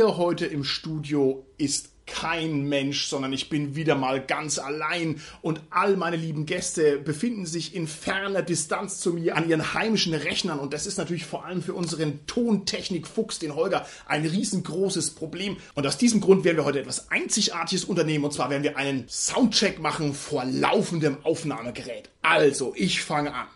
Mir 0.00 0.16
heute 0.16 0.46
im 0.46 0.64
Studio 0.64 1.44
ist 1.58 1.90
kein 2.06 2.62
Mensch, 2.62 3.04
sondern 3.04 3.34
ich 3.34 3.50
bin 3.50 3.76
wieder 3.76 3.96
mal 3.96 4.24
ganz 4.24 4.58
allein 4.58 5.20
und 5.42 5.60
all 5.68 5.98
meine 5.98 6.16
lieben 6.16 6.46
Gäste 6.46 6.98
befinden 6.98 7.44
sich 7.44 7.74
in 7.74 7.86
ferner 7.86 8.40
Distanz 8.40 8.98
zu 8.98 9.12
mir 9.12 9.36
an 9.36 9.46
ihren 9.46 9.74
heimischen 9.74 10.14
Rechnern 10.14 10.58
und 10.58 10.72
das 10.72 10.86
ist 10.86 10.96
natürlich 10.96 11.26
vor 11.26 11.44
allem 11.44 11.62
für 11.62 11.74
unseren 11.74 12.26
Tontechnik-Fuchs, 12.26 13.40
den 13.40 13.54
Holger, 13.54 13.86
ein 14.06 14.24
riesengroßes 14.24 15.10
Problem. 15.10 15.58
Und 15.74 15.86
aus 15.86 15.98
diesem 15.98 16.22
Grund 16.22 16.44
werden 16.44 16.56
wir 16.56 16.64
heute 16.64 16.80
etwas 16.80 17.10
Einzigartiges 17.10 17.84
unternehmen 17.84 18.24
und 18.24 18.32
zwar 18.32 18.48
werden 18.48 18.62
wir 18.62 18.78
einen 18.78 19.06
Soundcheck 19.06 19.80
machen 19.80 20.14
vor 20.14 20.46
laufendem 20.46 21.18
Aufnahmegerät. 21.24 22.08
Also, 22.22 22.72
ich 22.74 23.02
fange 23.02 23.34
an. 23.34 23.48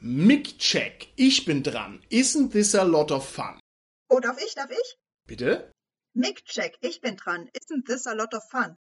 Mic-Check, 0.00 1.06
ich 1.14 1.44
bin 1.44 1.62
dran. 1.62 2.02
Isn't 2.10 2.50
this 2.50 2.74
a 2.74 2.82
lot 2.82 3.12
of 3.12 3.26
fun? 3.26 3.60
Oh, 4.08 4.18
darf 4.18 4.36
ich, 4.44 4.54
darf 4.56 4.70
ich? 4.72 5.01
Bitte? 5.26 5.72
Mic 6.14 6.44
check, 6.44 6.76
ich 6.80 7.00
bin 7.00 7.16
dran. 7.16 7.48
Isn't 7.54 7.86
this 7.86 8.06
a 8.06 8.12
lot 8.14 8.34
of 8.34 8.42
fun? 8.50 8.76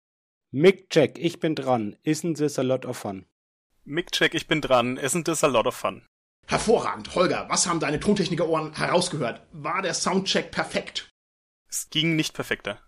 Mic 0.52 0.89
check, 0.89 1.17
ich 1.20 1.39
bin 1.39 1.55
dran. 1.55 1.95
Isn't 2.03 2.38
this 2.38 2.57
a 2.57 2.63
lot 2.63 2.85
of 2.85 2.97
fun? 2.97 3.25
Mic 3.85 4.11
check, 4.11 4.34
ich 4.34 4.47
bin 4.47 4.61
dran. 4.61 4.97
Isn't 4.97 5.25
this 5.25 5.44
a 5.44 5.47
lot 5.47 5.67
of 5.67 5.75
fun? 5.75 6.07
Hervorragend. 6.47 7.13
Holger, 7.13 7.47
was 7.49 7.67
haben 7.67 7.80
deine 7.80 7.99
Tontechniker-Ohren 7.99 8.73
herausgehört? 8.75 9.45
War 9.52 9.81
der 9.83 9.94
Soundcheck 9.94 10.52
perfekt? 10.52 11.09
Es 11.69 11.89
ging 11.91 12.16
nicht 12.16 12.33
perfekter. 12.33 12.83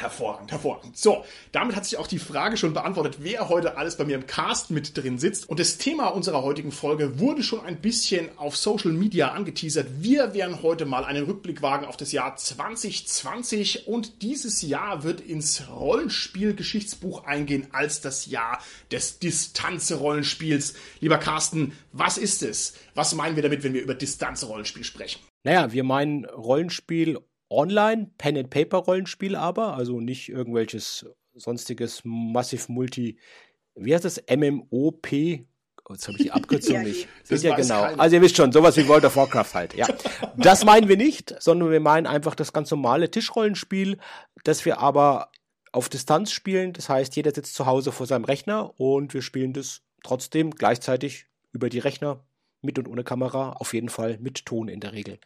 Hervorragend, 0.00 0.50
hervorragend. 0.52 0.96
So, 0.96 1.24
damit 1.52 1.76
hat 1.76 1.84
sich 1.84 1.98
auch 1.98 2.06
die 2.06 2.18
Frage 2.18 2.56
schon 2.56 2.72
beantwortet, 2.72 3.18
wer 3.20 3.48
heute 3.48 3.76
alles 3.76 3.96
bei 3.96 4.04
mir 4.04 4.14
im 4.14 4.26
Cast 4.26 4.70
mit 4.70 4.96
drin 4.96 5.18
sitzt. 5.18 5.48
Und 5.48 5.58
das 5.58 5.78
Thema 5.78 6.08
unserer 6.08 6.42
heutigen 6.42 6.72
Folge 6.72 7.18
wurde 7.18 7.42
schon 7.42 7.64
ein 7.64 7.80
bisschen 7.80 8.28
auf 8.38 8.56
Social 8.56 8.92
Media 8.92 9.32
angeteasert. 9.32 9.86
Wir 10.00 10.34
werden 10.34 10.62
heute 10.62 10.86
mal 10.86 11.04
einen 11.04 11.24
Rückblick 11.24 11.62
wagen 11.62 11.86
auf 11.86 11.96
das 11.96 12.12
Jahr 12.12 12.36
2020 12.36 13.88
und 13.88 14.22
dieses 14.22 14.62
Jahr 14.62 15.02
wird 15.02 15.20
ins 15.20 15.68
Rollenspielgeschichtsbuch 15.68 17.24
eingehen 17.24 17.66
als 17.72 18.00
das 18.00 18.26
Jahr 18.26 18.62
des 18.90 19.18
Distanzrollenspiels. 19.18 20.74
Lieber 21.00 21.18
Carsten, 21.18 21.72
was 21.92 22.18
ist 22.18 22.42
es? 22.42 22.74
Was 22.94 23.14
meinen 23.14 23.36
wir 23.36 23.42
damit, 23.42 23.64
wenn 23.64 23.74
wir 23.74 23.82
über 23.82 23.94
Distanzrollenspiel 23.94 24.84
sprechen? 24.84 25.20
Naja, 25.44 25.72
wir 25.72 25.84
meinen 25.84 26.24
Rollenspiel 26.24 27.18
online, 27.50 28.10
Pen-and-Paper-Rollenspiel 28.18 29.36
aber, 29.36 29.74
also 29.74 30.00
nicht 30.00 30.28
irgendwelches 30.28 31.06
sonstiges 31.34 32.02
Massive 32.04 32.70
Multi, 32.70 33.18
wie 33.74 33.94
heißt 33.94 34.04
das? 34.04 34.22
MMOP? 34.28 35.06
Oh, 35.88 35.94
jetzt 35.94 36.06
habe 36.06 36.18
ich 36.18 36.24
die 36.24 36.30
Abkürzung 36.32 36.82
nicht. 36.84 37.08
Das 37.28 37.42
ja 37.42 37.54
genau. 37.54 37.82
Keiner. 37.82 38.00
Also 38.00 38.16
ihr 38.16 38.22
wisst 38.22 38.36
schon, 38.36 38.52
sowas 38.52 38.76
wie 38.76 38.86
World 38.88 39.04
of 39.04 39.16
Warcraft 39.16 39.54
halt. 39.54 39.74
Ja, 39.74 39.86
das 40.36 40.64
meinen 40.64 40.88
wir 40.88 40.96
nicht, 40.96 41.34
sondern 41.40 41.70
wir 41.70 41.80
meinen 41.80 42.06
einfach 42.06 42.34
das 42.34 42.52
ganz 42.52 42.70
normale 42.70 43.10
Tischrollenspiel, 43.10 43.98
das 44.44 44.64
wir 44.64 44.78
aber 44.80 45.30
auf 45.72 45.88
Distanz 45.88 46.32
spielen. 46.32 46.72
Das 46.72 46.88
heißt, 46.88 47.16
jeder 47.16 47.32
sitzt 47.34 47.54
zu 47.54 47.66
Hause 47.66 47.92
vor 47.92 48.06
seinem 48.06 48.24
Rechner 48.24 48.78
und 48.78 49.14
wir 49.14 49.22
spielen 49.22 49.52
das 49.52 49.82
trotzdem 50.02 50.50
gleichzeitig 50.50 51.26
über 51.52 51.68
die 51.68 51.78
Rechner 51.78 52.24
mit 52.60 52.78
und 52.78 52.88
ohne 52.88 53.04
Kamera, 53.04 53.52
auf 53.52 53.72
jeden 53.72 53.88
Fall 53.88 54.18
mit 54.18 54.44
Ton 54.44 54.68
in 54.68 54.80
der 54.80 54.92
Regel. 54.92 55.18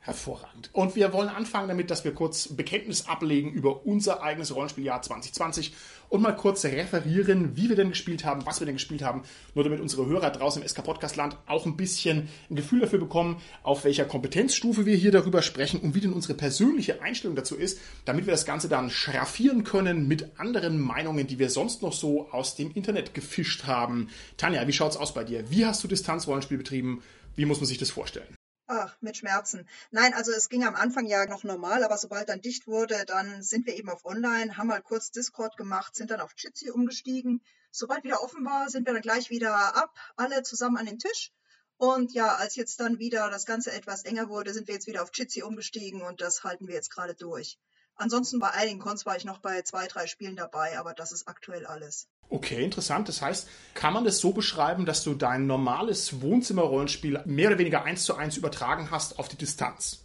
Hervorragend. 0.00 0.70
Und 0.72 0.96
wir 0.96 1.12
wollen 1.12 1.28
anfangen 1.28 1.68
damit, 1.68 1.90
dass 1.90 2.04
wir 2.04 2.14
kurz 2.14 2.48
Bekenntnis 2.48 3.06
ablegen 3.06 3.52
über 3.52 3.84
unser 3.84 4.22
eigenes 4.22 4.54
Rollenspieljahr 4.54 5.02
2020 5.02 5.74
und 6.08 6.22
mal 6.22 6.32
kurz 6.32 6.64
referieren, 6.64 7.56
wie 7.56 7.68
wir 7.68 7.76
denn 7.76 7.90
gespielt 7.90 8.24
haben, 8.24 8.46
was 8.46 8.60
wir 8.60 8.64
denn 8.64 8.76
gespielt 8.76 9.02
haben, 9.02 9.22
nur 9.54 9.64
damit 9.64 9.80
unsere 9.80 10.06
Hörer 10.06 10.30
draußen 10.30 10.62
im 10.62 10.68
SK 10.68 10.84
Podcast 10.84 11.16
Land 11.16 11.36
auch 11.46 11.66
ein 11.66 11.76
bisschen 11.76 12.28
ein 12.48 12.56
Gefühl 12.56 12.80
dafür 12.80 13.00
bekommen, 13.00 13.42
auf 13.62 13.84
welcher 13.84 14.04
Kompetenzstufe 14.04 14.86
wir 14.86 14.96
hier 14.96 15.10
darüber 15.10 15.42
sprechen 15.42 15.80
und 15.80 15.94
wie 15.94 16.00
denn 16.00 16.12
unsere 16.12 16.34
persönliche 16.34 17.02
Einstellung 17.02 17.36
dazu 17.36 17.56
ist, 17.56 17.78
damit 18.04 18.26
wir 18.26 18.32
das 18.32 18.46
Ganze 18.46 18.68
dann 18.68 18.90
schraffieren 18.90 19.64
können 19.64 20.08
mit 20.08 20.38
anderen 20.38 20.80
Meinungen, 20.80 21.26
die 21.26 21.38
wir 21.38 21.50
sonst 21.50 21.82
noch 21.82 21.92
so 21.92 22.30
aus 22.30 22.56
dem 22.56 22.70
Internet 22.70 23.14
gefischt 23.14 23.64
haben. 23.64 24.08
Tanja, 24.36 24.66
wie 24.66 24.72
schaut's 24.72 24.96
aus 24.96 25.12
bei 25.12 25.24
dir? 25.24 25.50
Wie 25.50 25.66
hast 25.66 25.84
du 25.84 25.88
Distanzrollenspiel 25.88 26.56
betrieben? 26.56 27.02
Wie 27.36 27.44
muss 27.44 27.58
man 27.58 27.66
sich 27.66 27.78
das 27.78 27.90
vorstellen? 27.90 28.37
Ach, 28.70 28.98
mit 29.00 29.16
Schmerzen. 29.16 29.66
Nein, 29.90 30.12
also 30.12 30.30
es 30.30 30.50
ging 30.50 30.62
am 30.62 30.74
Anfang 30.74 31.06
ja 31.06 31.24
noch 31.24 31.42
normal, 31.42 31.82
aber 31.82 31.96
sobald 31.96 32.28
dann 32.28 32.42
dicht 32.42 32.66
wurde, 32.66 33.06
dann 33.06 33.42
sind 33.42 33.64
wir 33.64 33.74
eben 33.74 33.88
auf 33.88 34.04
Online, 34.04 34.58
haben 34.58 34.66
mal 34.66 34.82
kurz 34.82 35.10
Discord 35.10 35.56
gemacht, 35.56 35.96
sind 35.96 36.10
dann 36.10 36.20
auf 36.20 36.34
Jitsi 36.36 36.70
umgestiegen. 36.70 37.42
Sobald 37.70 38.04
wieder 38.04 38.22
offen 38.22 38.44
war, 38.44 38.68
sind 38.68 38.86
wir 38.86 38.92
dann 38.92 39.00
gleich 39.00 39.30
wieder 39.30 39.54
ab, 39.74 39.96
alle 40.16 40.42
zusammen 40.42 40.76
an 40.76 40.84
den 40.84 40.98
Tisch. 40.98 41.32
Und 41.78 42.12
ja, 42.12 42.34
als 42.36 42.56
jetzt 42.56 42.78
dann 42.78 42.98
wieder 42.98 43.30
das 43.30 43.46
Ganze 43.46 43.72
etwas 43.72 44.04
enger 44.04 44.28
wurde, 44.28 44.52
sind 44.52 44.68
wir 44.68 44.74
jetzt 44.74 44.86
wieder 44.86 45.02
auf 45.02 45.12
Jitsi 45.14 45.42
umgestiegen 45.42 46.02
und 46.02 46.20
das 46.20 46.44
halten 46.44 46.68
wir 46.68 46.74
jetzt 46.74 46.90
gerade 46.90 47.14
durch. 47.14 47.58
Ansonsten 47.94 48.38
bei 48.38 48.50
einigen 48.50 48.80
Cons 48.80 49.06
war 49.06 49.16
ich 49.16 49.24
noch 49.24 49.38
bei 49.38 49.62
zwei, 49.62 49.86
drei 49.86 50.06
Spielen 50.06 50.36
dabei, 50.36 50.78
aber 50.78 50.92
das 50.92 51.12
ist 51.12 51.26
aktuell 51.26 51.64
alles. 51.64 52.06
Okay, 52.30 52.62
interessant. 52.62 53.08
Das 53.08 53.22
heißt, 53.22 53.48
kann 53.74 53.94
man 53.94 54.04
das 54.04 54.18
so 54.18 54.32
beschreiben, 54.32 54.84
dass 54.84 55.02
du 55.02 55.14
dein 55.14 55.46
normales 55.46 56.20
Wohnzimmerrollenspiel 56.20 57.22
mehr 57.24 57.48
oder 57.48 57.58
weniger 57.58 57.84
eins 57.84 58.04
zu 58.04 58.16
eins 58.16 58.36
übertragen 58.36 58.90
hast 58.90 59.18
auf 59.18 59.28
die 59.28 59.36
Distanz? 59.36 60.04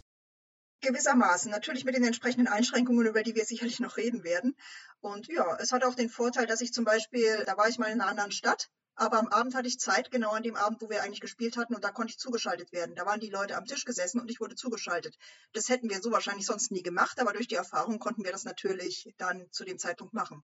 Gewissermaßen, 0.80 1.50
natürlich 1.50 1.84
mit 1.84 1.96
den 1.96 2.04
entsprechenden 2.04 2.46
Einschränkungen, 2.46 3.06
über 3.06 3.22
die 3.22 3.34
wir 3.34 3.44
sicherlich 3.44 3.80
noch 3.80 3.96
reden 3.96 4.24
werden. 4.24 4.54
Und 5.00 5.28
ja, 5.28 5.56
es 5.58 5.72
hat 5.72 5.84
auch 5.84 5.94
den 5.94 6.10
Vorteil, 6.10 6.46
dass 6.46 6.60
ich 6.60 6.72
zum 6.72 6.84
Beispiel, 6.84 7.44
da 7.46 7.56
war 7.56 7.68
ich 7.68 7.78
mal 7.78 7.90
in 7.90 8.00
einer 8.00 8.10
anderen 8.10 8.32
Stadt, 8.32 8.68
aber 8.96 9.18
am 9.18 9.28
Abend 9.28 9.54
hatte 9.54 9.66
ich 9.66 9.80
Zeit, 9.80 10.10
genau 10.10 10.30
an 10.30 10.42
dem 10.42 10.56
Abend, 10.56 10.80
wo 10.80 10.88
wir 10.88 11.02
eigentlich 11.02 11.20
gespielt 11.20 11.56
hatten, 11.56 11.74
und 11.74 11.82
da 11.82 11.90
konnte 11.90 12.12
ich 12.12 12.18
zugeschaltet 12.18 12.72
werden. 12.72 12.94
Da 12.94 13.06
waren 13.06 13.20
die 13.20 13.30
Leute 13.30 13.56
am 13.56 13.64
Tisch 13.64 13.84
gesessen 13.84 14.20
und 14.20 14.30
ich 14.30 14.40
wurde 14.40 14.54
zugeschaltet. 14.54 15.16
Das 15.52 15.68
hätten 15.68 15.90
wir 15.90 16.00
so 16.00 16.12
wahrscheinlich 16.12 16.46
sonst 16.46 16.70
nie 16.70 16.82
gemacht, 16.82 17.18
aber 17.18 17.32
durch 17.32 17.48
die 17.48 17.56
Erfahrung 17.56 17.98
konnten 17.98 18.24
wir 18.24 18.32
das 18.32 18.44
natürlich 18.44 19.12
dann 19.18 19.46
zu 19.50 19.64
dem 19.64 19.78
Zeitpunkt 19.78 20.14
machen. 20.14 20.42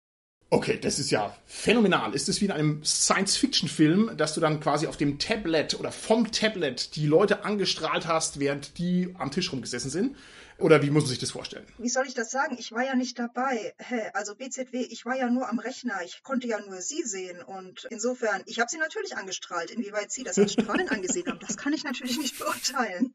Okay, 0.51 0.79
das 0.79 0.97
ist 0.97 1.11
ja 1.11 1.35
phänomenal. 1.45 2.15
Ist 2.15 2.27
es 2.27 2.41
wie 2.41 2.45
in 2.45 2.51
einem 2.51 2.83
Science-Fiction-Film, 2.83 4.17
dass 4.17 4.33
du 4.33 4.41
dann 4.41 4.59
quasi 4.59 4.87
auf 4.87 4.97
dem 4.97 5.19
Tablet 5.19 5.79
oder 5.79 5.91
vom 5.91 6.31
Tablet 6.31 6.95
die 6.95 7.05
Leute 7.05 7.45
angestrahlt 7.45 8.07
hast, 8.07 8.39
während 8.39 8.79
die 8.79 9.13
am 9.19 9.29
Tisch 9.29 9.51
rumgesessen 9.51 9.91
sind? 9.91 10.15
Oder 10.57 10.81
wie 10.81 10.89
muss 10.89 11.03
man 11.03 11.11
sich 11.11 11.19
das 11.19 11.31
vorstellen? 11.31 11.65
Wie 11.77 11.87
soll 11.87 12.07
ich 12.07 12.15
das 12.15 12.31
sagen? 12.31 12.57
Ich 12.59 12.71
war 12.71 12.83
ja 12.83 12.95
nicht 12.95 13.19
dabei. 13.19 13.75
Also 14.13 14.35
BZW, 14.35 14.81
ich 14.89 15.05
war 15.05 15.15
ja 15.15 15.29
nur 15.29 15.47
am 15.47 15.59
Rechner. 15.59 16.01
Ich 16.03 16.23
konnte 16.23 16.47
ja 16.47 16.59
nur 16.59 16.81
Sie 16.81 17.03
sehen. 17.03 17.41
Und 17.43 17.87
insofern, 17.91 18.41
ich 18.45 18.59
habe 18.59 18.69
Sie 18.69 18.77
natürlich 18.77 19.15
angestrahlt. 19.15 19.69
Inwieweit 19.69 20.11
Sie 20.11 20.23
das 20.23 20.37
als 20.39 20.53
Strahlen 20.53 20.89
angesehen 20.89 21.27
haben, 21.27 21.39
das 21.39 21.57
kann 21.57 21.73
ich 21.73 21.83
natürlich 21.83 22.17
nicht 22.17 22.39
beurteilen. 22.39 23.13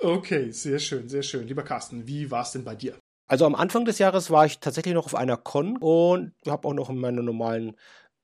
Okay, 0.00 0.50
sehr 0.50 0.78
schön, 0.78 1.10
sehr 1.10 1.22
schön. 1.22 1.46
Lieber 1.46 1.62
Carsten, 1.62 2.06
wie 2.06 2.30
war 2.30 2.42
es 2.42 2.52
denn 2.52 2.64
bei 2.64 2.74
dir? 2.74 2.98
Also 3.30 3.46
am 3.46 3.54
Anfang 3.54 3.84
des 3.84 4.00
Jahres 4.00 4.32
war 4.32 4.44
ich 4.44 4.58
tatsächlich 4.58 4.92
noch 4.92 5.06
auf 5.06 5.14
einer 5.14 5.36
Con 5.36 5.76
und 5.76 6.32
habe 6.48 6.66
auch 6.66 6.74
noch 6.74 6.90
in 6.90 6.98
meiner 6.98 7.22
normalen 7.22 7.76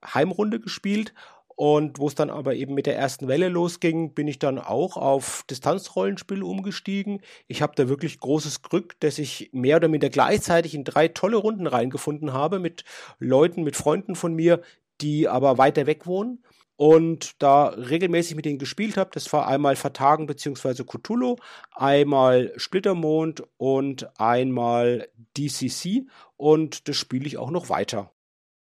Heimrunde 0.05 0.59
gespielt. 0.59 1.15
Und 1.55 2.01
wo 2.01 2.09
es 2.09 2.17
dann 2.17 2.29
aber 2.29 2.55
eben 2.57 2.75
mit 2.75 2.87
der 2.87 2.97
ersten 2.99 3.29
Welle 3.29 3.49
losging, 3.49 4.15
bin 4.15 4.27
ich 4.27 4.41
dann 4.41 4.59
auch 4.59 4.97
auf 4.97 5.45
Distanzrollenspiele 5.49 6.45
umgestiegen. 6.45 7.23
Ich 7.47 7.63
habe 7.63 7.75
da 7.77 7.89
wirklich 7.89 8.19
großes 8.19 8.63
Glück, 8.63 8.99
dass 8.99 9.19
ich 9.19 9.49
mehr 9.53 9.77
oder 9.77 9.87
minder 9.87 10.11
gleichzeitig 10.11 10.75
in 10.75 10.83
drei 10.83 11.07
tolle 11.07 11.37
Runden 11.37 11.69
reingefunden 11.69 12.33
habe 12.33 12.59
mit 12.59 12.83
Leuten, 13.21 13.63
mit 13.63 13.77
Freunden 13.77 14.17
von 14.17 14.35
mir, 14.35 14.61
die 15.01 15.29
aber 15.29 15.57
weiter 15.57 15.87
weg 15.87 16.07
wohnen 16.07 16.43
und 16.77 17.43
da 17.43 17.69
regelmäßig 17.69 18.37
mit 18.37 18.45
denen 18.45 18.59
gespielt 18.59 18.97
habe. 18.97 19.11
Das 19.13 19.33
war 19.33 19.47
einmal 19.49 19.77
Vertagen 19.77 20.27
bzw. 20.27 20.85
Cthulhu, 20.85 21.37
einmal 21.73 22.53
Splittermond 22.57 23.43
und 23.57 24.09
einmal 24.21 25.09
DCC 25.37 26.07
und 26.37 26.89
das 26.89 26.97
spiele 26.97 27.27
ich 27.27 27.39
auch 27.39 27.51
noch 27.51 27.69
weiter. 27.69 28.13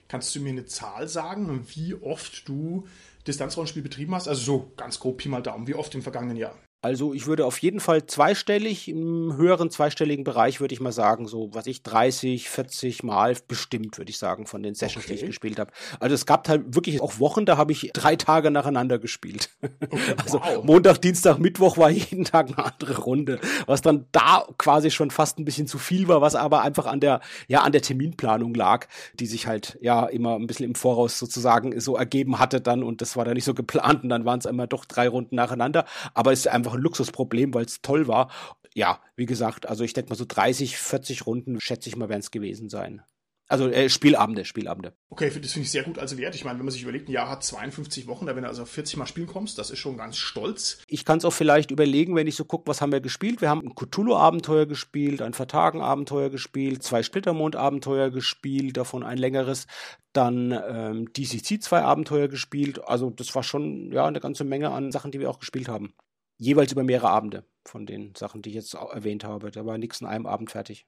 Kannst 0.09 0.35
du 0.35 0.41
mir 0.41 0.51
eine 0.51 0.65
Zahl 0.65 1.07
sagen, 1.07 1.67
wie 1.75 1.95
oft 1.95 2.49
du 2.49 2.87
Distanzrollenspiel 3.27 3.83
betrieben 3.83 4.15
hast? 4.15 4.27
Also 4.27 4.43
so 4.43 4.73
ganz 4.77 4.99
grob 4.99 5.19
Pi 5.19 5.29
mal 5.29 5.43
Daumen, 5.43 5.67
wie 5.67 5.75
oft 5.75 5.95
im 5.95 6.03
vergangenen 6.03 6.39
Jahr? 6.39 6.55
Also 6.81 7.13
ich 7.13 7.27
würde 7.27 7.45
auf 7.45 7.59
jeden 7.59 7.81
Fall 7.81 8.07
zweistellig, 8.07 8.89
im 8.89 9.37
höheren 9.37 9.69
zweistelligen 9.69 10.23
Bereich 10.23 10.61
würde 10.61 10.73
ich 10.73 10.81
mal 10.81 10.93
sagen, 10.93 11.27
so 11.27 11.49
was 11.53 11.67
ich 11.67 11.83
30, 11.83 12.49
40 12.49 13.03
Mal 13.03 13.37
bestimmt, 13.49 13.99
würde 13.99 14.11
ich 14.11 14.19
sagen, 14.19 14.47
von 14.47 14.63
den 14.63 14.77
Sessions, 14.77 15.05
okay. 15.05 15.15
die 15.15 15.21
ich 15.21 15.27
gespielt 15.27 15.59
habe. 15.59 15.73
Also 15.99 16.15
es 16.15 16.25
gab 16.25 16.49
halt 16.49 16.77
wirklich 16.77 17.01
auch 17.01 17.19
Wochen, 17.19 17.47
da 17.47 17.57
habe 17.57 17.73
ich 17.73 17.91
drei 17.93 18.15
Tage 18.15 18.53
nacheinander 18.53 19.01
gespielt. 19.01 19.51
Okay, 19.61 19.99
also 20.23 20.41
wow. 20.41 20.65
Montag, 20.65 20.99
Dienstag, 20.99 21.41
Mittwoch 21.41 21.79
war 21.79 21.91
jeden 21.91 22.25
Tag 22.25 22.47
eine 22.47 22.65
andere 22.65 22.97
Runde, 22.99 23.41
was 23.67 23.83
dann 23.83 24.07
da 24.13 24.47
quasi 24.57 24.93
schon 24.93 25.11
fast 25.11 25.41
ein 25.41 25.45
bisschen 25.45 25.67
zu 25.67 25.79
viel 25.79 26.07
war, 26.07 26.21
was 26.21 26.37
aber 26.37 26.63
einfach 26.63 26.87
an 26.87 27.01
der, 27.01 27.21
ja, 27.49 27.63
an 27.63 27.73
der 27.73 27.83
Terminplanung 27.83 28.55
lag, 28.55 28.87
die 29.15 29.27
sich 29.27 29.49
halt 29.49 29.79
ja 29.81 30.07
immer 30.07 30.37
ein 30.37 30.47
bisschen 30.47 30.67
im 30.67 30.77
Voraus 30.77 31.19
sozusagen 31.19 31.81
so 31.81 31.97
ergeben 31.97 32.39
hatte 32.39 32.61
dann 32.61 32.85
und 32.85 33.01
das 33.01 33.17
war 33.17 33.25
dann 33.25 33.35
nicht 33.35 33.45
so 33.45 33.55
geplant 33.55 34.05
und 34.05 34.11
dann 34.11 34.25
waren 34.25 34.39
es 34.39 34.47
immer 34.47 34.69
doch 34.69 34.85
drei 34.85 35.09
Runden 35.09 35.35
nacheinander, 35.35 35.85
aber 36.15 36.33
es 36.33 36.41
ist 36.41 36.49
einfach 36.49 36.68
einfach 36.69 36.79
ein 36.79 36.83
Luxusproblem, 36.83 37.55
weil 37.55 37.65
es 37.65 37.81
toll 37.81 38.07
war. 38.09 38.31
Ja, 38.75 39.01
wie 39.17 39.27
gesagt, 39.27 39.67
also 39.67 39.85
ich 39.85 39.93
denke 39.93 40.11
mal 40.11 40.17
so 40.17 40.25
30, 40.27 40.77
40 40.77 41.27
Runden, 41.27 41.61
schätze 41.61 41.89
ich 41.89 41.97
mal, 41.97 42.09
werden 42.09 42.21
es 42.21 42.31
gewesen 42.31 42.69
sein. 42.69 43.03
Also 43.51 43.67
äh, 43.71 43.89
Spielabende, 43.89 44.45
Spielabende. 44.45 44.93
Okay, 45.09 45.33
das 45.41 45.53
finde 45.53 45.65
ich 45.65 45.71
sehr 45.71 45.83
gut 45.83 45.99
als 45.99 46.19
Wert. 46.19 46.35
Ich 46.35 46.45
meine, 46.45 46.59
wenn 46.59 46.67
man 46.67 46.73
sich 46.73 46.83
überlegt, 46.83 47.09
ein 47.09 47.13
Jahr 47.13 47.31
hat 47.31 47.43
52 47.43 48.07
Wochen, 48.07 48.27
da 48.27 48.37
wenn 48.37 48.43
du 48.43 48.49
also 48.49 48.67
40 48.67 48.99
Mal 48.99 49.07
spielen 49.07 49.27
kommst, 49.27 49.57
das 49.57 49.71
ist 49.71 49.79
schon 49.79 49.97
ganz 49.97 50.19
stolz. 50.19 50.81
Ich 50.87 51.07
kann 51.07 51.17
es 51.17 51.25
auch 51.25 51.33
vielleicht 51.33 51.71
überlegen, 51.71 52.15
wenn 52.15 52.27
ich 52.27 52.37
so 52.37 52.45
gucke, 52.45 52.69
was 52.69 52.83
haben 52.83 52.93
wir 52.93 53.01
gespielt. 53.01 53.41
Wir 53.41 53.49
haben 53.49 53.63
ein 53.63 53.75
Cthulhu-Abenteuer 53.75 54.67
gespielt, 54.67 55.23
ein 55.23 55.33
Vertagen-Abenteuer 55.33 56.29
gespielt, 56.29 56.83
zwei 56.83 57.03
Splittermond-Abenteuer 57.03 58.11
gespielt, 58.11 58.77
davon 58.77 59.03
ein 59.03 59.17
längeres, 59.17 59.67
dann 60.13 60.53
ähm, 60.53 61.11
DCC 61.15 61.63
zwei 61.63 61.81
Abenteuer 61.81 62.29
gespielt. 62.29 62.87
Also 62.87 63.09
das 63.09 63.35
war 63.35 63.43
schon 63.43 63.91
ja 63.93 64.05
eine 64.05 64.21
ganze 64.21 64.45
Menge 64.45 64.73
an 64.73 64.93
Sachen, 64.93 65.11
die 65.11 65.21
wir 65.21 65.31
auch 65.31 65.39
gespielt 65.39 65.69
haben 65.69 65.95
jeweils 66.39 66.73
über 66.73 66.85
mehrere 66.85 67.11
Abende 67.11 67.45
von 67.65 67.85
den 67.85 68.15
Sachen, 68.15 68.43
die 68.43 68.51
ich 68.51 68.55
jetzt 68.55 68.75
erwähnt 68.75 69.25
habe. 69.25 69.51
Da 69.51 69.67
war 69.67 69.77
nichts 69.77 70.01
in 70.01 70.07
einem 70.07 70.27
Abend 70.27 70.51
fertig. 70.51 70.87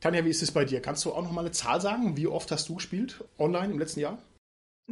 Tanja, 0.00 0.24
wie 0.24 0.30
ist 0.30 0.42
es 0.42 0.52
bei 0.52 0.64
dir? 0.64 0.82
Kannst 0.82 1.04
du 1.04 1.12
auch 1.12 1.22
noch 1.22 1.30
mal 1.30 1.42
eine 1.42 1.52
Zahl 1.52 1.80
sagen? 1.80 2.16
Wie 2.16 2.26
oft 2.26 2.50
hast 2.50 2.68
du 2.68 2.74
gespielt 2.74 3.24
online 3.38 3.72
im 3.72 3.78
letzten 3.78 4.00
Jahr? 4.00 4.18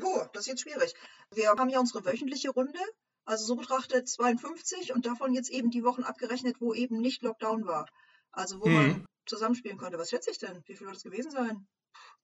Oh, 0.00 0.24
das 0.32 0.42
ist 0.42 0.46
jetzt 0.46 0.62
schwierig. 0.62 0.94
Wir 1.34 1.50
haben 1.50 1.68
ja 1.68 1.80
unsere 1.80 2.04
wöchentliche 2.04 2.50
Runde, 2.50 2.78
also 3.24 3.44
so 3.44 3.56
betrachtet 3.56 4.08
52 4.08 4.94
und 4.94 5.04
davon 5.06 5.34
jetzt 5.34 5.50
eben 5.50 5.70
die 5.70 5.84
Wochen 5.84 6.02
abgerechnet, 6.02 6.60
wo 6.60 6.72
eben 6.72 7.00
nicht 7.00 7.22
Lockdown 7.22 7.66
war. 7.66 7.86
Also 8.30 8.60
wo 8.60 8.64
hm. 8.64 8.72
man 8.72 9.06
zusammenspielen 9.26 9.78
konnte. 9.78 9.98
Was 9.98 10.10
schätze 10.10 10.30
ich 10.30 10.38
denn? 10.38 10.62
Wie 10.66 10.74
viel 10.74 10.86
wird 10.86 10.96
das 10.96 11.02
gewesen 11.02 11.30
sein? 11.30 11.66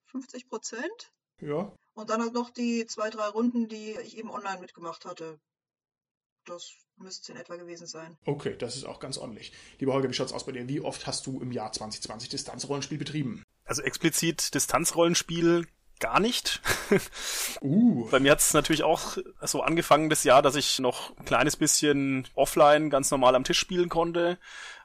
50 0.06 0.48
Prozent? 0.48 1.12
Ja. 1.40 1.72
Und 1.94 2.10
dann 2.10 2.22
halt 2.22 2.32
noch 2.32 2.50
die 2.50 2.86
zwei, 2.86 3.10
drei 3.10 3.28
Runden, 3.28 3.68
die 3.68 3.92
ich 4.02 4.16
eben 4.16 4.30
online 4.30 4.60
mitgemacht 4.60 5.04
hatte. 5.04 5.38
Das 6.46 6.72
müsste 6.98 7.32
in 7.32 7.38
etwa 7.38 7.56
gewesen 7.56 7.86
sein. 7.86 8.16
Okay, 8.24 8.56
das 8.58 8.76
ist 8.76 8.84
auch 8.84 9.00
ganz 9.00 9.18
ordentlich. 9.18 9.52
Lieber 9.78 9.92
Holger, 9.92 10.08
wie 10.08 10.14
schaut's 10.14 10.32
aus 10.32 10.46
bei 10.46 10.52
dir? 10.52 10.68
Wie 10.68 10.80
oft 10.80 11.06
hast 11.06 11.26
du 11.26 11.40
im 11.40 11.52
Jahr 11.52 11.72
2020 11.72 12.28
Distanzrollenspiel 12.28 12.98
betrieben? 12.98 13.42
Also 13.64 13.82
explizit 13.82 14.54
Distanzrollenspiel 14.54 15.66
gar 16.00 16.20
nicht. 16.20 16.60
uh. 17.60 18.08
Bei 18.10 18.20
mir 18.20 18.32
hat 18.32 18.40
es 18.40 18.54
natürlich 18.54 18.84
auch 18.84 19.18
so 19.42 19.62
angefangen 19.62 20.10
das 20.10 20.24
Jahr, 20.24 20.42
dass 20.42 20.56
ich 20.56 20.78
noch 20.78 21.16
ein 21.16 21.24
kleines 21.24 21.56
bisschen 21.56 22.26
offline 22.34 22.90
ganz 22.90 23.10
normal 23.10 23.34
am 23.34 23.44
Tisch 23.44 23.58
spielen 23.58 23.88
konnte. 23.88 24.38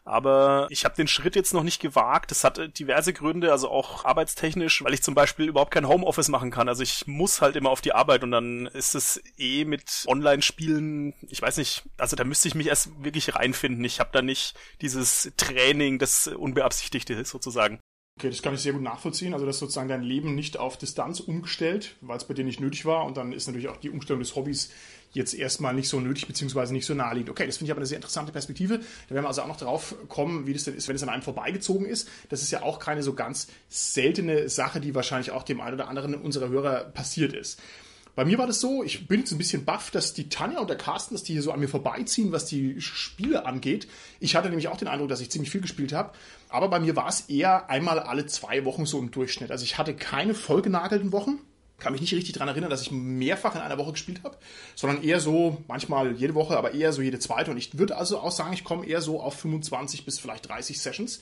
Aber 0.05 0.67
ich 0.69 0.83
habe 0.83 0.95
den 0.95 1.07
Schritt 1.07 1.35
jetzt 1.35 1.53
noch 1.53 1.63
nicht 1.63 1.81
gewagt. 1.81 2.31
Das 2.31 2.43
hat 2.43 2.77
diverse 2.77 3.13
Gründe, 3.13 3.51
also 3.51 3.69
auch 3.69 4.03
arbeitstechnisch, 4.03 4.83
weil 4.83 4.93
ich 4.93 5.01
zum 5.01 5.15
Beispiel 5.15 5.47
überhaupt 5.47 5.71
kein 5.71 5.87
Homeoffice 5.87 6.27
machen 6.27 6.51
kann. 6.51 6.67
Also 6.67 6.83
ich 6.83 7.07
muss 7.07 7.41
halt 7.41 7.55
immer 7.55 7.69
auf 7.69 7.79
die 7.79 7.93
Arbeit 7.93 8.23
und 8.23 8.31
dann 8.31 8.67
ist 8.67 8.95
es 8.95 9.21
eh 9.37 9.63
mit 9.63 10.03
Online-Spielen, 10.07 11.13
ich 11.29 11.41
weiß 11.41 11.57
nicht, 11.57 11.83
also 11.97 12.17
da 12.17 12.25
müsste 12.25 12.49
ich 12.49 12.55
mich 12.55 12.67
erst 12.67 13.01
wirklich 13.01 13.35
reinfinden. 13.35 13.85
Ich 13.85 14.01
habe 14.01 14.09
da 14.11 14.21
nicht 14.21 14.55
dieses 14.81 15.31
Training, 15.37 15.99
das 15.99 16.27
Unbeabsichtigte 16.27 17.23
sozusagen. 17.23 17.79
Okay, 18.19 18.29
das 18.29 18.43
kann 18.43 18.53
ich 18.53 18.61
sehr 18.61 18.73
gut 18.73 18.83
nachvollziehen. 18.83 19.33
Also, 19.33 19.45
dass 19.45 19.57
sozusagen 19.57 19.89
dein 19.89 20.03
Leben 20.03 20.35
nicht 20.35 20.57
auf 20.57 20.77
Distanz 20.77 21.19
umgestellt, 21.19 21.95
weil 22.01 22.17
es 22.17 22.25
bei 22.25 22.33
dir 22.33 22.45
nicht 22.45 22.59
nötig 22.59 22.85
war. 22.85 23.05
Und 23.05 23.17
dann 23.17 23.33
ist 23.33 23.47
natürlich 23.47 23.69
auch 23.69 23.77
die 23.77 23.89
Umstellung 23.89 24.19
des 24.19 24.35
Hobbys 24.35 24.69
jetzt 25.13 25.33
erstmal 25.33 25.73
nicht 25.73 25.89
so 25.89 25.99
nötig, 25.99 26.27
beziehungsweise 26.27 26.73
nicht 26.73 26.85
so 26.85 26.93
naheliegend. 26.93 27.29
Okay, 27.29 27.45
das 27.45 27.57
finde 27.57 27.69
ich 27.69 27.71
aber 27.71 27.79
eine 27.79 27.87
sehr 27.87 27.97
interessante 27.97 28.31
Perspektive. 28.31 28.79
Da 28.79 29.15
werden 29.15 29.23
wir 29.23 29.27
also 29.27 29.41
auch 29.41 29.47
noch 29.47 29.57
drauf 29.57 29.95
kommen, 30.09 30.47
wie 30.47 30.53
das 30.53 30.63
denn 30.63 30.75
ist, 30.75 30.87
wenn 30.87 30.95
es 30.95 31.03
an 31.03 31.09
einem 31.09 31.21
vorbeigezogen 31.21 31.85
ist. 31.85 32.09
Das 32.29 32.41
ist 32.41 32.51
ja 32.51 32.61
auch 32.61 32.79
keine 32.79 33.03
so 33.03 33.13
ganz 33.13 33.47
seltene 33.69 34.49
Sache, 34.49 34.79
die 34.79 34.95
wahrscheinlich 34.95 35.31
auch 35.31 35.43
dem 35.43 35.61
einen 35.61 35.75
oder 35.75 35.87
anderen 35.87 36.15
unserer 36.15 36.49
Hörer 36.49 36.85
passiert 36.85 37.33
ist. 37.33 37.59
Bei 38.15 38.25
mir 38.25 38.37
war 38.37 38.45
das 38.45 38.59
so, 38.59 38.83
ich 38.83 39.07
bin 39.07 39.21
jetzt 39.21 39.31
ein 39.31 39.39
bisschen 39.39 39.65
baff, 39.65 39.89
dass 39.89 40.13
die 40.13 40.29
Tanja 40.29 40.59
und 40.59 40.69
der 40.69 40.77
Carsten, 40.77 41.15
dass 41.15 41.23
die 41.23 41.33
hier 41.33 41.41
so 41.41 41.51
an 41.51 41.59
mir 41.59 41.67
vorbeiziehen, 41.67 42.31
was 42.31 42.45
die 42.45 42.79
Spiele 42.79 43.47
angeht. 43.47 43.87
Ich 44.19 44.35
hatte 44.35 44.49
nämlich 44.49 44.67
auch 44.67 44.77
den 44.77 44.87
Eindruck, 44.87 45.09
dass 45.09 45.19
ich 45.19 45.31
ziemlich 45.31 45.49
viel 45.49 45.61
gespielt 45.61 45.93
habe. 45.93 46.13
Aber 46.53 46.67
bei 46.67 46.79
mir 46.79 46.95
war 46.95 47.07
es 47.07 47.21
eher 47.21 47.69
einmal 47.69 47.97
alle 47.99 48.27
zwei 48.27 48.63
Wochen 48.63 48.85
so 48.85 48.99
im 48.99 49.09
Durchschnitt. 49.09 49.49
Also 49.49 49.63
ich 49.63 49.79
hatte 49.79 49.95
keine 49.95 50.35
vollgenagelten 50.35 51.11
Wochen. 51.11 51.39
Kann 51.79 51.93
mich 51.93 52.01
nicht 52.01 52.13
richtig 52.13 52.33
daran 52.33 52.47
erinnern, 52.47 52.69
dass 52.69 52.83
ich 52.83 52.91
mehrfach 52.91 53.55
in 53.55 53.61
einer 53.61 53.79
Woche 53.79 53.93
gespielt 53.93 54.21
habe, 54.23 54.37
sondern 54.75 55.03
eher 55.03 55.19
so, 55.19 55.57
manchmal 55.67 56.13
jede 56.13 56.35
Woche, 56.35 56.55
aber 56.55 56.75
eher 56.75 56.93
so 56.93 57.01
jede 57.01 57.17
zweite. 57.17 57.49
Und 57.49 57.57
ich 57.57 57.77
würde 57.79 57.97
also 57.97 58.19
auch 58.19 58.31
sagen, 58.31 58.53
ich 58.53 58.63
komme 58.63 58.85
eher 58.85 59.01
so 59.01 59.19
auf 59.19 59.33
25 59.39 60.05
bis 60.05 60.19
vielleicht 60.19 60.47
30 60.47 60.79
Sessions 60.79 61.21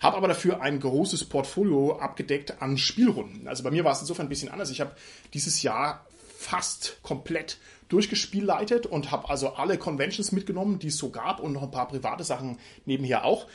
habe 0.00 0.16
aber 0.16 0.28
dafür 0.28 0.62
ein 0.62 0.80
großes 0.80 1.26
Portfolio 1.26 1.98
abgedeckt 1.98 2.62
an 2.62 2.78
Spielrunden. 2.78 3.46
Also 3.46 3.62
bei 3.62 3.70
mir 3.70 3.84
war 3.84 3.92
es 3.92 4.00
insofern 4.00 4.26
ein 4.26 4.30
bisschen 4.30 4.48
anders. 4.48 4.70
Ich 4.70 4.80
habe 4.80 4.96
dieses 5.34 5.62
Jahr 5.62 6.06
fast 6.38 6.96
komplett 7.02 7.58
durchgespielleitet 7.90 8.86
und 8.86 9.10
habe 9.10 9.28
also 9.28 9.50
alle 9.50 9.76
Conventions 9.76 10.32
mitgenommen, 10.32 10.78
die 10.78 10.86
es 10.86 10.96
so 10.96 11.10
gab 11.10 11.38
und 11.40 11.52
noch 11.52 11.62
ein 11.62 11.70
paar 11.70 11.88
private 11.88 12.24
Sachen 12.24 12.58
nebenher 12.86 13.24
auch 13.24 13.46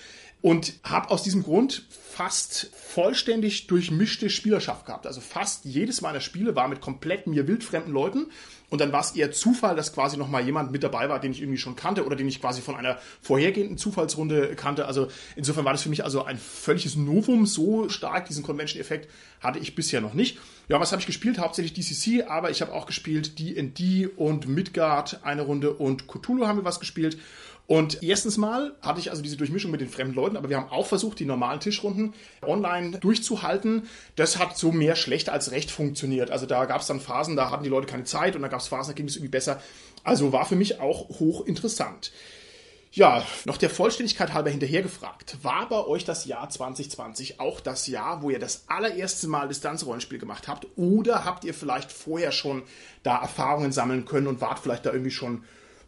und 0.45 0.73
habe 0.83 1.09
aus 1.09 1.23
diesem 1.23 1.41
Grund 1.41 1.87
fast 1.89 2.69
vollständig 2.75 3.65
durchmischte 3.65 4.29
Spielerschaft 4.29 4.85
gehabt. 4.85 5.07
Also 5.07 5.19
fast 5.19 5.65
jedes 5.65 6.01
meiner 6.01 6.19
Spiele 6.19 6.55
war 6.55 6.67
mit 6.67 6.81
komplett 6.81 7.25
mir 7.25 7.47
wildfremden 7.47 7.91
Leuten 7.91 8.27
und 8.69 8.79
dann 8.79 8.91
war 8.91 9.01
es 9.01 9.15
eher 9.15 9.31
Zufall, 9.31 9.75
dass 9.75 9.91
quasi 9.91 10.17
noch 10.17 10.29
mal 10.29 10.43
jemand 10.43 10.71
mit 10.71 10.83
dabei 10.83 11.09
war, 11.09 11.19
den 11.19 11.31
ich 11.31 11.41
irgendwie 11.41 11.57
schon 11.57 11.75
kannte 11.75 12.05
oder 12.05 12.15
den 12.15 12.27
ich 12.27 12.41
quasi 12.41 12.61
von 12.61 12.75
einer 12.75 12.99
vorhergehenden 13.21 13.79
Zufallsrunde 13.79 14.55
kannte. 14.55 14.85
Also 14.85 15.07
insofern 15.35 15.65
war 15.65 15.73
das 15.73 15.81
für 15.81 15.89
mich 15.89 16.03
also 16.03 16.23
ein 16.23 16.37
völliges 16.37 16.95
Novum. 16.95 17.47
So 17.47 17.89
stark 17.89 18.27
diesen 18.27 18.43
Convention-Effekt 18.43 19.09
hatte 19.39 19.57
ich 19.57 19.73
bisher 19.73 19.99
noch 19.99 20.13
nicht. 20.13 20.37
Ja, 20.67 20.79
was 20.79 20.91
habe 20.91 20.99
ich 20.99 21.07
gespielt? 21.07 21.39
Hauptsächlich 21.39 21.73
DCC, 21.73 22.27
aber 22.27 22.51
ich 22.51 22.61
habe 22.61 22.71
auch 22.71 22.85
gespielt 22.85 23.39
D&D 23.39 24.07
und 24.15 24.47
Midgard 24.47 25.23
eine 25.23 25.41
Runde 25.41 25.73
und 25.73 26.07
Cthulhu 26.07 26.45
haben 26.45 26.59
wir 26.59 26.65
was 26.65 26.79
gespielt. 26.79 27.17
Und 27.67 28.03
erstens 28.03 28.37
mal 28.37 28.75
hatte 28.81 28.99
ich 28.99 29.09
also 29.09 29.23
diese 29.23 29.37
Durchmischung 29.37 29.71
mit 29.71 29.81
den 29.81 29.89
fremden 29.89 30.13
Leuten, 30.13 30.37
aber 30.37 30.49
wir 30.49 30.57
haben 30.57 30.69
auch 30.69 30.85
versucht, 30.85 31.19
die 31.19 31.25
normalen 31.25 31.59
Tischrunden 31.59 32.13
online 32.43 32.99
durchzuhalten. 32.99 33.87
Das 34.15 34.37
hat 34.37 34.55
so 34.57 34.71
mehr 34.71 34.95
schlecht 34.95 35.29
als 35.29 35.51
recht 35.51 35.71
funktioniert. 35.71 36.29
Also 36.29 36.45
da 36.45 36.65
gab 36.65 36.81
es 36.81 36.87
dann 36.87 36.99
Phasen, 36.99 37.35
da 37.35 37.49
hatten 37.49 37.63
die 37.63 37.69
Leute 37.69 37.87
keine 37.87 38.03
Zeit 38.03 38.35
und 38.35 38.43
dann 38.43 38.51
gab 38.51 38.59
es 38.59 38.67
Phasen, 38.67 38.93
da 38.93 38.95
ging 38.95 39.07
es 39.07 39.15
irgendwie 39.15 39.31
besser. 39.31 39.61
Also 40.03 40.31
war 40.31 40.45
für 40.45 40.55
mich 40.55 40.79
auch 40.79 41.09
hochinteressant. 41.19 42.11
Ja, 42.91 43.25
noch 43.43 43.57
der 43.57 43.69
Vollständigkeit 43.69 44.31
halber 44.31 44.51
hinterher 44.51 44.81
gefragt. 44.81 45.37
War 45.41 45.67
bei 45.67 45.83
euch 45.85 46.05
das 46.05 46.23
Jahr 46.23 46.49
2020 46.49 47.41
auch 47.41 47.59
das 47.59 47.87
Jahr, 47.87 48.21
wo 48.21 48.29
ihr 48.29 48.39
das 48.39 48.65
allererste 48.67 49.27
Mal 49.27 49.49
Distanzrollenspiel 49.49 50.17
gemacht 50.17 50.47
habt? 50.47 50.65
Oder 50.77 51.25
habt 51.25 51.43
ihr 51.43 51.53
vielleicht 51.53 51.91
vorher 51.91 52.31
schon 52.31 52.63
da 53.03 53.17
Erfahrungen 53.17 53.73
sammeln 53.73 54.05
können 54.05 54.27
und 54.27 54.39
wart 54.39 54.59
vielleicht 54.59 54.85
da 54.85 54.93
irgendwie 54.93 55.11
schon 55.11 55.43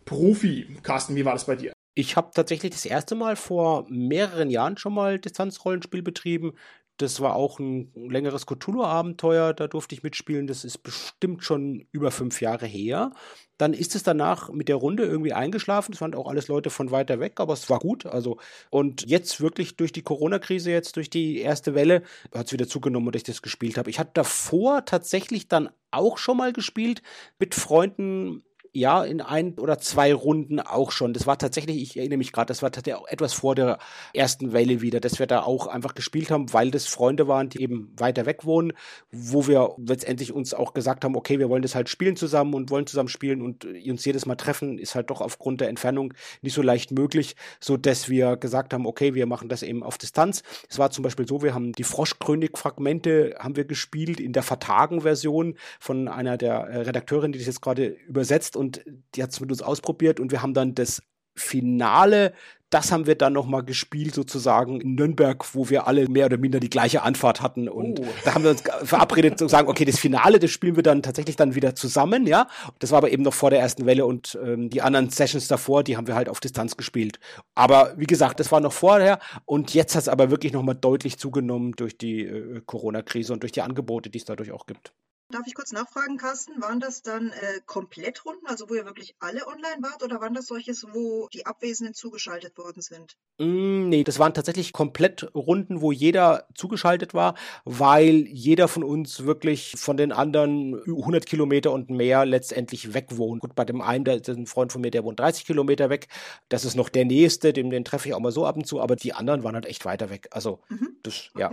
Profi. 0.07 0.65
Carsten, 0.81 1.15
wie 1.15 1.25
war 1.25 1.33
das 1.33 1.45
bei 1.45 1.55
dir? 1.55 1.73
Ich 1.93 2.15
habe 2.15 2.31
tatsächlich 2.33 2.71
das 2.71 2.85
erste 2.85 3.13
Mal 3.13 3.35
vor 3.35 3.85
mehreren 3.89 4.49
Jahren 4.49 4.77
schon 4.77 4.93
mal 4.93 5.19
Distanzrollenspiel 5.19 6.01
betrieben. 6.01 6.53
Das 6.97 7.21
war 7.21 7.35
auch 7.35 7.59
ein 7.59 7.91
längeres 7.93 8.47
Cthulhu-Abenteuer, 8.47 9.53
da 9.53 9.67
durfte 9.67 9.93
ich 9.93 10.01
mitspielen. 10.01 10.47
Das 10.47 10.63
ist 10.63 10.79
bestimmt 10.79 11.43
schon 11.43 11.87
über 11.91 12.09
fünf 12.09 12.41
Jahre 12.41 12.65
her. 12.65 13.11
Dann 13.57 13.73
ist 13.73 13.95
es 13.95 14.01
danach 14.01 14.49
mit 14.49 14.67
der 14.67 14.77
Runde 14.77 15.03
irgendwie 15.03 15.33
eingeschlafen. 15.33 15.93
Es 15.93 16.01
waren 16.01 16.15
auch 16.15 16.27
alles 16.27 16.47
Leute 16.47 16.71
von 16.71 16.89
weiter 16.89 17.19
weg, 17.19 17.39
aber 17.39 17.53
es 17.53 17.69
war 17.69 17.79
gut. 17.79 18.07
Also, 18.07 18.37
und 18.71 19.07
jetzt 19.07 19.41
wirklich 19.41 19.75
durch 19.75 19.91
die 19.91 20.01
Corona-Krise, 20.01 20.71
jetzt 20.71 20.95
durch 20.95 21.09
die 21.09 21.39
erste 21.39 21.75
Welle, 21.75 22.01
hat 22.33 22.47
es 22.47 22.53
wieder 22.53 22.67
zugenommen, 22.67 23.11
dass 23.11 23.19
ich 23.19 23.25
das 23.25 23.41
gespielt 23.43 23.77
habe. 23.77 23.89
Ich 23.89 23.99
hatte 23.99 24.11
davor 24.15 24.85
tatsächlich 24.85 25.47
dann 25.47 25.69
auch 25.91 26.17
schon 26.17 26.37
mal 26.37 26.53
gespielt 26.53 27.03
mit 27.37 27.53
Freunden 27.53 28.43
ja, 28.77 29.03
in 29.03 29.21
ein 29.21 29.57
oder 29.57 29.79
zwei 29.79 30.13
Runden 30.13 30.59
auch 30.59 30.91
schon. 30.91 31.13
Das 31.13 31.25
war 31.25 31.39
tatsächlich, 31.39 31.81
ich 31.81 31.97
erinnere 31.97 32.17
mich 32.17 32.31
gerade, 32.31 32.45
das 32.45 32.61
war 32.61 32.71
tatsächlich 32.71 33.01
auch 33.01 33.07
etwas 33.07 33.33
vor 33.33 33.55
der 33.55 33.79
ersten 34.13 34.53
Welle 34.53 34.81
wieder, 34.81 34.99
dass 34.99 35.17
wir 35.17 35.25
da 35.25 35.41
auch 35.41 35.65
einfach 35.65 35.95
gespielt 35.95 36.29
haben, 36.29 36.53
weil 36.53 36.69
das 36.69 36.85
Freunde 36.85 37.27
waren, 37.27 37.49
die 37.49 37.59
eben 37.59 37.91
weiter 37.97 38.27
weg 38.27 38.45
wohnen, 38.45 38.73
wo 39.11 39.47
wir 39.47 39.73
letztendlich 39.77 40.31
uns 40.31 40.53
auch 40.53 40.75
gesagt 40.75 41.03
haben, 41.03 41.15
okay, 41.15 41.39
wir 41.39 41.49
wollen 41.49 41.63
das 41.63 41.73
halt 41.73 41.89
spielen 41.89 42.15
zusammen 42.17 42.53
und 42.53 42.69
wollen 42.69 42.85
zusammen 42.85 43.09
spielen 43.09 43.41
und 43.41 43.65
uns 43.65 44.05
jedes 44.05 44.27
Mal 44.27 44.35
treffen, 44.35 44.77
ist 44.77 44.93
halt 44.93 45.09
doch 45.09 45.21
aufgrund 45.21 45.59
der 45.59 45.69
Entfernung 45.69 46.13
nicht 46.43 46.53
so 46.53 46.61
leicht 46.61 46.91
möglich, 46.91 47.35
so 47.59 47.77
dass 47.77 48.09
wir 48.09 48.37
gesagt 48.37 48.75
haben, 48.75 48.85
okay, 48.85 49.15
wir 49.15 49.25
machen 49.25 49.49
das 49.49 49.63
eben 49.63 49.81
auf 49.81 49.97
Distanz. 49.97 50.43
Es 50.69 50.77
war 50.77 50.91
zum 50.91 51.03
Beispiel 51.03 51.27
so, 51.27 51.41
wir 51.41 51.55
haben 51.55 51.71
die 51.71 51.83
Froschkrönig-Fragmente 51.83 53.37
haben 53.39 53.55
wir 53.55 53.65
gespielt 53.65 54.19
in 54.19 54.33
der 54.33 54.43
Vertagen-Version 54.43 55.55
von 55.79 56.07
einer 56.07 56.37
der 56.37 56.85
Redakteurinnen, 56.85 57.31
die 57.31 57.39
das 57.39 57.47
jetzt 57.47 57.61
gerade 57.61 57.87
übersetzt 58.07 58.55
und 58.55 58.66
und 58.67 58.85
die 59.15 59.23
hat 59.23 59.31
es 59.31 59.39
mit 59.39 59.51
uns 59.51 59.61
ausprobiert 59.61 60.19
und 60.19 60.31
wir 60.31 60.41
haben 60.41 60.53
dann 60.53 60.75
das 60.75 61.01
Finale 61.35 62.33
das 62.69 62.91
haben 62.91 63.07
wir 63.07 63.15
dann 63.15 63.31
nochmal 63.31 63.63
gespielt, 63.63 64.13
sozusagen 64.13 64.81
in 64.81 64.95
Nürnberg, 64.95 65.55
wo 65.55 65.69
wir 65.69 65.87
alle 65.87 66.09
mehr 66.09 66.25
oder 66.25 66.37
minder 66.37 66.59
die 66.59 66.69
gleiche 66.69 67.01
Anfahrt 67.01 67.41
hatten. 67.41 67.69
Und 67.69 68.01
oh. 68.01 68.05
da 68.25 68.33
haben 68.33 68.43
wir 68.43 68.51
uns 68.51 68.63
verabredet 68.83 69.39
zu 69.39 69.47
sagen, 69.47 69.69
okay, 69.69 69.85
das 69.85 69.97
Finale, 69.97 70.39
das 70.39 70.51
spielen 70.51 70.75
wir 70.75 70.83
dann 70.83 71.01
tatsächlich 71.01 71.37
dann 71.37 71.55
wieder 71.55 71.75
zusammen, 71.75 72.27
ja. 72.27 72.47
Das 72.79 72.91
war 72.91 72.97
aber 72.97 73.11
eben 73.11 73.23
noch 73.23 73.33
vor 73.33 73.51
der 73.51 73.59
ersten 73.59 73.85
Welle 73.85 74.05
und 74.05 74.37
ähm, 74.43 74.69
die 74.69 74.81
anderen 74.81 75.09
Sessions 75.09 75.47
davor, 75.47 75.83
die 75.83 75.95
haben 75.95 76.07
wir 76.07 76.15
halt 76.15 76.27
auf 76.27 76.41
Distanz 76.41 76.75
gespielt. 76.75 77.19
Aber 77.55 77.93
wie 77.97 78.05
gesagt, 78.05 78.39
das 78.41 78.51
war 78.51 78.59
noch 78.59 78.73
vorher 78.73 79.19
und 79.45 79.73
jetzt 79.73 79.95
hat 79.95 80.01
es 80.01 80.09
aber 80.09 80.29
wirklich 80.29 80.51
nochmal 80.51 80.75
deutlich 80.75 81.17
zugenommen 81.17 81.71
durch 81.71 81.97
die 81.97 82.25
äh, 82.25 82.61
Corona-Krise 82.65 83.31
und 83.31 83.43
durch 83.43 83.53
die 83.53 83.61
Angebote, 83.61 84.09
die 84.09 84.17
es 84.17 84.25
dadurch 84.25 84.51
auch 84.51 84.65
gibt. 84.65 84.93
Darf 85.29 85.45
ich 85.45 85.55
kurz 85.55 85.73
nachfragen, 85.73 86.15
Carsten? 86.15 86.61
Waren 86.61 86.79
das 86.79 87.01
dann 87.01 87.31
äh, 87.31 87.59
Komplettrunden, 87.65 88.47
also 88.47 88.69
wo 88.69 88.75
ihr 88.75 88.85
wirklich 88.85 89.13
alle 89.19 89.45
online 89.45 89.81
wart, 89.81 90.01
oder 90.01 90.21
waren 90.21 90.33
das 90.33 90.45
solches, 90.45 90.85
wo 90.93 91.27
die 91.33 91.45
Abwesenden 91.45 91.93
zugeschaltet 91.93 92.57
worden 92.57 92.81
sind? 92.81 93.17
Mm, 93.37 93.89
nee, 93.89 94.05
das 94.05 94.19
waren 94.19 94.33
tatsächlich 94.33 94.71
Komplettrunden, 94.71 95.81
wo 95.81 95.91
jeder 95.91 96.47
zugeschaltet 96.55 97.13
war, 97.13 97.35
weil 97.65 98.25
jeder 98.27 98.69
von 98.69 98.85
uns 98.85 99.25
wirklich 99.25 99.73
von 99.75 99.97
den 99.97 100.13
anderen 100.13 100.81
100 100.85 101.25
Kilometer 101.25 101.73
und 101.73 101.89
mehr 101.89 102.25
letztendlich 102.25 102.93
weg 102.93 103.17
wohnt. 103.17 103.41
Gut, 103.41 103.53
bei 103.53 103.65
dem 103.65 103.81
einen, 103.81 104.05
der 104.05 104.21
ist 104.21 104.29
ein 104.29 104.45
Freund 104.45 104.71
von 104.71 104.79
mir, 104.79 104.91
der 104.91 105.03
wohnt 105.03 105.19
30 105.19 105.45
Kilometer 105.45 105.89
weg. 105.89 106.07
Das 106.47 106.63
ist 106.63 106.75
noch 106.75 106.87
der 106.87 107.03
nächste, 107.03 107.51
den, 107.51 107.69
den 107.69 107.83
treffe 107.83 108.07
ich 108.07 108.13
auch 108.13 108.21
mal 108.21 108.31
so 108.31 108.45
ab 108.45 108.55
und 108.55 108.65
zu, 108.65 108.79
aber 108.79 108.95
die 108.95 109.11
anderen 109.11 109.43
waren 109.43 109.55
halt 109.55 109.65
echt 109.65 109.83
weiter 109.83 110.09
weg. 110.09 110.29
Also, 110.31 110.61
mhm. 110.69 110.95
das, 111.03 111.31
okay. 111.33 111.41
ja. 111.41 111.51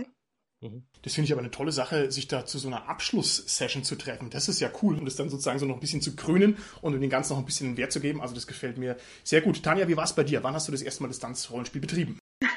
Mhm. 0.61 0.83
Das 1.01 1.13
finde 1.13 1.25
ich 1.25 1.31
aber 1.31 1.41
eine 1.41 1.51
tolle 1.51 1.71
Sache, 1.71 2.11
sich 2.11 2.27
da 2.27 2.45
zu 2.45 2.57
so 2.57 2.67
einer 2.67 2.87
Abschlusssession 2.89 3.83
zu 3.83 3.95
treffen. 3.95 4.29
Das 4.29 4.47
ist 4.49 4.59
ja 4.59 4.71
cool, 4.81 4.97
um 4.97 5.05
das 5.05 5.15
dann 5.15 5.29
sozusagen 5.29 5.59
so 5.59 5.65
noch 5.65 5.75
ein 5.75 5.81
bisschen 5.81 6.01
zu 6.01 6.15
krönen 6.15 6.57
und 6.81 6.93
um 6.93 7.01
den 7.01 7.09
Ganzen 7.09 7.33
noch 7.33 7.39
ein 7.39 7.45
bisschen 7.45 7.77
Wert 7.77 7.91
zu 7.91 7.99
geben. 7.99 8.21
Also 8.21 8.33
das 8.33 8.47
gefällt 8.47 8.77
mir 8.77 8.97
sehr 9.23 9.41
gut. 9.41 9.63
Tanja, 9.63 9.87
wie 9.87 9.97
war 9.97 10.05
es 10.05 10.13
bei 10.13 10.23
dir? 10.23 10.43
Wann 10.43 10.53
hast 10.53 10.67
du 10.67 10.71
das 10.71 10.81
erste 10.81 11.03
Mal 11.03 11.09
Distanzrollenspiel 11.09 11.81
betrieben? 11.81 12.19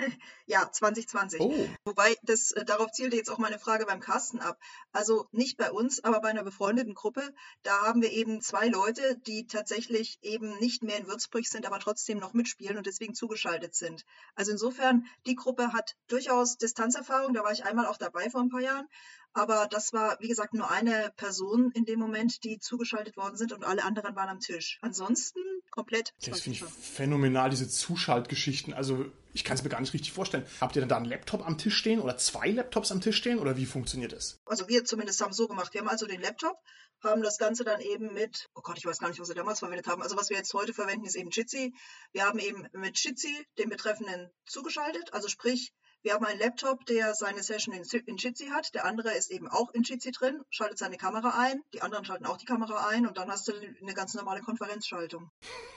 ja, 0.48 0.70
2020. 0.72 1.40
Oh. 1.40 1.68
Wobei, 1.84 2.16
das, 2.22 2.52
äh, 2.52 2.64
darauf 2.64 2.90
zielte 2.90 3.16
jetzt 3.16 3.30
auch 3.30 3.38
meine 3.38 3.58
Frage 3.58 3.84
beim 3.84 4.00
Carsten 4.00 4.40
ab. 4.40 4.58
Also 4.92 5.28
nicht 5.30 5.58
bei 5.58 5.70
uns, 5.70 6.02
aber 6.02 6.20
bei 6.20 6.30
einer 6.30 6.42
befreundeten 6.42 6.94
Gruppe. 6.94 7.34
Da 7.62 7.82
haben 7.82 8.00
wir 8.00 8.10
eben 8.10 8.40
zwei 8.40 8.68
Leute, 8.68 9.18
die 9.26 9.46
tatsächlich 9.46 10.18
eben 10.22 10.58
nicht 10.58 10.82
mehr 10.82 10.96
in 10.96 11.06
Würzburg 11.06 11.46
sind, 11.46 11.66
aber 11.66 11.78
trotzdem 11.78 12.18
noch 12.18 12.32
mitspielen 12.32 12.78
und 12.78 12.86
deswegen 12.86 13.14
zugeschaltet 13.14 13.74
sind. 13.74 14.04
Also 14.34 14.50
insofern, 14.52 15.06
die 15.26 15.34
Gruppe 15.36 15.74
hat 15.74 15.96
durchaus 16.08 16.56
Distanzerfahrung. 16.56 17.34
Da 17.34 17.44
war 17.44 17.52
ich 17.52 17.64
einmal 17.64 17.86
auch 17.86 17.98
dabei 17.98 18.30
vor 18.30 18.40
ein 18.40 18.48
paar 18.48 18.62
Jahren. 18.62 18.88
Aber 19.32 19.68
das 19.70 19.92
war, 19.92 20.16
wie 20.20 20.28
gesagt, 20.28 20.54
nur 20.54 20.70
eine 20.70 21.12
Person 21.16 21.70
in 21.74 21.84
dem 21.84 22.00
Moment, 22.00 22.42
die 22.44 22.58
zugeschaltet 22.58 23.16
worden 23.16 23.36
sind 23.36 23.52
und 23.52 23.64
alle 23.64 23.84
anderen 23.84 24.16
waren 24.16 24.28
am 24.28 24.40
Tisch. 24.40 24.78
Ansonsten 24.82 25.40
komplett. 25.70 26.12
Das 26.24 26.40
finde 26.40 26.58
ich 26.58 26.64
phänomenal, 26.64 27.50
diese 27.50 27.68
Zuschaltgeschichten. 27.68 28.74
Also 28.74 29.06
ich 29.32 29.44
kann 29.44 29.56
es 29.56 29.62
mir 29.62 29.68
gar 29.68 29.80
nicht 29.80 29.94
richtig 29.94 30.12
vorstellen. 30.12 30.44
Habt 30.60 30.74
ihr 30.76 30.80
denn 30.80 30.88
da 30.88 30.96
einen 30.96 31.04
Laptop 31.04 31.46
am 31.46 31.58
Tisch 31.58 31.76
stehen 31.76 32.00
oder 32.00 32.16
zwei 32.16 32.50
Laptops 32.50 32.90
am 32.90 33.00
Tisch 33.00 33.16
stehen 33.16 33.38
oder 33.38 33.56
wie 33.56 33.66
funktioniert 33.66 34.12
das? 34.12 34.38
Also 34.46 34.68
wir 34.68 34.84
zumindest 34.84 35.20
haben 35.20 35.30
es 35.30 35.36
so 35.36 35.46
gemacht. 35.46 35.72
Wir 35.74 35.80
haben 35.82 35.88
also 35.88 36.06
den 36.06 36.20
Laptop, 36.20 36.56
haben 37.02 37.22
das 37.22 37.38
Ganze 37.38 37.64
dann 37.64 37.80
eben 37.80 38.12
mit, 38.12 38.48
oh 38.54 38.62
Gott, 38.62 38.78
ich 38.78 38.86
weiß 38.86 38.98
gar 38.98 39.08
nicht, 39.08 39.20
was 39.20 39.28
wir 39.28 39.36
damals 39.36 39.60
verwendet 39.60 39.86
haben. 39.86 40.02
Also 40.02 40.16
was 40.16 40.30
wir 40.30 40.36
jetzt 40.36 40.52
heute 40.54 40.74
verwenden, 40.74 41.06
ist 41.06 41.14
eben 41.14 41.30
Jitsi. 41.30 41.72
Wir 42.12 42.24
haben 42.24 42.38
eben 42.38 42.66
mit 42.72 42.98
Jitsi 42.98 43.46
den 43.58 43.68
Betreffenden 43.68 44.30
zugeschaltet. 44.46 45.12
Also 45.12 45.28
sprich, 45.28 45.72
wir 46.02 46.14
haben 46.14 46.24
einen 46.24 46.38
Laptop, 46.38 46.86
der 46.86 47.14
seine 47.14 47.42
Session 47.42 47.74
in, 47.74 48.16
Jitsi 48.16 48.46
hat. 48.46 48.74
Der 48.74 48.84
andere 48.84 49.12
ist 49.12 49.30
eben 49.30 49.48
auch 49.48 49.72
in 49.74 49.82
Jitsi 49.82 50.12
drin, 50.12 50.40
schaltet 50.50 50.78
seine 50.78 50.96
Kamera 50.96 51.34
ein. 51.38 51.62
Die 51.74 51.82
anderen 51.82 52.04
schalten 52.04 52.26
auch 52.26 52.36
die 52.36 52.46
Kamera 52.46 52.88
ein 52.88 53.06
und 53.06 53.18
dann 53.18 53.30
hast 53.30 53.48
du 53.48 53.52
eine 53.82 53.94
ganz 53.94 54.14
normale 54.14 54.40
Konferenzschaltung. 54.40 55.30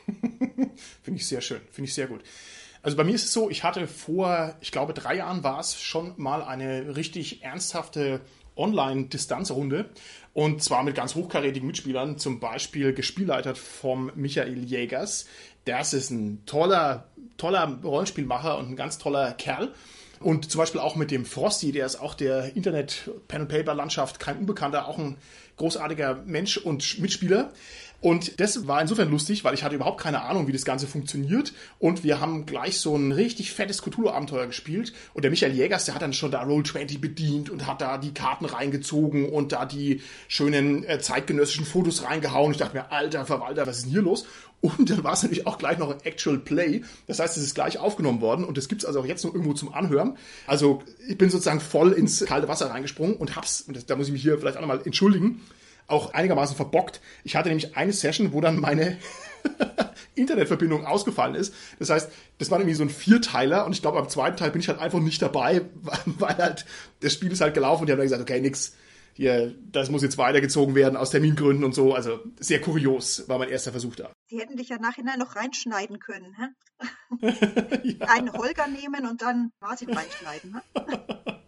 Finde 1.03 1.19
ich 1.19 1.27
sehr 1.27 1.41
schön, 1.41 1.61
finde 1.71 1.87
ich 1.87 1.93
sehr 1.93 2.07
gut. 2.07 2.21
Also 2.83 2.97
bei 2.97 3.03
mir 3.03 3.13
ist 3.13 3.25
es 3.25 3.33
so, 3.33 3.49
ich 3.49 3.63
hatte 3.63 3.87
vor, 3.87 4.55
ich 4.61 4.71
glaube, 4.71 4.93
drei 4.93 5.15
Jahren 5.15 5.43
war 5.43 5.59
es 5.59 5.79
schon 5.79 6.13
mal 6.17 6.41
eine 6.41 6.95
richtig 6.95 7.43
ernsthafte 7.43 8.21
Online-Distanzrunde. 8.55 9.89
Und 10.33 10.63
zwar 10.63 10.83
mit 10.83 10.95
ganz 10.95 11.15
hochkarätigen 11.15 11.67
Mitspielern, 11.67 12.17
zum 12.17 12.39
Beispiel 12.39 12.93
gespielleitet 12.93 13.57
vom 13.57 14.11
Michael 14.15 14.63
Jägers. 14.63 15.27
Das 15.65 15.93
ist 15.93 16.09
ein 16.09 16.45
toller, 16.45 17.09
toller 17.37 17.79
Rollenspielmacher 17.83 18.57
und 18.57 18.69
ein 18.69 18.75
ganz 18.75 18.97
toller 18.97 19.33
Kerl. 19.33 19.73
Und 20.21 20.51
zum 20.51 20.59
Beispiel 20.59 20.81
auch 20.81 20.95
mit 20.95 21.11
dem 21.11 21.25
Frosty, 21.25 21.71
der 21.71 21.85
ist 21.85 21.99
auch 21.99 22.13
der 22.13 22.55
Internet-Pen-and-Paper-Landschaft 22.55 24.19
kein 24.19 24.37
Unbekannter, 24.37 24.87
auch 24.87 24.97
ein 24.97 25.17
großartiger 25.57 26.23
Mensch 26.25 26.57
und 26.57 26.99
Mitspieler. 26.99 27.51
Und 28.01 28.39
das 28.39 28.67
war 28.67 28.81
insofern 28.81 29.11
lustig, 29.11 29.43
weil 29.43 29.53
ich 29.53 29.63
hatte 29.63 29.75
überhaupt 29.75 30.01
keine 30.01 30.23
Ahnung, 30.23 30.47
wie 30.47 30.51
das 30.51 30.65
Ganze 30.65 30.87
funktioniert. 30.87 31.53
Und 31.77 32.03
wir 32.03 32.19
haben 32.19 32.47
gleich 32.47 32.79
so 32.79 32.95
ein 32.95 33.11
richtig 33.11 33.51
fettes 33.51 33.83
Cthulhu-Abenteuer 33.83 34.47
gespielt. 34.47 34.91
Und 35.13 35.23
der 35.23 35.29
Michael 35.29 35.53
Jägers, 35.53 35.85
der 35.85 35.93
hat 35.93 36.01
dann 36.01 36.13
schon 36.13 36.31
da 36.31 36.43
Roll20 36.43 36.99
bedient 36.99 37.51
und 37.51 37.67
hat 37.67 37.79
da 37.79 37.99
die 37.99 38.13
Karten 38.13 38.45
reingezogen 38.45 39.29
und 39.29 39.51
da 39.51 39.65
die 39.65 40.01
schönen 40.27 40.83
äh, 40.83 40.99
zeitgenössischen 40.99 41.65
Fotos 41.65 42.03
reingehauen. 42.03 42.51
Ich 42.51 42.57
dachte 42.57 42.75
mir, 42.75 42.91
alter 42.91 43.25
Verwalter, 43.25 43.67
was 43.67 43.77
ist 43.77 43.83
denn 43.85 43.91
hier 43.91 44.01
los? 44.01 44.25
Und 44.61 44.91
dann 44.91 45.03
war 45.03 45.13
es 45.13 45.23
natürlich 45.23 45.47
auch 45.47 45.57
gleich 45.57 45.79
noch 45.79 45.89
ein 45.89 46.01
Actual 46.03 46.37
Play. 46.37 46.83
Das 47.07 47.19
heißt, 47.19 47.35
es 47.35 47.43
ist 47.43 47.55
gleich 47.55 47.79
aufgenommen 47.79 48.21
worden 48.21 48.45
und 48.45 48.57
das 48.57 48.67
gibt's 48.67 48.85
also 48.85 49.01
auch 49.01 49.05
jetzt 49.05 49.25
noch 49.25 49.33
irgendwo 49.33 49.53
zum 49.53 49.73
Anhören. 49.73 50.17
Also 50.45 50.83
ich 51.07 51.17
bin 51.17 51.29
sozusagen 51.29 51.59
voll 51.59 51.91
ins 51.93 52.23
kalte 52.25 52.47
Wasser 52.47 52.69
reingesprungen 52.69 53.15
und 53.15 53.35
hab's, 53.35 53.61
und 53.61 53.75
das, 53.75 53.87
da 53.87 53.95
muss 53.95 54.07
ich 54.07 54.13
mich 54.13 54.21
hier 54.21 54.37
vielleicht 54.37 54.57
auch 54.57 54.61
nochmal 54.61 54.81
entschuldigen, 54.85 55.41
auch 55.87 56.13
einigermaßen 56.13 56.55
verbockt. 56.55 57.01
Ich 57.23 57.35
hatte 57.35 57.49
nämlich 57.49 57.75
eine 57.75 57.91
Session, 57.91 58.33
wo 58.33 58.41
dann 58.41 58.59
meine 58.59 58.97
Internetverbindung 60.15 60.85
ausgefallen 60.85 61.33
ist. 61.33 61.53
Das 61.79 61.89
heißt, 61.89 62.11
das 62.37 62.51
war 62.51 62.59
irgendwie 62.59 62.75
so 62.75 62.83
ein 62.83 62.89
Vierteiler 62.89 63.65
und 63.65 63.73
ich 63.73 63.81
glaube, 63.81 63.97
am 63.97 64.09
zweiten 64.09 64.37
Teil 64.37 64.51
bin 64.51 64.61
ich 64.61 64.67
halt 64.67 64.79
einfach 64.79 64.99
nicht 64.99 65.21
dabei, 65.23 65.61
weil 66.05 66.37
halt 66.37 66.65
das 66.99 67.13
Spiel 67.13 67.31
ist 67.31 67.41
halt 67.41 67.55
gelaufen 67.55 67.81
und 67.81 67.87
die 67.87 67.93
haben 67.93 67.99
dann 67.99 68.05
gesagt, 68.05 68.21
okay, 68.21 68.39
nix, 68.39 68.75
hier, 69.13 69.55
das 69.71 69.89
muss 69.89 70.03
jetzt 70.03 70.17
weitergezogen 70.17 70.75
werden 70.75 70.95
aus 70.95 71.09
Termingründen 71.09 71.65
und 71.65 71.73
so. 71.73 71.93
Also 71.93 72.19
sehr 72.39 72.61
kurios 72.61 73.27
war 73.27 73.39
mein 73.39 73.49
erster 73.49 73.71
Versuch 73.71 73.95
da. 73.95 74.11
Sie 74.31 74.39
hätten 74.39 74.55
dich 74.55 74.69
ja 74.69 74.77
nachhinein 74.77 75.19
noch 75.19 75.35
reinschneiden 75.35 75.99
können, 75.99 76.33
hä? 76.37 76.47
ja. 77.83 78.07
Einen 78.07 78.31
Holger 78.31 78.65
nehmen 78.67 79.05
und 79.05 79.21
dann 79.21 79.51
Martin 79.59 79.89
reinschneiden? 79.91 80.61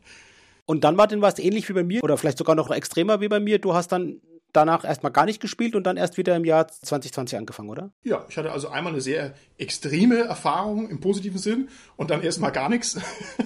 Und 0.66 0.86
dann, 0.86 0.96
Martin, 0.96 1.22
war 1.22 1.28
es 1.28 1.40
ähnlich 1.40 1.68
wie 1.68 1.74
bei 1.74 1.84
mir 1.84 2.02
oder 2.02 2.18
vielleicht 2.18 2.38
sogar 2.38 2.56
noch 2.56 2.72
extremer 2.72 3.20
wie 3.20 3.28
bei 3.28 3.42
mir. 3.42 3.60
Du 3.60 3.74
hast 3.74 3.92
dann 3.92 4.22
danach 4.54 4.86
erstmal 4.86 5.12
gar 5.12 5.26
nicht 5.26 5.42
gespielt 5.42 5.76
und 5.76 5.84
dann 5.84 5.98
erst 5.98 6.18
wieder 6.18 6.38
im 6.38 6.46
Jahr 6.46 6.70
2020 6.70 7.38
angefangen, 7.38 7.70
oder? 7.70 7.92
Ja, 8.04 8.26
ich 8.30 8.38
hatte 8.38 8.54
also 8.54 8.70
einmal 8.70 8.94
eine 8.94 9.02
sehr 9.02 9.34
extreme 9.58 10.20
Erfahrung 10.20 10.90
im 10.90 11.02
positiven 11.02 11.38
Sinn 11.38 11.68
und 11.98 12.12
dann 12.12 12.22
erstmal 12.22 12.54
gar 12.54 12.70
nichts 12.70 12.98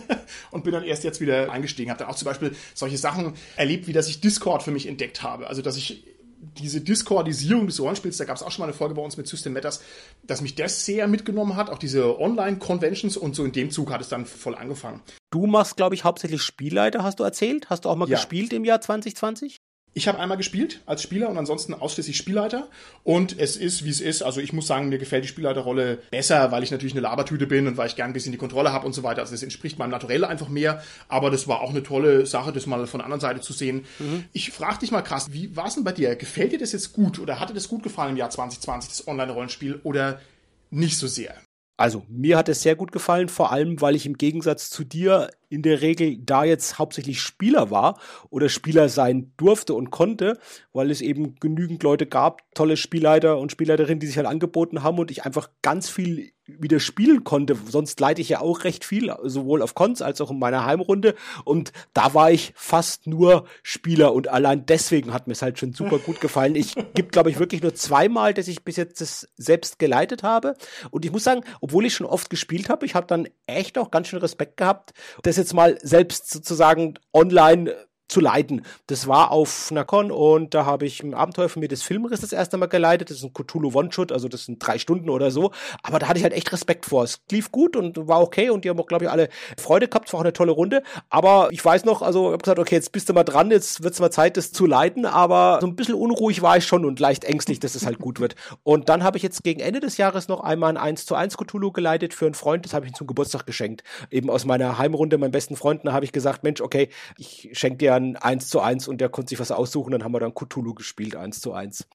und 0.51 0.63
bin 0.63 0.73
dann 0.73 0.83
erst 0.83 1.03
jetzt 1.03 1.19
wieder 1.19 1.51
eingestiegen. 1.51 1.89
Habe 1.89 1.99
dann 1.99 2.09
auch 2.09 2.15
zum 2.15 2.27
Beispiel 2.27 2.55
solche 2.75 2.99
Sachen 2.99 3.33
erlebt, 3.55 3.87
wie 3.87 3.93
dass 3.93 4.07
ich 4.09 4.21
Discord 4.21 4.61
für 4.61 4.71
mich 4.71 4.85
entdeckt 4.85 5.23
habe. 5.23 5.47
Also 5.47 5.63
dass 5.63 5.75
ich 5.75 6.16
diese 6.39 6.81
Discordisierung 6.81 7.67
des 7.67 7.79
Rollenspiels, 7.79 8.17
da 8.17 8.25
gab 8.25 8.37
es 8.37 8.43
auch 8.43 8.51
schon 8.51 8.61
mal 8.61 8.67
eine 8.67 8.73
Folge 8.73 8.95
bei 8.95 9.01
uns 9.01 9.17
mit 9.17 9.27
System 9.27 9.53
Matters, 9.53 9.81
dass 10.25 10.41
mich 10.41 10.55
das 10.55 10.85
sehr 10.85 11.07
mitgenommen 11.07 11.55
hat, 11.55 11.69
auch 11.69 11.79
diese 11.79 12.19
Online-Conventions 12.19 13.17
und 13.17 13.35
so 13.35 13.43
in 13.43 13.51
dem 13.51 13.71
Zug 13.71 13.91
hat 13.91 14.01
es 14.01 14.09
dann 14.09 14.25
voll 14.25 14.55
angefangen. 14.55 15.01
Du 15.31 15.45
machst, 15.45 15.77
glaube 15.77 15.95
ich, 15.95 16.03
hauptsächlich 16.03 16.41
Spielleiter, 16.41 17.03
hast 17.03 17.19
du 17.19 17.23
erzählt? 17.23 17.69
Hast 17.69 17.85
du 17.85 17.89
auch 17.89 17.95
mal 17.95 18.07
ja. 18.07 18.15
gespielt 18.15 18.53
im 18.53 18.65
Jahr 18.65 18.81
2020? 18.81 19.57
Ich 19.97 20.07
habe 20.07 20.19
einmal 20.19 20.37
gespielt 20.37 20.81
als 20.85 21.01
Spieler 21.01 21.27
und 21.27 21.39
ansonsten 21.39 21.73
ausschließlich 21.73 22.17
Spielleiter. 22.17 22.67
Und 23.03 23.39
es 23.39 23.57
ist, 23.57 23.83
wie 23.83 23.89
es 23.89 23.99
ist. 23.99 24.21
Also 24.21 24.39
ich 24.39 24.53
muss 24.53 24.67
sagen, 24.67 24.89
mir 24.89 24.99
gefällt 24.99 25.23
die 25.23 25.27
Spielleiterrolle 25.27 25.97
besser, 26.11 26.51
weil 26.51 26.61
ich 26.61 26.69
natürlich 26.69 26.93
eine 26.93 27.01
Labertüte 27.01 27.47
bin 27.47 27.65
und 27.65 27.77
weil 27.77 27.87
ich 27.87 27.95
gern 27.95 28.11
ein 28.11 28.13
bisschen 28.13 28.31
die 28.31 28.37
Kontrolle 28.37 28.71
habe 28.71 28.85
und 28.85 28.93
so 28.93 29.01
weiter. 29.01 29.21
Also 29.21 29.33
es 29.33 29.41
entspricht 29.41 29.79
meinem 29.79 29.89
Naturell 29.89 30.23
einfach 30.23 30.49
mehr. 30.49 30.83
Aber 31.07 31.31
das 31.31 31.47
war 31.47 31.61
auch 31.61 31.71
eine 31.71 31.81
tolle 31.81 32.27
Sache, 32.27 32.53
das 32.53 32.67
mal 32.67 32.85
von 32.85 32.99
der 32.99 33.05
anderen 33.05 33.21
Seite 33.21 33.41
zu 33.41 33.53
sehen. 33.53 33.85
Mhm. 33.97 34.25
Ich 34.33 34.51
frage 34.51 34.77
dich 34.77 34.91
mal 34.91 35.01
krass, 35.01 35.29
wie 35.31 35.55
war 35.55 35.65
es 35.65 35.73
denn 35.73 35.83
bei 35.83 35.93
dir? 35.93 36.15
Gefällt 36.15 36.51
dir 36.51 36.59
das 36.59 36.73
jetzt 36.73 36.93
gut 36.93 37.17
oder 37.17 37.39
hatte 37.39 37.55
das 37.55 37.67
gut 37.67 37.81
gefallen 37.81 38.11
im 38.11 38.17
Jahr 38.17 38.29
2020, 38.29 38.91
das 38.91 39.07
Online-Rollenspiel 39.07 39.79
oder 39.81 40.21
nicht 40.69 40.99
so 40.99 41.07
sehr? 41.07 41.33
Also, 41.79 42.03
mir 42.09 42.37
hat 42.37 42.49
es 42.49 42.63
sehr 42.63 42.75
gut 42.75 42.91
gefallen, 42.91 43.29
vor 43.29 43.51
allem, 43.51 43.79
weil 43.81 43.95
ich 43.95 44.07
im 44.07 44.17
Gegensatz 44.17 44.71
zu 44.71 44.83
dir 44.83 45.29
in 45.47 45.61
der 45.61 45.81
Regel 45.81 46.17
da 46.17 46.43
jetzt 46.43 46.79
hauptsächlich 46.79 47.21
Spieler 47.21 47.69
war 47.69 47.99
oder 48.31 48.49
Spieler 48.49 48.89
sein 48.89 49.31
durfte 49.37 49.75
und 49.75 49.91
konnte, 49.91 50.39
weil 50.73 50.89
es 50.89 51.01
eben 51.01 51.35
genügend 51.35 51.83
Leute 51.83 52.07
gab, 52.07 52.41
tolle 52.55 52.77
Spielleiter 52.77 53.37
und 53.37 53.51
Spielleiterinnen, 53.51 53.99
die 53.99 54.07
sich 54.07 54.17
halt 54.17 54.25
angeboten 54.25 54.81
haben 54.81 54.97
und 54.97 55.11
ich 55.11 55.23
einfach 55.23 55.51
ganz 55.61 55.87
viel 55.87 56.31
wieder 56.47 56.79
spielen 56.79 57.23
konnte. 57.23 57.57
Sonst 57.67 57.99
leite 57.99 58.21
ich 58.21 58.29
ja 58.29 58.39
auch 58.39 58.63
recht 58.63 58.85
viel, 58.85 59.13
sowohl 59.23 59.61
auf 59.61 59.75
Cons 59.75 60.01
als 60.01 60.21
auch 60.21 60.31
in 60.31 60.39
meiner 60.39 60.65
Heimrunde. 60.65 61.15
Und 61.43 61.73
da 61.93 62.13
war 62.13 62.31
ich 62.31 62.53
fast 62.55 63.05
nur 63.05 63.45
Spieler 63.63 64.13
und 64.13 64.29
allein 64.29 64.65
deswegen 64.65 65.13
hat 65.13 65.27
mir 65.27 65.33
es 65.33 65.41
halt 65.41 65.59
schon 65.59 65.73
super 65.73 65.99
gut 65.99 66.21
gefallen. 66.21 66.55
Ich 66.55 66.75
gibt, 66.93 67.11
glaube 67.11 67.29
ich, 67.29 67.39
wirklich 67.39 67.61
nur 67.61 67.75
zweimal, 67.75 68.33
dass 68.33 68.47
ich 68.47 68.63
bis 68.63 68.77
jetzt 68.77 69.01
das 69.01 69.27
selbst 69.35 69.77
geleitet 69.79 70.23
habe. 70.23 70.55
Und 70.89 71.05
ich 71.05 71.11
muss 71.11 71.23
sagen, 71.23 71.43
obwohl 71.61 71.85
ich 71.85 71.93
schon 71.93 72.07
oft 72.07 72.29
gespielt 72.29 72.69
habe, 72.69 72.85
ich 72.85 72.95
habe 72.95 73.07
dann 73.07 73.27
echt 73.45 73.77
auch 73.77 73.91
ganz 73.91 74.07
schön 74.07 74.19
Respekt 74.19 74.57
gehabt, 74.57 74.93
dass 75.23 75.37
jetzt 75.37 75.53
mal 75.53 75.77
selbst 75.81 76.31
sozusagen 76.31 76.95
online 77.13 77.75
zu 78.07 78.21
leiten. 78.21 78.63
Das 78.87 79.07
war 79.07 79.31
auf 79.31 79.71
Con 79.85 80.11
und 80.11 80.53
da 80.53 80.65
habe 80.65 80.85
ich 80.85 81.01
im 81.01 81.13
Abenteuer 81.13 81.49
von 81.49 81.59
mir 81.59 81.67
des 81.67 81.83
Filmriss 81.83 82.21
das 82.21 82.33
erste 82.33 82.57
Mal 82.57 82.67
geleitet. 82.67 83.09
Das 83.09 83.17
ist 83.17 83.23
ein 83.23 83.33
Cthulhu 83.33 83.71
One-Shot, 83.77 84.11
also 84.11 84.27
das 84.27 84.45
sind 84.45 84.65
drei 84.65 84.77
Stunden 84.77 85.09
oder 85.09 85.31
so. 85.31 85.51
Aber 85.83 85.99
da 85.99 86.07
hatte 86.07 86.17
ich 86.17 86.23
halt 86.23 86.33
echt 86.33 86.51
Respekt 86.51 86.85
vor. 86.85 87.03
Es 87.03 87.21
lief 87.31 87.51
gut 87.51 87.75
und 87.75 88.07
war 88.07 88.21
okay 88.21 88.49
und 88.49 88.63
die 88.63 88.69
haben 88.69 88.79
auch, 88.79 88.87
glaube 88.87 89.05
ich, 89.05 89.11
alle 89.11 89.29
Freude 89.57 89.87
gehabt. 89.87 90.07
Es 90.07 90.13
war 90.13 90.19
auch 90.19 90.23
eine 90.23 90.33
tolle 90.33 90.51
Runde. 90.51 90.83
Aber 91.09 91.49
ich 91.51 91.63
weiß 91.63 91.85
noch, 91.85 92.01
also 92.01 92.27
ich 92.27 92.33
habe 92.33 92.43
gesagt, 92.43 92.59
okay, 92.59 92.75
jetzt 92.75 92.91
bist 92.91 93.09
du 93.09 93.13
mal 93.13 93.23
dran, 93.23 93.51
jetzt 93.51 93.83
wird's 93.83 93.99
mal 93.99 94.11
Zeit, 94.11 94.37
das 94.37 94.51
zu 94.51 94.65
leiten. 94.65 95.05
Aber 95.05 95.59
so 95.61 95.67
ein 95.67 95.75
bisschen 95.75 95.95
unruhig 95.95 96.41
war 96.41 96.57
ich 96.57 96.65
schon 96.65 96.85
und 96.85 96.99
leicht 96.99 97.25
ängstlich, 97.25 97.59
dass 97.59 97.75
es 97.75 97.85
halt 97.85 97.99
gut 97.99 98.19
wird. 98.19 98.35
Und 98.63 98.89
dann 98.89 99.03
habe 99.03 99.17
ich 99.17 99.23
jetzt 99.23 99.43
gegen 99.43 99.59
Ende 99.59 99.79
des 99.79 99.97
Jahres 99.97 100.27
noch 100.27 100.41
einmal 100.41 100.69
ein 100.69 100.77
1 100.77 101.05
zu 101.05 101.15
1 101.15 101.37
Cthulhu 101.37 101.71
geleitet 101.71 102.13
für 102.13 102.25
einen 102.25 102.35
Freund. 102.35 102.65
Das 102.65 102.73
habe 102.73 102.85
ich 102.85 102.93
ihm 102.93 102.95
zum 102.95 103.07
Geburtstag 103.07 103.45
geschenkt. 103.45 103.83
Eben 104.09 104.29
aus 104.29 104.45
meiner 104.45 104.77
Heimrunde, 104.77 105.17
meinen 105.17 105.31
besten 105.31 105.57
Freunden, 105.57 105.91
habe 105.91 106.05
ich 106.05 106.11
gesagt, 106.13 106.43
Mensch, 106.43 106.61
okay, 106.61 106.89
ich 107.17 107.49
schenke 107.53 107.77
dir 107.77 107.96
dann 107.99 108.15
eins 108.15 108.49
zu 108.49 108.59
eins 108.59 108.87
und 108.87 109.01
der 109.01 109.09
konnte 109.09 109.29
sich 109.29 109.39
was 109.39 109.51
aussuchen. 109.51 109.91
Dann 109.91 110.03
haben 110.03 110.13
wir 110.13 110.19
dann 110.19 110.33
Cthulhu 110.33 110.73
gespielt, 110.73 111.15
eins 111.15 111.41
zu 111.41 111.53
eins. 111.53 111.85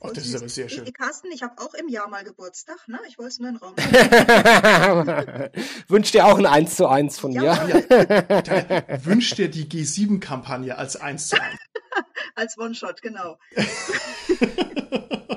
Oh, 0.00 0.10
das 0.14 0.26
ist 0.26 0.36
aber 0.36 0.48
sehr 0.48 0.68
schön. 0.68 0.86
Ich, 0.86 0.94
Carsten, 0.94 1.26
ich 1.32 1.42
habe 1.42 1.60
auch 1.60 1.74
im 1.74 1.88
Jahr 1.88 2.08
mal 2.08 2.22
Geburtstag, 2.22 2.86
ne? 2.86 3.00
Ich 3.08 3.18
wollte 3.18 3.30
es 3.30 3.40
nur 3.40 3.48
in 3.48 3.56
den 3.56 3.62
Raum. 3.62 3.74
Wünsch 5.88 6.12
dir 6.12 6.26
auch 6.26 6.38
ein 6.38 6.46
1 6.46 6.76
zu 6.76 6.86
1 6.86 7.18
von 7.18 7.32
ja. 7.32 7.64
mir. 7.64 7.84
Ja. 7.90 9.04
Wünsch 9.04 9.34
dir 9.34 9.50
die 9.50 9.64
G7-Kampagne 9.64 10.78
als 10.78 10.94
1 10.96 11.28
zu 11.28 11.40
1. 11.40 11.58
als 12.36 12.56
One-Shot, 12.58 13.02
genau. 13.02 13.38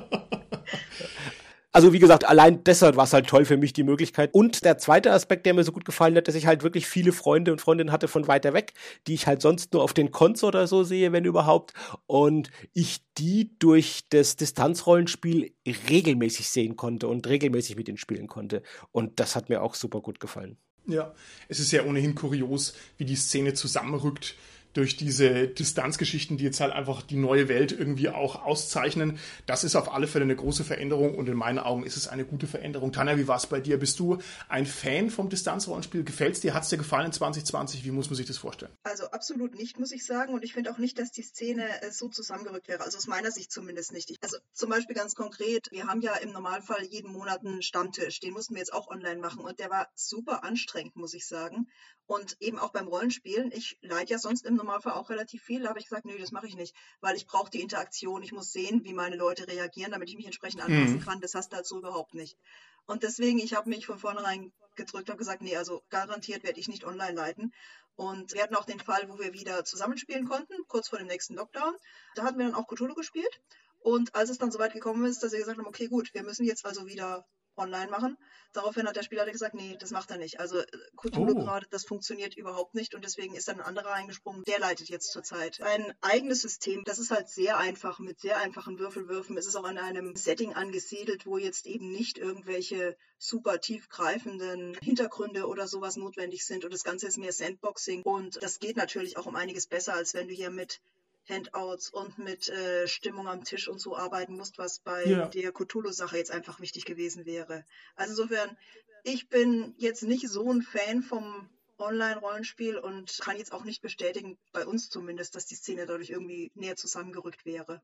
Also 1.74 1.94
wie 1.94 2.00
gesagt, 2.00 2.28
allein 2.28 2.64
deshalb 2.66 2.98
war 2.98 3.06
es 3.06 3.14
halt 3.14 3.28
toll 3.28 3.46
für 3.46 3.56
mich 3.56 3.72
die 3.72 3.84
Möglichkeit. 3.84 4.34
Und 4.34 4.66
der 4.66 4.78
zweite 4.78 5.12
Aspekt, 5.14 5.46
der 5.46 5.54
mir 5.54 5.64
so 5.64 5.72
gut 5.72 5.86
gefallen 5.86 6.16
hat, 6.18 6.28
dass 6.28 6.36
ich 6.36 6.46
halt 6.46 6.64
wirklich 6.64 6.86
viele 6.86 7.14
Freunde 7.14 7.52
und 7.54 7.62
Freundinnen 7.62 7.94
hatte 7.94 8.10
von 8.10 8.28
weiter 8.28 8.54
weg, 8.54 8.74
die 9.08 9.14
ich 9.14 9.26
halt 9.26 9.42
sonst 9.42 9.72
nur 9.72 9.82
auf 9.82 9.94
den 9.94 10.12
Cons 10.12 10.44
oder 10.44 10.68
so 10.68 10.84
sehe, 10.84 11.14
wenn 11.14 11.24
überhaupt. 11.24 11.74
Und 12.08 12.52
ich 12.74 13.02
die 13.18 13.58
durch 13.60 14.04
das 14.10 14.36
Distanzrollenspiel 14.36 15.54
regelmäßig 15.90 16.50
sehen 16.50 16.76
konnte 16.76 17.08
und 17.08 17.28
regelmäßig 17.28 17.78
mit 17.78 17.88
ihnen 17.88 17.98
spielen 17.98 18.28
konnte. 18.28 18.64
Und 18.92 19.20
das 19.22 19.36
hat 19.38 19.48
mir 19.48 19.62
auch 19.62 19.76
super 19.76 20.02
gut 20.02 20.20
gefallen. 20.20 20.58
Ja, 20.88 21.14
es 21.48 21.60
ist 21.60 21.72
ja 21.72 21.86
ohnehin 21.86 22.16
kurios, 22.16 22.74
wie 22.98 23.06
die 23.06 23.16
Szene 23.16 23.54
zusammenrückt 23.54 24.36
durch 24.74 24.96
diese 24.96 25.48
Distanzgeschichten, 25.48 26.38
die 26.38 26.44
jetzt 26.44 26.60
halt 26.60 26.74
einfach 26.74 27.02
die 27.02 27.18
neue 27.18 27.48
Welt 27.48 27.72
irgendwie 27.72 28.10
auch 28.10 28.44
auszeichnen. 28.44 29.20
Das 29.46 29.64
ist 29.64 29.76
auf 29.76 29.94
alle 29.94 30.08
Fälle 30.08 30.24
eine 30.24 30.36
große 30.36 30.64
Veränderung 30.64 31.16
und 31.16 31.28
in 31.28 31.36
meinen 31.36 31.60
Augen 31.60 31.84
ist 31.84 31.98
es 31.98 32.08
eine 32.08 32.26
gute 32.26 32.48
Veränderung. 32.48 32.92
Tanja, 32.92 33.18
wie 33.18 33.28
war 33.28 33.38
es 33.38 33.48
bei 33.48 33.60
dir? 33.60 33.78
Bist 33.78 34.00
du 34.00 34.20
ein 34.50 34.66
Fan 34.66 35.10
vom 35.10 35.30
Distanzrollenspiel? 35.30 36.04
Gefällt 36.04 36.36
es 36.36 36.42
dir? 36.42 36.54
Hat 36.54 36.64
es 36.64 36.70
dir 36.70 36.78
gefallen 36.78 37.08
in 37.08 37.14
2020? 37.14 37.84
Wie 37.84 37.92
muss 37.92 38.10
man 38.10 38.16
sich 38.16 38.26
das 38.26 38.38
vorstellen? 38.38 38.72
Also 38.84 39.06
absolut 39.06 39.56
nicht, 39.56 39.80
muss 39.80 39.92
ich 39.92 40.06
sagen. 40.06 40.34
Und 40.34 40.44
ich 40.44 40.54
finde 40.54 40.72
auch 40.72 40.78
nicht, 40.78 41.00
dass 41.00 41.12
die 41.12 41.24
Szene 41.24 41.82
äh, 41.82 41.92
so 41.92 42.10
zusammengerückt 42.10 42.68
wäre. 42.68 42.84
Also 42.84 42.98
aus 42.98 43.08
meiner 43.08 43.32
Sicht 43.32 43.52
zumindest 43.52 43.92
nicht. 43.94 44.18
Also 44.22 44.38
zum 44.54 44.70
Beispiel 44.70 44.96
ganz 44.96 45.16
konkret, 45.16 45.70
wir 45.72 45.88
haben 45.88 46.02
ja 46.02 46.16
im 46.16 46.32
Normalfall 46.32 46.84
jeden 46.86 47.12
Monat 47.12 47.46
einen 47.46 47.62
Stammtisch. 47.62 48.20
Den 48.20 48.34
mussten 48.34 48.56
wir 48.56 48.60
jetzt 48.60 48.74
auch 48.74 48.88
online 48.90 49.20
machen 49.20 49.42
und 49.42 49.60
der 49.60 49.70
war 49.70 49.90
super 49.96 50.44
anstrengend, 50.44 50.96
muss 50.96 51.14
ich 51.14 51.28
sagen. 51.28 51.68
Und 52.08 52.36
eben 52.42 52.60
auch 52.60 52.72
beim 52.72 52.88
Rollenspielen. 52.88 53.52
Ich 53.54 53.78
leide 53.82 54.12
ja 54.12 54.20
sonst 54.20 54.46
im 54.46 54.56
Normalfall 54.56 54.94
auch 54.94 55.10
relativ 55.10 55.44
viel. 55.44 55.64
Da 55.64 55.70
habe 55.70 55.80
ich 55.80 55.86
gesagt, 55.86 56.06
nö, 56.06 56.18
das 56.18 56.32
mache 56.32 56.48
ich 56.48 56.56
nicht, 56.56 56.76
weil 57.00 57.16
ich 57.16 57.26
brauche 57.26 57.50
die 57.50 57.62
Interaktion. 57.62 58.22
Ich 58.22 58.34
muss 58.34 58.52
sehen, 58.52 58.84
wie 58.84 58.94
meine 58.94 59.16
Leute 59.16 59.48
reagieren, 59.48 59.92
damit 59.92 60.10
ich 60.10 60.18
mich 60.18 60.26
entsprechend 60.26 60.62
anpassen 60.62 60.98
mhm. 60.98 61.02
kann. 61.02 61.22
Das 61.22 61.36
hast 61.36 61.52
du 61.52 61.56
halt 61.56 61.66
so 61.66 61.78
überhaupt 61.78 62.14
nicht. 62.14 62.38
Und 62.86 63.04
deswegen, 63.04 63.40
ich 63.40 63.54
habe 63.54 63.70
mich 63.70 63.86
von 63.86 64.00
vornherein 64.00 64.52
gedrückt, 64.76 65.10
habe 65.10 65.18
gesagt, 65.18 65.42
nee, 65.42 65.56
also 65.56 65.84
garantiert 65.90 66.44
werde 66.44 66.60
ich 66.60 66.68
nicht 66.68 66.86
online 66.86 67.14
leiten. 67.14 67.54
Und 67.96 68.34
wir 68.34 68.42
hatten 68.42 68.56
auch 68.56 68.66
den 68.66 68.80
Fall, 68.80 69.08
wo 69.10 69.20
wir 69.20 69.34
wieder 69.34 69.64
zusammenspielen 69.64 70.28
konnten, 70.28 70.54
kurz 70.68 70.90
vor 70.90 71.00
dem 71.00 71.08
nächsten 71.08 71.36
Lockdown. 71.36 71.76
Da 72.16 72.24
hatten 72.24 72.40
wir 72.40 72.46
dann 72.46 72.56
auch 72.56 72.68
Cthulhu 72.68 72.96
gespielt. 72.96 73.42
Und 73.80 74.16
als 74.16 74.30
es 74.30 74.38
dann 74.38 74.52
soweit 74.52 74.74
gekommen 74.74 75.06
ist, 75.06 75.24
dass 75.24 75.32
wir 75.32 75.40
gesagt 75.40 75.58
haben, 75.58 75.68
okay, 75.68 75.88
gut, 75.88 76.14
wir 76.14 76.24
müssen 76.24 76.46
jetzt 76.46 76.66
also 76.66 76.86
wieder 76.86 77.26
online 77.58 77.90
machen. 77.90 78.18
Daraufhin 78.54 78.88
hat 78.88 78.96
der 78.96 79.04
Spieler 79.04 79.30
gesagt, 79.30 79.54
nee, 79.54 79.78
das 79.80 79.92
macht 79.92 80.12
er 80.12 80.18
nicht. 80.18 80.40
Also 80.40 80.60
äh, 80.60 80.66
Cthulhu 80.98 81.32
oh. 81.32 81.44
gerade, 81.46 81.68
das 81.70 81.86
funktioniert 81.86 82.36
überhaupt 82.36 82.76
nicht 82.76 82.96
und 82.96 83.04
deswegen 83.04 83.36
ist 83.36 83.48
dann 83.48 83.60
ein 83.60 83.66
anderer 83.66 83.94
eingesprungen, 83.94 84.44
der 84.44 84.60
leitet 84.60 84.90
jetzt 84.90 85.12
zurzeit. 85.12 85.62
Ein 85.62 85.94
eigenes 86.02 86.42
System, 86.42 86.84
das 86.84 87.00
ist 87.00 87.12
halt 87.12 87.30
sehr 87.30 87.58
einfach, 87.58 88.00
mit 88.00 88.20
sehr 88.20 88.38
einfachen 88.38 88.80
Würfelwürfen. 88.80 89.38
Es 89.38 89.46
ist 89.46 89.56
auch 89.56 89.70
in 89.70 89.78
einem 89.78 90.16
Setting 90.16 90.54
angesiedelt, 90.54 91.26
wo 91.26 91.38
jetzt 91.38 91.66
eben 91.66 91.92
nicht 91.92 92.18
irgendwelche 92.18 92.98
super 93.18 93.62
tiefgreifenden 93.62 94.76
Hintergründe 94.82 95.48
oder 95.48 95.68
sowas 95.68 95.96
notwendig 95.96 96.46
sind 96.46 96.66
und 96.66 96.74
das 96.74 96.84
Ganze 96.84 97.08
ist 97.08 97.18
mehr 97.18 97.32
Sandboxing 97.32 98.02
und 98.02 98.42
das 98.42 98.60
geht 98.60 98.78
natürlich 98.78 99.18
auch 99.18 99.28
um 99.28 99.36
einiges 99.36 99.68
besser, 99.68 99.94
als 99.94 100.14
wenn 100.14 100.28
du 100.28 100.34
hier 100.34 100.50
mit 100.50 100.82
Handouts 101.30 101.90
und 101.90 102.18
mit 102.18 102.50
äh, 102.50 102.88
Stimmung 102.88 103.28
am 103.28 103.44
Tisch 103.44 103.68
und 103.68 103.80
so 103.80 103.96
arbeiten 103.96 104.36
musst, 104.36 104.58
was 104.58 104.80
bei 104.80 105.06
ja. 105.06 105.28
der 105.28 105.52
Cthulhu-Sache 105.52 106.18
jetzt 106.18 106.32
einfach 106.32 106.60
wichtig 106.60 106.86
gewesen 106.86 107.26
wäre. 107.26 107.66
Also 107.96 108.24
insofern, 108.24 108.58
ich 109.04 109.30
bin 109.30 109.74
jetzt 109.78 110.04
nicht 110.04 110.28
so 110.28 110.52
ein 110.52 110.62
Fan 110.62 111.02
vom 111.02 111.50
Online-Rollenspiel 111.78 112.78
und 112.78 113.18
kann 113.20 113.38
jetzt 113.38 113.54
auch 113.54 113.64
nicht 113.64 113.82
bestätigen, 113.82 114.38
bei 114.52 114.66
uns 114.66 114.90
zumindest, 114.90 115.36
dass 115.36 115.46
die 115.46 115.56
Szene 115.56 115.86
dadurch 115.86 116.10
irgendwie 116.10 116.52
näher 116.56 116.76
zusammengerückt 116.76 117.46
wäre. 117.46 117.82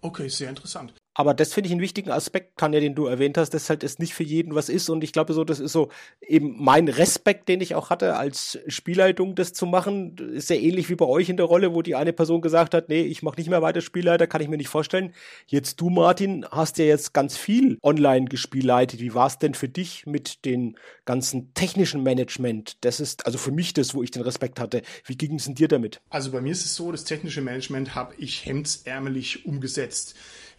Okay, 0.00 0.28
sehr 0.28 0.48
interessant. 0.48 0.94
Aber 1.20 1.34
das 1.34 1.52
finde 1.52 1.66
ich 1.66 1.72
einen 1.72 1.82
wichtigen 1.82 2.10
Aspekt, 2.10 2.56
Tanja, 2.56 2.80
den 2.80 2.94
du 2.94 3.04
erwähnt 3.04 3.36
hast, 3.36 3.52
dass 3.52 3.68
halt 3.68 3.84
es 3.84 3.98
nicht 3.98 4.14
für 4.14 4.22
jeden 4.22 4.54
was 4.54 4.68
ist. 4.68 4.88
Und 4.88 5.02
ich 5.02 5.12
glaube 5.12 5.34
so, 5.34 5.44
das 5.44 5.60
ist 5.60 5.72
so 5.72 5.90
eben 6.22 6.54
mein 6.58 6.88
Respekt, 6.88 7.48
den 7.48 7.60
ich 7.60 7.74
auch 7.74 7.90
hatte, 7.90 8.16
als 8.16 8.58
Spielleitung 8.68 9.34
das 9.34 9.52
zu 9.52 9.66
machen. 9.66 10.16
Ist 10.32 10.50
ja 10.50 10.56
ähnlich 10.56 10.88
wie 10.88 10.94
bei 10.94 11.04
euch 11.04 11.28
in 11.28 11.36
der 11.36 11.46
Rolle, 11.46 11.74
wo 11.74 11.82
die 11.82 11.96
eine 11.96 12.12
Person 12.12 12.40
gesagt 12.40 12.74
hat, 12.74 12.88
nee, 12.88 13.02
ich 13.02 13.22
mache 13.22 13.36
nicht 13.36 13.50
mehr 13.50 13.60
weiter 13.60 13.80
Spielleiter, 13.80 14.28
kann 14.28 14.40
ich 14.40 14.48
mir 14.48 14.56
nicht 14.56 14.68
vorstellen. 14.68 15.12
Jetzt 15.46 15.80
du, 15.80 15.90
Martin, 15.90 16.46
hast 16.50 16.78
ja 16.78 16.84
jetzt 16.84 17.12
ganz 17.12 17.36
viel 17.36 17.76
online 17.82 18.26
gespielleitet. 18.26 19.00
Wie 19.00 19.12
war 19.12 19.26
es 19.26 19.36
denn 19.36 19.54
für 19.54 19.68
dich 19.68 20.06
mit 20.06 20.44
den 20.44 20.78
ganzen 21.04 21.52
technischen 21.54 22.04
Management? 22.04 22.78
Das 22.82 23.00
ist 23.00 23.26
also 23.26 23.36
für 23.36 23.52
mich 23.52 23.74
das, 23.74 23.94
wo 23.94 24.02
ich 24.04 24.12
den 24.12 24.22
Respekt 24.22 24.60
hatte. 24.60 24.82
Wie 25.04 25.16
ging 25.16 25.34
es 25.34 25.46
denn 25.46 25.56
dir 25.56 25.68
damit? 25.68 26.00
Also 26.08 26.30
bei 26.30 26.40
mir 26.40 26.52
ist 26.52 26.64
es 26.64 26.76
so, 26.76 26.92
das 26.92 27.04
technische 27.04 27.42
Management 27.42 27.96
habe 27.96 28.14
ich 28.16 28.46
hemdsärmelig 28.46 29.44
umgesetzt. 29.44 29.89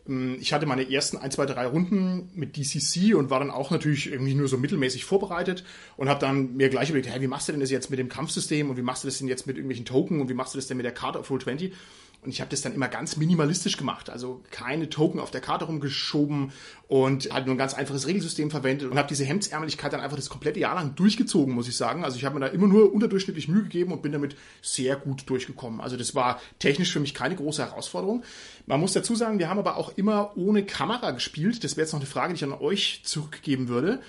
Ähm, 0.07 0.37
ich 0.39 0.53
hatte 0.53 0.65
meine 0.65 0.89
ersten 0.89 1.17
ein, 1.17 1.31
zwei, 1.31 1.45
drei 1.45 1.65
Runden 1.65 2.29
mit 2.33 2.57
DCC 2.57 3.13
und 3.15 3.29
war 3.29 3.39
dann 3.39 3.51
auch 3.51 3.71
natürlich 3.71 4.11
irgendwie 4.11 4.33
nur 4.33 4.47
so 4.47 4.57
mittelmäßig 4.57 5.05
vorbereitet 5.05 5.63
und 5.97 6.09
habe 6.09 6.19
dann 6.19 6.55
mir 6.55 6.69
gleich 6.69 6.89
überlegt, 6.89 7.09
hey, 7.09 7.21
wie 7.21 7.27
machst 7.27 7.47
du 7.47 7.51
denn 7.51 7.61
das 7.61 7.71
jetzt 7.71 7.89
mit 7.89 7.99
dem 7.99 8.09
Kampfsystem 8.09 8.69
und 8.69 8.77
wie 8.77 8.81
machst 8.81 9.03
du 9.03 9.07
das 9.07 9.17
denn 9.17 9.27
jetzt 9.27 9.47
mit 9.47 9.57
irgendwelchen 9.57 9.85
Token 9.85 10.21
und 10.21 10.29
wie 10.29 10.33
machst 10.33 10.53
du 10.53 10.57
das 10.57 10.67
denn 10.67 10.77
mit 10.77 10.85
der 10.85 10.93
Card 10.93 11.15
of 11.15 11.29
Roll 11.29 11.41
20? 11.41 11.73
Und 12.23 12.29
ich 12.29 12.39
habe 12.39 12.51
das 12.51 12.61
dann 12.61 12.75
immer 12.75 12.87
ganz 12.87 13.17
minimalistisch 13.17 13.77
gemacht. 13.77 14.11
Also 14.11 14.43
keine 14.51 14.89
Token 14.89 15.19
auf 15.19 15.31
der 15.31 15.41
Karte 15.41 15.65
rumgeschoben 15.65 16.51
und 16.87 17.33
halt 17.33 17.47
nur 17.47 17.55
ein 17.55 17.57
ganz 17.57 17.73
einfaches 17.73 18.05
Regelsystem 18.05 18.51
verwendet 18.51 18.91
und 18.91 18.97
habe 18.99 19.07
diese 19.07 19.25
Hemdsärmeligkeit 19.25 19.91
dann 19.91 20.01
einfach 20.01 20.17
das 20.17 20.29
komplette 20.29 20.59
Jahr 20.59 20.75
lang 20.75 20.93
durchgezogen, 20.93 21.55
muss 21.55 21.67
ich 21.67 21.75
sagen. 21.75 22.05
Also 22.05 22.17
ich 22.17 22.25
habe 22.25 22.35
mir 22.35 22.45
da 22.45 22.51
immer 22.51 22.67
nur 22.67 22.93
unterdurchschnittlich 22.93 23.47
Mühe 23.47 23.63
gegeben 23.63 23.91
und 23.91 24.03
bin 24.03 24.11
damit 24.11 24.35
sehr 24.61 24.97
gut 24.97 25.27
durchgekommen. 25.31 25.81
Also 25.81 25.97
das 25.97 26.13
war 26.13 26.39
technisch 26.59 26.91
für 26.91 26.99
mich 26.99 27.15
keine 27.15 27.35
große 27.35 27.65
Herausforderung. 27.65 28.23
Man 28.67 28.79
muss 28.79 28.93
dazu 28.93 29.15
sagen, 29.15 29.39
wir 29.39 29.49
haben 29.49 29.59
aber 29.59 29.77
auch 29.77 29.97
immer 29.97 30.37
ohne 30.37 30.63
Kamera 30.63 31.11
gespielt. 31.11 31.63
Das 31.63 31.75
wäre 31.75 31.85
jetzt 31.85 31.93
noch 31.93 32.01
eine 32.01 32.07
Frage, 32.07 32.33
die 32.33 32.37
ich 32.37 32.43
an 32.43 32.53
euch 32.53 33.01
zurückgeben 33.03 33.67
würde. 33.67 33.99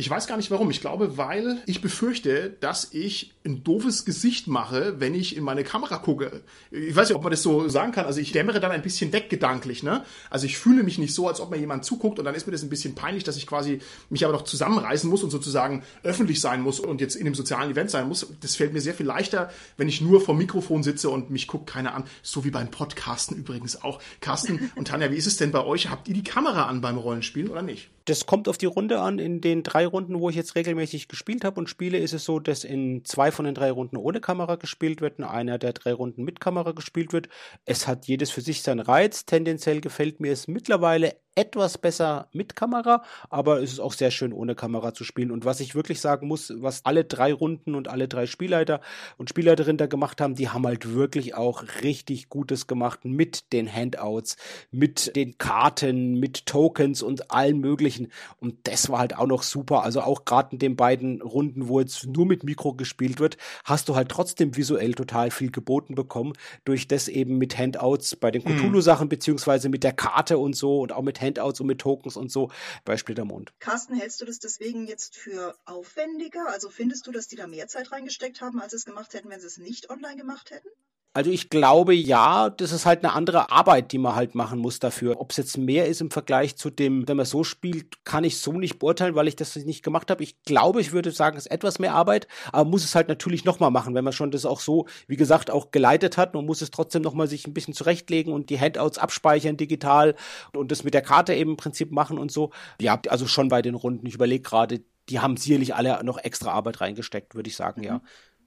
Ich 0.00 0.08
weiß 0.08 0.26
gar 0.26 0.38
nicht 0.38 0.50
warum. 0.50 0.70
Ich 0.70 0.80
glaube, 0.80 1.18
weil 1.18 1.58
ich 1.66 1.82
befürchte, 1.82 2.56
dass 2.60 2.88
ich 2.94 3.34
ein 3.44 3.62
doofes 3.64 4.06
Gesicht 4.06 4.46
mache, 4.46 4.98
wenn 4.98 5.14
ich 5.14 5.36
in 5.36 5.44
meine 5.44 5.62
Kamera 5.62 5.98
gucke. 5.98 6.40
Ich 6.70 6.96
weiß 6.96 7.10
nicht, 7.10 7.16
ob 7.16 7.22
man 7.22 7.32
das 7.32 7.42
so 7.42 7.68
sagen 7.68 7.92
kann. 7.92 8.06
Also 8.06 8.18
ich 8.18 8.32
dämmere 8.32 8.60
dann 8.60 8.70
ein 8.70 8.80
bisschen 8.80 9.12
weg 9.12 9.28
gedanklich, 9.28 9.82
ne? 9.82 10.02
Also 10.30 10.46
ich 10.46 10.56
fühle 10.56 10.84
mich 10.84 10.96
nicht 10.96 11.12
so, 11.12 11.28
als 11.28 11.38
ob 11.38 11.50
mir 11.50 11.58
jemand 11.58 11.84
zuguckt 11.84 12.18
und 12.18 12.24
dann 12.24 12.34
ist 12.34 12.46
mir 12.46 12.52
das 12.52 12.62
ein 12.62 12.70
bisschen 12.70 12.94
peinlich, 12.94 13.24
dass 13.24 13.36
ich 13.36 13.46
quasi 13.46 13.80
mich 14.08 14.24
aber 14.24 14.32
noch 14.32 14.44
zusammenreißen 14.44 15.08
muss 15.08 15.22
und 15.22 15.28
sozusagen 15.28 15.82
öffentlich 16.02 16.40
sein 16.40 16.62
muss 16.62 16.80
und 16.80 17.02
jetzt 17.02 17.14
in 17.14 17.26
einem 17.26 17.34
sozialen 17.34 17.70
Event 17.70 17.90
sein 17.90 18.08
muss. 18.08 18.26
Das 18.40 18.56
fällt 18.56 18.72
mir 18.72 18.80
sehr 18.80 18.94
viel 18.94 19.04
leichter, 19.04 19.50
wenn 19.76 19.90
ich 19.90 20.00
nur 20.00 20.22
vor 20.22 20.34
Mikrofon 20.34 20.82
sitze 20.82 21.10
und 21.10 21.28
mich 21.28 21.46
guckt 21.46 21.68
keiner 21.68 21.94
an. 21.94 22.04
So 22.22 22.42
wie 22.42 22.50
beim 22.50 22.70
Podcasten 22.70 23.36
übrigens 23.36 23.82
auch. 23.82 24.00
Carsten 24.22 24.72
und 24.76 24.88
Tanja, 24.88 25.10
wie 25.10 25.16
ist 25.16 25.26
es 25.26 25.36
denn 25.36 25.50
bei 25.50 25.62
euch? 25.62 25.90
Habt 25.90 26.08
ihr 26.08 26.14
die 26.14 26.24
Kamera 26.24 26.68
an 26.68 26.80
beim 26.80 26.96
Rollenspielen 26.96 27.50
oder 27.50 27.60
nicht? 27.60 27.90
Das 28.10 28.26
kommt 28.26 28.48
auf 28.48 28.58
die 28.58 28.66
Runde 28.66 28.98
an. 29.00 29.20
In 29.20 29.40
den 29.40 29.62
drei 29.62 29.86
Runden, 29.86 30.18
wo 30.18 30.30
ich 30.30 30.34
jetzt 30.34 30.56
regelmäßig 30.56 31.06
gespielt 31.06 31.44
habe 31.44 31.60
und 31.60 31.70
spiele, 31.70 31.96
ist 31.96 32.12
es 32.12 32.24
so, 32.24 32.40
dass 32.40 32.64
in 32.64 33.04
zwei 33.04 33.30
von 33.30 33.44
den 33.44 33.54
drei 33.54 33.70
Runden 33.70 33.96
ohne 33.96 34.20
Kamera 34.20 34.56
gespielt 34.56 35.00
wird, 35.00 35.20
in 35.20 35.24
einer 35.24 35.58
der 35.58 35.74
drei 35.74 35.92
Runden 35.92 36.24
mit 36.24 36.40
Kamera 36.40 36.72
gespielt 36.72 37.12
wird. 37.12 37.28
Es 37.66 37.86
hat 37.86 38.06
jedes 38.06 38.32
für 38.32 38.40
sich 38.40 38.62
seinen 38.62 38.80
Reiz. 38.80 39.26
Tendenziell 39.26 39.80
gefällt 39.80 40.18
mir 40.18 40.32
es 40.32 40.48
mittlerweile 40.48 41.20
etwas 41.34 41.78
besser 41.78 42.28
mit 42.32 42.56
Kamera, 42.56 43.02
aber 43.28 43.62
es 43.62 43.72
ist 43.72 43.80
auch 43.80 43.92
sehr 43.92 44.10
schön 44.10 44.32
ohne 44.32 44.54
Kamera 44.54 44.92
zu 44.92 45.04
spielen. 45.04 45.30
Und 45.30 45.44
was 45.44 45.60
ich 45.60 45.74
wirklich 45.74 46.00
sagen 46.00 46.26
muss, 46.26 46.52
was 46.56 46.84
alle 46.84 47.04
drei 47.04 47.32
Runden 47.32 47.74
und 47.74 47.88
alle 47.88 48.08
drei 48.08 48.26
Spielleiter 48.26 48.80
und 49.16 49.30
Spielleiterinnen 49.30 49.78
da 49.78 49.86
gemacht 49.86 50.20
haben, 50.20 50.34
die 50.34 50.48
haben 50.48 50.66
halt 50.66 50.92
wirklich 50.92 51.34
auch 51.34 51.62
richtig 51.82 52.28
Gutes 52.28 52.66
gemacht 52.66 53.04
mit 53.04 53.52
den 53.52 53.72
Handouts, 53.72 54.36
mit 54.70 55.14
den 55.14 55.38
Karten, 55.38 56.18
mit 56.18 56.46
Tokens 56.46 57.00
und 57.00 57.30
allen 57.30 57.60
möglichen. 57.60 58.08
Und 58.40 58.56
das 58.64 58.90
war 58.90 58.98
halt 58.98 59.16
auch 59.16 59.26
noch 59.26 59.44
super. 59.44 59.84
Also 59.84 60.00
auch 60.02 60.24
gerade 60.24 60.52
in 60.52 60.58
den 60.58 60.76
beiden 60.76 61.22
Runden, 61.22 61.68
wo 61.68 61.80
jetzt 61.80 62.06
nur 62.06 62.26
mit 62.26 62.42
Mikro 62.42 62.74
gespielt 62.74 63.20
wird, 63.20 63.36
hast 63.64 63.88
du 63.88 63.94
halt 63.94 64.08
trotzdem 64.08 64.56
visuell 64.56 64.94
total 64.94 65.30
viel 65.30 65.52
geboten 65.52 65.94
bekommen, 65.94 66.32
durch 66.64 66.88
das 66.88 67.08
eben 67.08 67.38
mit 67.38 67.56
Handouts 67.56 68.16
bei 68.16 68.32
den 68.32 68.42
mhm. 68.42 68.56
Cthulhu-Sachen, 68.56 69.08
beziehungsweise 69.08 69.68
mit 69.68 69.84
der 69.84 69.92
Karte 69.92 70.36
und 70.36 70.56
so 70.56 70.80
und 70.80 70.92
auch 70.92 71.02
mit 71.02 71.19
Handouts 71.20 71.60
und 71.60 71.66
mit 71.66 71.80
Tokens 71.80 72.16
und 72.16 72.30
so 72.30 72.50
bei 72.84 72.96
Splittermond. 72.96 73.52
Carsten, 73.58 73.94
hältst 73.94 74.20
du 74.20 74.24
das 74.24 74.38
deswegen 74.38 74.86
jetzt 74.86 75.16
für 75.16 75.56
aufwendiger? 75.64 76.48
Also 76.48 76.70
findest 76.70 77.06
du, 77.06 77.12
dass 77.12 77.28
die 77.28 77.36
da 77.36 77.46
mehr 77.46 77.68
Zeit 77.68 77.92
reingesteckt 77.92 78.40
haben, 78.40 78.60
als 78.60 78.70
sie 78.70 78.76
es 78.76 78.84
gemacht 78.84 79.14
hätten, 79.14 79.30
wenn 79.30 79.40
sie 79.40 79.46
es 79.46 79.58
nicht 79.58 79.90
online 79.90 80.16
gemacht 80.16 80.50
hätten? 80.50 80.68
Also 81.12 81.32
ich 81.32 81.50
glaube 81.50 81.92
ja, 81.92 82.50
das 82.50 82.70
ist 82.70 82.86
halt 82.86 83.02
eine 83.02 83.14
andere 83.14 83.50
Arbeit, 83.50 83.90
die 83.90 83.98
man 83.98 84.14
halt 84.14 84.36
machen 84.36 84.60
muss 84.60 84.78
dafür. 84.78 85.20
Ob 85.20 85.32
es 85.32 85.38
jetzt 85.38 85.58
mehr 85.58 85.86
ist 85.86 86.00
im 86.00 86.12
Vergleich 86.12 86.56
zu 86.56 86.70
dem, 86.70 87.08
wenn 87.08 87.16
man 87.16 87.26
so 87.26 87.42
spielt, 87.42 88.04
kann 88.04 88.22
ich 88.22 88.38
so 88.38 88.52
nicht 88.52 88.78
beurteilen, 88.78 89.16
weil 89.16 89.26
ich 89.26 89.34
das 89.34 89.56
nicht 89.56 89.82
gemacht 89.82 90.08
habe. 90.12 90.22
Ich 90.22 90.40
glaube, 90.44 90.80
ich 90.80 90.92
würde 90.92 91.10
sagen, 91.10 91.36
es 91.36 91.46
ist 91.46 91.52
etwas 91.52 91.80
mehr 91.80 91.94
Arbeit, 91.94 92.28
aber 92.52 92.68
muss 92.70 92.84
es 92.84 92.94
halt 92.94 93.08
natürlich 93.08 93.44
nochmal 93.44 93.72
machen, 93.72 93.96
wenn 93.96 94.04
man 94.04 94.12
schon 94.12 94.30
das 94.30 94.46
auch 94.46 94.60
so, 94.60 94.86
wie 95.08 95.16
gesagt, 95.16 95.50
auch 95.50 95.72
geleitet 95.72 96.16
hat. 96.16 96.34
Man 96.34 96.46
muss 96.46 96.62
es 96.62 96.70
trotzdem 96.70 97.02
nochmal 97.02 97.26
sich 97.26 97.44
ein 97.44 97.54
bisschen 97.54 97.74
zurechtlegen 97.74 98.32
und 98.32 98.48
die 98.48 98.60
Handouts 98.60 98.98
abspeichern 98.98 99.56
digital 99.56 100.14
und 100.54 100.70
das 100.70 100.84
mit 100.84 100.94
der 100.94 101.02
Karte 101.02 101.34
eben 101.34 101.50
im 101.50 101.56
Prinzip 101.56 101.90
machen 101.90 102.18
und 102.18 102.30
so. 102.30 102.50
Ja, 102.80 103.00
also 103.08 103.26
schon 103.26 103.48
bei 103.48 103.62
den 103.62 103.74
Runden. 103.74 104.06
Ich 104.06 104.14
überlege 104.14 104.42
gerade, 104.42 104.84
die 105.08 105.18
haben 105.18 105.36
sicherlich 105.36 105.74
alle 105.74 106.04
noch 106.04 106.18
extra 106.18 106.52
Arbeit 106.52 106.80
reingesteckt, 106.80 107.34
würde 107.34 107.48
ich 107.48 107.56
sagen, 107.56 107.80
mhm. 107.80 107.86
ja. 107.86 108.00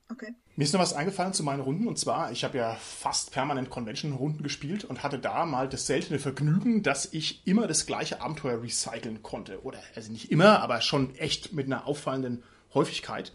Okay. 0.10 0.36
Mir 0.56 0.66
ist 0.66 0.74
noch 0.74 0.82
was 0.82 0.94
eingefallen 0.94 1.34
zu 1.34 1.44
meinen 1.44 1.62
Runden 1.62 1.88
und 1.88 1.98
zwar, 1.98 2.32
ich 2.32 2.44
habe 2.44 2.58
ja 2.58 2.76
fast 2.76 3.32
permanent 3.32 3.70
Convention-Runden 3.70 4.44
gespielt 4.44 4.84
und 4.84 5.02
hatte 5.02 5.18
da 5.18 5.46
mal 5.46 5.68
das 5.68 5.88
seltene 5.88 6.20
Vergnügen, 6.20 6.84
dass 6.84 7.12
ich 7.12 7.48
immer 7.48 7.68
das 7.68 7.86
gleiche 7.86 8.22
Abenteuer 8.22 8.62
recyceln 8.62 9.24
konnte. 9.24 9.64
Oder, 9.64 9.80
also 9.96 10.12
nicht 10.12 10.32
immer, 10.32 10.62
aber 10.62 10.82
schon 10.82 11.16
echt 11.16 11.54
mit 11.54 11.66
einer 11.66 11.88
auffallenden 11.88 12.44
Häufigkeit. 12.74 13.34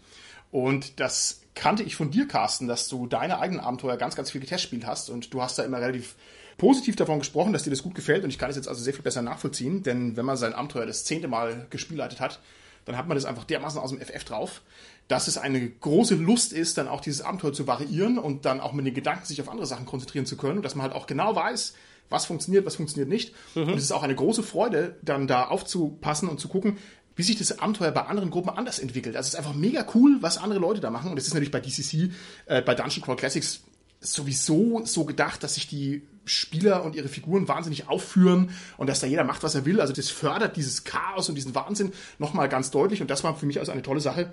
Und 0.51 0.99
das 0.99 1.41
kannte 1.55 1.83
ich 1.83 1.95
von 1.95 2.11
dir, 2.11 2.27
Carsten, 2.27 2.67
dass 2.67 2.87
du 2.87 3.07
deine 3.07 3.39
eigenen 3.39 3.59
Abenteuer 3.59 3.97
ganz, 3.97 4.15
ganz 4.15 4.31
viel 4.31 4.41
getestspielt 4.41 4.85
hast 4.85 5.09
und 5.09 5.33
du 5.33 5.41
hast 5.41 5.59
da 5.59 5.63
immer 5.63 5.79
relativ 5.79 6.15
positiv 6.57 6.95
davon 6.95 7.19
gesprochen, 7.19 7.53
dass 7.53 7.63
dir 7.63 7.69
das 7.69 7.83
gut 7.83 7.95
gefällt 7.95 8.23
und 8.23 8.29
ich 8.29 8.39
kann 8.39 8.49
es 8.49 8.55
jetzt 8.55 8.67
also 8.67 8.81
sehr 8.81 8.93
viel 8.93 9.03
besser 9.03 9.21
nachvollziehen, 9.21 9.83
denn 9.83 10.15
wenn 10.17 10.25
man 10.25 10.37
sein 10.37 10.53
Abenteuer 10.53 10.85
das 10.85 11.05
zehnte 11.05 11.27
Mal 11.27 11.67
gespielleitet 11.69 12.19
hat, 12.19 12.39
dann 12.85 12.97
hat 12.97 13.07
man 13.07 13.15
das 13.15 13.25
einfach 13.25 13.43
dermaßen 13.43 13.79
aus 13.79 13.91
dem 13.91 13.99
FF 14.01 14.23
drauf, 14.23 14.61
dass 15.09 15.27
es 15.27 15.37
eine 15.37 15.67
große 15.67 16.15
Lust 16.15 16.53
ist, 16.53 16.77
dann 16.77 16.87
auch 16.87 17.01
dieses 17.01 17.21
Abenteuer 17.21 17.51
zu 17.51 17.67
variieren 17.67 18.19
und 18.19 18.45
dann 18.45 18.61
auch 18.61 18.73
mit 18.73 18.85
den 18.85 18.93
Gedanken 18.93 19.25
sich 19.25 19.41
auf 19.41 19.49
andere 19.49 19.65
Sachen 19.65 19.85
konzentrieren 19.85 20.27
zu 20.27 20.37
können 20.37 20.57
und 20.57 20.63
dass 20.63 20.75
man 20.75 20.83
halt 20.83 20.93
auch 20.93 21.07
genau 21.07 21.35
weiß, 21.35 21.73
was 22.09 22.25
funktioniert, 22.25 22.65
was 22.65 22.75
funktioniert 22.75 23.09
nicht. 23.09 23.33
Mhm. 23.55 23.63
Und 23.63 23.73
es 23.73 23.83
ist 23.83 23.91
auch 23.91 24.03
eine 24.03 24.15
große 24.15 24.43
Freude, 24.43 24.97
dann 25.01 25.27
da 25.27 25.47
aufzupassen 25.47 26.29
und 26.29 26.39
zu 26.39 26.47
gucken, 26.47 26.77
wie 27.15 27.23
sich 27.23 27.37
das 27.37 27.59
Abenteuer 27.59 27.91
bei 27.91 28.03
anderen 28.03 28.29
Gruppen 28.29 28.51
anders 28.51 28.77
entwickelt. 28.77 29.15
Also 29.15 29.27
es 29.27 29.33
ist 29.33 29.39
einfach 29.39 29.55
mega 29.55 29.85
cool, 29.95 30.17
was 30.21 30.37
andere 30.37 30.59
Leute 30.59 30.79
da 30.79 30.91
machen. 30.91 31.11
Und 31.11 31.17
es 31.17 31.27
ist 31.27 31.33
natürlich 31.33 31.51
bei 31.51 31.59
DCC, 31.59 32.11
äh, 32.45 32.61
bei 32.61 32.75
Dungeon 32.75 33.03
Crawl 33.03 33.15
Classics 33.15 33.61
sowieso 33.99 34.85
so 34.85 35.05
gedacht, 35.05 35.43
dass 35.43 35.55
sich 35.55 35.67
die 35.67 36.03
Spieler 36.23 36.83
und 36.83 36.95
ihre 36.95 37.09
Figuren 37.09 37.47
wahnsinnig 37.47 37.89
aufführen 37.89 38.51
und 38.77 38.87
dass 38.87 38.99
da 38.99 39.07
jeder 39.07 39.23
macht, 39.23 39.41
was 39.43 39.55
er 39.55 39.65
will. 39.65 39.81
Also 39.81 39.91
das 39.91 40.09
fördert 40.09 40.55
dieses 40.55 40.83
Chaos 40.83 41.27
und 41.29 41.35
diesen 41.35 41.55
Wahnsinn 41.55 41.91
nochmal 42.19 42.47
ganz 42.47 42.71
deutlich. 42.71 43.01
Und 43.01 43.09
das 43.09 43.23
war 43.23 43.35
für 43.35 43.47
mich 43.47 43.59
also 43.59 43.71
eine 43.71 43.81
tolle 43.81 43.99
Sache, 43.99 44.31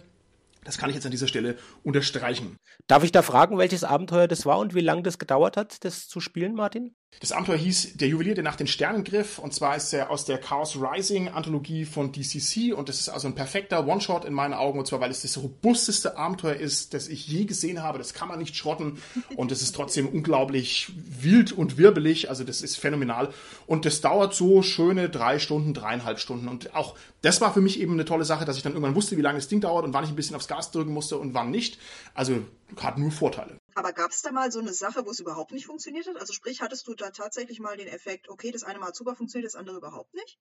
das 0.67 0.79
kann 0.79 0.91
ich 0.91 0.97
jetzt 0.97 1.07
an 1.07 1.13
dieser 1.13 1.29
Stelle 1.29 1.57
unterstreichen. 1.85 2.59
Darf 2.89 3.05
ich 3.05 3.13
da 3.13 3.23
fragen, 3.23 3.57
welches 3.57 3.85
Abenteuer 3.85 4.27
das 4.27 4.45
war 4.45 4.59
und 4.59 4.75
wie 4.75 4.81
lange 4.81 5.03
das 5.03 5.19
gedauert 5.19 5.57
hat, 5.57 5.85
das 5.85 6.09
zu 6.09 6.21
spielen, 6.21 6.55
Martin? 6.55 6.95
Das 7.21 7.33
Abenteuer 7.33 7.57
hieß 7.57 7.97
Der 7.97 8.09
Juwelier, 8.09 8.35
der 8.35 8.45
nach 8.45 8.57
den 8.57 8.67
Sternen 8.67 9.03
griff. 9.03 9.39
Und 9.39 9.55
zwar 9.55 9.75
ist 9.75 9.93
er 9.95 10.11
aus 10.11 10.27
der 10.27 10.37
Chaos 10.37 10.77
Rising 10.77 11.29
Anthologie 11.29 11.87
von 11.87 12.13
DCC. 12.13 12.75
Und 12.75 12.91
das 12.91 13.01
ist 13.01 13.09
also 13.09 13.27
ein 13.27 13.35
perfekter 13.35 13.87
One-Shot 13.87 14.27
in 14.27 14.35
meinen 14.35 14.53
Augen. 14.53 14.79
Und 14.79 14.87
zwar, 14.87 15.01
weil 15.01 15.11
es 15.11 15.23
das 15.23 15.39
robusteste 15.39 16.19
Abenteuer 16.19 16.57
ist, 16.57 16.93
das 16.93 17.09
ich 17.09 17.27
je 17.27 17.45
gesehen 17.45 17.83
habe. 17.83 17.97
Das 17.99 18.13
kann 18.13 18.29
man 18.29 18.39
nicht 18.39 18.55
schrotten. 18.55 19.01
Und 19.35 19.51
es 19.51 19.63
ist 19.63 19.75
trotzdem 19.75 20.09
unglaublich 20.09 20.93
wild 20.95 21.53
und 21.53 21.79
wirbelig. 21.79 22.29
Also 22.29 22.45
das 22.45 22.61
ist 22.61 22.77
phänomenal. 22.77 23.33
Und 23.67 23.87
das 23.87 24.03
dauert 24.03 24.35
so 24.35 24.61
schöne 24.61 25.09
drei 25.09 25.39
Stunden, 25.39 25.73
dreieinhalb 25.73 26.19
Stunden. 26.19 26.49
Und 26.49 26.75
auch 26.75 26.97
das 27.23 27.41
war 27.41 27.53
für 27.53 27.63
mich 27.63 27.81
eben 27.81 27.95
eine 27.95 28.05
tolle 28.05 28.27
Sache, 28.27 28.45
dass 28.45 28.59
ich 28.59 28.63
dann 28.63 28.73
irgendwann 28.73 28.95
wusste, 28.95 29.17
wie 29.17 29.23
lange 29.23 29.39
das 29.39 29.49
Ding 29.49 29.63
dauert 29.63 29.87
und 29.87 29.95
wann 29.95 30.05
ich 30.05 30.11
ein 30.11 30.17
bisschen 30.17 30.37
aufs 30.37 30.49
Gas 30.49 30.71
drücken 30.71 30.93
musste 30.93 31.17
und 31.17 31.33
wann 31.33 31.51
nicht. 31.51 31.79
Also 32.15 32.41
hat 32.77 32.99
nur 32.99 33.11
Vorteile. 33.11 33.57
Aber 33.77 33.93
gab 33.93 34.11
es 34.11 34.23
da 34.23 34.33
mal 34.33 34.51
so 34.51 34.59
eine 34.59 34.73
Sache, 34.73 35.05
wo 35.05 35.11
es 35.11 35.21
überhaupt 35.21 35.53
nicht 35.53 35.67
funktioniert 35.67 36.07
hat? 36.07 36.17
Also 36.17 36.33
sprich, 36.33 36.63
hattest 36.63 36.89
du 36.89 36.95
da 36.95 37.11
tatsächlich 37.11 37.61
mal 37.61 37.77
den 37.77 37.89
Effekt, 37.89 38.31
okay, 38.31 38.51
das 38.51 38.65
eine 38.65 38.79
Mal 38.79 38.95
super 38.95 39.15
funktioniert, 39.15 39.53
das 39.53 39.55
andere 39.55 39.77
überhaupt 39.77 40.15
nicht? 40.15 40.39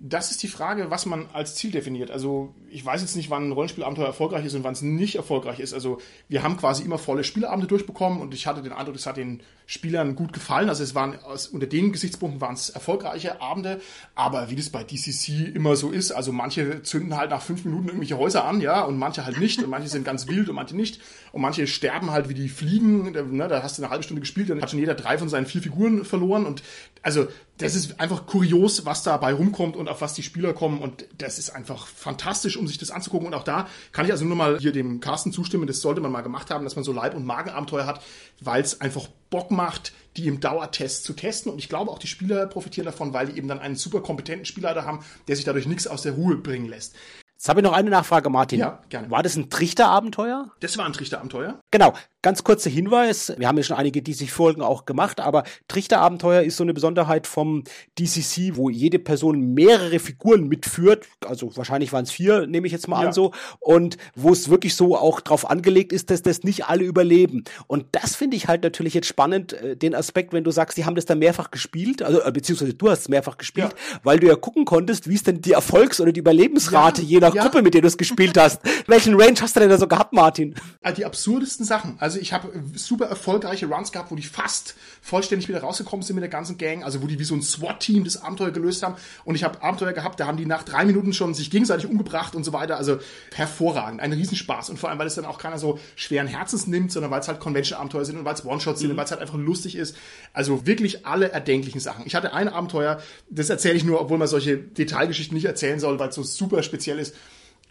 Das 0.00 0.30
ist 0.30 0.44
die 0.44 0.48
Frage, 0.48 0.90
was 0.90 1.06
man 1.06 1.28
als 1.32 1.56
Ziel 1.56 1.72
definiert. 1.72 2.12
Also 2.12 2.54
ich 2.70 2.86
weiß 2.86 3.00
jetzt 3.00 3.16
nicht, 3.16 3.30
wann 3.30 3.48
ein 3.48 3.52
Rollenspielabenteuer 3.52 4.06
erfolgreich 4.06 4.44
ist 4.46 4.54
und 4.54 4.62
wann 4.62 4.72
es 4.72 4.80
nicht 4.80 5.16
erfolgreich 5.16 5.58
ist. 5.58 5.74
Also 5.74 5.98
wir 6.28 6.44
haben 6.44 6.56
quasi 6.56 6.84
immer 6.84 6.98
volle 6.98 7.24
Spielabende 7.24 7.66
durchbekommen 7.66 8.20
und 8.20 8.32
ich 8.32 8.46
hatte 8.46 8.62
den 8.62 8.72
Eindruck, 8.72 8.94
es 8.94 9.06
hat 9.06 9.16
den 9.16 9.42
Spielern 9.66 10.14
gut 10.14 10.32
gefallen. 10.32 10.68
Also 10.68 10.84
es 10.84 10.94
waren 10.94 11.18
aus, 11.24 11.48
unter 11.48 11.66
den 11.66 11.90
Gesichtspunkten 11.90 12.40
waren 12.40 12.54
es 12.54 12.70
erfolgreiche 12.70 13.42
Abende, 13.42 13.80
aber 14.14 14.50
wie 14.50 14.56
das 14.56 14.70
bei 14.70 14.84
DCC 14.84 15.52
immer 15.52 15.74
so 15.74 15.90
ist, 15.90 16.12
also 16.12 16.32
manche 16.32 16.82
zünden 16.84 17.16
halt 17.16 17.30
nach 17.30 17.42
fünf 17.42 17.64
Minuten 17.64 17.88
irgendwelche 17.88 18.18
Häuser 18.18 18.44
an, 18.44 18.60
ja, 18.60 18.82
und 18.84 18.98
manche 18.98 19.26
halt 19.26 19.40
nicht 19.40 19.60
und 19.64 19.68
manche 19.68 19.88
sind 19.88 20.04
ganz 20.04 20.28
wild 20.28 20.48
und 20.48 20.54
manche 20.54 20.76
nicht 20.76 21.00
und 21.38 21.42
manche 21.42 21.68
sterben 21.68 22.10
halt 22.10 22.28
wie 22.28 22.34
die 22.34 22.48
Fliegen. 22.48 23.12
Ne, 23.12 23.46
da 23.46 23.62
hast 23.62 23.78
du 23.78 23.82
eine 23.82 23.90
halbe 23.90 24.02
Stunde 24.02 24.20
gespielt, 24.20 24.50
dann 24.50 24.60
hat 24.60 24.70
schon 24.70 24.80
jeder 24.80 24.96
drei 24.96 25.18
von 25.18 25.28
seinen 25.28 25.46
vier 25.46 25.62
Figuren 25.62 26.04
verloren 26.04 26.44
und 26.44 26.64
also 27.02 27.28
das 27.58 27.76
ist 27.76 28.00
einfach 28.00 28.26
kurios, 28.26 28.86
was 28.86 29.04
dabei 29.04 29.32
rumkommt 29.32 29.76
und 29.76 29.88
auf 29.88 30.00
was 30.00 30.14
die 30.14 30.24
Spieler 30.24 30.52
kommen. 30.52 30.80
Und 30.80 31.06
das 31.16 31.38
ist 31.38 31.50
einfach 31.50 31.86
fantastisch, 31.86 32.56
um 32.56 32.66
sich 32.66 32.76
das 32.76 32.90
anzugucken. 32.90 33.28
Und 33.28 33.34
auch 33.34 33.44
da 33.44 33.68
kann 33.92 34.04
ich 34.04 34.10
also 34.10 34.24
nur 34.24 34.36
mal 34.36 34.58
hier 34.58 34.72
dem 34.72 34.98
Carsten 34.98 35.32
zustimmen. 35.32 35.68
Das 35.68 35.80
sollte 35.80 36.00
man 36.00 36.10
mal 36.10 36.22
gemacht 36.22 36.50
haben, 36.50 36.64
dass 36.64 36.74
man 36.74 36.84
so 36.84 36.92
Leib- 36.92 37.14
und 37.14 37.24
Magenabenteuer 37.24 37.86
hat, 37.86 38.02
weil 38.40 38.62
es 38.62 38.80
einfach 38.80 39.08
Bock 39.30 39.52
macht, 39.52 39.92
die 40.16 40.26
im 40.26 40.40
Dauertest 40.40 41.04
zu 41.04 41.12
testen. 41.12 41.52
Und 41.52 41.58
ich 41.58 41.68
glaube 41.68 41.92
auch 41.92 42.00
die 42.00 42.08
Spieler 42.08 42.46
profitieren 42.46 42.86
davon, 42.86 43.12
weil 43.12 43.28
die 43.28 43.38
eben 43.38 43.46
dann 43.46 43.60
einen 43.60 43.76
super 43.76 44.00
kompetenten 44.00 44.44
Spielleiter 44.44 44.84
haben, 44.84 45.04
der 45.28 45.36
sich 45.36 45.44
dadurch 45.44 45.66
nichts 45.66 45.86
aus 45.86 46.02
der 46.02 46.12
Ruhe 46.12 46.36
bringen 46.36 46.68
lässt. 46.68 46.96
Jetzt 47.38 47.48
habe 47.48 47.60
ich 47.60 47.64
noch 47.64 47.72
eine 47.72 47.88
Nachfrage, 47.88 48.30
Martin. 48.30 48.58
Ja, 48.58 48.82
gerne. 48.88 49.12
War 49.12 49.22
das 49.22 49.36
ein 49.36 49.48
Trichterabenteuer? 49.48 50.50
Das 50.58 50.76
war 50.76 50.86
ein 50.86 50.92
Trichterabenteuer. 50.92 51.60
Genau. 51.70 51.94
Ganz 52.20 52.42
kurzer 52.42 52.68
Hinweis. 52.68 53.32
Wir 53.38 53.46
haben 53.46 53.56
ja 53.56 53.62
schon 53.62 53.76
einige 53.76 54.02
DC-Folgen 54.02 54.60
auch 54.60 54.86
gemacht, 54.86 55.20
aber 55.20 55.44
Trichterabenteuer 55.68 56.42
ist 56.42 56.56
so 56.56 56.64
eine 56.64 56.74
Besonderheit 56.74 57.28
vom 57.28 57.62
DCC, 57.96 58.56
wo 58.56 58.70
jede 58.70 58.98
Person 58.98 59.54
mehrere 59.54 60.00
Figuren 60.00 60.48
mitführt. 60.48 61.06
Also 61.24 61.56
wahrscheinlich 61.56 61.92
waren 61.92 62.02
es 62.02 62.10
vier, 62.10 62.48
nehme 62.48 62.66
ich 62.66 62.72
jetzt 62.72 62.88
mal 62.88 63.00
ja. 63.02 63.06
an 63.06 63.12
so. 63.12 63.30
Und 63.60 63.98
wo 64.16 64.32
es 64.32 64.50
wirklich 64.50 64.74
so 64.74 64.96
auch 64.96 65.20
drauf 65.20 65.48
angelegt 65.48 65.92
ist, 65.92 66.10
dass 66.10 66.22
das 66.22 66.42
nicht 66.42 66.64
alle 66.64 66.82
überleben. 66.82 67.44
Und 67.68 67.86
das 67.92 68.16
finde 68.16 68.36
ich 68.36 68.48
halt 68.48 68.64
natürlich 68.64 68.94
jetzt 68.94 69.06
spannend, 69.06 69.52
äh, 69.52 69.76
den 69.76 69.94
Aspekt, 69.94 70.32
wenn 70.32 70.42
du 70.42 70.50
sagst, 70.50 70.76
die 70.76 70.86
haben 70.86 70.96
das 70.96 71.04
dann 71.04 71.20
mehrfach 71.20 71.52
gespielt, 71.52 72.02
also 72.02 72.20
äh, 72.20 72.32
beziehungsweise 72.32 72.74
du 72.74 72.90
hast 72.90 73.02
es 73.02 73.08
mehrfach 73.08 73.38
gespielt, 73.38 73.74
ja. 73.78 74.00
weil 74.02 74.18
du 74.18 74.26
ja 74.26 74.34
gucken 74.34 74.64
konntest, 74.64 75.08
wie 75.08 75.14
ist 75.14 75.28
denn 75.28 75.40
die 75.40 75.52
Erfolgs- 75.52 76.00
oder 76.00 76.10
die 76.10 76.18
Überlebensrate 76.18 77.02
ja. 77.02 77.27
Je 77.34 77.38
nach 77.38 77.44
Gruppe, 77.44 77.62
mit 77.62 77.74
der 77.74 77.82
du 77.82 77.88
es 77.88 77.96
gespielt 77.96 78.36
hast. 78.36 78.60
Welchen 78.86 79.14
Range 79.20 79.34
hast 79.40 79.56
du 79.56 79.60
denn 79.60 79.70
da 79.70 79.78
so 79.78 79.86
gehabt, 79.86 80.12
Martin? 80.12 80.54
Also 80.82 80.96
die 80.96 81.04
absurdesten 81.04 81.64
Sachen. 81.64 81.96
Also 81.98 82.18
ich 82.18 82.32
habe 82.32 82.50
super 82.74 83.06
erfolgreiche 83.06 83.66
Runs 83.66 83.92
gehabt, 83.92 84.10
wo 84.10 84.16
die 84.16 84.22
fast 84.22 84.74
vollständig 85.00 85.48
wieder 85.48 85.60
rausgekommen 85.60 86.02
sind 86.02 86.16
mit 86.16 86.22
der 86.22 86.30
ganzen 86.30 86.58
Gang, 86.58 86.84
also 86.84 87.02
wo 87.02 87.06
die 87.06 87.18
wie 87.18 87.24
so 87.24 87.34
ein 87.34 87.42
SWAT-Team 87.42 88.04
das 88.04 88.22
Abenteuer 88.22 88.50
gelöst 88.50 88.82
haben. 88.82 88.96
Und 89.24 89.34
ich 89.34 89.44
habe 89.44 89.62
Abenteuer 89.62 89.92
gehabt, 89.92 90.20
da 90.20 90.26
haben 90.26 90.36
die 90.36 90.46
nach 90.46 90.62
drei 90.62 90.84
Minuten 90.84 91.12
schon 91.12 91.34
sich 91.34 91.50
gegenseitig 91.50 91.86
umgebracht 91.88 92.34
und 92.34 92.44
so 92.44 92.52
weiter. 92.52 92.76
Also 92.76 92.98
hervorragend, 93.34 94.00
ein 94.00 94.12
Riesenspaß. 94.12 94.70
Und 94.70 94.78
vor 94.78 94.90
allem, 94.90 94.98
weil 94.98 95.06
es 95.06 95.14
dann 95.14 95.24
auch 95.24 95.38
keiner 95.38 95.58
so 95.58 95.78
schweren 95.96 96.26
Herzens 96.26 96.66
nimmt, 96.66 96.92
sondern 96.92 97.10
weil 97.10 97.20
es 97.20 97.28
halt 97.28 97.40
Convention-Abenteuer 97.40 98.04
sind 98.04 98.18
und 98.18 98.24
weil 98.24 98.34
es 98.34 98.44
One-Shots 98.44 98.80
mhm. 98.80 98.82
sind 98.82 98.90
und 98.92 98.96
weil 98.96 99.04
es 99.04 99.10
halt 99.10 99.20
einfach 99.20 99.38
lustig 99.38 99.76
ist. 99.76 99.96
Also 100.32 100.66
wirklich 100.66 101.06
alle 101.06 101.30
erdenklichen 101.30 101.80
Sachen. 101.80 102.04
Ich 102.06 102.14
hatte 102.14 102.32
ein 102.32 102.48
Abenteuer, 102.48 103.00
das 103.30 103.50
erzähle 103.50 103.74
ich 103.74 103.84
nur, 103.84 104.00
obwohl 104.00 104.18
man 104.18 104.28
solche 104.28 104.58
Detailgeschichten 104.58 105.34
nicht 105.34 105.46
erzählen 105.46 105.80
soll, 105.80 105.98
weil 105.98 106.08
es 106.10 106.14
so 106.14 106.22
super 106.22 106.62
speziell 106.62 106.98
ist. 106.98 107.14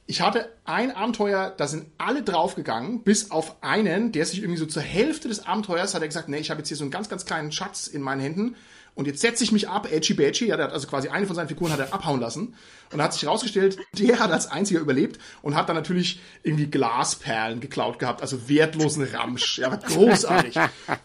Ich 0.09 0.21
hatte 0.21 0.49
ein 0.63 0.95
Abenteuer, 0.95 1.53
da 1.57 1.67
sind 1.67 1.87
alle 1.97 2.23
draufgegangen, 2.23 3.03
bis 3.03 3.29
auf 3.29 3.61
einen, 3.61 4.13
der 4.13 4.25
sich 4.25 4.39
irgendwie 4.39 4.57
so 4.57 4.65
zur 4.65 4.81
Hälfte 4.81 5.27
des 5.27 5.45
Abenteuers 5.45 5.93
hat 5.93 6.01
er 6.01 6.07
gesagt, 6.07 6.29
nee, 6.29 6.37
ich 6.37 6.49
habe 6.49 6.61
jetzt 6.61 6.69
hier 6.69 6.77
so 6.77 6.85
einen 6.85 6.91
ganz, 6.91 7.09
ganz 7.09 7.25
kleinen 7.25 7.51
Schatz 7.51 7.87
in 7.87 8.01
meinen 8.01 8.21
Händen 8.21 8.55
Und 8.95 9.05
jetzt 9.05 9.21
setze 9.21 9.43
ich 9.43 9.51
mich 9.51 9.69
ab, 9.69 9.91
Edgy 9.91 10.15
Badgy, 10.15 10.47
ja, 10.47 10.57
der 10.57 10.67
hat 10.67 10.73
also 10.73 10.87
quasi 10.87 11.09
eine 11.09 11.27
von 11.27 11.35
seinen 11.35 11.49
Figuren 11.49 11.71
hat 11.71 11.79
er 11.79 11.93
abhauen 11.93 12.19
lassen. 12.19 12.55
Und 12.91 13.01
hat 13.01 13.13
sich 13.13 13.21
herausgestellt, 13.23 13.77
der 13.93 14.19
hat 14.19 14.31
als 14.31 14.47
einziger 14.47 14.79
überlebt 14.79 15.19
und 15.43 15.55
hat 15.55 15.69
dann 15.69 15.75
natürlich 15.75 16.19
irgendwie 16.41 16.65
Glasperlen 16.65 17.59
geklaut 17.59 17.99
gehabt, 17.99 18.21
also 18.21 18.49
wertlosen 18.49 19.03
Ramsch. 19.03 19.59
Ja, 19.59 19.69
war 19.69 19.77
großartig. 19.77 20.55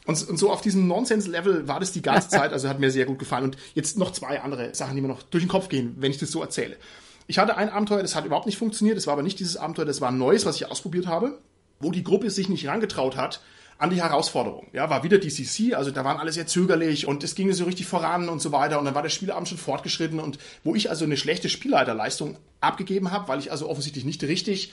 Und, 0.06 0.28
und 0.28 0.38
so 0.38 0.50
auf 0.50 0.62
diesem 0.62 0.86
Nonsense-Level 0.86 1.68
war 1.68 1.80
das 1.80 1.92
die 1.92 2.02
ganze 2.02 2.28
Zeit, 2.28 2.52
also 2.52 2.68
hat 2.68 2.78
mir 2.78 2.90
sehr 2.90 3.04
gut 3.04 3.18
gefallen. 3.18 3.44
Und 3.44 3.58
jetzt 3.74 3.98
noch 3.98 4.12
zwei 4.12 4.40
andere 4.40 4.74
Sachen, 4.74 4.94
die 4.94 5.02
mir 5.02 5.08
noch 5.08 5.22
durch 5.24 5.42
den 5.42 5.50
Kopf 5.50 5.68
gehen, 5.68 5.96
wenn 5.98 6.12
ich 6.12 6.18
das 6.18 6.30
so 6.30 6.40
erzähle. 6.40 6.76
Ich 7.26 7.38
hatte 7.38 7.56
ein 7.56 7.70
Abenteuer, 7.70 8.02
das 8.02 8.14
hat 8.14 8.24
überhaupt 8.24 8.46
nicht 8.46 8.58
funktioniert, 8.58 8.96
das 8.96 9.06
war 9.06 9.14
aber 9.14 9.22
nicht 9.22 9.38
dieses 9.38 9.56
Abenteuer, 9.56 9.84
das 9.84 10.00
war 10.00 10.10
ein 10.10 10.18
neues, 10.18 10.44
was 10.46 10.56
ich 10.56 10.70
ausprobiert 10.70 11.06
habe, 11.06 11.38
wo 11.80 11.90
die 11.90 12.04
Gruppe 12.04 12.30
sich 12.30 12.48
nicht 12.48 12.64
herangetraut 12.64 13.16
hat, 13.16 13.40
an 13.78 13.90
die 13.90 14.00
Herausforderung. 14.00 14.68
Ja, 14.72 14.90
war 14.90 15.02
wieder 15.02 15.18
DCC, 15.18 15.74
also 15.74 15.90
da 15.90 16.04
waren 16.04 16.18
alle 16.18 16.32
sehr 16.32 16.46
zögerlich 16.46 17.08
und 17.08 17.24
es 17.24 17.34
ging 17.34 17.52
so 17.52 17.64
richtig 17.64 17.86
voran 17.86 18.28
und 18.28 18.40
so 18.40 18.52
weiter 18.52 18.78
und 18.78 18.84
dann 18.84 18.94
war 18.94 19.02
der 19.02 19.08
Spielabend 19.08 19.48
schon 19.48 19.58
fortgeschritten 19.58 20.20
und 20.20 20.38
wo 20.62 20.76
ich 20.76 20.88
also 20.88 21.04
eine 21.04 21.16
schlechte 21.16 21.48
Spielleiterleistung 21.48 22.38
abgegeben 22.60 23.10
habe, 23.10 23.26
weil 23.26 23.40
ich 23.40 23.50
also 23.50 23.68
offensichtlich 23.68 24.04
nicht 24.04 24.22
richtig 24.22 24.72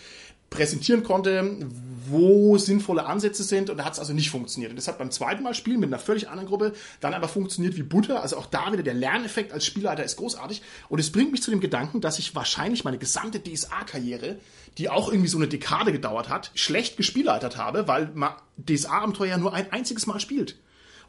präsentieren 0.49 1.03
konnte, 1.03 1.67
wo 2.07 2.57
sinnvolle 2.57 3.05
Ansätze 3.05 3.43
sind 3.43 3.69
und 3.69 3.77
da 3.77 3.85
hat 3.85 3.93
es 3.93 3.99
also 3.99 4.13
nicht 4.13 4.29
funktioniert. 4.29 4.71
Und 4.71 4.75
das 4.75 4.87
hat 4.87 4.97
beim 4.97 5.11
zweiten 5.11 5.43
Mal 5.43 5.53
spielen 5.53 5.79
mit 5.79 5.89
einer 5.89 5.99
völlig 5.99 6.29
anderen 6.29 6.47
Gruppe 6.47 6.73
dann 6.99 7.13
aber 7.13 7.27
funktioniert 7.27 7.75
wie 7.77 7.83
Butter. 7.83 8.21
Also 8.21 8.37
auch 8.37 8.47
da 8.47 8.71
wieder 8.71 8.83
der 8.83 8.93
Lerneffekt 8.93 9.51
als 9.51 9.65
Spielleiter 9.65 10.03
ist 10.03 10.17
großartig 10.17 10.61
und 10.89 10.99
es 10.99 11.11
bringt 11.11 11.31
mich 11.31 11.43
zu 11.43 11.51
dem 11.51 11.59
Gedanken, 11.59 12.01
dass 12.01 12.19
ich 12.19 12.35
wahrscheinlich 12.35 12.83
meine 12.83 12.97
gesamte 12.97 13.41
DSA-Karriere, 13.41 14.37
die 14.77 14.89
auch 14.89 15.09
irgendwie 15.09 15.29
so 15.29 15.37
eine 15.37 15.47
Dekade 15.47 15.91
gedauert 15.91 16.29
hat, 16.29 16.51
schlecht 16.55 16.97
gespielleitert 16.97 17.57
habe, 17.57 17.87
weil 17.87 18.11
DSA-Abenteuer 18.57 19.37
nur 19.37 19.53
ein 19.53 19.71
einziges 19.71 20.07
Mal 20.07 20.19
spielt. 20.19 20.57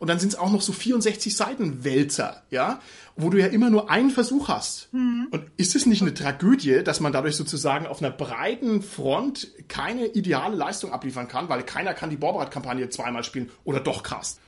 Und 0.00 0.08
dann 0.08 0.18
sind 0.18 0.30
es 0.30 0.38
auch 0.38 0.50
noch 0.50 0.62
so 0.62 0.72
64 0.72 1.36
Seiten 1.36 1.84
Wälzer, 1.84 2.42
ja, 2.50 2.80
wo 3.22 3.30
du 3.30 3.38
ja 3.38 3.46
immer 3.46 3.70
nur 3.70 3.90
einen 3.90 4.10
Versuch 4.10 4.48
hast. 4.48 4.92
Mhm. 4.92 5.28
Und 5.30 5.44
ist 5.56 5.76
es 5.76 5.86
nicht 5.86 6.02
eine 6.02 6.14
Tragödie, 6.14 6.82
dass 6.84 7.00
man 7.00 7.12
dadurch 7.12 7.36
sozusagen 7.36 7.86
auf 7.86 8.02
einer 8.02 8.10
breiten 8.10 8.82
Front 8.82 9.48
keine 9.68 10.06
ideale 10.06 10.56
Leistung 10.56 10.92
abliefern 10.92 11.28
kann, 11.28 11.48
weil 11.48 11.62
keiner 11.62 11.94
kann 11.94 12.10
die 12.10 12.16
Borberat-Kampagne 12.16 12.88
zweimal 12.88 13.24
spielen 13.24 13.50
oder 13.64 13.80
doch 13.80 14.02
krass? 14.02 14.40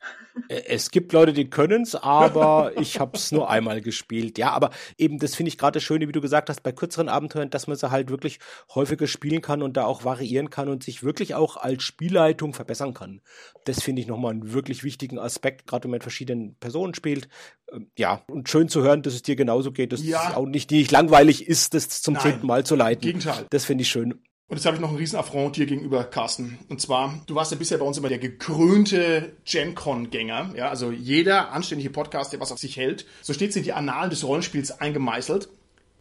Es 0.47 0.89
gibt 0.89 1.13
Leute, 1.13 1.31
die 1.31 1.49
können's, 1.49 1.95
aber 1.95 2.71
ich 2.79 2.99
habe 2.99 3.17
es 3.17 3.31
nur 3.31 3.49
einmal 3.49 3.81
gespielt. 3.81 4.37
Ja, 4.37 4.51
aber 4.51 4.71
eben 4.97 5.19
das 5.19 5.35
finde 5.35 5.49
ich 5.49 5.57
gerade 5.57 5.73
das 5.73 5.83
Schöne, 5.83 6.07
wie 6.07 6.11
du 6.11 6.21
gesagt 6.21 6.49
hast, 6.49 6.63
bei 6.63 6.71
kürzeren 6.71 7.09
Abenteuern, 7.09 7.49
dass 7.49 7.67
man 7.67 7.77
sie 7.77 7.91
halt 7.91 8.09
wirklich 8.09 8.39
häufiger 8.73 9.07
spielen 9.07 9.41
kann 9.41 9.61
und 9.61 9.77
da 9.77 9.85
auch 9.85 10.03
variieren 10.03 10.49
kann 10.49 10.69
und 10.69 10.83
sich 10.83 11.03
wirklich 11.03 11.35
auch 11.35 11.57
als 11.57 11.83
Spielleitung 11.83 12.53
verbessern 12.53 12.93
kann. 12.93 13.21
Das 13.65 13.81
finde 13.81 14.01
ich 14.01 14.07
nochmal 14.07 14.31
einen 14.31 14.53
wirklich 14.53 14.83
wichtigen 14.83 15.19
Aspekt, 15.19 15.67
gerade 15.67 15.83
wenn 15.83 15.91
man 15.91 15.97
mit 15.97 16.03
verschiedenen 16.03 16.55
Personen 16.55 16.95
spielt. 16.95 17.27
Ähm, 17.71 17.91
ja, 17.97 18.23
und 18.27 18.49
schön 18.49 18.62
zu 18.69 18.81
hören, 18.81 19.01
dass 19.01 19.13
es 19.13 19.21
dir 19.21 19.35
genauso 19.35 19.71
geht, 19.71 19.91
dass 19.91 20.03
ja. 20.03 20.29
es 20.29 20.35
auch 20.35 20.45
nicht, 20.45 20.71
nicht 20.71 20.91
langweilig 20.91 21.47
ist, 21.47 21.73
das 21.73 22.01
zum 22.01 22.19
zehnten 22.19 22.47
Mal 22.47 22.65
zu 22.65 22.75
leiten. 22.75 23.01
Gegenteil. 23.01 23.45
Das 23.49 23.65
finde 23.65 23.83
ich 23.83 23.89
schön. 23.89 24.19
Und 24.53 24.57
jetzt 24.57 24.65
habe 24.65 24.75
ich 24.75 24.81
noch 24.81 24.89
einen 24.89 24.97
riesen 24.97 25.17
Affront 25.17 25.55
dir 25.55 25.65
gegenüber, 25.65 26.03
Carsten. 26.03 26.59
Und 26.69 26.79
zwar, 26.79 27.19
du 27.25 27.33
warst 27.33 27.51
ja 27.51 27.57
bisher 27.57 27.77
bei 27.77 27.85
uns 27.85 27.97
immer 27.97 28.09
der 28.09 28.19
gekrönte 28.19 29.31
GenCon-Gänger. 29.45 30.53
Ja, 30.55 30.69
also 30.69 30.91
jeder 30.91 31.51
anständige 31.51 31.89
Podcast, 31.89 32.33
der 32.33 32.39
was 32.39 32.51
auf 32.51 32.59
sich 32.59 32.77
hält, 32.77 33.07
so 33.21 33.33
steht 33.33 33.51
es 33.51 33.55
in 33.55 33.63
die 33.63 33.73
Annalen 33.73 34.09
des 34.09 34.23
Rollenspiels 34.23 34.79
eingemeißelt. 34.79 35.49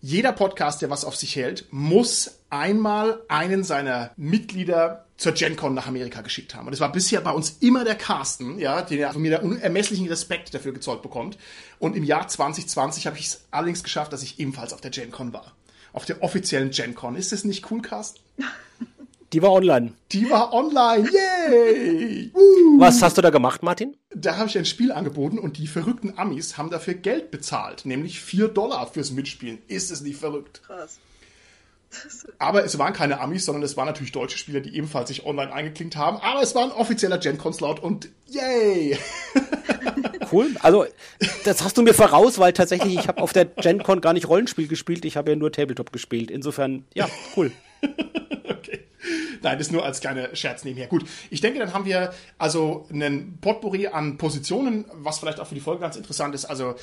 Jeder 0.01 0.33
Podcast, 0.33 0.83
der 0.83 0.91
was 0.91 1.05
auf 1.05 1.17
sich 1.17 1.37
hält, 1.37 1.67
muss 1.71 2.42
einmal 2.53 3.23
einen 3.29 3.65
seiner 3.65 4.11
Mitglieder 4.17 5.07
zur 5.17 5.33
GenCon 5.33 5.75
nach 5.75 5.87
Amerika 5.87 6.21
geschickt 6.21 6.55
haben. 6.55 6.67
Und 6.67 6.73
das 6.73 6.81
war 6.81 6.93
bisher 6.93 7.21
bei 7.21 7.31
uns 7.31 7.57
immer 7.61 7.85
der 7.85 7.95
Carsten, 7.95 8.59
ja, 8.59 8.83
der 8.83 9.13
von 9.13 9.23
mir 9.23 9.31
der 9.31 9.45
unermesslichen 9.45 10.09
Respekt 10.09 10.53
dafür 10.55 10.73
gezollt 10.73 11.03
bekommt. 11.03 11.39
Und 11.79 11.97
im 11.97 12.05
Jahr 12.05 12.29
2020 12.29 13.07
habe 13.07 13.19
ich 13.19 13.27
es 13.27 13.45
allerdings 13.51 13.83
geschafft, 13.83 14.13
dass 14.13 14.23
ich 14.23 14.39
ebenfalls 14.39 14.73
auf 14.73 14.81
der 14.81 14.91
GenCon 14.91 15.33
war 15.33 15.53
auf 15.93 16.05
der 16.05 16.23
offiziellen 16.23 16.71
GenCon. 16.71 17.17
Ist 17.17 17.33
das 17.33 17.45
nicht 17.45 17.71
cool, 17.71 17.83
Carsten? 17.83 18.21
Die 19.33 19.41
war 19.41 19.53
online. 19.53 19.93
Die 20.11 20.29
war 20.29 20.53
online. 20.53 21.09
Yay! 21.11 22.31
Uh. 22.43 22.81
Was 22.81 23.03
hast 23.03 23.19
du 23.19 23.23
da 23.23 23.31
gemacht, 23.31 23.63
Martin? 23.63 23.97
Da 24.15 24.37
habe 24.37 24.49
ich 24.49 24.57
ein 24.57 24.65
Spiel 24.65 24.93
angeboten 24.93 25.39
und 25.39 25.59
die 25.59 25.67
verrückten 25.67 26.19
Amis 26.19 26.57
haben 26.57 26.71
dafür 26.71 26.95
Geld 26.95 27.31
bezahlt, 27.31 27.85
nämlich 27.85 28.21
4 28.21 28.49
Dollar 28.49 28.87
fürs 28.87 29.11
Mitspielen. 29.11 29.59
Ist 29.69 29.91
es 29.91 30.01
nicht 30.01 30.19
verrückt? 30.19 30.63
Krass. 30.67 30.99
Aber 32.39 32.65
es 32.65 32.79
waren 32.79 32.93
keine 32.93 33.21
Amis, 33.21 33.45
sondern 33.45 33.63
es 33.63 33.77
waren 33.77 33.87
natürlich 33.87 34.13
deutsche 34.13 34.39
Spieler, 34.39 34.61
die 34.61 34.77
ebenfalls 34.77 35.09
sich 35.09 35.25
online 35.27 35.53
eingeklinkt 35.53 35.97
haben. 35.97 36.19
Aber 36.19 36.43
es 36.43 36.55
war 36.55 36.65
ein 36.65 36.73
offizieller 36.73 37.19
GenCon-Slot 37.19 37.81
und 37.81 38.09
yay! 38.27 38.99
Cool. 40.31 40.55
Also, 40.63 40.87
das 41.45 41.63
hast 41.63 41.77
du 41.77 41.83
mir 41.83 41.93
voraus, 41.93 42.39
weil 42.39 42.55
tatsächlich 42.55 42.95
ich 42.95 43.07
habe 43.07 43.21
auf 43.21 43.35
der 43.35 43.45
GenCon 43.45 44.01
gar 44.01 44.15
nicht 44.15 44.29
Rollenspiel 44.29 44.67
gespielt, 44.67 45.05
ich 45.05 45.19
habe 45.19 45.31
ja 45.31 45.37
nur 45.37 45.53
Tabletop 45.53 45.93
gespielt. 45.93 46.31
Insofern, 46.31 46.87
ja, 46.95 47.07
cool. 47.37 47.53
Nein, 49.43 49.59
das 49.59 49.71
nur 49.71 49.85
als 49.85 50.01
kleiner 50.01 50.35
Scherz 50.35 50.65
nebenher. 50.65 50.87
Gut, 50.87 51.05
ich 51.31 51.41
denke, 51.41 51.59
dann 51.59 51.73
haben 51.73 51.85
wir 51.85 52.13
also 52.39 52.87
einen 52.91 53.39
Potpourri 53.41 53.89
an 53.89 54.17
Positionen, 54.19 54.85
was 54.95 55.19
vielleicht 55.19 55.41
auch 55.41 55.47
für 55.47 55.55
die 55.55 55.61
Folge 55.61 55.81
ganz 55.81 55.97
interessant 55.97 56.35
ist. 56.35 56.45
Also 56.45 56.75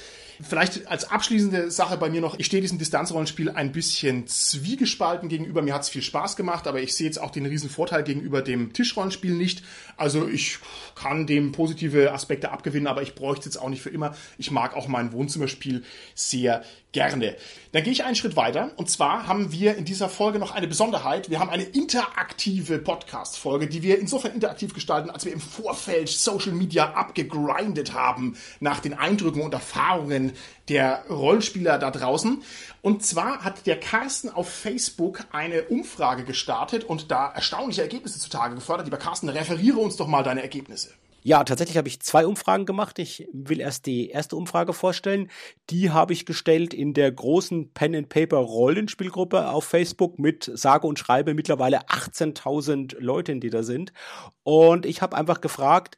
vielleicht 0.41 0.87
als 0.87 1.09
abschließende 1.09 1.71
Sache 1.71 1.97
bei 1.97 2.09
mir 2.09 2.21
noch, 2.21 2.37
ich 2.37 2.45
stehe 2.45 2.61
diesem 2.61 2.77
Distanzrollenspiel 2.77 3.49
ein 3.49 3.71
bisschen 3.71 4.27
zwiegespalten 4.27 5.29
gegenüber. 5.29 5.61
Mir 5.61 5.73
hat 5.73 5.83
es 5.83 5.89
viel 5.89 6.01
Spaß 6.01 6.35
gemacht, 6.35 6.67
aber 6.67 6.81
ich 6.81 6.95
sehe 6.95 7.07
jetzt 7.07 7.21
auch 7.21 7.31
den 7.31 7.45
riesen 7.45 7.69
Vorteil 7.69 8.03
gegenüber 8.03 8.41
dem 8.41 8.73
Tischrollenspiel 8.73 9.33
nicht. 9.33 9.63
Also 9.97 10.27
ich 10.27 10.59
kann 10.95 11.27
dem 11.27 11.51
positive 11.51 12.11
Aspekte 12.11 12.51
abgewinnen, 12.51 12.87
aber 12.87 13.01
ich 13.01 13.15
bräuchte 13.15 13.47
es 13.47 13.55
jetzt 13.55 13.61
auch 13.61 13.69
nicht 13.69 13.81
für 13.81 13.89
immer. 13.89 14.15
Ich 14.37 14.51
mag 14.51 14.75
auch 14.75 14.87
mein 14.87 15.13
Wohnzimmerspiel 15.13 15.83
sehr 16.15 16.63
gerne. 16.91 17.35
Dann 17.71 17.83
gehe 17.83 17.93
ich 17.93 18.03
einen 18.03 18.15
Schritt 18.15 18.35
weiter. 18.35 18.71
Und 18.75 18.89
zwar 18.89 19.27
haben 19.27 19.51
wir 19.51 19.75
in 19.77 19.85
dieser 19.85 20.09
Folge 20.09 20.39
noch 20.39 20.51
eine 20.51 20.67
Besonderheit. 20.67 21.29
Wir 21.29 21.39
haben 21.39 21.49
eine 21.49 21.63
interaktive 21.63 22.48
Podcast-Folge, 22.83 23.67
die 23.67 23.83
wir 23.83 23.99
insofern 23.99 24.33
interaktiv 24.33 24.73
gestalten, 24.73 25.09
als 25.09 25.25
wir 25.25 25.33
im 25.33 25.39
Vorfeld 25.39 26.09
Social 26.09 26.51
Media 26.51 26.93
abgegrindet 26.93 27.93
haben 27.93 28.38
nach 28.59 28.79
den 28.79 28.93
Eindrücken 28.93 29.41
und 29.41 29.53
Erfahrungen 29.53 30.33
der 30.67 31.05
Rollenspieler 31.09 31.77
da 31.77 31.91
draußen. 31.91 32.41
Und 32.81 33.03
zwar 33.03 33.43
hat 33.43 33.67
der 33.67 33.79
Carsten 33.79 34.29
auf 34.29 34.49
Facebook 34.49 35.23
eine 35.31 35.63
Umfrage 35.63 36.23
gestartet 36.23 36.83
und 36.83 37.12
da 37.12 37.31
erstaunliche 37.31 37.81
Ergebnisse 37.81 38.19
zutage 38.19 38.55
gefördert. 38.55 38.88
Lieber 38.88 38.97
Carsten, 38.97 39.29
referiere 39.29 39.79
uns 39.79 39.95
doch 39.95 40.07
mal 40.07 40.23
deine 40.23 40.41
Ergebnisse. 40.41 40.93
Ja, 41.21 41.43
tatsächlich 41.43 41.77
habe 41.77 41.88
ich 41.88 42.01
zwei 42.01 42.25
Umfragen 42.25 42.65
gemacht. 42.65 42.97
Ich 42.99 43.27
will 43.34 43.60
erst 43.60 43.86
die 43.86 44.10
erste 44.10 44.36
Umfrage 44.36 44.73
vorstellen. 44.73 45.29
Die 45.69 45.91
habe 45.91 46.13
ich 46.13 46.25
gestellt 46.25 46.73
in 46.73 46.93
der 46.93 47.12
großen 47.12 47.71
Pen 47.73 47.95
and 47.95 48.10
Paper 48.10 48.38
Rollenspielgruppe 48.38 49.49
auf 49.49 49.65
Facebook 49.65 50.17
mit 50.17 50.49
sage 50.53 50.88
und 50.88 50.99
schreibe 50.99 51.34
mittlerweile 51.34 51.88
18.000 51.88 52.99
Leuten, 52.99 53.41
die 53.41 53.49
da 53.49 53.63
sind. 53.63 53.91
Und 54.43 54.86
ich 54.86 55.01
habe 55.01 55.17
einfach 55.17 55.41
gefragt, 55.41 55.97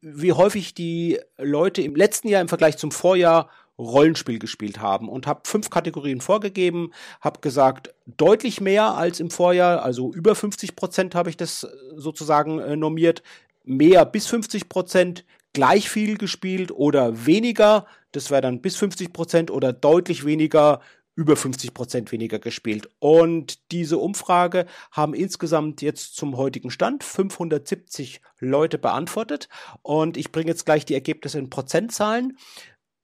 wie 0.00 0.32
häufig 0.32 0.74
die 0.74 1.18
Leute 1.38 1.82
im 1.82 1.94
letzten 1.94 2.28
Jahr 2.28 2.42
im 2.42 2.48
Vergleich 2.48 2.76
zum 2.76 2.90
Vorjahr 2.90 3.48
Rollenspiel 3.78 4.38
gespielt 4.38 4.80
haben 4.80 5.08
und 5.08 5.26
habe 5.26 5.40
fünf 5.44 5.68
Kategorien 5.68 6.20
vorgegeben, 6.20 6.92
habe 7.20 7.40
gesagt, 7.40 7.92
deutlich 8.06 8.60
mehr 8.60 8.94
als 8.94 9.18
im 9.18 9.30
Vorjahr, 9.30 9.82
also 9.82 10.12
über 10.12 10.34
50 10.34 10.76
Prozent 10.76 11.14
habe 11.14 11.30
ich 11.30 11.36
das 11.36 11.66
sozusagen 11.96 12.60
äh, 12.60 12.76
normiert, 12.76 13.22
mehr 13.64 14.04
bis 14.04 14.26
50 14.26 14.68
Prozent, 14.68 15.24
gleich 15.52 15.88
viel 15.88 16.18
gespielt 16.18 16.72
oder 16.72 17.26
weniger, 17.26 17.86
das 18.12 18.30
wäre 18.30 18.42
dann 18.42 18.60
bis 18.60 18.76
50 18.76 19.12
Prozent 19.12 19.50
oder 19.50 19.72
deutlich 19.72 20.24
weniger, 20.24 20.80
über 21.16 21.36
50 21.36 21.74
Prozent 21.74 22.12
weniger 22.12 22.38
gespielt. 22.38 22.88
Und 22.98 23.70
diese 23.70 23.98
Umfrage 23.98 24.66
haben 24.90 25.14
insgesamt 25.14 25.80
jetzt 25.80 26.16
zum 26.16 26.36
heutigen 26.36 26.70
Stand 26.70 27.04
570 27.04 28.20
Leute 28.40 28.78
beantwortet. 28.78 29.48
Und 29.82 30.16
ich 30.16 30.32
bringe 30.32 30.50
jetzt 30.50 30.66
gleich 30.66 30.84
die 30.84 30.94
Ergebnisse 30.94 31.38
in 31.38 31.50
Prozentzahlen. 31.50 32.36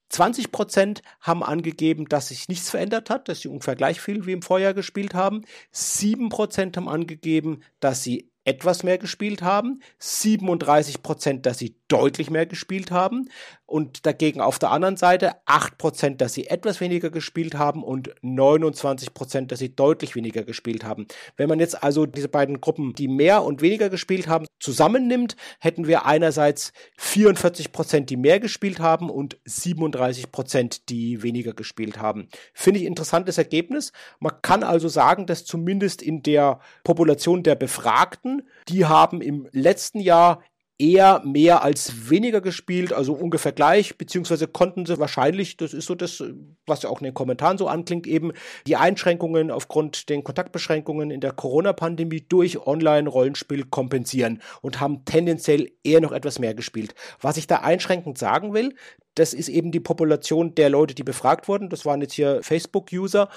20 0.09 0.51
Prozent 0.51 1.01
haben 1.21 1.41
angegeben, 1.41 2.05
dass 2.09 2.27
sich 2.27 2.49
nichts 2.49 2.69
verändert 2.69 3.09
hat, 3.09 3.29
dass 3.29 3.41
sie 3.41 3.47
ungefähr 3.47 3.77
gleich 3.77 4.01
viel 4.01 4.25
wie 4.25 4.33
im 4.33 4.41
Vorjahr 4.41 4.73
gespielt 4.73 5.13
haben. 5.13 5.43
7 5.71 6.27
Prozent 6.27 6.75
haben 6.75 6.89
angegeben, 6.89 7.63
dass 7.79 8.03
sie 8.03 8.30
etwas 8.43 8.83
mehr 8.83 8.97
gespielt 8.97 9.41
haben, 9.41 9.81
37 9.99 11.03
Prozent, 11.03 11.45
dass 11.45 11.59
sie 11.59 11.75
deutlich 11.87 12.29
mehr 12.29 12.45
gespielt 12.45 12.89
haben 12.89 13.29
und 13.65 14.05
dagegen 14.05 14.41
auf 14.41 14.59
der 14.59 14.71
anderen 14.71 14.97
Seite 14.97 15.33
8 15.45 15.77
Prozent, 15.77 16.21
dass 16.21 16.33
sie 16.33 16.47
etwas 16.47 16.79
weniger 16.79 17.09
gespielt 17.09 17.55
haben 17.55 17.83
und 17.83 18.13
29 18.21 19.13
Prozent, 19.13 19.51
dass 19.51 19.59
sie 19.59 19.75
deutlich 19.75 20.15
weniger 20.15 20.43
gespielt 20.43 20.83
haben. 20.83 21.07
Wenn 21.35 21.49
man 21.49 21.59
jetzt 21.59 21.83
also 21.83 22.05
diese 22.05 22.29
beiden 22.29 22.61
Gruppen, 22.61 22.93
die 22.93 23.07
mehr 23.07 23.43
und 23.43 23.61
weniger 23.61 23.89
gespielt 23.89 24.27
haben, 24.27 24.45
zusammennimmt, 24.59 25.35
hätten 25.59 25.87
wir 25.87 26.05
einerseits 26.05 26.71
44 26.97 27.71
Prozent, 27.71 28.09
die 28.09 28.17
mehr 28.17 28.39
gespielt 28.39 28.79
haben 28.79 29.09
und 29.09 29.37
37 29.45 30.31
Prozent, 30.31 30.89
die 30.89 31.23
weniger 31.23 31.53
gespielt 31.53 31.99
haben. 31.99 32.29
Finde 32.53 32.79
ich 32.79 32.85
interessantes 32.85 33.37
Ergebnis. 33.37 33.91
Man 34.19 34.41
kann 34.41 34.63
also 34.63 34.87
sagen, 34.87 35.25
dass 35.25 35.45
zumindest 35.45 36.01
in 36.01 36.23
der 36.23 36.59
Population 36.83 37.43
der 37.43 37.55
Befragten 37.55 38.30
die 38.67 38.85
haben 38.85 39.21
im 39.21 39.47
letzten 39.51 39.99
Jahr 39.99 40.41
eher 40.81 41.21
mehr 41.23 41.63
als 41.63 42.09
weniger 42.09 42.41
gespielt, 42.41 42.91
also 42.91 43.13
ungefähr 43.13 43.51
gleich, 43.51 43.97
beziehungsweise 43.97 44.47
konnten 44.47 44.87
sie 44.87 44.97
wahrscheinlich, 44.97 45.55
das 45.55 45.73
ist 45.73 45.85
so 45.85 45.93
das, 45.93 46.23
was 46.65 46.81
ja 46.81 46.89
auch 46.89 46.99
in 47.01 47.05
den 47.05 47.13
Kommentaren 47.13 47.59
so 47.59 47.67
anklingt, 47.67 48.07
eben 48.07 48.31
die 48.65 48.77
Einschränkungen 48.77 49.51
aufgrund 49.51 50.09
den 50.09 50.23
Kontaktbeschränkungen 50.23 51.11
in 51.11 51.21
der 51.21 51.33
Corona-Pandemie 51.33 52.25
durch 52.27 52.65
Online-Rollenspiel 52.65 53.65
kompensieren 53.65 54.41
und 54.61 54.79
haben 54.79 55.05
tendenziell 55.05 55.71
eher 55.83 56.01
noch 56.01 56.13
etwas 56.13 56.39
mehr 56.39 56.55
gespielt. 56.55 56.95
Was 57.21 57.37
ich 57.37 57.45
da 57.45 57.57
einschränkend 57.57 58.17
sagen 58.17 58.55
will, 58.55 58.73
das 59.13 59.33
ist 59.33 59.49
eben 59.49 59.71
die 59.71 59.79
Population 59.79 60.55
der 60.55 60.69
Leute, 60.69 60.95
die 60.95 61.03
befragt 61.03 61.47
wurden. 61.47 61.69
Das 61.69 61.85
waren 61.85 62.01
jetzt 62.01 62.13
hier 62.13 62.41
Facebook-User 62.41 63.29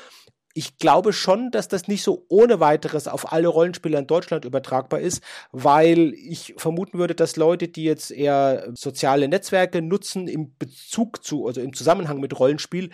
ich 0.55 0.79
glaube 0.79 1.13
schon, 1.13 1.51
dass 1.51 1.69
das 1.69 1.89
nicht 1.89 2.03
so 2.05 2.25
ohne 2.29 2.61
weiteres 2.61 3.09
auf 3.09 3.33
alle 3.33 3.49
Rollenspieler 3.49 3.99
in 3.99 4.07
Deutschland 4.07 4.45
übertragbar 4.45 5.01
ist, 5.01 5.23
weil 5.51 6.15
ich 6.15 6.55
vermuten 6.57 6.99
würde, 6.99 7.15
dass 7.15 7.37
Leute, 7.37 7.69
die 7.69 7.85
jetzt 7.85 8.13
eher 8.13 8.71
soziale 8.75 9.29
Netzwerke 9.29 9.83
nutzen 9.83 10.29
im 10.29 10.57
Bezug 10.57 11.25
zu, 11.25 11.47
also 11.47 11.61
im 11.61 11.75
Zusammenhang 11.75 12.21
mit 12.21 12.39
Rollenspiel, 12.39 12.91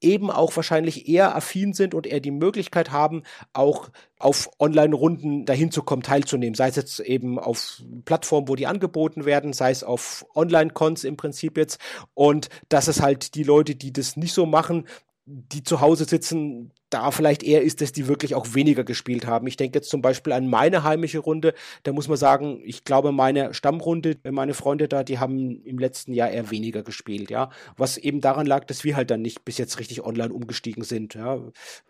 eben 0.00 0.30
auch 0.30 0.54
wahrscheinlich 0.54 1.08
eher 1.08 1.34
affin 1.34 1.72
sind 1.72 1.94
und 1.94 2.06
eher 2.06 2.20
die 2.20 2.30
Möglichkeit 2.30 2.90
haben, 2.90 3.22
auch 3.52 3.88
auf 4.18 4.50
Online-Runden 4.58 5.46
dahin 5.46 5.70
zu 5.70 5.82
kommen, 5.82 6.02
teilzunehmen. 6.02 6.54
Sei 6.54 6.68
es 6.68 6.76
jetzt 6.76 7.00
eben 7.00 7.38
auf 7.38 7.82
Plattformen, 8.04 8.48
wo 8.48 8.56
die 8.56 8.66
angeboten 8.66 9.24
werden, 9.24 9.52
sei 9.52 9.70
es 9.70 9.84
auf 9.84 10.26
Online-Cons 10.34 11.04
im 11.04 11.16
Prinzip 11.16 11.56
jetzt. 11.56 11.80
Und 12.14 12.48
dass 12.68 12.88
es 12.88 13.00
halt 13.00 13.34
die 13.34 13.42
Leute, 13.42 13.74
die 13.74 13.92
das 13.92 14.16
nicht 14.16 14.34
so 14.34 14.44
machen, 14.44 14.86
die 15.26 15.64
zu 15.64 15.80
Hause 15.80 16.04
sitzen, 16.04 16.72
da 16.88 17.10
vielleicht 17.10 17.42
eher 17.42 17.62
ist, 17.62 17.80
dass 17.80 17.90
die 17.90 18.06
wirklich 18.06 18.36
auch 18.36 18.54
weniger 18.54 18.84
gespielt 18.84 19.26
haben. 19.26 19.48
Ich 19.48 19.56
denke 19.56 19.78
jetzt 19.78 19.90
zum 19.90 20.00
Beispiel 20.00 20.32
an 20.32 20.46
meine 20.48 20.84
heimische 20.84 21.18
Runde. 21.18 21.52
Da 21.82 21.92
muss 21.92 22.06
man 22.06 22.16
sagen, 22.16 22.60
ich 22.64 22.84
glaube, 22.84 23.10
meine 23.10 23.52
Stammrunde, 23.52 24.18
meine 24.30 24.54
Freunde 24.54 24.86
da, 24.86 25.02
die 25.02 25.18
haben 25.18 25.60
im 25.64 25.78
letzten 25.78 26.12
Jahr 26.12 26.30
eher 26.30 26.52
weniger 26.52 26.84
gespielt, 26.84 27.28
ja. 27.28 27.50
Was 27.76 27.98
eben 27.98 28.20
daran 28.20 28.46
lag, 28.46 28.64
dass 28.66 28.84
wir 28.84 28.94
halt 28.94 29.10
dann 29.10 29.20
nicht 29.20 29.44
bis 29.44 29.58
jetzt 29.58 29.80
richtig 29.80 30.04
online 30.04 30.32
umgestiegen 30.32 30.84
sind, 30.84 31.14
ja. 31.14 31.40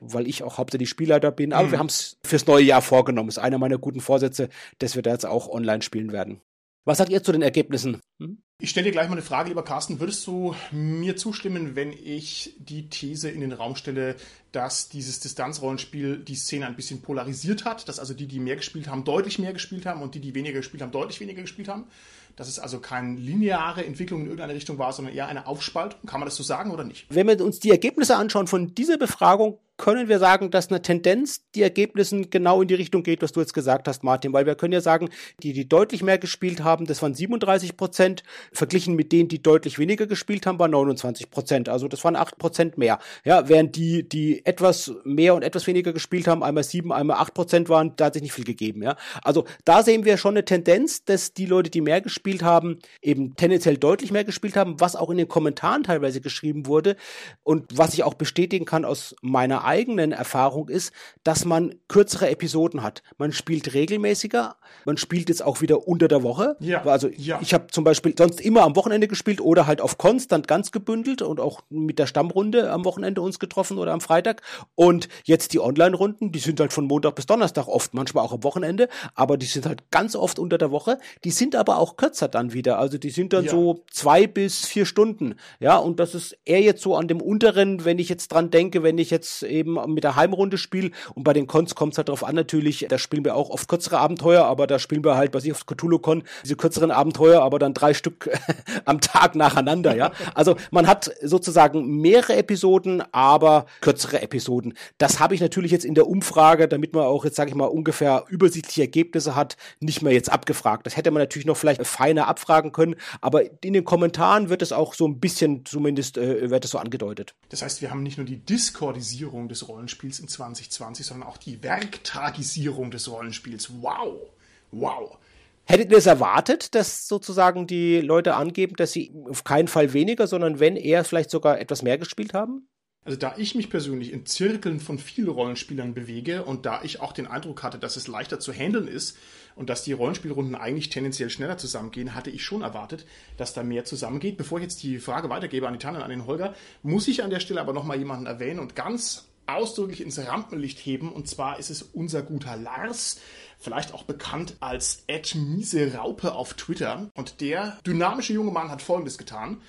Weil 0.01 0.27
ich 0.27 0.43
auch 0.43 0.57
hauptsächlich 0.57 0.89
Spielleiter 0.89 1.31
bin. 1.31 1.53
Aber 1.53 1.69
mhm. 1.69 1.73
wir 1.73 1.79
haben 1.79 1.87
es 1.87 2.17
fürs 2.25 2.47
neue 2.47 2.65
Jahr 2.65 2.81
vorgenommen. 2.81 3.29
Ist 3.29 3.39
einer 3.39 3.59
meiner 3.59 3.79
guten 3.79 4.01
Vorsätze, 4.01 4.49
dass 4.79 4.97
wir 4.97 5.03
da 5.03 5.11
jetzt 5.13 5.27
auch 5.27 5.49
online 5.49 5.83
spielen 5.83 6.11
werden. 6.13 6.41
Was 6.87 6.99
sagt 6.99 7.11
ihr 7.11 7.21
zu 7.21 7.33
den 7.33 7.43
Ergebnissen? 7.43 8.01
Hm? 8.21 8.39
Ich 8.63 8.71
stelle 8.71 8.85
dir 8.85 8.93
gleich 8.93 9.09
mal 9.09 9.15
eine 9.15 9.23
Frage, 9.23 9.49
lieber 9.49 9.65
Carsten. 9.65 9.99
Würdest 9.99 10.25
du 10.25 10.55
mir 10.71 11.17
zustimmen, 11.17 11.75
wenn 11.75 11.93
ich 11.93 12.55
die 12.61 12.89
These 12.89 13.29
in 13.29 13.41
den 13.41 13.51
Raum 13.51 13.75
stelle, 13.75 14.15
dass 14.53 14.89
dieses 14.89 15.19
Distanzrollenspiel 15.19 16.19
die 16.19 16.37
Szene 16.37 16.65
ein 16.65 16.77
bisschen 16.77 17.03
polarisiert 17.03 17.65
hat, 17.65 17.89
dass 17.89 17.99
also 17.99 18.15
die, 18.15 18.29
die 18.29 18.39
mehr 18.39 18.55
gespielt 18.55 18.87
haben, 18.87 19.03
deutlich 19.03 19.41
mehr 19.41 19.53
gespielt 19.53 19.85
haben 19.85 20.01
und 20.01 20.15
die, 20.15 20.21
die 20.21 20.33
weniger 20.37 20.59
gespielt 20.61 20.81
haben, 20.81 20.93
deutlich 20.93 21.19
weniger 21.19 21.43
gespielt 21.43 21.67
haben? 21.67 21.89
Dass 22.37 22.47
es 22.47 22.61
also 22.61 22.79
keine 22.79 23.19
lineare 23.19 23.85
Entwicklung 23.85 24.21
in 24.21 24.27
irgendeine 24.27 24.55
Richtung 24.55 24.79
war, 24.79 24.93
sondern 24.93 25.13
eher 25.13 25.27
eine 25.27 25.49
Aufspaltung? 25.49 26.07
Kann 26.07 26.21
man 26.21 26.29
das 26.29 26.37
so 26.37 26.45
sagen 26.45 26.71
oder 26.71 26.85
nicht? 26.85 27.07
Wenn 27.09 27.27
wir 27.27 27.45
uns 27.45 27.59
die 27.59 27.73
Ergebnisse 27.73 28.15
anschauen 28.15 28.47
von 28.47 28.77
dieser 28.77 28.97
Befragung, 28.97 29.59
können 29.77 30.09
wir 30.09 30.19
sagen, 30.19 30.51
dass 30.51 30.69
eine 30.69 30.81
Tendenz 30.81 31.43
die 31.55 31.63
Ergebnissen 31.63 32.31
genau 32.31 32.63
in 32.63 32.69
die 32.69 32.75
Richtung 32.75 33.03
geht, 33.03 33.23
was 33.23 33.33
du 33.33 33.41
jetzt 33.41 33.53
gesagt 33.53 33.89
hast, 33.89 34.05
Martin, 34.05 34.33
weil 34.33 34.47
wir 34.47 34.55
können 34.55 34.73
ja 34.73 34.81
sagen, 34.81 35.11
die, 35.43 35.53
die 35.53 35.69
deutlich 35.69 36.03
mehr 36.03 36.19
gespielt 36.19 36.65
haben, 36.65 36.87
das 36.87 37.03
waren 37.03 37.15
37 37.15 37.77
Prozent, 37.77 38.23
verglichen 38.53 38.95
mit 38.95 39.13
denen, 39.13 39.29
die 39.29 39.43
deutlich 39.43 39.79
weniger 39.79 40.07
gespielt 40.07 40.47
haben, 40.47 40.59
waren 40.59 40.71
29 40.71 41.31
Prozent. 41.31 41.69
Also 41.69 41.89
das 41.89 42.03
waren 42.05 42.17
8 42.17 42.39
Prozent 42.39 42.79
mehr. 42.79 42.99
Ja, 43.25 43.49
während 43.49 43.77
die, 43.77 44.09
die 44.09 44.45
etwas 44.47 44.93
mehr 45.05 45.35
und 45.35 45.43
etwas 45.43 45.67
weniger 45.67 45.93
gespielt 45.93 46.27
haben, 46.27 46.43
einmal 46.43 46.65
7, 46.65 46.91
einmal 46.93 47.19
8 47.19 47.35
Prozent 47.35 47.69
waren, 47.69 47.95
da 47.97 48.07
hat 48.07 48.15
sich 48.15 48.23
nicht 48.23 48.33
viel 48.33 48.45
gegeben. 48.45 48.83
Ja, 48.83 48.97
also 49.23 49.45
da 49.65 49.83
sehen 49.83 50.05
wir 50.05 50.17
schon 50.17 50.35
eine 50.35 50.45
Tendenz, 50.45 51.05
dass 51.05 51.35
die 51.35 51.47
Leute, 51.47 51.71
die 51.71 51.83
mehr 51.83 52.01
gespielt 52.01 52.43
haben, 52.43 52.79
eben 53.03 53.37
tendenziell 53.37 53.77
deutlich 53.77 54.11
mehr 54.11 54.25
gespielt 54.25 54.57
haben, 54.57 54.81
was 54.81 54.97
auch 54.97 55.11
in 55.11 55.19
den 55.19 55.29
Kommentaren 55.29 55.83
teilweise 55.83 56.21
geschrieben 56.21 56.67
wurde 56.67 56.97
und 57.43 57.77
was 57.77 57.93
ich 57.93 58.03
auch 58.03 58.15
bestätigen 58.15 58.65
kann 58.65 58.85
aus 58.85 59.15
meiner 59.21 59.66
eigenen 59.67 60.13
Erfahrung 60.13 60.69
ist, 60.69 60.93
dass 61.25 61.45
man 61.45 61.75
kürzere 61.89 62.31
Episoden 62.31 62.83
hat. 62.83 63.03
Man 63.19 63.33
spielt 63.33 63.75
regelmäßiger, 63.75 64.57
man 64.85 64.97
spielt 64.97 65.29
jetzt 65.29 65.45
auch 65.45 65.61
wieder 65.61 65.87
unter 65.87 66.09
der 66.09 66.23
Woche. 66.23 66.57
Ja. 66.61 66.85
Also 66.85 67.09
ja. 67.09 67.39
ich 67.43 67.53
habe 67.53 67.67
zum 67.69 67.85
Beispiel 67.85 68.15
sonst 68.17 68.41
immer 68.41 68.63
am 68.63 68.77
Wochenende 68.77 69.09
gespielt 69.09 69.41
oder 69.41 69.67
halt 69.67 69.81
auf 69.81 69.99
Konstant 69.99 70.49
ganz 70.49 70.73
gebündelt 70.73 71.23
und 71.23 71.41
auch 71.41 71.63
mit 71.69 71.99
der 71.99 72.07
Stammrunde 72.07 72.71
am 72.71 72.85
Wochenende 72.85 73.21
uns 73.21 73.39
getroffen 73.39 73.79
oder 73.79 73.93
am 73.93 74.01
Freitag. 74.01 74.43
Und 74.75 75.09
jetzt 75.25 75.53
die 75.53 75.61
Online-Runden, 75.61 76.33
die 76.33 76.39
sind 76.39 76.61
halt 76.61 76.73
von 76.73 76.87
Montag 76.87 77.17
bis 77.17 77.27
Donnerstag 77.27 77.67
oft, 77.67 77.95
manchmal 77.95 78.25
auch 78.25 78.33
am 78.33 78.45
Wochenende, 78.45 78.89
aber 79.15 79.37
die 79.37 79.47
sind 79.47 79.67
halt 79.67 79.91
ganz 79.91 80.15
oft 80.15 80.39
unter 80.39 80.59
der 80.59 80.71
Woche. 80.71 80.99
Die 81.25 81.31
sind 81.31 81.57
aber 81.57 81.79
auch 81.79 81.97
kürzer 81.97 82.29
dann 82.29 82.53
wieder. 82.53 82.79
Also 82.79 82.99
die 82.99 83.11
sind 83.11 83.33
dann 83.33 83.45
ja. 83.45 83.51
so 83.51 83.85
zwei 83.91 84.27
bis 84.27 84.67
vier 84.67 84.87
Stunden. 84.87 85.35
Ja, 85.59 85.77
und 85.77 85.99
das 85.99 86.15
ist 86.15 86.39
eher 86.45 86.61
jetzt 86.61 86.83
so 86.83 86.95
an 86.95 87.09
dem 87.09 87.21
unteren, 87.21 87.85
wenn 87.85 87.99
ich 87.99 88.09
jetzt 88.09 88.29
dran 88.29 88.51
denke, 88.51 88.83
wenn 88.83 88.99
ich 88.99 89.11
jetzt 89.11 89.43
eben 89.57 89.79
mit 89.93 90.05
der 90.05 90.17
Heimrunde 90.17 90.59
spiele. 90.59 90.91
Und 91.15 91.25
bei 91.25 91.33
den 91.33 91.47
Cons 91.47 91.75
kommt 91.75 91.93
es 91.93 91.99
halt 91.99 92.09
darauf 92.09 92.25
an, 92.25 92.35
natürlich, 92.35 92.87
da 92.89 92.99
spielen 92.99 93.25
wir 93.25 93.35
auch 93.35 93.51
oft 93.51 93.69
kürzere 93.69 93.99
Abenteuer, 93.99 94.45
aber 94.45 94.67
da 94.67 94.79
spielen 94.79 95.05
wir 95.05 95.17
halt, 95.17 95.35
was 95.35 95.45
ich 95.45 95.53
auf 95.53 95.67
Cthulhu-Con, 95.67 96.23
diese 96.45 96.57
kürzeren 96.57 96.91
Abenteuer, 96.91 97.43
aber 97.43 97.59
dann 97.59 97.75
drei 97.75 97.95
Stück 97.95 98.31
am 98.85 99.01
Tag 99.01 99.35
nacheinander, 99.35 99.97
ja. 99.97 100.13
Also 100.35 100.57
man 100.71 100.87
hat 100.87 101.11
sozusagen 101.23 102.01
mehrere 102.01 102.37
Episoden, 102.37 103.03
aber 103.13 103.67
kürzere 103.81 104.23
Episoden. 104.23 104.75
Das 104.99 105.21
habe 105.21 105.35
ich 105.35 105.41
natürlich 105.41 105.73
jetzt 105.73 105.85
in 105.85 105.95
der 105.95 106.07
Umfrage, 106.07 106.69
damit 106.69 106.95
man 106.95 107.05
auch 107.05 107.25
jetzt, 107.25 107.37
sage 107.37 107.51
ich 107.51 107.57
mal, 107.57 107.67
ungefähr 107.67 108.25
übersichtliche 108.29 108.83
Ergebnisse 108.83 109.35
hat, 109.35 109.57
nicht 109.81 110.03
mehr 110.03 110.13
jetzt 110.13 110.31
abgefragt. 110.31 110.87
Das 110.87 110.97
hätte 110.97 111.11
man 111.11 111.23
natürlich 111.23 111.47
noch 111.47 111.57
vielleicht 111.57 111.87
feiner 111.87 112.29
abfragen 112.29 112.73
können, 112.73 112.97
aber 113.21 113.43
in 113.63 113.73
den 113.73 113.85
Kommentaren 113.85 114.49
wird 114.49 114.63
es 114.63 114.73
auch 114.73 114.95
so 114.95 115.07
ein 115.07 115.19
bisschen, 115.19 115.65
zumindest 115.65 116.19
äh, 116.19 116.51
wird 116.51 116.65
es 116.65 116.71
so 116.71 116.79
angedeutet. 116.79 117.35
Das 117.49 117.63
heißt, 117.63 117.83
wir 117.83 117.91
haben 117.91 118.03
nicht 118.03 118.19
nur 118.19 118.27
die 118.27 118.39
Discordisierung 118.39 119.46
des 119.49 119.69
Rollenspiels 119.69 120.21
in 120.21 120.29
2020, 120.29 121.07
sondern 121.07 121.29
auch 121.29 121.37
die 121.37 121.63
Werktagisierung 121.63 122.91
des 122.91 123.11
Rollenspiels. 123.11 123.71
Wow! 123.81 124.31
Wow! 124.73 125.19
Hättet 125.65 125.91
ihr 125.91 125.99
es 125.99 126.07
erwartet, 126.07 126.75
dass 126.77 127.09
sozusagen 127.09 127.67
die 127.67 128.01
Leute 128.01 128.35
angeben, 128.35 128.77
dass 128.77 128.93
sie 128.93 129.13
auf 129.29 129.43
keinen 129.43 129.67
Fall 129.67 129.93
weniger, 129.93 130.29
sondern 130.29 130.61
wenn 130.61 130.77
eher 130.77 131.03
vielleicht 131.03 131.31
sogar 131.31 131.59
etwas 131.59 131.83
mehr 131.83 131.99
gespielt 131.99 132.35
haben? 132.35 132.69
Also 133.07 133.19
da 133.19 133.35
ich 133.37 133.55
mich 133.55 133.71
persönlich 133.71 134.13
in 134.13 134.27
Zirkeln 134.27 134.81
von 134.81 134.99
vielen 134.99 135.29
Rollenspielern 135.29 135.95
bewege 135.95 136.43
und 136.43 136.67
da 136.67 136.83
ich 136.83 137.01
auch 137.01 137.13
den 137.13 137.29
Eindruck 137.29 137.63
hatte, 137.63 137.79
dass 137.79 137.97
es 137.97 138.09
leichter 138.09 138.41
zu 138.41 138.53
handeln 138.53 138.89
ist 138.89 139.17
und 139.55 139.71
dass 139.71 139.85
die 139.85 139.93
Rollenspielrunden 139.93 140.57
eigentlich 140.57 140.89
tendenziell 140.89 141.31
schneller 141.31 141.57
zusammengehen, 141.57 142.17
hatte 142.17 142.31
ich 142.31 142.45
schon 142.45 142.63
erwartet, 142.63 143.07
dass 143.37 143.55
da 143.55 143.63
mehr 143.63 143.85
zusammengeht. 143.85 144.37
Bevor 144.37 144.59
ich 144.59 144.65
jetzt 144.65 144.83
die 144.83 144.99
Frage 144.99 145.31
weitergebe 145.31 145.69
an 145.69 145.75
die 145.75 145.79
Tanne 145.79 145.99
und 145.99 146.05
an 146.05 146.11
den 146.11 146.27
Holger, 146.27 146.55
muss 146.83 147.07
ich 147.07 147.23
an 147.23 147.31
der 147.31 147.39
Stelle 147.39 147.61
aber 147.61 147.73
nochmal 147.73 147.99
jemanden 147.99 148.27
erwähnen 148.27 148.59
und 148.59 148.75
ganz 148.75 149.29
ausdrücklich 149.47 150.01
ins 150.01 150.19
Rampenlicht 150.19 150.79
heben. 150.79 151.13
Und 151.13 151.29
zwar 151.29 151.59
ist 151.59 151.71
es 151.71 151.83
unser 151.83 152.23
guter 152.23 152.57
Lars, 152.57 153.21
vielleicht 153.59 153.95
auch 153.95 154.05
bekannt 154.05 154.57
als 154.61 155.05
Ed 155.07 155.35
Miese 155.35 155.95
Raupe 155.95 156.35
auf 156.35 156.55
Twitter. 156.55 157.11
Und 157.15 157.41
der 157.41 157.79
dynamische 157.87 158.33
junge 158.33 158.53
Mann 158.53 158.71
hat 158.71 158.83
Folgendes 158.83 159.19
getan. 159.19 159.61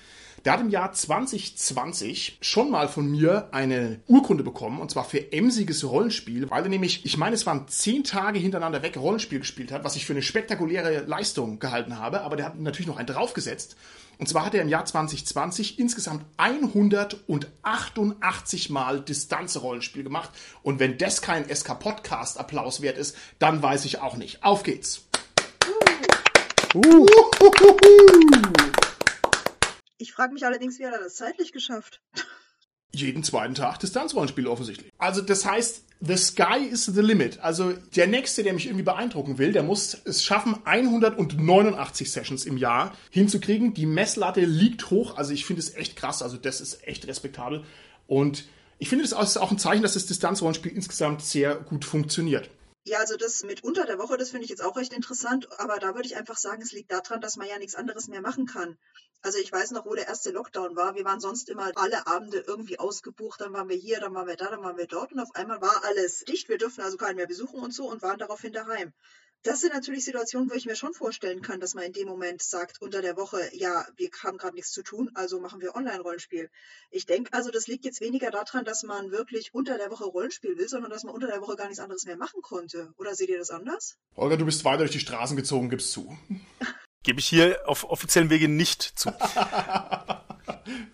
Der 0.48 0.54
hat 0.54 0.62
im 0.62 0.70
Jahr 0.70 0.90
2020 0.90 2.38
schon 2.40 2.70
mal 2.70 2.88
von 2.88 3.10
mir 3.10 3.50
eine 3.52 4.00
Urkunde 4.06 4.42
bekommen, 4.42 4.80
und 4.80 4.90
zwar 4.90 5.04
für 5.04 5.30
emsiges 5.30 5.84
Rollenspiel, 5.84 6.48
weil 6.48 6.62
er 6.62 6.70
nämlich, 6.70 7.04
ich 7.04 7.18
meine, 7.18 7.34
es 7.34 7.44
waren 7.44 7.68
zehn 7.68 8.02
Tage 8.02 8.38
hintereinander 8.38 8.82
weg 8.82 8.96
Rollenspiel 8.96 9.40
gespielt 9.40 9.72
hat, 9.72 9.84
was 9.84 9.96
ich 9.96 10.06
für 10.06 10.14
eine 10.14 10.22
spektakuläre 10.22 11.00
Leistung 11.00 11.58
gehalten 11.58 11.98
habe, 11.98 12.22
aber 12.22 12.36
der 12.36 12.46
hat 12.46 12.58
natürlich 12.58 12.86
noch 12.86 12.96
einen 12.96 13.08
draufgesetzt. 13.08 13.76
Und 14.16 14.26
zwar 14.26 14.46
hat 14.46 14.54
er 14.54 14.62
im 14.62 14.70
Jahr 14.70 14.86
2020 14.86 15.78
insgesamt 15.78 16.24
188 16.38 18.70
Mal 18.70 19.02
Distanzrollenspiel 19.02 20.02
gemacht. 20.02 20.30
Und 20.62 20.80
wenn 20.80 20.96
das 20.96 21.20
kein 21.20 21.44
SK-Podcast-Applaus 21.54 22.80
wert 22.80 22.96
ist, 22.96 23.14
dann 23.38 23.62
weiß 23.62 23.84
ich 23.84 24.00
auch 24.00 24.16
nicht. 24.16 24.42
Auf 24.42 24.62
geht's! 24.62 25.06
Uh. 26.74 27.06
Ich 29.98 30.12
frage 30.12 30.32
mich 30.32 30.46
allerdings, 30.46 30.78
wie 30.78 30.86
hat 30.86 30.94
er 30.94 31.00
das 31.00 31.16
zeitlich 31.16 31.52
geschafft? 31.52 32.00
Jeden 32.92 33.22
zweiten 33.22 33.54
Tag 33.54 33.78
Distanzrollenspiel 33.80 34.46
offensichtlich. 34.46 34.92
Also 34.96 35.20
das 35.20 35.44
heißt, 35.44 35.84
the 36.00 36.16
sky 36.16 36.64
is 36.70 36.86
the 36.86 37.00
limit. 37.00 37.40
Also 37.40 37.72
der 37.72 38.06
Nächste, 38.06 38.44
der 38.44 38.54
mich 38.54 38.66
irgendwie 38.66 38.84
beeindrucken 38.84 39.38
will, 39.38 39.52
der 39.52 39.64
muss 39.64 39.96
es 40.04 40.24
schaffen, 40.24 40.56
189 40.64 42.10
Sessions 42.10 42.46
im 42.46 42.56
Jahr 42.56 42.96
hinzukriegen. 43.10 43.74
Die 43.74 43.86
Messlatte 43.86 44.40
liegt 44.40 44.90
hoch. 44.90 45.16
Also 45.16 45.32
ich 45.32 45.44
finde 45.44 45.60
es 45.60 45.74
echt 45.74 45.96
krass. 45.96 46.22
Also 46.22 46.36
das 46.36 46.60
ist 46.60 46.86
echt 46.86 47.06
respektabel. 47.08 47.64
Und 48.06 48.44
ich 48.78 48.88
finde, 48.88 49.04
das 49.06 49.30
ist 49.30 49.36
auch 49.36 49.50
ein 49.50 49.58
Zeichen, 49.58 49.82
dass 49.82 49.94
das 49.94 50.06
Distanzrollenspiel 50.06 50.72
insgesamt 50.72 51.22
sehr 51.22 51.56
gut 51.56 51.84
funktioniert. 51.84 52.48
Ja, 52.88 53.00
also 53.00 53.18
das 53.18 53.42
mit 53.42 53.64
unter 53.64 53.84
der 53.84 53.98
Woche, 53.98 54.16
das 54.16 54.30
finde 54.30 54.44
ich 54.44 54.50
jetzt 54.50 54.64
auch 54.64 54.78
recht 54.78 54.94
interessant, 54.94 55.46
aber 55.60 55.78
da 55.78 55.94
würde 55.94 56.06
ich 56.06 56.16
einfach 56.16 56.38
sagen, 56.38 56.62
es 56.62 56.72
liegt 56.72 56.90
daran, 56.90 57.20
dass 57.20 57.36
man 57.36 57.46
ja 57.46 57.58
nichts 57.58 57.74
anderes 57.74 58.08
mehr 58.08 58.22
machen 58.22 58.46
kann. 58.46 58.78
Also 59.20 59.38
ich 59.38 59.52
weiß 59.52 59.72
noch, 59.72 59.84
wo 59.84 59.94
der 59.94 60.08
erste 60.08 60.30
Lockdown 60.30 60.74
war. 60.74 60.94
Wir 60.94 61.04
waren 61.04 61.20
sonst 61.20 61.50
immer 61.50 61.70
alle 61.76 62.06
Abende 62.06 62.38
irgendwie 62.46 62.78
ausgebucht. 62.78 63.42
Dann 63.42 63.52
waren 63.52 63.68
wir 63.68 63.76
hier, 63.76 64.00
dann 64.00 64.14
waren 64.14 64.26
wir 64.26 64.36
da, 64.36 64.48
dann 64.48 64.62
waren 64.62 64.78
wir 64.78 64.86
dort 64.86 65.12
und 65.12 65.20
auf 65.20 65.34
einmal 65.34 65.60
war 65.60 65.84
alles 65.84 66.20
dicht. 66.20 66.48
Wir 66.48 66.56
durften 66.56 66.80
also 66.80 66.96
keinen 66.96 67.16
mehr 67.16 67.26
besuchen 67.26 67.60
und 67.60 67.74
so 67.74 67.90
und 67.90 68.00
waren 68.00 68.18
daraufhin 68.18 68.54
daheim. 68.54 68.94
Das 69.44 69.60
sind 69.60 69.72
natürlich 69.72 70.04
Situationen, 70.04 70.50
wo 70.50 70.54
ich 70.54 70.66
mir 70.66 70.74
schon 70.74 70.94
vorstellen 70.94 71.42
kann, 71.42 71.60
dass 71.60 71.74
man 71.74 71.84
in 71.84 71.92
dem 71.92 72.08
Moment 72.08 72.42
sagt, 72.42 72.82
unter 72.82 73.02
der 73.02 73.16
Woche, 73.16 73.40
ja, 73.52 73.86
wir 73.96 74.10
haben 74.22 74.36
gerade 74.36 74.56
nichts 74.56 74.72
zu 74.72 74.82
tun, 74.82 75.10
also 75.14 75.40
machen 75.40 75.60
wir 75.60 75.76
Online-Rollenspiel. 75.76 76.50
Ich 76.90 77.06
denke 77.06 77.32
also, 77.32 77.50
das 77.50 77.68
liegt 77.68 77.84
jetzt 77.84 78.00
weniger 78.00 78.30
daran, 78.30 78.64
dass 78.64 78.82
man 78.82 79.12
wirklich 79.12 79.54
unter 79.54 79.78
der 79.78 79.90
Woche 79.90 80.04
Rollenspiel 80.04 80.58
will, 80.58 80.68
sondern 80.68 80.90
dass 80.90 81.04
man 81.04 81.14
unter 81.14 81.28
der 81.28 81.40
Woche 81.40 81.54
gar 81.54 81.66
nichts 81.66 81.80
anderes 81.80 82.04
mehr 82.04 82.16
machen 82.16 82.42
konnte. 82.42 82.92
Oder 82.96 83.14
seht 83.14 83.28
ihr 83.28 83.38
das 83.38 83.50
anders? 83.50 83.96
Holger, 84.16 84.36
du 84.36 84.44
bist 84.44 84.64
weiter 84.64 84.78
durch 84.78 84.90
die 84.90 85.00
Straßen 85.00 85.36
gezogen, 85.36 85.70
gibst 85.70 85.92
zu. 85.92 86.18
Gebe 87.04 87.20
ich 87.20 87.26
hier 87.26 87.60
auf 87.64 87.84
offiziellen 87.84 88.30
Wege 88.30 88.48
nicht 88.48 88.82
zu. 88.82 89.12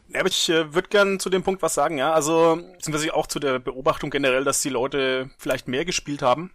Ja, 0.09 0.21
aber 0.21 0.29
ich 0.29 0.49
äh, 0.49 0.73
würde 0.73 0.89
gern 0.89 1.19
zu 1.19 1.29
dem 1.29 1.43
Punkt 1.43 1.61
was 1.61 1.75
sagen, 1.75 1.99
ja. 1.99 2.13
Also, 2.13 2.61
beziehungsweise 2.75 3.13
auch 3.15 3.27
zu 3.27 3.41
der 3.41 3.59
Beobachtung 3.59 4.11
generell, 4.11 4.45
dass 4.45 4.61
die 4.61 4.69
Leute 4.69 5.31
vielleicht 5.39 5.67
mehr 5.67 5.85
gespielt 5.85 6.23
haben. 6.23 6.53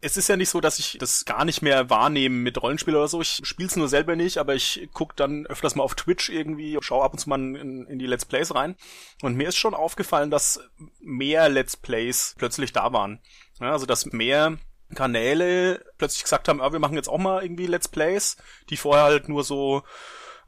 Es 0.00 0.16
ist 0.16 0.28
ja 0.28 0.36
nicht 0.36 0.50
so, 0.50 0.60
dass 0.60 0.78
ich 0.78 0.96
das 1.00 1.24
gar 1.24 1.44
nicht 1.44 1.60
mehr 1.60 1.90
wahrnehme 1.90 2.36
mit 2.36 2.62
Rollenspiel 2.62 2.94
oder 2.94 3.08
so. 3.08 3.20
Ich 3.20 3.40
spiele 3.42 3.68
es 3.68 3.74
nur 3.74 3.88
selber 3.88 4.14
nicht, 4.14 4.38
aber 4.38 4.54
ich 4.54 4.88
guck 4.92 5.16
dann 5.16 5.46
öfters 5.46 5.74
mal 5.74 5.82
auf 5.82 5.96
Twitch 5.96 6.28
irgendwie, 6.28 6.78
schaue 6.80 7.04
ab 7.04 7.12
und 7.12 7.18
zu 7.18 7.28
mal 7.28 7.40
in, 7.40 7.86
in 7.86 7.98
die 7.98 8.06
Let's 8.06 8.24
Plays 8.24 8.54
rein. 8.54 8.76
Und 9.22 9.36
mir 9.36 9.48
ist 9.48 9.56
schon 9.56 9.74
aufgefallen, 9.74 10.30
dass 10.30 10.60
mehr 11.00 11.48
Let's 11.48 11.76
Plays 11.76 12.36
plötzlich 12.38 12.72
da 12.72 12.92
waren. 12.92 13.20
Ja, 13.60 13.72
also 13.72 13.86
dass 13.86 14.06
mehr 14.06 14.58
Kanäle 14.94 15.84
plötzlich 15.98 16.22
gesagt 16.22 16.48
haben, 16.48 16.60
ah, 16.60 16.72
wir 16.72 16.78
machen 16.78 16.94
jetzt 16.94 17.08
auch 17.08 17.18
mal 17.18 17.42
irgendwie 17.42 17.66
Let's 17.66 17.88
Plays, 17.88 18.36
die 18.70 18.76
vorher 18.76 19.04
halt 19.04 19.28
nur 19.28 19.42
so 19.42 19.82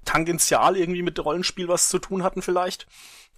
tangential 0.04 0.76
irgendwie 0.76 1.02
mit 1.02 1.22
Rollenspiel 1.22 1.68
was 1.68 1.88
zu 1.88 1.98
tun 1.98 2.22
hatten 2.22 2.42
vielleicht. 2.42 2.86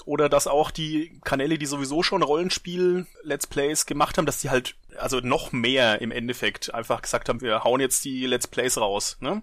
Oder 0.04 0.28
dass 0.28 0.46
auch 0.46 0.70
die 0.70 1.20
Kanäle, 1.24 1.58
die 1.58 1.66
sowieso 1.66 2.02
schon 2.02 2.22
Rollenspiel-Let's 2.22 3.46
Plays 3.46 3.86
gemacht 3.86 4.18
haben, 4.18 4.26
dass 4.26 4.40
die 4.40 4.50
halt, 4.50 4.74
also 4.96 5.20
noch 5.20 5.52
mehr 5.52 6.00
im 6.00 6.10
Endeffekt 6.10 6.74
einfach 6.74 7.02
gesagt 7.02 7.28
haben, 7.28 7.40
wir 7.40 7.64
hauen 7.64 7.80
jetzt 7.80 8.04
die 8.04 8.26
Let's 8.26 8.46
Plays 8.46 8.78
raus, 8.78 9.16
ne? 9.20 9.42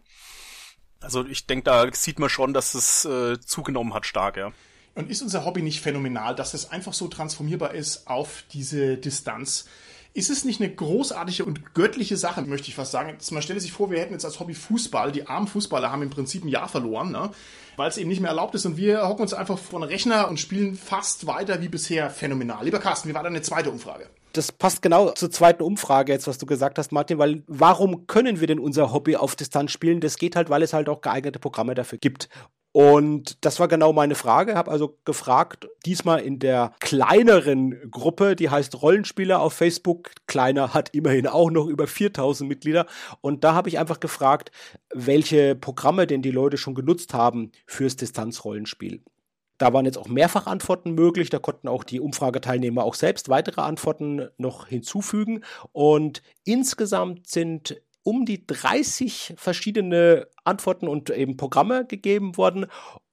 Also 1.02 1.26
ich 1.26 1.48
denke, 1.48 1.64
da 1.64 1.94
sieht 1.94 2.20
man 2.20 2.30
schon, 2.30 2.54
dass 2.54 2.74
es 2.76 3.06
äh, 3.06 3.40
zugenommen 3.40 3.94
hat 3.94 4.06
stark, 4.06 4.36
ja. 4.36 4.52
Und 4.96 5.10
ist 5.10 5.22
unser 5.22 5.46
Hobby 5.46 5.62
nicht 5.62 5.80
phänomenal, 5.80 6.36
dass 6.36 6.54
es 6.54 6.72
einfach 6.72 6.92
so 6.94 7.08
transformierbar 7.08 7.74
ist 7.74 8.08
auf 8.08 8.44
diese 8.52 8.98
Distanz? 8.98 9.66
Ist 10.14 10.30
es 10.30 10.44
nicht 10.44 10.60
eine 10.60 10.74
großartige 10.74 11.46
und 11.46 11.74
göttliche 11.76 12.18
Sache, 12.18 12.42
möchte 12.42 12.68
ich 12.68 12.76
fast 12.76 12.92
sagen? 12.92 13.16
Man 13.32 13.42
stelle 13.42 13.60
sich 13.60 13.72
vor, 13.72 13.92
wir 13.92 14.00
hätten 14.00 14.14
jetzt 14.14 14.26
als 14.26 14.40
Hobby 14.40 14.56
Fußball, 14.56 15.12
die 15.12 15.28
armen 15.28 15.48
Fußballer 15.48 15.92
haben 15.92 16.02
im 16.02 16.10
Prinzip 16.10 16.44
ein 16.44 16.48
Jahr 16.48 16.68
verloren, 16.68 17.12
ne? 17.12 17.30
weil 17.78 17.90
es 17.90 17.98
eben 17.98 18.10
nicht 18.10 18.20
mehr 18.20 18.32
erlaubt 18.32 18.56
ist 18.56 18.66
und 18.66 18.76
wir 18.76 19.08
hocken 19.08 19.22
uns 19.22 19.34
einfach 19.34 19.58
vor 19.58 19.80
den 19.80 19.88
Rechner 19.88 20.28
und 20.28 20.40
spielen 20.40 20.76
fast 20.76 21.28
weiter 21.28 21.62
wie 21.62 21.70
bisher 21.70 22.10
phänomenal. 22.10 22.66
Lieber 22.66 22.80
Carsten, 22.80 23.08
wie 23.08 23.14
war 23.14 23.24
deine 23.24 23.42
zweite 23.42 23.70
Umfrage? 23.70 24.10
Das 24.34 24.52
passt 24.52 24.82
genau 24.82 25.12
zur 25.12 25.32
zweiten 25.32 25.64
Umfrage 25.64 26.12
jetzt, 26.12 26.28
was 26.28 26.38
du 26.38 26.46
gesagt 26.46 26.78
hast, 26.78 26.92
Martin, 26.92 27.18
weil 27.18 27.44
warum 27.48 28.06
können 28.06 28.40
wir 28.40 28.48
denn 28.48 28.60
unser 28.60 28.92
Hobby 28.92 29.16
auf 29.16 29.36
Distanz 29.36 29.72
spielen? 29.72 30.02
Das 30.02 30.18
geht 30.18 30.36
halt, 30.36 30.50
weil 30.50 30.62
es 30.62 30.74
halt 30.74 30.90
auch 30.90 31.02
geeignete 31.02 31.40
Programme 31.40 31.74
dafür 31.74 31.98
gibt. 31.98 32.30
Und 32.72 33.44
das 33.44 33.60
war 33.60 33.68
genau 33.68 33.94
meine 33.94 34.16
Frage. 34.16 34.56
Habe 34.56 34.70
also 34.70 34.98
gefragt, 35.04 35.68
diesmal 35.86 36.22
in 36.22 36.38
der 36.40 36.74
kleineren 36.80 37.90
Gruppe, 37.90 38.36
die 38.36 38.50
heißt 38.50 38.82
Rollenspieler 38.82 39.40
auf 39.42 39.54
Facebook. 39.54 40.12
Kleiner 40.28 40.74
hat 40.74 40.94
immerhin 40.94 41.28
auch 41.28 41.50
noch 41.50 41.68
über 41.68 41.88
4000 41.88 42.48
Mitglieder. 42.48 42.86
Und 43.22 43.44
da 43.44 43.56
habe 43.56 43.70
ich 43.70 43.80
einfach 43.80 44.00
gefragt, 44.00 44.52
welche 44.94 45.56
Programme 45.56 46.06
denn 46.06 46.22
die 46.22 46.32
Leute 46.32 46.58
schon 46.58 46.76
genutzt 46.76 47.14
haben 47.14 47.52
fürs 47.66 47.96
Distanzrollenspiel. 47.96 49.02
Da 49.58 49.74
waren 49.74 49.86
jetzt 49.86 49.98
auch 49.98 50.08
mehrfach 50.08 50.48
Antworten 50.48 50.94
möglich. 50.94 51.30
Da 51.30 51.40
konnten 51.40 51.68
auch 51.68 51.84
die 51.84 52.00
Umfrageteilnehmer 52.00 52.84
auch 52.84 52.96
selbst 52.96 53.30
weitere 53.30 53.62
Antworten 53.62 54.30
noch 54.38 54.68
hinzufügen. 54.68 55.44
Und 55.74 56.22
insgesamt 56.46 57.28
sind 57.28 57.82
um 58.10 58.26
die 58.26 58.48
30 58.48 59.36
verschiedene 59.38 60.28
Antworten 60.44 60.88
und 60.88 61.12
eben 61.12 61.38
Programme 61.38 61.86
gegeben 61.86 62.38
worden. 62.38 62.66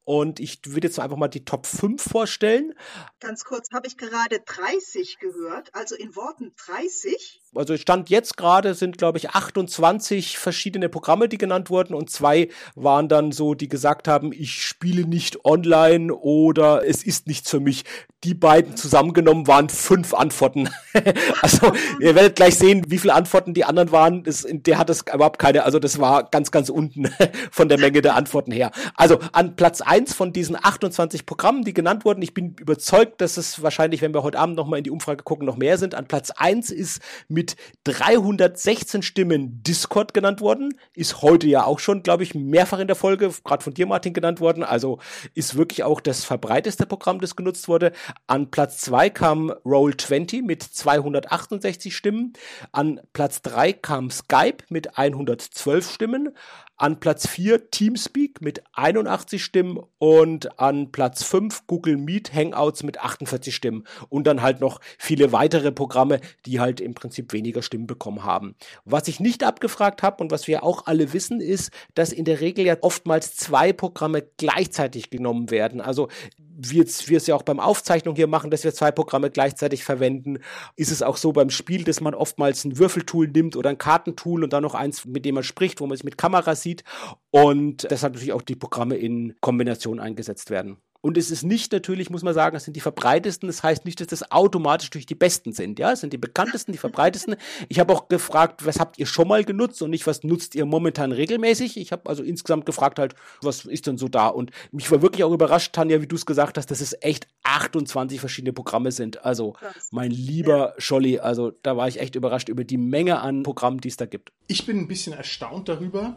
Und 0.05 0.41
ich 0.41 0.61
würde 0.65 0.87
jetzt 0.87 0.99
einfach 0.99 1.19
mal 1.19 1.29
die 1.29 1.45
Top 1.45 1.67
5 1.67 2.03
vorstellen. 2.03 2.73
Ganz 3.21 3.45
kurz, 3.45 3.71
habe 3.75 3.89
ich 3.89 3.99
gerade 3.99 4.41
30 4.41 5.19
gehört, 5.19 5.75
also 5.75 5.97
in 5.97 6.17
Worten 6.17 6.55
30? 6.65 7.43
Also 7.57 7.77
Stand 7.77 8.09
jetzt 8.09 8.37
gerade 8.37 8.75
sind, 8.75 8.99
glaube 8.99 9.19
ich, 9.19 9.31
28 9.31 10.39
verschiedene 10.39 10.89
Programme, 10.89 11.29
die 11.29 11.39
genannt 11.39 11.69
wurden 11.69 11.95
und 11.95 12.09
zwei 12.09 12.49
waren 12.75 13.09
dann 13.09 13.33
so, 13.33 13.55
die 13.55 13.69
gesagt 13.69 14.09
haben, 14.09 14.33
ich 14.33 14.63
spiele 14.63 15.07
nicht 15.07 15.45
online 15.45 16.15
oder 16.15 16.87
es 16.87 17.03
ist 17.03 17.27
nichts 17.27 17.51
für 17.51 17.61
mich. 17.61 17.85
Die 18.25 18.35
beiden 18.35 18.77
zusammengenommen 18.77 19.47
waren 19.47 19.69
fünf 19.69 20.15
Antworten. 20.15 20.69
also 21.43 21.73
ihr 22.01 22.15
werdet 22.15 22.37
gleich 22.37 22.57
sehen, 22.57 22.85
wie 22.89 22.99
viele 22.99 23.15
Antworten 23.15 23.55
die 23.55 23.65
anderen 23.65 23.93
waren. 23.93 24.25
Das, 24.25 24.47
der 24.49 24.79
hat 24.79 24.89
das 24.89 25.03
überhaupt 25.13 25.39
keine, 25.39 25.65
also 25.65 25.79
das 25.79 26.01
war 26.01 26.25
ganz, 26.31 26.51
ganz 26.51 26.71
unten 26.71 27.11
von 27.51 27.69
der 27.69 27.79
Menge 27.79 28.03
der 28.03 28.17
Antworten 28.17 28.51
her. 28.51 28.71
Also 28.95 29.19
an 29.33 29.57
Platz 29.57 29.81
1 29.81 29.97
eins 29.97 30.15
von 30.15 30.33
diesen 30.33 30.57
28 30.57 31.27
Programmen, 31.27 31.65
die 31.65 31.75
genannt 31.75 32.05
wurden. 32.05 32.23
Ich 32.23 32.35
bin 32.35 32.55
überzeugt, 32.61 33.21
dass 33.21 33.37
es 33.37 33.63
wahrscheinlich, 33.63 34.03
wenn 34.03 34.15
wir 34.15 34.23
heute 34.23 34.39
Abend 34.39 34.57
nochmal 34.57 34.79
in 34.79 34.85
die 34.85 34.91
Umfrage 34.91 35.25
gucken, 35.25 35.47
noch 35.47 35.57
mehr 35.57 35.79
sind. 35.79 35.95
An 35.95 36.07
Platz 36.07 36.31
eins 36.31 36.71
ist 36.71 37.01
mit 37.29 37.46
316 37.85 39.03
Stimmen 39.03 39.63
Discord 39.63 40.15
genannt 40.15 40.41
worden. 40.41 40.75
Ist 40.95 41.23
heute 41.23 41.47
ja 41.47 41.65
auch 41.65 41.79
schon, 41.79 42.03
glaube 42.03 42.23
ich, 42.23 42.35
mehrfach 42.35 42.79
in 42.79 42.89
der 42.89 42.97
Folge, 42.97 43.31
gerade 43.45 43.63
von 43.63 43.75
dir, 43.75 43.87
Martin, 43.87 44.15
genannt 44.15 44.41
worden. 44.41 44.65
Also 44.65 44.99
ist 45.35 45.57
wirklich 45.57 45.85
auch 45.85 46.01
das 46.01 46.25
verbreiteste 46.25 46.87
Programm, 46.87 47.21
das 47.21 47.37
genutzt 47.37 47.69
wurde. 47.69 47.93
An 48.27 48.51
Platz 48.51 48.79
zwei 48.79 49.11
kam 49.11 49.51
Roll20 49.65 50.43
mit 50.43 50.63
268 50.63 51.97
Stimmen. 51.97 52.33
An 52.73 53.01
Platz 53.13 53.43
drei 53.43 53.73
kam 53.73 54.11
Skype 54.11 54.65
mit 54.69 54.99
112 54.99 55.91
Stimmen. 55.91 56.35
An 56.79 57.01
Platz 57.01 57.27
4 57.27 57.71
Teamspeak 57.71 58.43
mit 58.43 58.63
81 58.75 59.43
Stimmen 59.43 59.81
und 59.99 60.59
an 60.61 60.93
Platz 60.93 61.23
5 61.23 61.67
Google 61.67 61.97
Meet 61.97 62.35
Hangouts 62.35 62.83
mit 62.83 63.01
48 63.01 63.55
Stimmen 63.55 63.85
und 64.11 64.27
dann 64.27 64.43
halt 64.43 64.61
noch 64.61 64.81
viele 64.99 65.33
weitere 65.33 65.73
Programme, 65.73 66.21
die 66.45 66.61
halt 66.61 66.81
im 66.81 66.95
Prinzip 66.95 67.33
weniger 67.33 67.63
Stimmen 67.63 67.87
bekommen 67.87 68.25
haben. 68.25 68.57
Was 68.85 69.09
ich 69.09 69.21
nicht 69.21 69.43
abgefragt 69.43 70.03
habe 70.03 70.23
und 70.23 70.31
was 70.31 70.47
wir 70.47 70.63
auch 70.65 70.87
alle 70.87 71.13
wissen, 71.13 71.41
ist, 71.41 71.71
dass 71.95 72.13
in 72.13 72.27
der 72.27 72.41
Regel 72.41 72.67
ja 72.67 72.77
oftmals 72.83 73.35
zwei 73.37 73.73
Programme 73.73 74.23
gleichzeitig 74.37 75.09
genommen 75.09 75.51
werden. 75.51 75.81
Also 75.81 76.09
wie 76.57 76.79
jetzt 76.79 77.09
wir 77.09 77.19
es 77.19 77.27
ja 77.27 77.35
auch 77.35 77.43
beim 77.43 77.61
Aufzeichnung 77.61 78.17
hier 78.17 78.27
machen, 78.27 78.51
dass 78.51 78.65
wir 78.65 78.73
zwei 78.73 78.91
Programme 78.91 79.31
gleichzeitig 79.31 79.85
verwenden, 79.85 80.39
ist 80.75 80.91
es 80.91 81.03
auch 81.03 81.17
so 81.17 81.33
beim 81.33 81.51
Spiel, 81.51 81.85
dass 81.85 82.01
man 82.01 82.15
oftmals 82.15 82.65
ein 82.65 82.79
Würfeltool 82.79 83.29
nimmt 83.29 83.57
oder 83.57 83.71
ein 83.71 83.79
Kartentool 83.79 84.43
und 84.43 84.53
dann 84.53 84.63
noch 84.63 84.75
eins, 84.75 85.05
mit 85.05 85.25
dem 85.25 85.35
man 85.35 85.45
spricht, 85.45 85.81
wo 85.81 85.87
man 85.87 85.97
sich 85.97 86.05
mit 86.05 86.19
Kamera 86.19 86.55
sieht 86.55 86.85
und 87.31 87.87
deshalb 87.91 88.15
natürlich 88.15 88.33
auch 88.33 88.43
die 88.43 88.57
Programme 88.57 88.97
in 88.97 89.37
Kombination 89.41 90.01
eingesetzt 90.01 90.51
werden. 90.51 90.79
Und 91.01 91.17
es 91.19 91.31
ist 91.31 91.43
nicht 91.43 91.73
natürlich, 91.73 92.11
muss 92.11 92.23
man 92.23 92.35
sagen, 92.35 92.57
es 92.57 92.65
sind 92.65 92.75
die 92.75 92.81
verbreitesten. 92.81 93.47
Das 93.47 93.63
heißt 93.63 93.85
nicht, 93.85 94.01
dass 94.01 94.09
das 94.09 94.31
automatisch 94.31 94.91
durch 94.91 95.07
die 95.07 95.15
besten 95.15 95.53
sind. 95.53 95.79
Ja, 95.79 95.93
es 95.93 96.01
sind 96.01 96.13
die 96.13 96.19
bekanntesten, 96.19 96.73
die 96.73 96.79
verbreitesten. 96.79 97.37
Ich 97.69 97.79
habe 97.79 97.93
auch 97.93 98.09
gefragt, 98.09 98.67
was 98.67 98.81
habt 98.81 98.99
ihr 98.99 99.07
schon 99.07 99.29
mal 99.29 99.45
genutzt 99.45 99.83
und 99.83 99.91
nicht, 99.91 100.07
was 100.07 100.25
nutzt 100.25 100.55
ihr 100.55 100.65
momentan 100.65 101.13
regelmäßig. 101.13 101.77
Ich 101.77 101.93
habe 101.93 102.09
also 102.09 102.23
insgesamt 102.23 102.67
gefragt 102.67 102.99
halt, 102.99 103.15
was 103.43 103.65
ist 103.65 103.87
denn 103.87 103.99
so 103.99 104.09
da? 104.09 104.29
Und 104.29 104.51
mich 104.73 104.91
war 104.91 105.03
wirklich 105.03 105.25
auch 105.25 105.33
überrascht, 105.33 105.73
Tanja, 105.73 106.01
wie 106.01 106.07
du 106.07 106.17
es 106.17 106.27
gesagt 106.27 106.59
hast, 106.59 106.71
dass 106.71 106.81
es 106.81 106.97
echt 107.01 107.29
28 107.43 108.21
verschiedene 108.21 108.53
Programme 108.53 108.93
sind. 108.93 109.25
Also, 109.25 109.55
mein 109.91 110.11
lieber 110.11 110.75
ja. 110.75 110.75
Scholli, 110.79 111.19
also 111.19 111.53
da 111.63 111.77
war 111.77 111.89
ich 111.89 112.01
echt 112.01 112.15
überrascht 112.15 112.49
über 112.49 112.65
die 112.65 112.79
Menge 112.79 113.21
an 113.21 113.43
Programmen, 113.43 113.81
die 113.81 113.89
es 113.89 113.97
da 113.97 114.07
gibt. 114.07 114.33
Ich 114.47 114.67
bin 114.67 114.79
ein 114.79 114.89
bisschen 114.89 115.13
erstaunt 115.13 115.69
darüber, 115.69 116.17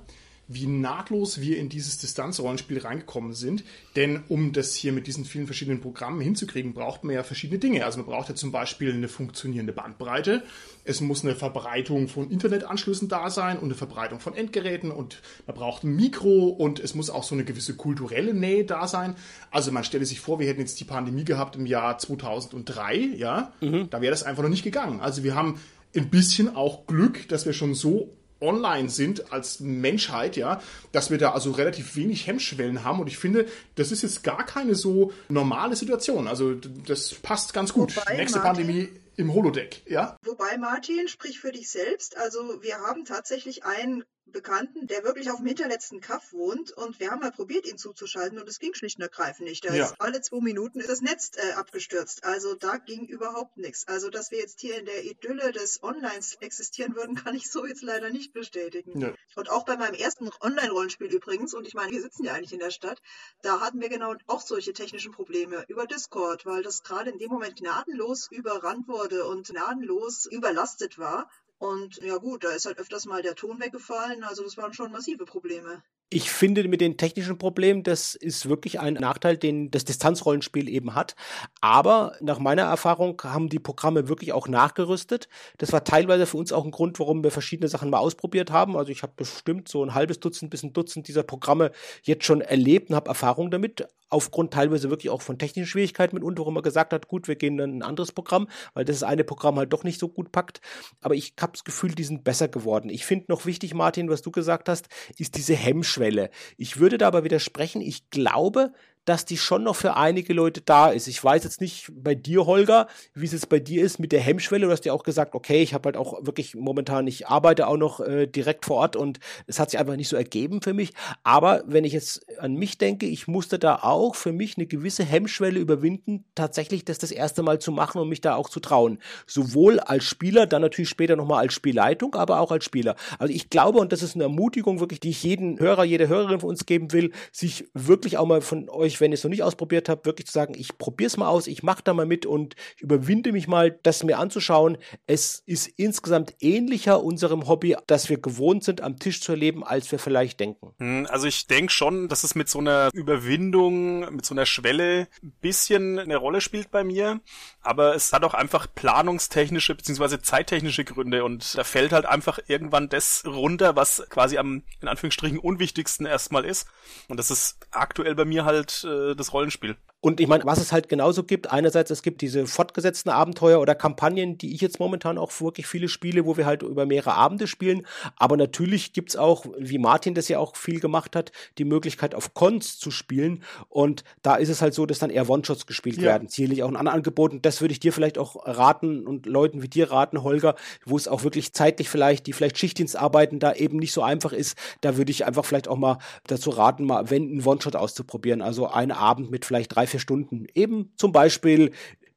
wie 0.52 0.66
nahtlos 0.66 1.39
wir 1.39 1.58
in 1.58 1.70
dieses 1.70 2.00
Distanzrollenspiel 2.00 2.80
reingekommen 2.80 3.34
sind. 3.34 3.64
Denn 3.95 4.24
um 4.30 4.52
das 4.52 4.74
hier 4.74 4.91
mit 4.91 5.06
diesen 5.06 5.24
vielen 5.24 5.45
verschiedenen 5.45 5.80
Programmen 5.80 6.20
hinzukriegen, 6.22 6.74
braucht 6.74 7.04
man 7.04 7.14
ja 7.14 7.22
verschiedene 7.22 7.60
Dinge. 7.60 7.86
Also 7.86 8.00
man 8.00 8.08
braucht 8.08 8.30
ja 8.30 8.36
zum 8.36 8.52
Beispiel 8.52 8.91
eine 8.91 9.08
funktionierende 9.08 9.74
Bandbreite. 9.74 10.43
Es 10.84 11.02
muss 11.02 11.24
eine 11.24 11.36
Verbreitung 11.36 12.08
von 12.08 12.32
Internetanschlüssen 12.32 13.08
da 13.08 13.30
sein 13.30 13.60
und 13.60 13.66
eine 13.66 13.76
Verbreitung 13.76 14.20
von 14.20 14.34
Endgeräten 14.34 14.89
und 14.89 15.22
man 15.45 15.56
braucht 15.56 15.84
ein 15.84 15.95
Mikro 15.95 16.47
und 16.47 16.80
es 16.80 16.95
muss 16.95 17.12
auch 17.12 17.24
so 17.24 17.36
eine 17.36 17.45
gewisse 17.45 17.76
kulturelle 17.76 18.34
Nähe 18.34 18.66
da 18.66 18.88
sein. 18.88 19.16
Also 19.52 19.72
man 19.72 19.84
stelle 19.84 20.06
sich 20.06 20.20
vor, 20.20 20.39
wir 20.39 20.47
hätten 20.47 20.62
jetzt 20.62 20.80
die 20.80 20.86
Pandemie 20.86 21.26
gehabt 21.26 21.58
im 21.58 21.68
Jahr 21.68 22.00
2003, 22.00 22.95
ja, 22.97 23.54
mhm. 23.62 23.88
da 23.91 24.02
wäre 24.02 24.10
das 24.10 24.24
einfach 24.24 24.41
noch 24.41 24.50
nicht 24.50 24.64
gegangen. 24.64 25.00
Also 25.00 25.24
wir 25.24 25.36
haben 25.36 25.60
ein 25.95 26.10
bisschen 26.10 26.56
auch 26.56 26.88
Glück, 26.88 27.28
dass 27.30 27.45
wir 27.45 27.54
schon 27.54 27.76
so 27.76 28.16
online 28.42 28.90
sind 28.90 29.32
als 29.32 29.60
Menschheit, 29.60 30.38
ja, 30.38 30.62
dass 30.92 31.10
wir 31.10 31.18
da 31.18 31.34
also 31.34 31.52
relativ 31.52 31.96
wenig 31.96 32.28
Hemmschwellen 32.28 32.84
haben. 32.84 33.00
Und 33.00 33.08
ich 33.08 33.18
finde, 33.18 33.48
das 33.76 33.92
ist 33.92 34.02
jetzt 34.02 34.24
gar 34.24 34.46
keine 34.46 34.76
so 34.76 35.12
normale 35.30 35.76
Situation. 35.76 36.28
Also 36.28 36.54
das 36.54 37.14
passt 37.16 37.54
ganz 37.54 37.74
gut. 37.74 37.96
Wobei, 37.96 38.18
Nächste 38.18 38.40
Martin, 38.40 38.66
Pandemie 38.66 38.90
im 39.18 39.34
Holodeck, 39.34 39.82
ja. 39.86 40.16
Wobei, 40.24 40.58
Martin, 40.58 41.08
sprich 41.10 41.40
für 41.40 41.52
dich 41.52 41.70
selbst. 41.70 42.18
Also 42.18 42.62
wir 42.62 42.78
haben 42.78 43.04
tatsächlich 43.06 43.66
ein 43.66 44.04
Bekannten, 44.32 44.88
der 44.88 45.04
wirklich 45.04 45.32
auf 45.32 45.38
dem 45.38 45.46
hinterletzten 45.46 46.02
Kaff 46.02 46.34
wohnt 46.34 46.72
und 46.72 47.00
wir 47.00 47.12
haben 47.12 47.20
mal 47.20 47.32
probiert, 47.32 47.68
ihn 47.68 47.78
zuzuschalten 47.78 48.40
und 48.40 48.48
es 48.48 48.60
ging 48.60 48.74
schlicht 48.74 48.98
und 48.98 49.04
ergreifend 49.04 49.48
nicht. 49.48 49.66
Da 49.66 49.74
ja. 49.74 49.86
ist 49.86 49.96
alle 50.00 50.22
zwei 50.22 50.40
Minuten 50.40 50.84
das 50.86 51.02
Netz 51.02 51.32
äh, 51.36 51.54
abgestürzt. 51.54 52.24
Also 52.24 52.56
da 52.56 52.78
ging 52.78 53.06
überhaupt 53.06 53.58
nichts. 53.58 53.88
Also 53.88 54.10
dass 54.10 54.32
wir 54.32 54.40
jetzt 54.40 54.60
hier 54.60 54.78
in 54.78 54.86
der 54.86 55.04
Idylle 55.04 55.52
des 55.52 55.84
Onlines 55.84 56.36
existieren 56.40 56.96
würden, 56.96 57.16
kann 57.24 57.36
ich 57.36 57.52
so 57.52 57.66
jetzt 57.66 57.82
leider 57.82 58.10
nicht 58.10 58.34
bestätigen. 58.34 59.00
Ja. 59.00 59.14
Und 59.36 59.50
auch 59.50 59.66
bei 59.66 59.78
meinem 59.78 59.96
ersten 59.96 60.30
Online-Rollenspiel 60.42 61.14
übrigens, 61.14 61.54
und 61.54 61.68
ich 61.68 61.74
meine, 61.74 61.92
wir 61.92 62.02
sitzen 62.02 62.26
ja 62.26 62.34
eigentlich 62.34 62.54
in 62.54 62.60
der 62.60 62.72
Stadt, 62.72 63.02
da 63.42 63.62
hatten 63.62 63.82
wir 63.82 63.90
genau 63.90 64.16
auch 64.28 64.42
solche 64.42 64.74
technischen 64.74 65.12
Probleme 65.12 65.66
über 65.68 65.86
Discord, 65.86 66.46
weil 66.46 66.64
das 66.64 66.84
gerade 66.84 67.10
in 67.10 67.20
dem 67.20 67.30
Moment 67.30 67.58
gnadenlos 67.58 68.28
überrannt 68.32 68.88
wurde 68.88 69.26
und 69.26 69.48
gnadenlos 69.48 70.26
überlastet 70.26 70.98
war. 70.98 71.30
Und 71.60 71.97
ja 71.97 72.18
gut, 72.18 72.43
da 72.43 72.51
ist 72.51 72.66
halt 72.66 72.80
öfters 72.80 73.05
mal 73.05 73.22
der 73.22 73.36
Ton 73.36 73.60
weggefallen, 73.60 74.24
also 74.24 74.43
das 74.43 74.57
waren 74.57 74.74
schon 74.74 74.91
massive 74.91 75.26
Probleme. 75.26 75.84
Ich 76.12 76.32
finde 76.32 76.68
mit 76.68 76.82
den 76.82 76.97
technischen 76.97 77.38
Problemen, 77.38 77.84
das 77.84 78.16
ist 78.16 78.49
wirklich 78.49 78.80
ein 78.80 78.95
Nachteil, 78.95 79.38
den 79.38 79.70
das 79.70 79.86
Distanzrollenspiel 79.86 80.68
eben 80.68 80.95
hat. 80.95 81.16
Aber 81.62 82.14
nach 82.20 82.39
meiner 82.39 82.64
Erfahrung 82.64 83.22
haben 83.24 83.47
die 83.47 83.60
Programme 83.60 84.10
wirklich 84.10 84.34
auch 84.34 84.47
nachgerüstet. 84.47 85.30
Das 85.60 85.72
war 85.72 85.84
teilweise 85.84 86.26
für 86.26 86.38
uns 86.38 86.51
auch 86.51 86.66
ein 86.66 86.72
Grund, 86.72 86.99
warum 86.99 87.24
wir 87.24 87.30
verschiedene 87.30 87.68
Sachen 87.68 87.91
mal 87.91 87.99
ausprobiert 87.99 88.49
haben. 88.49 88.76
Also 88.76 88.91
ich 88.91 89.03
habe 89.03 89.14
bestimmt 89.16 89.68
so 89.68 89.84
ein 89.84 89.93
halbes 89.93 90.20
Dutzend 90.20 90.49
bis 90.49 90.64
ein 90.64 90.74
Dutzend 90.74 91.07
dieser 91.07 91.22
Programme 91.22 91.72
jetzt 92.01 92.26
schon 92.26 92.41
erlebt 92.41 92.89
und 92.89 92.95
habe 92.95 93.10
Erfahrung 93.10 93.51
damit. 93.51 93.88
Aufgrund 94.12 94.55
teilweise 94.55 94.89
wirklich 94.89 95.12
auch 95.12 95.22
von 95.22 95.38
technischen 95.38 95.68
Schwierigkeiten 95.68 96.16
mitunter, 96.16 96.43
wo 96.43 96.49
man 96.49 96.64
gesagt 96.64 96.93
hat, 96.93 97.07
gut, 97.07 97.28
wir 97.28 97.36
gehen 97.36 97.60
in 97.60 97.78
ein 97.78 97.84
anderes 97.84 98.12
Programm, 98.12 98.47
weil 98.74 98.84
das 98.84 99.03
eine 99.03 99.24
Programm 99.24 99.60
halt 99.60 99.72
doch 99.72 99.84
nicht 99.84 99.99
so 99.99 100.10
gut 100.10 100.32
packt. 100.32 100.62
Aber 101.01 101.14
ich 101.14 101.36
habe 101.39 101.51
das 101.51 101.64
Gefühl, 101.64 101.93
die 101.93 102.03
sind 102.03 102.24
besser 102.24 102.47
geworden. 102.47 102.89
Ich 102.89 103.05
finde 103.05 103.26
noch 103.28 103.45
wichtig, 103.45 103.76
Martin, 103.76 104.10
was 104.10 104.24
du 104.24 104.32
gesagt 104.32 104.68
hast, 104.68 104.88
ist 105.20 105.38
diese 105.38 105.53
Hemmschwelle 105.53 105.99
Hemmschwelle. 106.00 106.30
Ich 106.58 106.80
würde 106.80 106.97
da 106.97 107.08
aber 107.08 107.24
widersprechen. 107.24 107.82
Ich 107.82 108.10
glaube, 108.10 108.72
dass 109.06 109.26
die 109.26 109.38
schon 109.38 109.64
noch 109.64 109.76
für 109.76 109.95
einige 109.95 110.34
Leute 110.34 110.62
da 110.62 110.89
ist. 110.89 111.08
Ich 111.08 111.24
weiß 111.24 111.43
jetzt 111.43 111.62
nicht 111.62 111.89
bei 111.91 112.14
dir, 112.14 112.45
Holger, 112.45 112.88
wie 113.16 113.26
es 113.26 113.32
jetzt 113.32 113.50
bei 113.50 113.60
dir 113.60 113.84
ist 113.84 113.97
mit 113.97 114.12
der 114.12 114.20
Hemmschwelle. 114.20 114.68
Du 114.68 114.72
hast 114.72 114.86
ja 114.86 114.93
auch 114.93 115.04
gesagt, 115.04 115.34
okay, 115.34 115.64
ich 115.64 115.74
habe 115.74 115.88
halt 115.88 115.97
auch 115.97 116.26
wirklich 116.26 116.54
momentan, 116.54 117.08
ich 117.08 117.28
arbeite 117.28 117.68
auch 117.68 117.78
noch 117.78 118.02
äh, 118.02 118.28
direkt 118.28 118.66
vor 118.66 118.78
Ort 118.78 118.95
und 118.95 119.20
es 119.47 119.60
hat 119.60 119.72
sich 119.72 119.80
einfach 119.80 119.95
nicht 119.95 120.10
so 120.10 120.16
ergeben 120.16 120.62
für 120.62 120.74
mich. 120.74 120.91
Aber 121.24 121.64
wenn 121.66 121.86
ich 121.86 121.93
jetzt 121.93 122.24
an 122.40 122.54
mich 122.54 122.78
denke, 122.78 123.06
ich 123.06 123.28
musste 123.28 123.60
da 123.60 123.80
auch 123.82 124.16
für 124.16 124.32
mich 124.32 124.58
eine 124.58 124.68
gewisse 124.68 125.04
Hemmschwelle 125.04 125.60
überwinden, 125.60 126.26
tatsächlich 126.36 126.86
das 126.86 127.00
das 127.00 127.12
erste 127.12 127.42
Mal 127.42 127.60
zu 127.60 127.72
machen 127.72 128.00
und 128.00 128.10
mich 128.10 128.22
da 128.22 128.36
auch 128.36 128.50
zu 128.50 128.60
trauen. 128.60 129.00
Sowohl 129.26 129.80
als 129.80 130.04
Spieler, 130.04 130.46
dann 130.46 130.62
natürlich 130.62 130.90
später 130.90 131.16
nochmal 131.16 131.40
als 131.40 131.54
Spielleitung, 131.54 132.16
aber 132.16 132.40
auch 132.40 132.52
als 132.52 132.66
Spieler. 132.66 132.96
Also 133.18 133.34
ich 133.34 133.50
glaube, 133.50 133.80
und 133.80 133.92
das 133.92 134.04
ist 134.04 134.16
eine 134.16 134.26
Ermutigung 134.26 134.80
wirklich, 134.80 135.00
die 135.00 135.10
ich 135.10 135.24
jeden 135.24 135.60
Hörer, 135.60 135.84
jede 135.84 136.08
Hörerin 136.08 136.40
von 136.40 136.50
uns 136.50 136.66
geben 136.66 136.92
will, 136.92 137.12
sich 137.32 137.66
wirklich 137.74 138.18
auch 138.18 138.26
mal 138.26 138.42
von 138.42 138.70
euch 138.70 139.00
wenn 139.00 139.12
ihr 139.12 139.16
es 139.16 139.24
noch 139.24 139.30
nicht 139.30 139.44
ausprobiert 139.44 139.90
habt, 139.90 140.06
wirklich 140.06 140.28
zu 140.28 140.34
sagen, 140.34 140.54
ich 140.58 140.78
probiere 140.78 141.08
es 141.08 141.18
mal 141.18 141.28
aus, 141.28 141.48
ich 141.48 141.64
mache 141.64 141.84
da 141.84 141.94
mal 141.94 142.06
mit 142.06 142.26
und 142.26 142.56
überwinde 142.80 143.32
mich 143.32 143.48
mal, 143.48 143.72
das 143.84 144.04
mir 144.04 144.18
anzuschauen. 144.18 144.78
Es 145.08 145.44
ist 145.46 145.68
insgesamt 145.68 146.36
ähnlicher 146.40 147.04
unserem 147.04 147.48
Hobby, 147.48 147.76
das 147.88 148.10
wir 148.10 148.18
gewohnt 148.18 148.64
sind, 148.64 148.82
am 148.82 149.00
Tisch 149.00 149.22
zu 149.22 149.32
erleben, 149.32 149.64
als 149.64 149.92
wir 149.92 150.00
vielleicht 150.00 150.40
denken. 150.40 150.74
Hm, 150.80 151.08
also 151.10 151.28
ich 151.28 151.48
denke 151.48 151.72
schon, 151.72 152.08
dass 152.08 152.24
es 152.24 152.29
mit 152.36 152.50
so 152.50 152.60
einer 152.60 152.90
Überwindung, 152.94 154.14
mit 154.14 154.26
so 154.26 154.34
einer 154.34 154.46
Schwelle 154.46 155.08
ein 155.24 155.34
bisschen 155.42 156.00
eine 156.00 156.18
Rolle 156.18 156.42
spielt 156.42 156.72
bei 156.72 156.84
mir. 156.84 157.20
Aber 157.62 157.96
es 157.96 158.14
hat 158.14 158.24
auch 158.24 158.34
einfach 158.34 158.68
planungstechnische 158.74 159.76
bzw. 159.76 160.20
zeittechnische 160.22 160.86
Gründe 160.86 161.24
und 161.24 161.58
da 161.58 161.64
fällt 161.64 161.92
halt 161.92 162.06
einfach 162.06 162.40
irgendwann 162.48 162.90
das 162.90 163.24
runter, 163.26 163.76
was 163.76 164.04
quasi 164.10 164.38
am 164.38 164.64
in 164.82 164.88
Anführungsstrichen 164.88 165.40
unwichtigsten 165.40 166.06
erstmal 166.06 166.46
ist. 166.46 166.68
Und 167.08 167.18
das 167.18 167.32
ist 167.32 167.58
aktuell 167.72 168.16
bei 168.16 168.26
mir 168.26 168.46
halt 168.46 168.86
äh, 168.86 169.16
das 169.16 169.34
Rollenspiel. 169.34 169.76
Und 170.02 170.22
ich 170.22 170.28
meine, 170.28 170.46
was 170.46 170.60
es 170.60 170.72
halt 170.72 170.88
genauso 170.88 171.24
gibt, 171.24 171.52
einerseits 171.52 171.92
es 171.92 172.02
gibt 172.02 172.22
diese 172.22 172.48
fortgesetzten 172.48 173.12
Abenteuer 173.12 173.60
oder 173.60 173.76
Kampagnen, 173.76 174.38
die 174.38 174.56
ich 174.56 174.62
jetzt 174.62 174.80
momentan 174.80 175.18
auch 175.18 175.42
wirklich 175.42 175.68
viele 175.68 175.90
spiele, 175.90 176.26
wo 176.26 176.38
wir 176.38 176.46
halt 176.46 176.64
über 176.64 176.86
mehrere 176.86 177.16
Abende 177.16 177.48
spielen. 177.48 177.86
Aber 178.16 178.38
natürlich 178.38 178.94
gibt's 178.94 179.18
auch, 179.18 179.46
wie 179.58 179.78
Martin 179.78 180.14
das 180.14 180.30
ja 180.30 180.40
auch 180.40 180.56
viel 180.56 180.80
gemacht 180.80 181.18
hat, 181.18 181.34
die 181.58 181.66
Möglichkeit 181.66 182.16
auf 182.20 182.34
Cons 182.34 182.78
zu 182.78 182.92
spielen. 182.92 183.42
Und 183.70 184.04
da 184.22 184.36
ist 184.36 184.50
es 184.50 184.62
halt 184.62 184.74
so, 184.74 184.86
dass 184.86 185.00
dann 185.00 185.10
eher 185.10 185.30
One-Shots 185.30 185.66
gespielt 185.66 185.98
ja. 185.98 186.04
werden. 186.04 186.28
Sicherlich 186.28 186.64
auch 186.64 186.68
ein 186.68 186.76
anderes 186.76 186.98
Angebot. 186.98 187.32
Und 187.32 187.46
das 187.46 187.62
würde 187.62 187.72
ich 187.72 187.80
dir 187.80 187.94
vielleicht 187.94 188.18
auch 188.18 188.46
raten 188.46 189.08
und 189.08 189.26
Leuten 189.26 189.62
wie 189.62 189.70
dir 189.70 189.90
raten, 189.90 190.22
Holger, 190.22 190.56
wo 190.86 190.98
es 190.98 191.08
auch 191.08 191.24
wirklich 191.24 191.54
zeitlich 191.54 191.88
vielleicht, 191.88 192.28
die 192.28 192.34
vielleicht 192.34 192.58
Schichtdienst 192.58 192.98
arbeiten, 192.98 193.40
da 193.40 193.54
eben 193.54 193.78
nicht 193.78 193.94
so 193.94 194.04
einfach 194.04 194.34
ist. 194.34 194.58
Da 194.82 194.98
würde 194.98 195.12
ich 195.12 195.26
einfach 195.26 195.46
vielleicht 195.46 195.70
auch 195.70 195.78
mal 195.78 196.00
dazu 196.28 196.50
raten, 196.50 196.86
mal 196.86 197.10
wenn 197.10 197.38
ein 197.38 197.46
One-Shot 197.46 197.78
auszuprobieren. 197.78 198.42
Also 198.42 198.68
einen 198.68 198.92
Abend 198.92 199.32
mit 199.32 199.46
vielleicht 199.46 199.74
drei, 199.74 199.88
vier 199.88 200.02
Stunden. 200.02 200.46
Eben 200.54 200.92
zum 200.98 201.14
Beispiel 201.14 201.72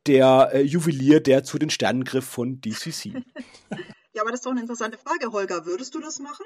der 0.06 0.50
äh, 0.52 0.62
Juwelier, 0.62 1.20
der 1.20 1.44
zu 1.44 1.58
den 1.58 1.70
Sternen 1.70 2.02
griff 2.02 2.24
von 2.24 2.60
DCC. 2.60 3.12
ja, 4.14 4.22
aber 4.22 4.30
das 4.32 4.40
ist 4.40 4.46
doch 4.46 4.50
eine 4.50 4.62
interessante 4.62 4.98
Frage, 4.98 5.30
Holger. 5.30 5.64
Würdest 5.64 5.94
du 5.94 6.00
das 6.00 6.18
machen? 6.18 6.44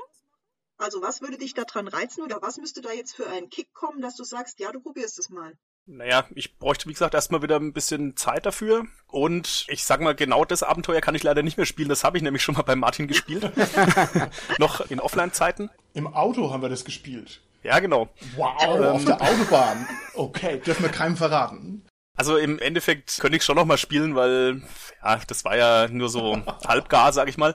Also 0.78 1.00
was 1.00 1.22
würde 1.22 1.38
dich 1.38 1.54
daran 1.54 1.88
reizen 1.88 2.22
oder 2.22 2.42
was 2.42 2.58
müsste 2.58 2.82
da 2.82 2.92
jetzt 2.92 3.14
für 3.14 3.28
einen 3.28 3.48
Kick 3.48 3.72
kommen, 3.72 4.02
dass 4.02 4.16
du 4.16 4.24
sagst, 4.24 4.60
ja, 4.60 4.72
du 4.72 4.80
probierst 4.80 5.18
es 5.18 5.30
mal? 5.30 5.52
Naja, 5.88 6.26
ich 6.34 6.58
bräuchte, 6.58 6.88
wie 6.88 6.92
gesagt, 6.92 7.14
erstmal 7.14 7.42
wieder 7.42 7.56
ein 7.56 7.72
bisschen 7.72 8.16
Zeit 8.16 8.44
dafür. 8.44 8.86
Und 9.06 9.66
ich 9.68 9.84
sag 9.84 10.00
mal, 10.00 10.16
genau 10.16 10.44
das 10.44 10.64
Abenteuer 10.64 11.00
kann 11.00 11.14
ich 11.14 11.22
leider 11.22 11.42
nicht 11.42 11.56
mehr 11.56 11.66
spielen. 11.66 11.88
Das 11.88 12.02
habe 12.02 12.16
ich 12.16 12.24
nämlich 12.24 12.42
schon 12.42 12.56
mal 12.56 12.62
bei 12.62 12.74
Martin 12.74 13.06
gespielt. 13.06 13.52
Noch 14.58 14.90
in 14.90 15.00
Offline-Zeiten. 15.00 15.70
Im 15.94 16.12
Auto 16.12 16.50
haben 16.50 16.60
wir 16.60 16.68
das 16.68 16.84
gespielt. 16.84 17.40
Ja, 17.62 17.78
genau. 17.78 18.08
Wow, 18.36 18.62
ähm, 18.62 18.84
auf 18.84 19.04
der 19.04 19.20
Autobahn. 19.22 19.88
Okay, 20.14 20.58
dürfen 20.58 20.82
wir 20.82 20.90
keinem 20.90 21.16
verraten. 21.16 21.86
Also 22.16 22.36
im 22.36 22.58
Endeffekt 22.58 23.18
könnte 23.20 23.36
ich 23.36 23.44
schon 23.44 23.56
noch 23.56 23.64
mal 23.64 23.78
spielen, 23.78 24.16
weil 24.16 24.62
ja, 25.04 25.20
das 25.26 25.44
war 25.44 25.56
ja 25.56 25.86
nur 25.88 26.08
so 26.08 26.40
halbgar, 26.66 27.12
sag 27.12 27.28
ich 27.28 27.38
mal. 27.38 27.54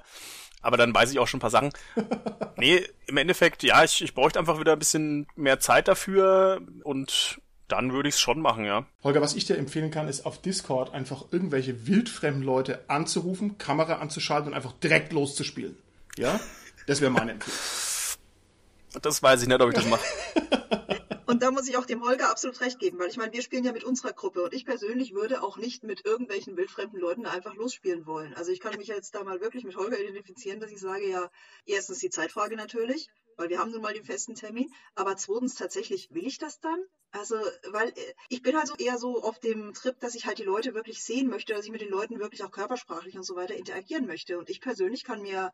Aber 0.61 0.77
dann 0.77 0.93
weiß 0.93 1.11
ich 1.11 1.19
auch 1.19 1.27
schon 1.27 1.39
ein 1.39 1.41
paar 1.41 1.49
Sachen. 1.49 1.71
Nee, 2.57 2.85
im 3.07 3.17
Endeffekt, 3.17 3.63
ja, 3.63 3.83
ich, 3.83 4.03
ich 4.03 4.13
bräuchte 4.13 4.37
einfach 4.37 4.59
wieder 4.59 4.73
ein 4.73 4.77
bisschen 4.77 5.25
mehr 5.35 5.59
Zeit 5.59 5.87
dafür 5.87 6.61
und 6.83 7.39
dann 7.67 7.91
würde 7.91 8.09
ich 8.09 8.15
es 8.15 8.21
schon 8.21 8.39
machen, 8.39 8.65
ja. 8.65 8.85
Holger, 9.03 9.21
was 9.21 9.33
ich 9.33 9.45
dir 9.45 9.57
empfehlen 9.57 9.89
kann, 9.89 10.07
ist 10.07 10.27
auf 10.27 10.41
Discord 10.41 10.93
einfach 10.93 11.25
irgendwelche 11.31 11.87
wildfremden 11.87 12.43
Leute 12.43 12.81
anzurufen, 12.87 13.57
Kamera 13.57 13.95
anzuschalten 13.95 14.49
und 14.49 14.53
einfach 14.53 14.73
direkt 14.73 15.11
loszuspielen. 15.11 15.75
Ja? 16.17 16.39
Das 16.85 17.01
wäre 17.01 17.09
meine 17.09 17.31
Empfehlung. 17.31 17.57
Das 19.01 19.23
weiß 19.23 19.41
ich 19.41 19.47
nicht, 19.47 19.61
ob 19.61 19.69
ich 19.69 19.75
das 19.75 19.85
mache. 19.85 20.03
Und 21.31 21.41
da 21.43 21.49
muss 21.49 21.69
ich 21.69 21.77
auch 21.77 21.85
dem 21.85 22.03
Holger 22.03 22.29
absolut 22.29 22.59
recht 22.59 22.77
geben, 22.77 22.99
weil 22.99 23.07
ich 23.07 23.15
meine, 23.15 23.31
wir 23.31 23.41
spielen 23.41 23.63
ja 23.63 23.71
mit 23.71 23.85
unserer 23.85 24.11
Gruppe 24.11 24.43
und 24.43 24.53
ich 24.53 24.65
persönlich 24.65 25.13
würde 25.13 25.41
auch 25.41 25.55
nicht 25.55 25.81
mit 25.81 26.05
irgendwelchen 26.05 26.57
wildfremden 26.57 26.99
Leuten 26.99 27.25
einfach 27.25 27.55
losspielen 27.55 28.05
wollen. 28.05 28.33
Also 28.33 28.51
ich 28.51 28.59
kann 28.59 28.75
mich 28.75 28.87
jetzt 28.87 29.15
da 29.15 29.23
mal 29.23 29.39
wirklich 29.39 29.63
mit 29.63 29.77
Holger 29.77 29.97
identifizieren, 29.97 30.59
dass 30.59 30.71
ich 30.71 30.81
sage, 30.81 31.09
ja, 31.09 31.31
erstens 31.65 31.99
die 31.99 32.09
Zeitfrage 32.09 32.57
natürlich, 32.57 33.07
weil 33.37 33.47
wir 33.47 33.59
haben 33.59 33.71
nun 33.71 33.81
mal 33.81 33.93
den 33.93 34.03
festen 34.03 34.35
Termin, 34.35 34.73
aber 34.93 35.15
zweitens 35.15 35.55
tatsächlich, 35.55 36.09
will 36.11 36.27
ich 36.27 36.37
das 36.37 36.59
dann? 36.59 36.83
Also, 37.11 37.37
weil 37.69 37.87
äh, 37.87 38.13
ich 38.27 38.41
bin 38.41 38.57
halt 38.57 38.67
so 38.67 38.75
eher 38.75 38.97
so 38.97 39.23
auf 39.23 39.39
dem 39.39 39.73
Trip, 39.73 39.97
dass 40.01 40.15
ich 40.15 40.25
halt 40.25 40.37
die 40.37 40.43
Leute 40.43 40.73
wirklich 40.73 41.01
sehen 41.01 41.29
möchte, 41.29 41.53
dass 41.53 41.63
ich 41.63 41.71
mit 41.71 41.79
den 41.79 41.91
Leuten 41.91 42.19
wirklich 42.19 42.43
auch 42.43 42.51
körpersprachlich 42.51 43.15
und 43.15 43.23
so 43.23 43.37
weiter 43.37 43.55
interagieren 43.55 44.05
möchte. 44.05 44.37
Und 44.37 44.49
ich 44.49 44.59
persönlich 44.59 45.05
kann 45.05 45.21
mir 45.21 45.53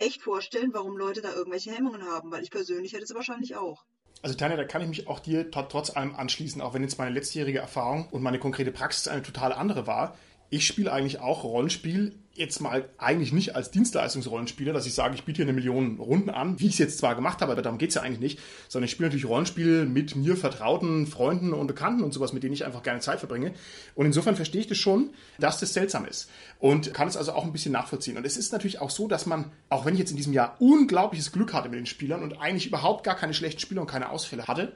echt 0.00 0.22
vorstellen, 0.22 0.70
warum 0.72 0.96
Leute 0.96 1.20
da 1.20 1.32
irgendwelche 1.32 1.72
Hemmungen 1.72 2.04
haben, 2.04 2.30
weil 2.30 2.42
ich 2.42 2.50
persönlich 2.50 2.92
hätte 2.92 3.06
sie 3.06 3.14
wahrscheinlich 3.14 3.56
auch. 3.56 3.84
Also 4.22 4.36
Tanja, 4.36 4.56
da 4.56 4.64
kann 4.64 4.82
ich 4.82 4.88
mich 4.88 5.08
auch 5.08 5.20
dir 5.20 5.50
trotz 5.50 5.90
allem 5.90 6.14
anschließen, 6.14 6.60
auch 6.60 6.74
wenn 6.74 6.82
jetzt 6.82 6.98
meine 6.98 7.14
letztjährige 7.14 7.58
Erfahrung 7.58 8.08
und 8.10 8.22
meine 8.22 8.38
konkrete 8.38 8.70
Praxis 8.70 9.08
eine 9.08 9.22
total 9.22 9.52
andere 9.52 9.86
war. 9.86 10.16
Ich 10.50 10.66
spiele 10.66 10.92
eigentlich 10.92 11.20
auch 11.20 11.44
Rollenspiel 11.44 12.18
jetzt 12.34 12.60
mal 12.60 12.88
eigentlich 12.96 13.32
nicht 13.32 13.56
als 13.56 13.70
Dienstleistungsrollenspieler, 13.70 14.72
dass 14.72 14.86
ich 14.86 14.94
sage, 14.94 15.14
ich 15.14 15.24
biete 15.24 15.38
hier 15.38 15.46
eine 15.46 15.52
Million 15.52 15.98
Runden 15.98 16.30
an, 16.30 16.60
wie 16.60 16.66
ich 16.66 16.74
es 16.74 16.78
jetzt 16.78 16.98
zwar 16.98 17.14
gemacht 17.14 17.40
habe, 17.40 17.52
aber 17.52 17.62
darum 17.62 17.78
geht 17.78 17.90
es 17.90 17.96
ja 17.96 18.02
eigentlich 18.02 18.20
nicht, 18.20 18.38
sondern 18.68 18.84
ich 18.84 18.92
spiele 18.92 19.08
natürlich 19.08 19.26
Rollenspiel 19.26 19.84
mit 19.84 20.14
mir 20.14 20.36
vertrauten 20.36 21.06
Freunden 21.06 21.52
und 21.52 21.66
Bekannten 21.66 22.02
und 22.02 22.14
sowas, 22.14 22.32
mit 22.32 22.42
denen 22.42 22.54
ich 22.54 22.64
einfach 22.64 22.82
gerne 22.82 23.00
Zeit 23.00 23.18
verbringe. 23.18 23.52
Und 23.94 24.06
insofern 24.06 24.36
verstehe 24.36 24.60
ich 24.60 24.68
das 24.68 24.78
schon, 24.78 25.10
dass 25.38 25.58
das 25.58 25.74
seltsam 25.74 26.06
ist. 26.06 26.30
Und 26.60 26.94
kann 26.94 27.08
es 27.08 27.16
also 27.16 27.32
auch 27.32 27.44
ein 27.44 27.52
bisschen 27.52 27.72
nachvollziehen. 27.72 28.16
Und 28.16 28.24
es 28.24 28.36
ist 28.36 28.52
natürlich 28.52 28.80
auch 28.80 28.90
so, 28.90 29.08
dass 29.08 29.26
man, 29.26 29.50
auch 29.68 29.84
wenn 29.84 29.94
ich 29.94 30.00
jetzt 30.00 30.10
in 30.10 30.16
diesem 30.16 30.32
Jahr 30.32 30.56
unglaubliches 30.60 31.32
Glück 31.32 31.52
hatte 31.52 31.68
mit 31.68 31.78
den 31.78 31.86
Spielern 31.86 32.22
und 32.22 32.40
eigentlich 32.40 32.66
überhaupt 32.66 33.04
gar 33.04 33.16
keine 33.16 33.34
schlechten 33.34 33.60
Spieler 33.60 33.80
und 33.80 33.88
keine 33.88 34.10
Ausfälle 34.10 34.46
hatte, 34.46 34.72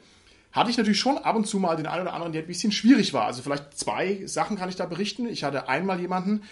hatte 0.55 0.71
ich 0.71 0.77
natürlich 0.77 1.01
schon 1.01 1.19
ab 1.19 1.35
und 1.35 1.47
zu 1.49 1.59
mal 1.59 1.77
den 1.77 1.89
einen 1.89 2.03
oder 2.03 2.13
anderen, 2.15 2.33
der 2.33 2.43
ein 2.43 2.47
bisschen 2.47 2.71
schwierig 2.71 3.13
war. 3.13 3.27
Also 3.27 3.43
vielleicht 3.43 3.77
zwei 3.77 4.23
Sachen 4.27 4.57
kann 4.57 4.69
ich 4.69 4.77
da 4.77 4.87
berichten. 4.87 5.27
Ich 5.27 5.43
hatte 5.43 5.69
einmal 5.69 6.01
jemanden, 6.01 6.43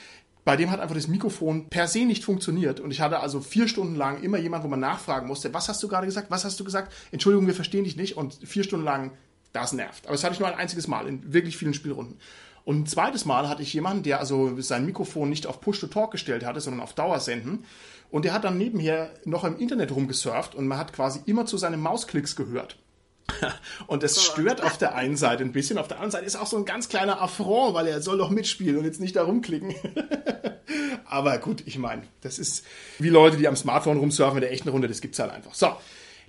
bei 0.45 0.57
dem 0.57 0.71
hat 0.71 0.81
einfach 0.81 0.95
das 0.95 1.09
Mikrofon 1.09 1.69
per 1.69 1.87
se 1.87 2.05
nicht 2.05 2.25
funktioniert. 2.25 2.81
Und 2.81 2.91
ich 2.91 3.01
hatte 3.01 3.21
also 3.21 3.41
vier 3.41 3.69
Stunden 3.69 3.95
lang 3.95 4.23
immer 4.23 4.39
jemand, 4.39 4.65
wo 4.65 4.69
man 4.69 4.81
nachfragen 4.81 5.29
musste, 5.29 5.55
was 5.55 5.69
hast 5.69 5.83
du 5.83 5.89
gerade 5.89 6.07
gesagt? 6.07 6.31
Was 6.31 6.45
hast 6.45 6.59
du 6.59 6.65
gesagt? 6.65 6.93
Entschuldigung, 7.13 7.47
wir 7.47 7.55
verstehen 7.55 7.85
dich 7.85 7.97
nicht. 7.97 8.17
Und 8.17 8.39
vier 8.45 8.65
Stunden 8.65 8.85
lang, 8.85 9.13
das 9.53 9.73
nervt. 9.73 10.07
Aber 10.07 10.13
das 10.13 10.25
hatte 10.25 10.35
ich 10.35 10.41
nur 10.41 10.49
ein 10.49 10.59
einziges 10.59 10.89
Mal 10.89 11.07
in 11.07 11.33
wirklich 11.33 11.57
vielen 11.57 11.75
Spielrunden. 11.75 12.19
Und 12.65 12.81
ein 12.81 12.87
zweites 12.87 13.25
Mal 13.25 13.49
hatte 13.49 13.63
ich 13.63 13.73
jemanden, 13.73 14.03
der 14.03 14.21
also 14.21 14.61
sein 14.61 14.87
Mikrofon 14.87 15.29
nicht 15.29 15.47
auf 15.47 15.61
Push-to-Talk 15.61 16.11
gestellt 16.11 16.45
hatte, 16.45 16.61
sondern 16.61 16.81
auf 16.81 16.95
Dauersenden. 16.95 17.65
Und 18.11 18.25
der 18.25 18.33
hat 18.33 18.45
dann 18.45 18.59
nebenher 18.59 19.11
noch 19.25 19.45
im 19.45 19.59
Internet 19.59 19.91
rumgesurft 19.91 20.55
und 20.55 20.67
man 20.67 20.79
hat 20.79 20.93
quasi 20.93 21.21
immer 21.27 21.47
zu 21.47 21.57
seinen 21.57 21.81
Mausklicks 21.81 22.37
gehört. 22.37 22.79
Und 23.87 24.03
das 24.03 24.23
stört 24.23 24.63
auf 24.63 24.79
der 24.79 24.95
einen 24.95 25.17
Seite 25.17 25.43
ein 25.43 25.53
bisschen, 25.53 25.79
auf 25.79 25.89
der 25.89 25.99
anderen 25.99 26.11
Seite 26.11 26.27
ist 26.27 26.37
auch 26.37 26.47
so 26.47 26.57
ein 26.57 26.65
ganz 26.65 26.89
kleiner 26.89 27.21
Affront, 27.21 27.75
weil 27.75 27.87
er 27.87 28.01
soll 28.01 28.19
doch 28.19 28.31
mitspielen 28.31 28.77
und 28.79 28.85
jetzt 28.85 29.01
nicht 29.01 29.17
da 29.17 29.25
rumklicken. 29.25 29.75
Aber 31.05 31.39
gut, 31.39 31.63
ich 31.67 31.79
meine, 31.79 32.03
das 32.21 32.39
ist 32.39 32.65
wie 32.99 33.11
Leute, 33.11 33.37
die 33.37 33.49
am 33.49 33.57
Smartphone 33.57 33.99
rumsurfen 33.99 34.39
in 34.39 34.43
der 34.43 34.53
echten 34.53 34.69
Runde, 34.69 34.89
das 34.89 35.01
gibt's 35.01 35.19
halt 35.19 35.31
einfach. 35.31 35.55
So, 35.55 35.73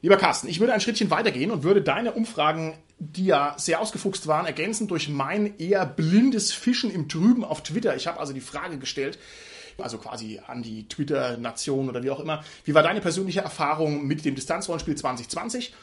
lieber 0.01 0.17
Carsten, 0.17 0.47
ich 0.47 0.59
würde 0.59 0.73
ein 0.73 0.81
Schrittchen 0.81 1.09
weitergehen 1.09 1.51
und 1.51 1.63
würde 1.63 1.81
deine 1.81 2.11
Umfragen, 2.11 2.77
die 2.99 3.25
ja 3.25 3.55
sehr 3.57 3.79
ausgefuchst 3.79 4.27
waren, 4.27 4.45
ergänzen 4.45 4.87
durch 4.87 5.09
mein 5.09 5.57
eher 5.57 5.85
blindes 5.85 6.51
Fischen 6.51 6.91
im 6.91 7.09
Trüben 7.09 7.43
auf 7.43 7.63
Twitter. 7.63 7.95
Ich 7.95 8.07
habe 8.07 8.19
also 8.19 8.33
die 8.33 8.41
Frage 8.41 8.77
gestellt, 8.77 9.17
also 9.77 9.97
quasi 9.97 10.39
an 10.45 10.61
die 10.61 10.87
Twitter-Nation 10.87 11.89
oder 11.89 12.03
wie 12.03 12.11
auch 12.11 12.19
immer. 12.19 12.43
Wie 12.65 12.73
war 12.73 12.83
deine 12.83 13.01
persönliche 13.01 13.41
Erfahrung 13.41 14.05
mit 14.05 14.25
dem 14.25 14.35
Distanzrollenspiel 14.35 14.95
2020? 14.95 15.73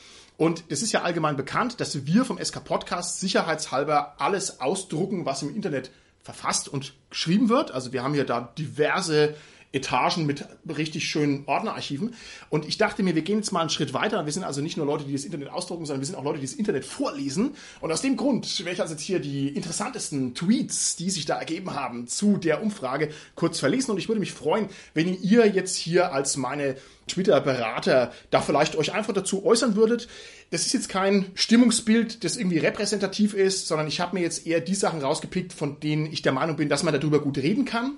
Und 0.40 0.64
es 0.70 0.80
ist 0.80 0.92
ja 0.92 1.02
allgemein 1.02 1.36
bekannt, 1.36 1.82
dass 1.82 2.06
wir 2.06 2.24
vom 2.24 2.42
SK 2.42 2.64
Podcast 2.64 3.20
sicherheitshalber 3.20 4.14
alles 4.16 4.62
ausdrucken, 4.62 5.26
was 5.26 5.42
im 5.42 5.54
Internet 5.54 5.90
verfasst 6.22 6.66
und 6.66 6.94
geschrieben 7.10 7.50
wird. 7.50 7.72
Also 7.72 7.92
wir 7.92 8.02
haben 8.02 8.14
hier 8.14 8.24
da 8.24 8.50
diverse 8.56 9.34
Etagen 9.72 10.26
mit 10.26 10.44
richtig 10.68 11.08
schönen 11.08 11.44
Ordnerarchiven. 11.46 12.14
Und 12.48 12.66
ich 12.66 12.76
dachte 12.76 13.02
mir, 13.02 13.14
wir 13.14 13.22
gehen 13.22 13.36
jetzt 13.36 13.52
mal 13.52 13.60
einen 13.60 13.70
Schritt 13.70 13.94
weiter. 13.94 14.26
Wir 14.26 14.32
sind 14.32 14.44
also 14.44 14.60
nicht 14.60 14.76
nur 14.76 14.86
Leute, 14.86 15.04
die 15.04 15.12
das 15.12 15.24
Internet 15.24 15.50
ausdrucken, 15.50 15.86
sondern 15.86 16.00
wir 16.00 16.06
sind 16.06 16.16
auch 16.16 16.24
Leute, 16.24 16.40
die 16.40 16.46
das 16.46 16.54
Internet 16.54 16.84
vorlesen. 16.84 17.54
Und 17.80 17.92
aus 17.92 18.02
dem 18.02 18.16
Grund 18.16 18.58
werde 18.60 18.72
ich 18.72 18.80
also 18.80 18.94
jetzt 18.94 19.02
hier 19.02 19.20
die 19.20 19.48
interessantesten 19.48 20.34
Tweets, 20.34 20.96
die 20.96 21.10
sich 21.10 21.24
da 21.24 21.38
ergeben 21.38 21.74
haben, 21.74 22.08
zu 22.08 22.36
der 22.36 22.62
Umfrage 22.62 23.10
kurz 23.36 23.60
verlesen. 23.60 23.92
Und 23.92 23.98
ich 23.98 24.08
würde 24.08 24.20
mich 24.20 24.32
freuen, 24.32 24.68
wenn 24.94 25.14
ihr 25.22 25.46
jetzt 25.46 25.76
hier 25.76 26.12
als 26.12 26.36
meine 26.36 26.76
Twitter-Berater 27.06 28.12
da 28.30 28.40
vielleicht 28.40 28.76
euch 28.76 28.92
einfach 28.92 29.12
dazu 29.12 29.44
äußern 29.44 29.76
würdet. 29.76 30.08
Das 30.50 30.66
ist 30.66 30.72
jetzt 30.72 30.88
kein 30.88 31.26
Stimmungsbild, 31.34 32.24
das 32.24 32.36
irgendwie 32.36 32.58
repräsentativ 32.58 33.34
ist, 33.34 33.68
sondern 33.68 33.86
ich 33.86 34.00
habe 34.00 34.16
mir 34.16 34.22
jetzt 34.22 34.46
eher 34.46 34.60
die 34.60 34.74
Sachen 34.74 35.00
rausgepickt, 35.00 35.52
von 35.52 35.78
denen 35.80 36.06
ich 36.06 36.22
der 36.22 36.32
Meinung 36.32 36.56
bin, 36.56 36.68
dass 36.68 36.82
man 36.82 36.94
darüber 36.94 37.20
gut 37.20 37.38
reden 37.38 37.64
kann. 37.64 37.94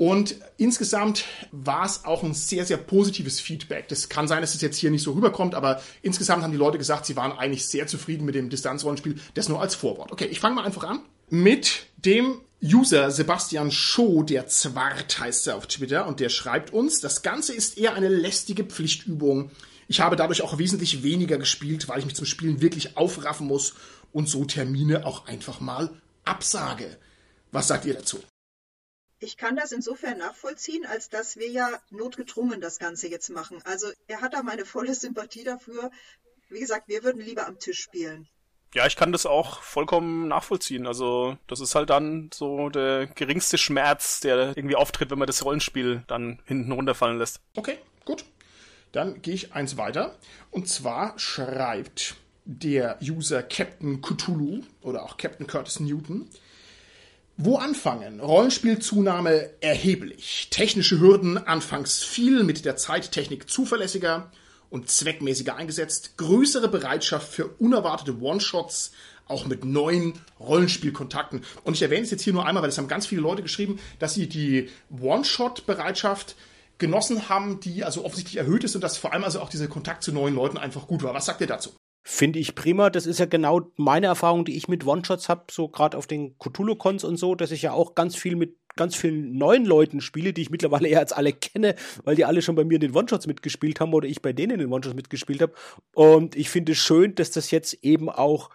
Und 0.00 0.36
insgesamt 0.56 1.26
war 1.52 1.84
es 1.84 2.06
auch 2.06 2.22
ein 2.22 2.32
sehr, 2.32 2.64
sehr 2.64 2.78
positives 2.78 3.38
Feedback. 3.38 3.86
Das 3.88 4.08
kann 4.08 4.28
sein, 4.28 4.40
dass 4.40 4.54
es 4.54 4.62
jetzt 4.62 4.78
hier 4.78 4.90
nicht 4.90 5.02
so 5.02 5.12
rüberkommt, 5.12 5.54
aber 5.54 5.82
insgesamt 6.00 6.42
haben 6.42 6.52
die 6.52 6.56
Leute 6.56 6.78
gesagt, 6.78 7.04
sie 7.04 7.16
waren 7.16 7.32
eigentlich 7.32 7.66
sehr 7.66 7.86
zufrieden 7.86 8.24
mit 8.24 8.34
dem 8.34 8.48
Distanzrollenspiel. 8.48 9.16
Das 9.34 9.50
nur 9.50 9.60
als 9.60 9.74
Vorwort. 9.74 10.10
Okay, 10.10 10.24
ich 10.24 10.40
fange 10.40 10.54
mal 10.54 10.64
einfach 10.64 10.84
an 10.84 11.00
mit 11.28 11.88
dem 11.98 12.40
User 12.62 13.10
Sebastian 13.10 13.70
Scho, 13.70 14.22
der 14.22 14.46
Zwart 14.46 15.20
heißt 15.20 15.48
er 15.48 15.56
auf 15.56 15.66
Twitter, 15.66 16.06
und 16.06 16.18
der 16.18 16.30
schreibt 16.30 16.72
uns, 16.72 17.00
das 17.00 17.20
Ganze 17.20 17.52
ist 17.52 17.76
eher 17.76 17.92
eine 17.92 18.08
lästige 18.08 18.64
Pflichtübung. 18.64 19.50
Ich 19.86 20.00
habe 20.00 20.16
dadurch 20.16 20.40
auch 20.40 20.56
wesentlich 20.56 21.02
weniger 21.02 21.36
gespielt, 21.36 21.88
weil 21.88 21.98
ich 21.98 22.06
mich 22.06 22.16
zum 22.16 22.24
Spielen 22.24 22.62
wirklich 22.62 22.96
aufraffen 22.96 23.46
muss 23.46 23.74
und 24.14 24.30
so 24.30 24.46
Termine 24.46 25.04
auch 25.04 25.26
einfach 25.26 25.60
mal 25.60 25.90
absage. 26.24 26.96
Was 27.52 27.68
sagt 27.68 27.84
ihr 27.84 27.92
dazu? 27.92 28.18
Ich 29.22 29.36
kann 29.36 29.54
das 29.54 29.70
insofern 29.70 30.16
nachvollziehen, 30.16 30.86
als 30.86 31.10
dass 31.10 31.36
wir 31.36 31.48
ja 31.48 31.68
notgedrungen 31.90 32.62
das 32.62 32.78
Ganze 32.78 33.06
jetzt 33.08 33.28
machen. 33.28 33.60
Also 33.64 33.88
er 34.08 34.22
hat 34.22 34.32
da 34.32 34.42
meine 34.42 34.64
volle 34.64 34.94
Sympathie 34.94 35.44
dafür. 35.44 35.90
Wie 36.48 36.58
gesagt, 36.58 36.88
wir 36.88 37.04
würden 37.04 37.20
lieber 37.20 37.46
am 37.46 37.58
Tisch 37.58 37.80
spielen. 37.80 38.28
Ja, 38.74 38.86
ich 38.86 38.96
kann 38.96 39.12
das 39.12 39.26
auch 39.26 39.62
vollkommen 39.62 40.28
nachvollziehen. 40.28 40.86
Also 40.86 41.36
das 41.48 41.60
ist 41.60 41.74
halt 41.74 41.90
dann 41.90 42.30
so 42.32 42.70
der 42.70 43.08
geringste 43.08 43.58
Schmerz, 43.58 44.20
der 44.20 44.56
irgendwie 44.56 44.76
auftritt, 44.76 45.10
wenn 45.10 45.18
man 45.18 45.26
das 45.26 45.44
Rollenspiel 45.44 46.02
dann 46.06 46.40
hinten 46.46 46.72
runterfallen 46.72 47.18
lässt. 47.18 47.40
Okay, 47.56 47.78
gut. 48.06 48.24
Dann 48.92 49.20
gehe 49.20 49.34
ich 49.34 49.52
eins 49.52 49.76
weiter. 49.76 50.16
Und 50.50 50.66
zwar 50.66 51.18
schreibt 51.18 52.16
der 52.46 52.98
User 53.02 53.42
Captain 53.42 54.00
Cthulhu 54.00 54.62
oder 54.80 55.02
auch 55.02 55.18
Captain 55.18 55.46
Curtis 55.46 55.78
Newton. 55.80 56.30
Wo 57.42 57.56
anfangen? 57.56 58.20
Rollenspielzunahme 58.20 59.48
erheblich. 59.62 60.48
Technische 60.50 61.00
Hürden 61.00 61.38
anfangs 61.38 62.02
viel, 62.02 62.44
mit 62.44 62.66
der 62.66 62.76
Zeit 62.76 63.12
Technik 63.12 63.48
zuverlässiger 63.48 64.30
und 64.68 64.90
zweckmäßiger 64.90 65.56
eingesetzt. 65.56 66.18
Größere 66.18 66.68
Bereitschaft 66.68 67.32
für 67.32 67.46
unerwartete 67.46 68.20
One-Shots, 68.20 68.92
auch 69.26 69.46
mit 69.46 69.64
neuen 69.64 70.20
Rollenspielkontakten. 70.38 71.40
Und 71.64 71.72
ich 71.72 71.80
erwähne 71.80 72.02
es 72.02 72.10
jetzt 72.10 72.24
hier 72.24 72.34
nur 72.34 72.44
einmal, 72.44 72.62
weil 72.62 72.68
es 72.68 72.76
haben 72.76 72.88
ganz 72.88 73.06
viele 73.06 73.22
Leute 73.22 73.40
geschrieben, 73.40 73.78
dass 73.98 74.12
sie 74.12 74.28
die 74.28 74.68
One-Shot-Bereitschaft 75.00 76.36
genossen 76.76 77.30
haben, 77.30 77.58
die 77.60 77.84
also 77.84 78.04
offensichtlich 78.04 78.36
erhöht 78.36 78.64
ist 78.64 78.74
und 78.74 78.84
dass 78.84 78.98
vor 78.98 79.14
allem 79.14 79.24
also 79.24 79.40
auch 79.40 79.48
dieser 79.48 79.68
Kontakt 79.68 80.02
zu 80.02 80.12
neuen 80.12 80.34
Leuten 80.34 80.58
einfach 80.58 80.86
gut 80.86 81.02
war. 81.02 81.14
Was 81.14 81.24
sagt 81.24 81.40
ihr 81.40 81.46
dazu? 81.46 81.70
Finde 82.12 82.40
ich 82.40 82.56
prima. 82.56 82.90
Das 82.90 83.06
ist 83.06 83.20
ja 83.20 83.26
genau 83.26 83.70
meine 83.76 84.06
Erfahrung, 84.06 84.44
die 84.44 84.56
ich 84.56 84.66
mit 84.66 84.84
One-Shots 84.84 85.28
habe, 85.28 85.44
so 85.48 85.68
gerade 85.68 85.96
auf 85.96 86.08
den 86.08 86.36
Cthulhu-Cons 86.40 87.04
und 87.04 87.16
so, 87.16 87.36
dass 87.36 87.52
ich 87.52 87.62
ja 87.62 87.72
auch 87.72 87.94
ganz 87.94 88.16
viel 88.16 88.34
mit 88.34 88.56
ganz 88.74 88.96
vielen 88.96 89.38
neuen 89.38 89.64
Leuten 89.64 90.00
spiele, 90.00 90.32
die 90.32 90.42
ich 90.42 90.50
mittlerweile 90.50 90.88
eher 90.88 90.98
als 90.98 91.12
alle 91.12 91.32
kenne, 91.32 91.76
weil 92.02 92.16
die 92.16 92.24
alle 92.24 92.42
schon 92.42 92.56
bei 92.56 92.64
mir 92.64 92.74
in 92.74 92.80
den 92.80 92.96
One-Shots 92.96 93.28
mitgespielt 93.28 93.78
haben 93.78 93.94
oder 93.94 94.08
ich 94.08 94.22
bei 94.22 94.32
denen 94.32 94.54
in 94.54 94.58
den 94.58 94.72
One-Shots 94.72 94.96
mitgespielt 94.96 95.40
habe. 95.40 95.54
Und 95.94 96.34
ich 96.34 96.50
finde 96.50 96.72
es 96.72 96.78
schön, 96.78 97.14
dass 97.14 97.30
das 97.30 97.52
jetzt 97.52 97.74
eben 97.84 98.10
auch 98.10 98.50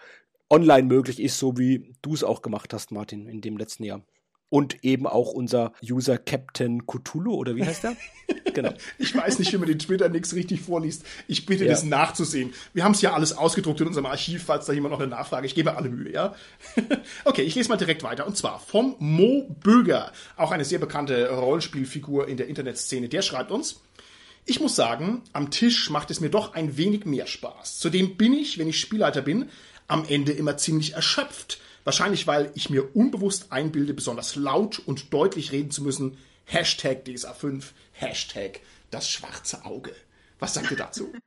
online 0.49 0.84
möglich 0.89 1.22
ist, 1.22 1.39
so 1.39 1.58
wie 1.58 1.95
du 2.01 2.14
es 2.14 2.26
auch 2.26 2.41
gemacht 2.41 2.74
hast, 2.74 2.91
Martin, 2.91 3.26
in 3.26 3.39
dem 3.39 3.56
letzten 3.56 3.86
Jahr 3.86 4.01
und 4.50 4.84
eben 4.84 5.08
auch 5.08 5.32
unser 5.32 5.74
User 5.84 6.18
Captain 6.18 6.86
Cthulhu 6.86 7.34
oder 7.34 7.56
wie 7.56 7.66
heißt 7.66 7.84
der? 7.84 7.96
genau. 8.54 8.74
Ich 8.98 9.16
weiß 9.16 9.39
nicht, 9.39 9.52
wie 9.52 9.58
man 9.58 9.68
den 9.68 9.80
Twitter 9.80 10.08
nichts 10.10 10.34
richtig 10.34 10.62
vorliest. 10.62 11.04
Ich 11.28 11.46
bitte, 11.46 11.66
ja. 11.66 11.72
das 11.72 11.84
nachzusehen. 11.84 12.54
Wir 12.74 12.84
haben 12.84 12.93
es 12.93 13.02
ja 13.02 13.14
alles 13.14 13.34
ausgedruckt 13.36 13.82
in 13.82 13.88
unserem 13.88 14.06
Archiv, 14.06 14.43
falls 14.43 14.66
da 14.66 14.74
jemand 14.74 14.93
noch 14.93 15.00
eine 15.00 15.10
Nachfrage. 15.10 15.48
Ich 15.48 15.56
gebe 15.56 15.76
alle 15.76 15.89
Mühe, 15.89 16.12
ja? 16.12 16.36
okay, 17.26 17.41
ich 17.41 17.56
lese 17.56 17.70
mal 17.70 17.78
direkt 17.78 18.04
weiter. 18.04 18.28
Und 18.28 18.38
zwar 18.38 18.60
vom 18.60 18.96
Mo 19.00 19.48
Böger, 19.62 20.12
auch 20.38 20.52
eine 20.52 20.66
sehr 20.66 20.80
bekannte 20.80 21.30
Rollenspielfigur 21.30 22.28
in 22.28 22.38
der 22.38 22.48
Internetszene. 22.48 23.10
Der 23.10 23.24
schreibt 23.24 23.52
uns, 23.52 23.82
ich 24.46 24.60
muss 24.60 24.76
sagen, 24.76 25.24
am 25.34 25.50
Tisch 25.50 25.89
macht 25.89 26.12
es 26.12 26.22
mir 26.22 26.30
doch 26.30 26.54
ein 26.54 26.78
wenig 26.78 27.06
mehr 27.06 27.26
Spaß. 27.26 27.80
Zudem 27.80 28.16
bin 28.16 28.34
ich, 28.34 28.60
wenn 28.60 28.68
ich 28.68 28.80
Spielleiter 28.80 29.24
bin, 29.24 29.50
am 29.88 30.06
Ende 30.08 30.34
immer 30.34 30.56
ziemlich 30.58 30.93
erschöpft 30.93 31.60
Wahrscheinlich, 31.86 32.26
weil 32.26 32.52
ich 32.56 32.72
mir 32.72 32.96
unbewusst 32.96 33.52
einbilde, 33.52 33.94
besonders 33.94 34.36
laut 34.36 34.80
und 34.80 35.14
deutlich 35.14 35.52
reden 35.52 35.70
zu 35.70 35.84
müssen. 35.84 36.18
Hashtag 36.46 37.06
DSA5, 37.06 37.64
Hashtag 37.94 38.60
das 38.90 39.10
schwarze 39.10 39.66
Auge. 39.66 39.96
Was 40.40 40.56
sagt 40.56 40.72
ihr 40.72 40.78
dazu? 40.78 41.14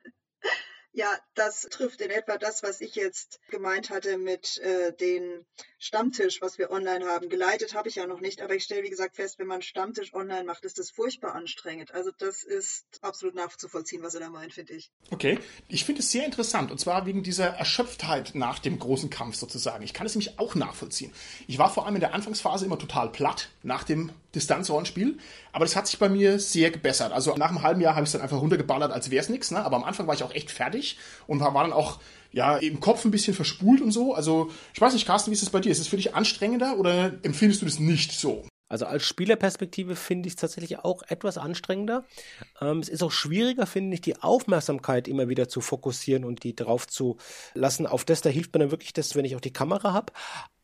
Ja, 0.92 1.16
das 1.34 1.62
trifft 1.70 2.00
in 2.00 2.10
etwa 2.10 2.38
das, 2.38 2.64
was 2.64 2.80
ich 2.80 2.96
jetzt 2.96 3.38
gemeint 3.50 3.90
hatte 3.90 4.18
mit 4.18 4.58
äh, 4.58 4.92
den 4.92 5.46
Stammtisch, 5.80 6.42
was 6.42 6.58
wir 6.58 6.72
online 6.72 7.06
haben. 7.06 7.28
Geleitet 7.28 7.74
habe 7.74 7.88
ich 7.88 7.94
ja 7.94 8.06
noch 8.06 8.20
nicht, 8.20 8.42
aber 8.42 8.54
ich 8.56 8.64
stelle, 8.64 8.82
wie 8.82 8.90
gesagt, 8.90 9.14
fest, 9.14 9.38
wenn 9.38 9.46
man 9.46 9.62
Stammtisch 9.62 10.12
online 10.12 10.42
macht, 10.42 10.64
ist 10.64 10.78
das 10.78 10.90
furchtbar 10.90 11.36
anstrengend. 11.36 11.94
Also 11.94 12.10
das 12.18 12.42
ist 12.42 12.84
absolut 13.00 13.36
nachzuvollziehen, 13.36 14.02
was 14.02 14.14
er 14.14 14.20
da 14.20 14.28
meint, 14.28 14.52
finde 14.52 14.72
ich. 14.72 14.90
Okay, 15.12 15.38
ich 15.68 15.84
finde 15.84 16.00
es 16.00 16.10
sehr 16.10 16.24
interessant 16.24 16.72
und 16.72 16.78
zwar 16.78 17.06
wegen 17.06 17.22
dieser 17.22 17.46
Erschöpftheit 17.46 18.32
nach 18.34 18.58
dem 18.58 18.80
großen 18.80 19.08
Kampf 19.08 19.36
sozusagen. 19.36 19.84
Ich 19.84 19.94
kann 19.94 20.06
es 20.06 20.16
nämlich 20.16 20.38
auch 20.40 20.56
nachvollziehen. 20.56 21.12
Ich 21.46 21.58
war 21.58 21.72
vor 21.72 21.86
allem 21.86 21.94
in 21.94 22.00
der 22.00 22.12
Anfangsphase 22.12 22.64
immer 22.66 22.78
total 22.78 23.10
platt 23.10 23.48
nach 23.62 23.84
dem 23.84 24.10
Distanzrollenspiel, 24.34 25.18
aber 25.52 25.64
das 25.64 25.76
hat 25.76 25.86
sich 25.86 25.98
bei 25.98 26.08
mir 26.08 26.40
sehr 26.40 26.72
gebessert. 26.72 27.12
Also 27.12 27.34
nach 27.36 27.50
einem 27.50 27.62
halben 27.62 27.80
Jahr 27.80 27.94
habe 27.94 28.02
ich 28.02 28.08
es 28.08 28.12
dann 28.12 28.20
einfach 28.20 28.40
runtergeballert, 28.40 28.92
als 28.92 29.10
wäre 29.10 29.22
es 29.22 29.28
nichts, 29.28 29.52
ne? 29.52 29.64
aber 29.64 29.76
am 29.76 29.84
Anfang 29.84 30.06
war 30.08 30.14
ich 30.14 30.24
auch 30.24 30.34
echt 30.34 30.50
fertig 30.50 30.98
und 31.26 31.40
war 31.40 31.52
dann 31.54 31.72
auch 31.72 32.00
ja, 32.32 32.56
im 32.56 32.80
Kopf 32.80 33.04
ein 33.04 33.10
bisschen 33.10 33.34
verspult 33.34 33.80
und 33.80 33.90
so. 33.90 34.14
Also, 34.14 34.50
ich 34.74 34.80
weiß 34.80 34.92
nicht, 34.92 35.06
Carsten, 35.06 35.30
wie 35.30 35.34
ist 35.34 35.42
es 35.42 35.50
bei 35.50 35.60
dir? 35.60 35.72
Ist 35.72 35.80
es 35.80 35.88
für 35.88 35.96
dich 35.96 36.14
anstrengender 36.14 36.78
oder 36.78 37.12
empfindest 37.22 37.62
du 37.62 37.66
das 37.66 37.78
nicht 37.78 38.12
so? 38.12 38.44
Also 38.68 38.84
als 38.84 39.04
Spielerperspektive 39.04 39.96
finde 39.96 40.26
ich 40.26 40.32
es 40.32 40.36
tatsächlich 40.36 40.78
auch 40.80 41.02
etwas 41.08 41.38
anstrengender. 41.38 42.04
Ähm, 42.60 42.80
es 42.80 42.88
ist 42.88 43.02
auch 43.02 43.12
schwieriger, 43.12 43.66
finde 43.66 43.94
ich, 43.94 44.02
die 44.02 44.20
Aufmerksamkeit 44.20 45.08
immer 45.08 45.28
wieder 45.28 45.48
zu 45.48 45.60
fokussieren 45.60 46.24
und 46.24 46.44
die 46.44 46.54
drauf 46.54 46.86
zu 46.86 47.16
lassen. 47.54 47.86
Auf 47.86 48.04
das, 48.04 48.20
da 48.20 48.28
hilft 48.28 48.52
mir 48.52 48.60
dann 48.60 48.70
wirklich 48.70 48.92
das, 48.92 49.16
wenn 49.16 49.24
ich 49.24 49.36
auch 49.36 49.40
die 49.40 49.52
Kamera 49.52 49.94
habe. 49.94 50.12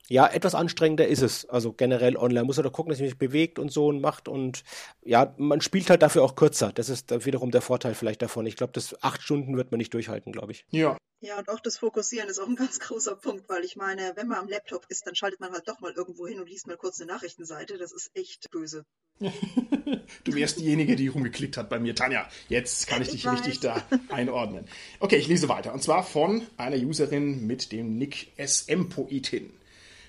Ja, 0.09 0.26
etwas 0.26 0.55
anstrengender 0.55 1.07
ist 1.09 1.22
es. 1.22 1.48
Also 1.48 1.72
generell 1.72 2.16
online 2.16 2.44
muss 2.44 2.59
er 2.59 2.62
da 2.62 2.70
gucken, 2.70 2.90
dass 2.90 3.00
er 3.00 3.07
sich 3.07 3.18
bewegt 3.18 3.59
und 3.59 3.72
so 3.72 3.86
und 3.86 4.00
macht. 4.00 4.28
Und 4.28 4.64
ja, 5.02 5.34
man 5.38 5.61
spielt 5.61 5.88
halt 5.88 6.02
dafür 6.02 6.22
auch 6.22 6.34
kürzer. 6.34 6.72
Das 6.72 6.88
ist 6.88 7.24
wiederum 7.24 7.50
der 7.50 7.62
Vorteil 7.62 7.94
vielleicht 7.94 8.20
davon. 8.22 8.46
Ich 8.46 8.57
glaube, 8.57 8.72
das 8.72 9.02
acht 9.02 9.22
Stunden 9.22 9.57
wird 9.57 9.70
man 9.70 9.78
nicht 9.78 9.94
durchhalten, 9.94 10.32
glaube 10.32 10.52
ich. 10.52 10.66
Ja. 10.70 10.96
Ja, 11.20 11.38
und 11.38 11.48
auch 11.48 11.61
das 11.61 11.78
Fokussieren 11.78 12.28
ist 12.28 12.38
auch 12.38 12.46
ein 12.48 12.57
ganz 12.57 12.78
großer 12.80 13.16
Punkt, 13.16 13.48
weil 13.48 13.64
ich 13.64 13.76
meine, 13.76 14.12
wenn 14.14 14.28
man 14.28 14.40
am 14.40 14.48
Laptop 14.48 14.84
ist, 14.90 15.07
dann 15.07 15.14
schaltet 15.14 15.40
man 15.40 15.52
halt 15.52 15.66
doch 15.66 15.80
mal 15.80 15.92
irgendwo 15.92 16.26
hin 16.26 16.38
und 16.38 16.50
liest 16.50 16.66
mal 16.66 16.76
kurz 16.76 17.00
eine 17.00 17.12
Nachrichtenseite. 17.12 17.78
Das 17.78 17.92
ist 17.92 18.11
echt 18.12 18.50
böse. 18.50 18.84
du 19.20 20.34
wärst 20.34 20.59
diejenige, 20.59 20.96
die 20.96 21.09
rumgeklickt 21.09 21.57
hat 21.57 21.70
bei 21.70 21.78
mir. 21.78 21.94
Tanja, 21.94 22.28
jetzt 22.50 22.86
kann 22.88 23.00
ich, 23.00 23.09
ich 23.09 23.14
dich 23.14 23.24
weiß. 23.24 23.38
richtig 23.38 23.61
da 23.61 23.82
einordnen. 24.11 24.66
Okay, 25.00 25.16
ich 25.16 25.28
lese 25.28 25.48
weiter. 25.48 25.72
Und 25.72 25.82
zwar 25.82 26.02
von 26.02 26.46
einer 26.59 26.76
Userin 26.76 27.46
mit 27.46 27.72
dem 27.72 27.96
Nick 27.96 28.32
SM 28.36 28.90
Poetin. 28.90 29.50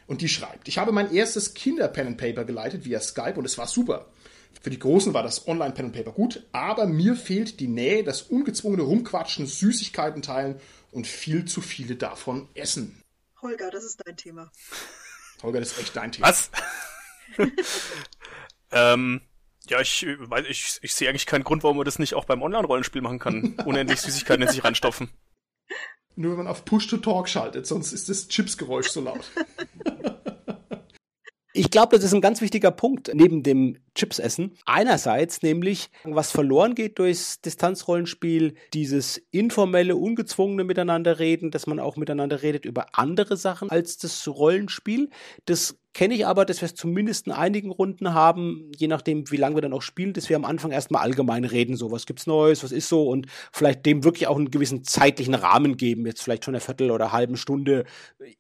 Und 0.07 0.21
die 0.21 0.29
schreibt, 0.29 0.67
ich 0.67 0.77
habe 0.77 0.91
mein 0.91 1.11
erstes 1.11 1.53
Kinder-Pen 1.53 2.07
and 2.07 2.17
Paper 2.17 2.45
geleitet 2.45 2.85
via 2.85 2.99
Skype 2.99 3.35
und 3.37 3.45
es 3.45 3.57
war 3.57 3.67
super. 3.67 4.07
Für 4.61 4.69
die 4.69 4.79
Großen 4.79 5.13
war 5.13 5.23
das 5.23 5.47
Online-Pen 5.47 5.85
and 5.85 5.95
Paper 5.95 6.11
gut, 6.11 6.45
aber 6.51 6.85
mir 6.85 7.15
fehlt 7.15 7.59
die 7.59 7.67
Nähe, 7.67 8.03
das 8.03 8.23
ungezwungene 8.23 8.83
Rumquatschen, 8.83 9.45
Süßigkeiten 9.45 10.21
teilen 10.21 10.59
und 10.91 11.07
viel 11.07 11.45
zu 11.45 11.61
viele 11.61 11.95
davon 11.95 12.47
essen. 12.53 13.01
Holger, 13.41 13.69
das 13.69 13.83
ist 13.83 14.01
dein 14.05 14.17
Thema. 14.17 14.51
Holger, 15.43 15.59
das 15.59 15.73
ist 15.73 15.79
echt 15.79 15.95
dein 15.95 16.11
Thema. 16.11 16.27
Was? 16.27 16.49
ähm, 18.71 19.21
ja, 19.67 19.81
ich, 19.81 20.05
ich, 20.49 20.79
ich 20.81 20.95
sehe 20.95 21.09
eigentlich 21.09 21.25
keinen 21.25 21.43
Grund, 21.43 21.63
warum 21.63 21.77
man 21.77 21.85
das 21.85 21.99
nicht 21.99 22.13
auch 22.13 22.25
beim 22.25 22.41
Online-Rollenspiel 22.41 23.01
machen 23.01 23.19
kann. 23.19 23.55
Unendlich 23.65 24.01
Süßigkeiten 24.01 24.43
in 24.43 24.49
sich 24.49 24.63
reinstopfen. 24.63 25.09
Nur 26.15 26.31
wenn 26.31 26.37
man 26.39 26.47
auf 26.47 26.65
Push-to-Talk 26.65 27.27
schaltet, 27.27 27.67
sonst 27.67 27.91
ist 27.91 28.09
das 28.09 28.27
Chips-Geräusch 28.27 28.89
so 28.89 29.01
laut. 29.01 29.29
Ich 31.55 31.71
glaube, 31.71 31.95
das 31.95 32.03
ist 32.03 32.13
ein 32.13 32.19
ganz 32.19 32.41
wichtiger 32.41 32.69
Punkt 32.69 33.11
neben 33.13 33.41
dem 33.41 33.77
Chips-Essen. 33.95 34.57
Einerseits 34.65 35.41
nämlich, 35.41 35.89
was 36.03 36.31
verloren 36.31 36.75
geht 36.75 36.99
durchs 36.99 37.41
Distanzrollenspiel, 37.41 38.55
dieses 38.73 39.21
informelle, 39.31 39.95
ungezwungene 39.95 40.63
Miteinanderreden, 40.63 41.51
dass 41.51 41.65
man 41.65 41.79
auch 41.79 41.95
miteinander 41.95 42.41
redet 42.43 42.65
über 42.65 42.87
andere 42.93 43.37
Sachen 43.37 43.69
als 43.69 43.97
das 43.97 44.27
Rollenspiel. 44.27 45.09
Das 45.45 45.77
kenne 45.95 46.13
ich 46.13 46.27
aber, 46.27 46.43
dass 46.43 46.61
wir 46.61 46.65
es 46.65 46.75
zumindest 46.75 47.25
in 47.25 47.31
einigen 47.31 47.71
Runden 47.71 48.13
haben, 48.13 48.69
je 48.75 48.87
nachdem, 48.87 49.31
wie 49.31 49.37
lange 49.37 49.55
wir 49.55 49.61
dann 49.61 49.71
auch 49.71 49.81
spielen, 49.81 50.11
dass 50.11 50.27
wir 50.27 50.35
am 50.35 50.43
Anfang 50.43 50.71
erstmal 50.71 51.01
allgemein 51.01 51.45
reden, 51.45 51.77
so 51.77 51.89
was 51.89 52.05
gibt's 52.05 52.27
Neues, 52.27 52.65
was 52.65 52.73
ist 52.73 52.89
so 52.89 53.07
und 53.07 53.27
vielleicht 53.53 53.85
dem 53.85 54.03
wirklich 54.03 54.27
auch 54.27 54.35
einen 54.35 54.51
gewissen 54.51 54.83
zeitlichen 54.83 55.33
Rahmen 55.33 55.77
geben, 55.77 56.05
jetzt 56.05 56.21
vielleicht 56.21 56.43
schon 56.43 56.53
eine 56.53 56.59
Viertel 56.59 56.91
oder 56.91 57.05
eine 57.05 57.13
halbe 57.13 57.37
Stunde. 57.37 57.85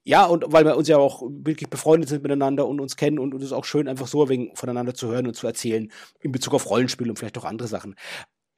Ja, 0.03 0.25
und 0.25 0.43
weil 0.49 0.65
wir 0.65 0.75
uns 0.75 0.89
ja 0.89 0.97
auch 0.97 1.23
wirklich 1.29 1.69
befreundet 1.69 2.09
sind 2.09 2.23
miteinander 2.23 2.67
und 2.67 2.81
uns 2.81 2.97
kennen 2.97 3.19
und 3.19 3.33
es 3.33 3.43
ist 3.43 3.53
auch 3.53 3.63
schön, 3.63 3.87
einfach 3.87 4.07
so 4.07 4.27
wenig 4.27 4.51
voneinander 4.55 4.93
zu 4.93 5.07
hören 5.07 5.25
und 5.25 5.35
zu 5.35 5.44
erzählen 5.45 5.91
in 6.19 6.31
Bezug 6.31 6.53
auf 6.53 6.69
Rollenspiel 6.69 7.09
und 7.09 7.17
vielleicht 7.17 7.37
auch 7.37 7.45
andere 7.45 7.67
Sachen. 7.67 7.95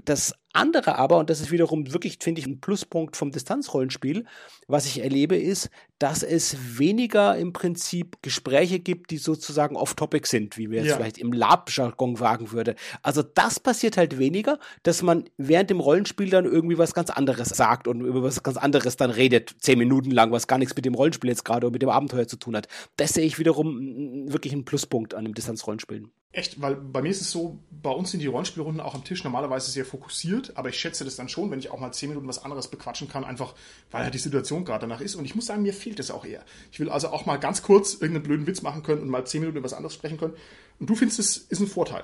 Das 0.05 0.33
andere 0.57 0.97
aber, 0.97 1.17
und 1.17 1.29
das 1.29 1.39
ist 1.39 1.51
wiederum 1.51 1.93
wirklich, 1.93 2.17
finde 2.19 2.41
ich, 2.41 2.47
ein 2.47 2.59
Pluspunkt 2.59 3.15
vom 3.15 3.31
Distanzrollenspiel, 3.31 4.25
was 4.67 4.85
ich 4.85 5.01
erlebe, 5.01 5.37
ist, 5.37 5.69
dass 5.99 6.21
es 6.21 6.77
weniger 6.77 7.37
im 7.37 7.53
Prinzip 7.53 8.17
Gespräche 8.21 8.79
gibt, 8.79 9.11
die 9.11 9.17
sozusagen 9.17 9.75
off-topic 9.75 10.27
sind, 10.27 10.57
wie 10.57 10.69
wir 10.69 10.79
jetzt 10.79 10.89
ja. 10.89 10.95
vielleicht 10.97 11.17
im 11.17 11.33
Lab-Jargon 11.33 12.19
wagen 12.19 12.51
würde. 12.51 12.75
Also 13.01 13.23
das 13.23 13.59
passiert 13.59 13.97
halt 13.97 14.19
weniger, 14.19 14.59
dass 14.83 15.01
man 15.01 15.25
während 15.37 15.69
dem 15.69 15.79
Rollenspiel 15.79 16.29
dann 16.29 16.45
irgendwie 16.45 16.77
was 16.77 16.93
ganz 16.93 17.09
anderes 17.09 17.49
sagt 17.49 17.87
und 17.87 18.01
über 18.01 18.21
was 18.21 18.43
ganz 18.43 18.57
anderes 18.57 18.97
dann 18.97 19.09
redet, 19.09 19.55
zehn 19.59 19.79
Minuten 19.79 20.11
lang, 20.11 20.31
was 20.31 20.47
gar 20.47 20.57
nichts 20.57 20.75
mit 20.75 20.85
dem 20.85 20.93
Rollenspiel 20.93 21.29
jetzt 21.29 21.45
gerade 21.45 21.67
oder 21.67 21.73
mit 21.73 21.81
dem 21.81 21.89
Abenteuer 21.89 22.27
zu 22.27 22.37
tun 22.37 22.55
hat. 22.55 22.67
Das 22.97 23.13
sehe 23.13 23.25
ich 23.25 23.39
wiederum 23.39 24.31
wirklich 24.31 24.53
einen 24.53 24.65
Pluspunkt 24.65 25.15
an 25.15 25.25
dem 25.25 25.33
Distanzrollenspielen. 25.33 26.11
Echt, 26.37 26.61
weil 26.61 26.75
bei 26.75 27.01
mir 27.01 27.09
ist 27.09 27.21
es 27.21 27.31
so, 27.31 27.57
bei 27.71 27.89
uns 27.89 28.11
sind 28.11 28.19
die 28.19 28.27
Rollenspielrunden 28.27 28.79
auch 28.79 28.93
am 28.93 29.03
Tisch 29.03 29.23
normalerweise 29.23 29.71
sehr 29.71 29.85
fokussiert, 29.85 30.46
aber 30.55 30.69
ich 30.69 30.79
schätze 30.79 31.03
das 31.03 31.15
dann 31.15 31.29
schon, 31.29 31.51
wenn 31.51 31.59
ich 31.59 31.71
auch 31.71 31.79
mal 31.79 31.91
zehn 31.91 32.09
Minuten 32.09 32.27
was 32.27 32.43
anderes 32.43 32.67
bequatschen 32.67 33.09
kann, 33.09 33.23
einfach 33.23 33.53
weil 33.91 34.03
halt 34.03 34.13
die 34.13 34.19
Situation 34.19 34.63
gerade 34.63 34.81
danach 34.81 35.01
ist. 35.01 35.15
Und 35.15 35.25
ich 35.25 35.35
muss 35.35 35.47
sagen, 35.47 35.63
mir 35.63 35.73
fehlt 35.73 35.99
es 35.99 36.11
auch 36.11 36.25
eher. 36.25 36.43
Ich 36.71 36.79
will 36.79 36.89
also 36.89 37.09
auch 37.09 37.25
mal 37.25 37.37
ganz 37.37 37.61
kurz 37.61 37.93
irgendeinen 37.93 38.23
blöden 38.23 38.47
Witz 38.47 38.61
machen 38.61 38.83
können 38.83 39.01
und 39.01 39.09
mal 39.09 39.25
zehn 39.25 39.41
Minuten 39.41 39.57
über 39.57 39.65
was 39.65 39.73
anderes 39.73 39.93
sprechen 39.93 40.17
können. 40.17 40.33
Und 40.79 40.89
du 40.89 40.95
findest, 40.95 41.19
es 41.19 41.37
ist 41.37 41.59
ein 41.59 41.67
Vorteil. 41.67 42.03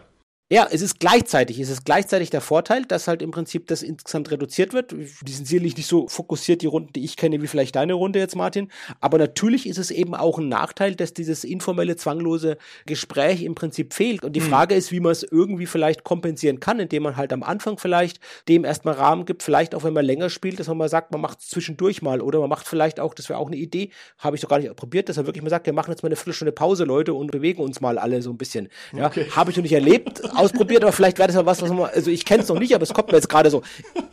Ja, 0.53 0.67
es 0.69 0.83
ist 0.83 0.99
gleichzeitig, 0.99 1.59
es 1.59 1.71
ist 1.71 1.83
gleichzeitig 1.83 2.29
der 2.29 2.39
Vorteil, 2.39 2.85
dass 2.85 3.07
halt 3.07 3.23
im 3.23 3.31
Prinzip 3.31 3.65
das 3.65 3.81
insgesamt 3.81 4.29
reduziert 4.29 4.71
wird. 4.71 4.91
Die 4.91 5.31
sind 5.31 5.47
sicherlich 5.47 5.75
nicht 5.77 5.87
so 5.87 6.07
fokussiert, 6.07 6.61
die 6.61 6.67
Runden, 6.67 6.93
die 6.93 7.03
ich 7.03 7.17
kenne, 7.17 7.41
wie 7.41 7.47
vielleicht 7.47 7.75
deine 7.75 7.93
Runde 7.93 8.19
jetzt, 8.19 8.35
Martin. 8.35 8.69
Aber 9.01 9.17
natürlich 9.17 9.67
ist 9.67 9.79
es 9.79 9.89
eben 9.89 10.13
auch 10.13 10.37
ein 10.37 10.49
Nachteil, 10.49 10.93
dass 10.93 11.15
dieses 11.15 11.43
informelle, 11.43 11.95
zwanglose 11.95 12.59
Gespräch 12.85 13.41
im 13.41 13.55
Prinzip 13.55 13.95
fehlt. 13.95 14.23
Und 14.23 14.35
die 14.35 14.41
hm. 14.41 14.49
Frage 14.49 14.75
ist, 14.75 14.91
wie 14.91 14.99
man 14.99 15.11
es 15.11 15.23
irgendwie 15.23 15.65
vielleicht 15.65 16.03
kompensieren 16.03 16.59
kann, 16.59 16.79
indem 16.79 17.01
man 17.01 17.17
halt 17.17 17.33
am 17.33 17.41
Anfang 17.41 17.79
vielleicht 17.79 18.19
dem 18.47 18.63
erstmal 18.63 18.93
Rahmen 18.93 19.25
gibt, 19.25 19.41
vielleicht 19.41 19.73
auch 19.73 19.83
wenn 19.83 19.93
man 19.93 20.05
länger 20.05 20.29
spielt, 20.29 20.59
dass 20.59 20.67
man 20.67 20.77
mal 20.77 20.87
sagt, 20.87 21.11
man 21.11 21.21
macht 21.21 21.39
es 21.39 21.49
zwischendurch 21.49 22.03
mal 22.03 22.21
oder 22.21 22.39
man 22.39 22.49
macht 22.49 22.67
vielleicht 22.67 22.99
auch, 22.99 23.15
das 23.15 23.27
wäre 23.27 23.39
auch 23.39 23.47
eine 23.47 23.55
Idee, 23.55 23.89
habe 24.19 24.35
ich 24.35 24.43
doch 24.43 24.49
gar 24.49 24.59
nicht 24.59 24.75
probiert, 24.75 25.09
dass 25.09 25.17
er 25.17 25.25
wirklich 25.25 25.41
mal 25.41 25.49
sagt, 25.49 25.65
wir 25.65 25.73
machen 25.73 25.89
jetzt 25.89 26.03
mal 26.03 26.09
eine 26.09 26.15
Viertelstunde 26.15 26.51
Pause, 26.51 26.83
Leute, 26.83 27.15
und 27.15 27.31
bewegen 27.31 27.63
uns 27.63 27.81
mal 27.81 27.97
alle 27.97 28.21
so 28.21 28.29
ein 28.29 28.37
bisschen. 28.37 28.69
Ja, 28.95 29.07
okay. 29.07 29.25
habe 29.31 29.49
ich 29.49 29.57
noch 29.57 29.63
nicht 29.63 29.73
erlebt 29.73 30.21
ausprobiert, 30.43 30.83
aber 30.83 30.91
vielleicht 30.91 31.17
wäre 31.17 31.27
das 31.27 31.35
ja 31.35 31.45
was, 31.45 31.61
was 31.61 31.69
man, 31.71 31.89
also 31.89 32.11
ich 32.11 32.25
kenne 32.25 32.43
es 32.43 32.49
noch 32.49 32.59
nicht, 32.59 32.73
aber 32.73 32.83
es 32.83 32.93
kommt 32.93 33.09
mir 33.09 33.15
jetzt 33.17 33.29
gerade 33.29 33.49
so. 33.49 33.61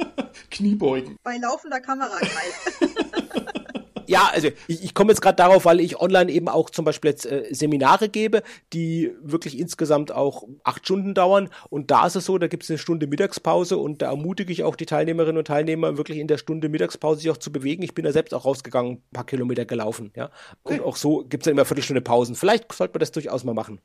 Kniebeugen. 0.50 1.16
Bei 1.22 1.36
laufender 1.36 1.80
Kamera 1.80 2.10
ja, 4.10 4.28
also 4.32 4.48
ich, 4.66 4.82
ich 4.82 4.94
komme 4.94 5.12
jetzt 5.12 5.20
gerade 5.20 5.36
darauf, 5.36 5.64
weil 5.64 5.78
ich 5.78 6.00
online 6.00 6.32
eben 6.32 6.48
auch 6.48 6.70
zum 6.70 6.84
Beispiel 6.84 7.12
jetzt 7.12 7.26
äh, 7.26 7.46
Seminare 7.52 8.08
gebe, 8.08 8.42
die 8.72 9.12
wirklich 9.22 9.56
insgesamt 9.56 10.10
auch 10.10 10.48
acht 10.64 10.84
Stunden 10.84 11.14
dauern. 11.14 11.48
Und 11.68 11.92
da 11.92 12.08
ist 12.08 12.16
es 12.16 12.24
so, 12.24 12.36
da 12.36 12.48
gibt 12.48 12.64
es 12.64 12.70
eine 12.70 12.78
Stunde 12.78 13.06
Mittagspause 13.06 13.76
und 13.76 14.02
da 14.02 14.10
ermutige 14.10 14.52
ich 14.52 14.64
auch 14.64 14.74
die 14.74 14.86
Teilnehmerinnen 14.86 15.38
und 15.38 15.46
Teilnehmer 15.46 15.96
wirklich 15.96 16.18
in 16.18 16.26
der 16.26 16.38
Stunde 16.38 16.68
Mittagspause 16.68 17.20
sich 17.20 17.30
auch 17.30 17.36
zu 17.36 17.52
bewegen. 17.52 17.84
Ich 17.84 17.94
bin 17.94 18.04
da 18.04 18.10
selbst 18.10 18.34
auch 18.34 18.44
rausgegangen, 18.44 18.94
ein 18.94 19.12
paar 19.12 19.26
Kilometer 19.26 19.64
gelaufen. 19.64 20.10
Ja, 20.16 20.30
und 20.64 20.82
auch 20.82 20.96
so 20.96 21.24
gibt 21.28 21.44
es 21.44 21.46
ja 21.46 21.52
immer 21.52 21.64
Viertelstunde 21.64 22.00
Pausen. 22.02 22.34
Vielleicht 22.34 22.72
sollte 22.72 22.94
man 22.94 23.00
das 23.00 23.12
durchaus 23.12 23.44
mal 23.44 23.54
machen 23.54 23.80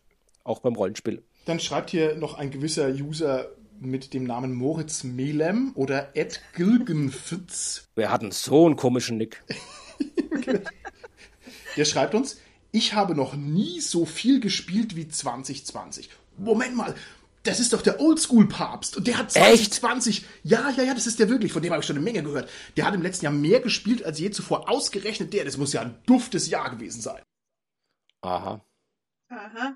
auch 0.45 0.59
beim 0.59 0.75
Rollenspiel. 0.75 1.23
Dann 1.45 1.59
schreibt 1.59 1.89
hier 1.89 2.15
noch 2.15 2.35
ein 2.35 2.51
gewisser 2.51 2.87
User 2.87 3.49
mit 3.79 4.13
dem 4.13 4.23
Namen 4.23 4.53
Moritz 4.53 5.03
Melem 5.03 5.73
oder 5.75 6.15
Ed 6.15 6.41
Gilgenfitz. 6.53 7.89
Wir 7.95 8.09
hatten 8.09 8.31
so 8.31 8.65
einen 8.65 8.77
komischen 8.77 9.17
Nick. 9.17 9.43
Der 11.77 11.85
schreibt 11.85 12.15
uns, 12.15 12.39
ich 12.71 12.93
habe 12.93 13.15
noch 13.15 13.35
nie 13.35 13.81
so 13.81 14.05
viel 14.05 14.39
gespielt 14.39 14.95
wie 14.95 15.09
2020. 15.09 16.09
Moment 16.37 16.75
mal, 16.75 16.95
das 17.43 17.59
ist 17.59 17.73
doch 17.73 17.81
der 17.81 17.99
Oldschool-Papst. 17.99 18.97
Und 18.97 19.07
der 19.07 19.17
hat 19.17 19.31
2020. 19.31 20.17
Echt? 20.17 20.27
Ja, 20.43 20.69
ja, 20.71 20.83
ja, 20.83 20.93
das 20.93 21.05
ist 21.05 21.19
der 21.19 21.29
wirklich. 21.29 21.53
Von 21.53 21.61
dem 21.61 21.71
habe 21.71 21.81
ich 21.81 21.85
schon 21.85 21.95
eine 21.95 22.03
Menge 22.03 22.23
gehört. 22.23 22.49
Der 22.75 22.85
hat 22.85 22.95
im 22.95 23.01
letzten 23.01 23.25
Jahr 23.25 23.33
mehr 23.33 23.59
gespielt 23.59 24.03
als 24.03 24.19
je 24.19 24.31
zuvor. 24.31 24.69
Ausgerechnet 24.69 25.33
der. 25.33 25.45
Das 25.45 25.57
muss 25.57 25.73
ja 25.73 25.81
ein 25.81 25.95
duftes 26.05 26.49
Jahr 26.49 26.69
gewesen 26.71 27.01
sein. 27.01 27.21
Aha. 28.21 28.65
Aha. 29.29 29.75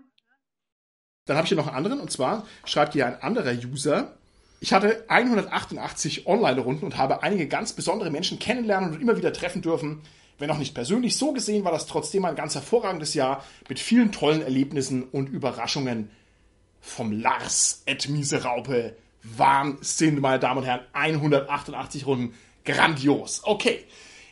Dann 1.30 1.38
habe 1.38 1.46
ich 1.46 1.50
hier 1.50 1.58
noch 1.58 1.68
einen 1.68 1.76
anderen, 1.76 2.00
und 2.00 2.12
zwar 2.12 2.48
schreibt 2.66 2.94
hier 2.94 3.06
ein 3.06 3.22
anderer 3.22 3.54
User. 3.54 4.14
Ich 4.62 4.74
hatte 4.74 5.06
188 5.10 6.26
Online-Runden 6.26 6.84
und 6.84 6.98
habe 6.98 7.22
einige 7.22 7.48
ganz 7.48 7.74
besondere 7.74 8.10
Menschen 8.10 8.40
kennenlernen 8.40 8.96
und 8.96 9.00
immer 9.00 9.16
wieder 9.16 9.32
treffen 9.32 9.62
dürfen. 9.62 10.02
Wenn 10.40 10.50
auch 10.50 10.58
nicht 10.58 10.74
persönlich 10.74 11.18
so 11.18 11.32
gesehen, 11.32 11.66
war 11.66 11.72
das 11.72 11.86
trotzdem 11.86 12.26
ein 12.26 12.36
ganz 12.36 12.56
hervorragendes 12.56 13.14
Jahr 13.14 13.44
mit 13.68 13.78
vielen 13.80 14.12
tollen 14.12 14.42
Erlebnissen 14.42 15.04
und 15.04 15.30
Überraschungen. 15.30 16.10
Vom 16.82 17.12
Lars 17.12 17.84
Ed 17.86 18.10
Miseraupe. 18.10 18.96
Wahnsinn, 19.22 20.22
meine 20.22 20.40
Damen 20.40 20.62
und 20.62 20.66
Herren. 20.66 20.82
188 20.94 22.08
Runden. 22.08 22.34
Grandios. 22.66 23.42
Okay. 23.44 23.86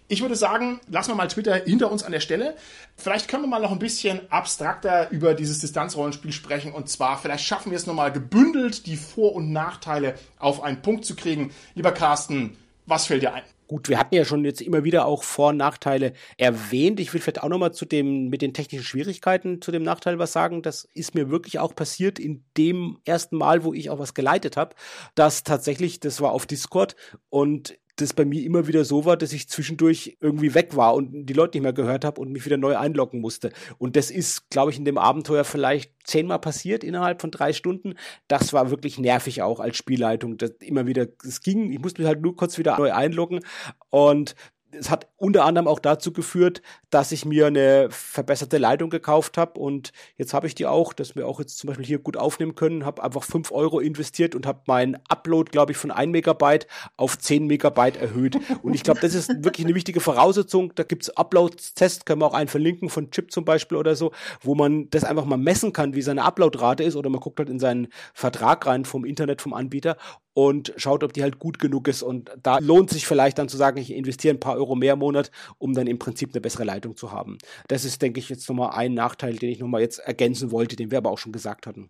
Ich 0.09 0.21
würde 0.21 0.35
sagen, 0.35 0.79
lassen 0.89 1.11
wir 1.11 1.15
mal 1.15 1.27
Twitter 1.27 1.55
hinter 1.55 1.91
uns 1.91 2.03
an 2.03 2.13
der 2.13 2.21
Stelle. 2.21 2.55
Vielleicht 2.95 3.27
können 3.27 3.43
wir 3.43 3.47
mal 3.47 3.61
noch 3.61 3.71
ein 3.71 3.79
bisschen 3.79 4.21
abstrakter 4.31 5.09
über 5.11 5.33
dieses 5.33 5.59
Distanzrollenspiel 5.59 6.31
sprechen. 6.31 6.71
Und 6.71 6.87
zwar, 6.87 7.17
vielleicht 7.17 7.43
schaffen 7.43 7.71
wir 7.71 7.77
es 7.77 7.87
nochmal 7.87 8.13
gebündelt, 8.13 8.85
die 8.85 8.95
Vor- 8.95 9.35
und 9.35 9.51
Nachteile 9.51 10.15
auf 10.39 10.63
einen 10.63 10.81
Punkt 10.81 11.03
zu 11.03 11.15
kriegen. 11.17 11.51
Lieber 11.75 11.91
Carsten, 11.91 12.55
was 12.85 13.05
fällt 13.05 13.23
dir 13.23 13.33
ein? 13.33 13.43
Gut, 13.67 13.89
wir 13.89 13.99
hatten 13.99 14.15
ja 14.15 14.23
schon 14.23 14.45
jetzt 14.45 14.61
immer 14.61 14.85
wieder 14.85 15.05
auch 15.05 15.23
Vor- 15.23 15.49
und 15.49 15.57
Nachteile 15.57 16.13
erwähnt. 16.37 17.01
Ich 17.01 17.13
will 17.13 17.19
vielleicht 17.19 17.43
auch 17.43 17.49
nochmal 17.49 17.73
zu 17.73 17.83
dem, 17.83 18.29
mit 18.29 18.41
den 18.41 18.53
technischen 18.53 18.85
Schwierigkeiten 18.85 19.61
zu 19.61 19.73
dem 19.73 19.83
Nachteil 19.83 20.19
was 20.19 20.31
sagen. 20.31 20.61
Das 20.61 20.87
ist 20.93 21.15
mir 21.15 21.29
wirklich 21.29 21.59
auch 21.59 21.75
passiert 21.75 22.17
in 22.17 22.45
dem 22.55 22.99
ersten 23.03 23.35
Mal, 23.35 23.65
wo 23.65 23.73
ich 23.73 23.89
auch 23.89 23.99
was 23.99 24.13
geleitet 24.13 24.55
habe, 24.55 24.73
dass 25.15 25.43
tatsächlich, 25.43 25.99
das 25.99 26.21
war 26.21 26.31
auf 26.31 26.45
Discord 26.45 26.95
und 27.27 27.77
das 27.97 28.13
bei 28.13 28.25
mir 28.25 28.43
immer 28.43 28.67
wieder 28.67 28.85
so 28.85 29.05
war, 29.05 29.17
dass 29.17 29.33
ich 29.33 29.49
zwischendurch 29.49 30.17
irgendwie 30.21 30.53
weg 30.53 30.75
war 30.75 30.95
und 30.95 31.25
die 31.25 31.33
Leute 31.33 31.57
nicht 31.57 31.63
mehr 31.63 31.73
gehört 31.73 32.05
habe 32.05 32.21
und 32.21 32.31
mich 32.31 32.45
wieder 32.45 32.57
neu 32.57 32.77
einloggen 32.77 33.19
musste. 33.19 33.51
Und 33.77 33.95
das 33.95 34.11
ist, 34.11 34.49
glaube 34.49 34.71
ich, 34.71 34.77
in 34.77 34.85
dem 34.85 34.97
Abenteuer 34.97 35.43
vielleicht 35.43 35.91
zehnmal 36.03 36.39
passiert 36.39 36.83
innerhalb 36.83 37.21
von 37.21 37.31
drei 37.31 37.53
Stunden. 37.53 37.95
Das 38.27 38.53
war 38.53 38.69
wirklich 38.69 38.99
nervig 38.99 39.41
auch 39.41 39.59
als 39.59 39.77
Spielleitung. 39.77 40.37
Das 40.37 40.51
immer 40.61 40.85
wieder, 40.85 41.07
es 41.25 41.41
ging, 41.41 41.71
ich 41.71 41.79
musste 41.79 42.01
mich 42.01 42.07
halt 42.07 42.21
nur 42.21 42.35
kurz 42.35 42.57
wieder 42.57 42.77
neu 42.77 42.93
einloggen 42.93 43.41
und 43.89 44.35
es 44.71 44.89
hat 44.89 45.07
unter 45.17 45.45
anderem 45.45 45.67
auch 45.67 45.79
dazu 45.79 46.11
geführt, 46.11 46.61
dass 46.89 47.11
ich 47.11 47.25
mir 47.25 47.47
eine 47.47 47.87
verbesserte 47.89 48.57
Leitung 48.57 48.89
gekauft 48.89 49.37
habe 49.37 49.59
und 49.59 49.91
jetzt 50.17 50.33
habe 50.33 50.47
ich 50.47 50.55
die 50.55 50.65
auch, 50.65 50.93
dass 50.93 51.15
wir 51.15 51.27
auch 51.27 51.39
jetzt 51.39 51.57
zum 51.57 51.69
Beispiel 51.69 51.85
hier 51.85 51.99
gut 51.99 52.17
aufnehmen 52.17 52.55
können, 52.55 52.85
habe 52.85 53.03
einfach 53.03 53.23
fünf 53.23 53.51
Euro 53.51 53.79
investiert 53.79 54.35
und 54.35 54.45
habe 54.45 54.61
meinen 54.65 54.97
Upload, 55.07 55.51
glaube 55.51 55.71
ich, 55.71 55.77
von 55.77 55.91
ein 55.91 56.11
Megabyte 56.11 56.67
auf 56.97 57.17
zehn 57.17 57.47
Megabyte 57.47 57.97
erhöht. 57.97 58.37
Und 58.61 58.73
ich 58.73 58.83
glaube, 58.83 58.99
das 58.99 59.13
ist 59.13 59.43
wirklich 59.43 59.65
eine 59.65 59.75
wichtige 59.75 59.99
Voraussetzung. 59.99 60.73
Da 60.75 60.83
gibt's 60.83 61.09
Upload-Tests, 61.09 62.05
können 62.05 62.21
wir 62.21 62.25
auch 62.25 62.33
einen 62.33 62.49
verlinken 62.49 62.89
von 62.89 63.11
Chip 63.11 63.31
zum 63.31 63.45
Beispiel 63.45 63.77
oder 63.77 63.95
so, 63.95 64.11
wo 64.41 64.55
man 64.55 64.89
das 64.89 65.03
einfach 65.03 65.25
mal 65.25 65.37
messen 65.37 65.73
kann, 65.73 65.95
wie 65.95 66.01
seine 66.01 66.23
Uploadrate 66.23 66.83
ist. 66.83 66.95
Oder 66.95 67.09
man 67.09 67.21
guckt 67.21 67.39
halt 67.39 67.49
in 67.49 67.59
seinen 67.59 67.87
Vertrag 68.13 68.65
rein 68.65 68.85
vom 68.85 69.05
Internet, 69.05 69.41
vom 69.41 69.53
Anbieter 69.53 69.97
und 70.37 70.71
schaut, 70.77 71.03
ob 71.03 71.13
die 71.13 71.23
halt 71.23 71.39
gut 71.39 71.57
genug 71.57 71.87
ist. 71.87 72.03
Und 72.03 72.29
da 72.43 72.59
lohnt 72.59 72.91
sich 72.91 73.07
vielleicht 73.07 73.39
dann 73.39 73.49
zu 73.49 73.57
sagen, 73.57 73.79
ich 73.79 73.91
investiere 73.91 74.35
ein 74.35 74.39
paar 74.39 74.53
Euro 74.53 74.75
mehr 74.75 74.93
im 74.93 74.99
Monat, 74.99 75.31
um 75.57 75.73
dann 75.73 75.87
im 75.87 75.97
Prinzip 75.97 76.29
eine 76.31 76.41
bessere 76.41 76.63
Leitung 76.63 76.95
zu 76.95 77.11
haben. 77.11 77.39
Das 77.67 77.83
ist, 77.85 78.03
denke 78.03 78.19
ich, 78.19 78.29
jetzt 78.29 78.47
nochmal 78.47 78.69
ein 78.75 78.93
Nachteil, 78.93 79.35
den 79.35 79.49
ich 79.49 79.57
nochmal 79.57 79.81
jetzt 79.81 79.97
ergänzen 79.97 80.51
wollte, 80.51 80.75
den 80.75 80.91
wir 80.91 80.99
aber 80.99 81.09
auch 81.09 81.17
schon 81.17 81.31
gesagt 81.31 81.65
hatten. 81.65 81.89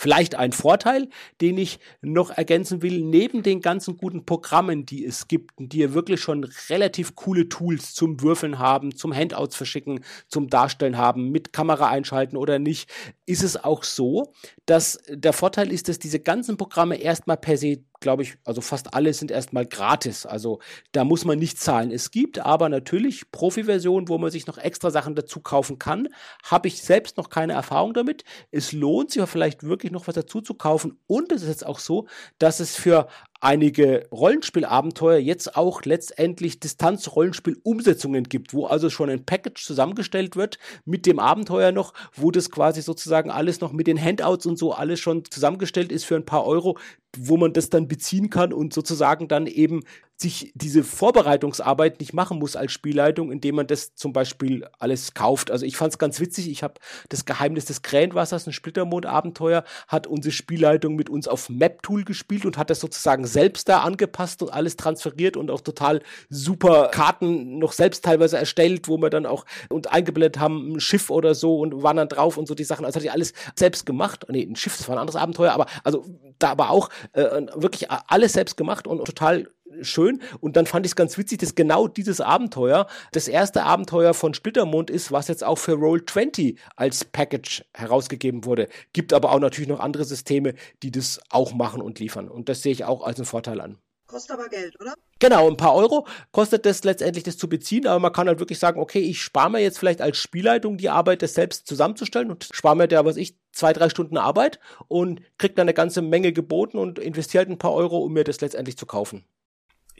Vielleicht 0.00 0.36
ein 0.36 0.52
Vorteil, 0.52 1.08
den 1.40 1.58
ich 1.58 1.80
noch 2.02 2.30
ergänzen 2.30 2.82
will, 2.82 3.02
neben 3.02 3.42
den 3.42 3.60
ganzen 3.60 3.96
guten 3.96 4.24
Programmen, 4.24 4.86
die 4.86 5.04
es 5.04 5.26
gibt, 5.26 5.54
die 5.58 5.78
ja 5.78 5.92
wirklich 5.92 6.20
schon 6.20 6.44
relativ 6.68 7.16
coole 7.16 7.48
Tools 7.48 7.94
zum 7.94 8.22
Würfeln 8.22 8.60
haben, 8.60 8.94
zum 8.94 9.12
Handouts 9.12 9.56
verschicken, 9.56 10.04
zum 10.28 10.46
Darstellen 10.46 10.98
haben, 10.98 11.32
mit 11.32 11.52
Kamera 11.52 11.88
einschalten 11.88 12.36
oder 12.36 12.60
nicht, 12.60 12.88
ist 13.26 13.42
es 13.42 13.56
auch 13.56 13.82
so, 13.82 14.32
dass 14.66 15.00
der 15.08 15.32
Vorteil 15.32 15.72
ist, 15.72 15.88
dass 15.88 15.98
diese 15.98 16.20
ganzen 16.20 16.56
Programme 16.56 16.94
erstmal 16.94 17.36
per 17.36 17.56
se 17.56 17.78
glaube 18.00 18.22
ich, 18.22 18.36
also 18.44 18.60
fast 18.60 18.94
alle 18.94 19.12
sind 19.12 19.30
erstmal 19.30 19.66
gratis. 19.66 20.26
Also 20.26 20.60
da 20.92 21.04
muss 21.04 21.24
man 21.24 21.38
nicht 21.38 21.58
zahlen. 21.58 21.90
Es 21.90 22.10
gibt 22.10 22.38
aber 22.38 22.68
natürlich 22.68 23.30
Profi-Versionen, 23.30 24.08
wo 24.08 24.18
man 24.18 24.30
sich 24.30 24.46
noch 24.46 24.58
extra 24.58 24.90
Sachen 24.90 25.14
dazu 25.14 25.40
kaufen 25.40 25.78
kann. 25.78 26.08
Habe 26.44 26.68
ich 26.68 26.82
selbst 26.82 27.16
noch 27.16 27.30
keine 27.30 27.54
Erfahrung 27.54 27.94
damit. 27.94 28.24
Es 28.50 28.72
lohnt 28.72 29.10
sich 29.10 29.20
aber 29.20 29.26
vielleicht 29.26 29.62
wirklich 29.62 29.92
noch 29.92 30.06
was 30.06 30.14
dazu 30.14 30.40
zu 30.40 30.54
kaufen. 30.54 30.98
Und 31.06 31.32
es 31.32 31.42
ist 31.42 31.48
jetzt 31.48 31.66
auch 31.66 31.78
so, 31.78 32.06
dass 32.38 32.60
es 32.60 32.76
für 32.76 33.08
einige 33.40 34.08
Rollenspielabenteuer 34.10 35.18
jetzt 35.18 35.56
auch 35.56 35.82
letztendlich 35.84 36.58
Distanz-Rollenspiel-Umsetzungen 36.60 38.24
gibt, 38.24 38.52
wo 38.52 38.66
also 38.66 38.90
schon 38.90 39.10
ein 39.10 39.24
Package 39.24 39.64
zusammengestellt 39.64 40.36
wird 40.36 40.58
mit 40.84 41.06
dem 41.06 41.18
Abenteuer 41.18 41.72
noch, 41.72 41.94
wo 42.14 42.30
das 42.30 42.50
quasi 42.50 42.82
sozusagen 42.82 43.30
alles 43.30 43.60
noch 43.60 43.72
mit 43.72 43.86
den 43.86 44.02
Handouts 44.02 44.46
und 44.46 44.58
so 44.58 44.72
alles 44.72 44.98
schon 45.00 45.24
zusammengestellt 45.24 45.92
ist 45.92 46.04
für 46.04 46.16
ein 46.16 46.26
paar 46.26 46.46
Euro, 46.46 46.78
wo 47.16 47.36
man 47.36 47.52
das 47.52 47.70
dann 47.70 47.88
beziehen 47.88 48.28
kann 48.28 48.52
und 48.52 48.72
sozusagen 48.72 49.28
dann 49.28 49.46
eben 49.46 49.82
sich 50.20 50.52
diese 50.54 50.82
Vorbereitungsarbeit 50.82 52.00
nicht 52.00 52.12
machen 52.12 52.40
muss 52.40 52.56
als 52.56 52.72
Spielleitung, 52.72 53.30
indem 53.30 53.54
man 53.54 53.68
das 53.68 53.94
zum 53.94 54.12
Beispiel 54.12 54.66
alles 54.78 55.14
kauft. 55.14 55.50
Also 55.52 55.64
ich 55.64 55.76
fand 55.76 55.92
es 55.92 55.98
ganz 55.98 56.18
witzig. 56.18 56.50
Ich 56.50 56.64
habe 56.64 56.74
das 57.08 57.24
Geheimnis 57.24 57.66
des 57.66 57.82
Krähenwassers, 57.82 58.46
ein 58.46 58.52
Splittermond-Abenteuer, 58.52 59.62
hat 59.86 60.08
unsere 60.08 60.32
Spielleitung 60.32 60.96
mit 60.96 61.08
uns 61.08 61.28
auf 61.28 61.48
Map-Tool 61.48 62.04
gespielt 62.04 62.46
und 62.46 62.58
hat 62.58 62.68
das 62.68 62.80
sozusagen 62.80 63.26
selbst 63.26 63.68
da 63.68 63.82
angepasst 63.82 64.42
und 64.42 64.52
alles 64.52 64.76
transferiert 64.76 65.36
und 65.36 65.52
auch 65.52 65.60
total 65.60 66.02
super 66.28 66.88
Karten 66.88 67.58
noch 67.58 67.72
selbst 67.72 68.04
teilweise 68.04 68.38
erstellt, 68.38 68.88
wo 68.88 68.98
wir 68.98 69.10
dann 69.10 69.24
auch 69.24 69.44
und 69.68 69.92
eingeblendet 69.92 70.40
haben, 70.40 70.74
ein 70.74 70.80
Schiff 70.80 71.10
oder 71.10 71.36
so 71.36 71.60
und 71.60 71.84
waren 71.84 71.96
dann 71.96 72.08
drauf 72.08 72.36
und 72.38 72.48
so 72.48 72.56
die 72.56 72.64
Sachen. 72.64 72.84
Also 72.84 72.96
hatte 72.96 73.06
ich 73.06 73.12
alles 73.12 73.34
selbst 73.54 73.86
gemacht. 73.86 74.26
Nee, 74.28 74.42
ein 74.42 74.56
Schiff, 74.56 74.76
das 74.76 74.88
war 74.88 74.96
ein 74.96 75.00
anderes 75.00 75.20
Abenteuer, 75.20 75.52
aber 75.52 75.66
also 75.84 76.04
da 76.40 76.50
aber 76.50 76.70
auch 76.70 76.88
äh, 77.12 77.46
wirklich 77.54 77.88
alles 77.90 78.32
selbst 78.32 78.56
gemacht 78.56 78.88
und 78.88 79.04
total 79.04 79.48
schön. 79.82 80.22
Und 80.40 80.56
dann 80.56 80.66
fand 80.66 80.86
ich 80.86 80.92
es 80.92 80.96
ganz 80.96 81.18
witzig, 81.18 81.38
dass 81.38 81.54
genau 81.54 81.88
dieses 81.88 82.20
Abenteuer 82.20 82.86
das 83.12 83.28
erste 83.28 83.64
Abenteuer 83.64 84.14
von 84.14 84.34
Splittermond 84.34 84.90
ist, 84.90 85.12
was 85.12 85.28
jetzt 85.28 85.44
auch 85.44 85.58
für 85.58 85.72
Roll20 85.72 86.56
als 86.76 87.04
Package 87.04 87.64
herausgegeben 87.74 88.44
wurde. 88.44 88.68
Gibt 88.92 89.12
aber 89.12 89.32
auch 89.32 89.40
natürlich 89.40 89.68
noch 89.68 89.80
andere 89.80 90.04
Systeme, 90.04 90.54
die 90.82 90.90
das 90.90 91.20
auch 91.30 91.52
machen 91.52 91.82
und 91.82 91.98
liefern. 91.98 92.28
Und 92.28 92.48
das 92.48 92.62
sehe 92.62 92.72
ich 92.72 92.84
auch 92.84 93.02
als 93.02 93.18
einen 93.18 93.26
Vorteil 93.26 93.60
an. 93.60 93.78
Kostet 94.08 94.38
aber 94.38 94.48
Geld, 94.48 94.74
oder? 94.80 94.94
Genau, 95.18 95.50
ein 95.50 95.58
paar 95.58 95.74
Euro 95.74 96.06
kostet 96.32 96.64
das 96.64 96.82
letztendlich, 96.82 97.24
das 97.24 97.36
zu 97.36 97.46
beziehen, 97.46 97.86
aber 97.86 98.00
man 98.00 98.12
kann 98.12 98.26
halt 98.26 98.38
wirklich 98.38 98.58
sagen, 98.58 98.80
okay, 98.80 99.00
ich 99.00 99.20
spare 99.20 99.50
mir 99.50 99.60
jetzt 99.60 99.78
vielleicht 99.78 100.00
als 100.00 100.16
Spielleitung 100.16 100.78
die 100.78 100.88
Arbeit, 100.88 101.20
das 101.20 101.34
selbst 101.34 101.66
zusammenzustellen 101.66 102.30
und 102.30 102.48
spare 102.50 102.74
mir 102.74 102.88
da, 102.88 103.04
was 103.04 103.18
ich, 103.18 103.36
zwei, 103.52 103.74
drei 103.74 103.90
Stunden 103.90 104.16
Arbeit 104.16 104.60
und 104.86 105.20
kriege 105.36 105.54
dann 105.54 105.64
eine 105.64 105.74
ganze 105.74 106.00
Menge 106.00 106.32
geboten 106.32 106.78
und 106.78 106.98
investiere 106.98 107.42
halt 107.42 107.50
ein 107.50 107.58
paar 107.58 107.74
Euro, 107.74 107.98
um 107.98 108.14
mir 108.14 108.24
das 108.24 108.40
letztendlich 108.40 108.78
zu 108.78 108.86
kaufen. 108.86 109.24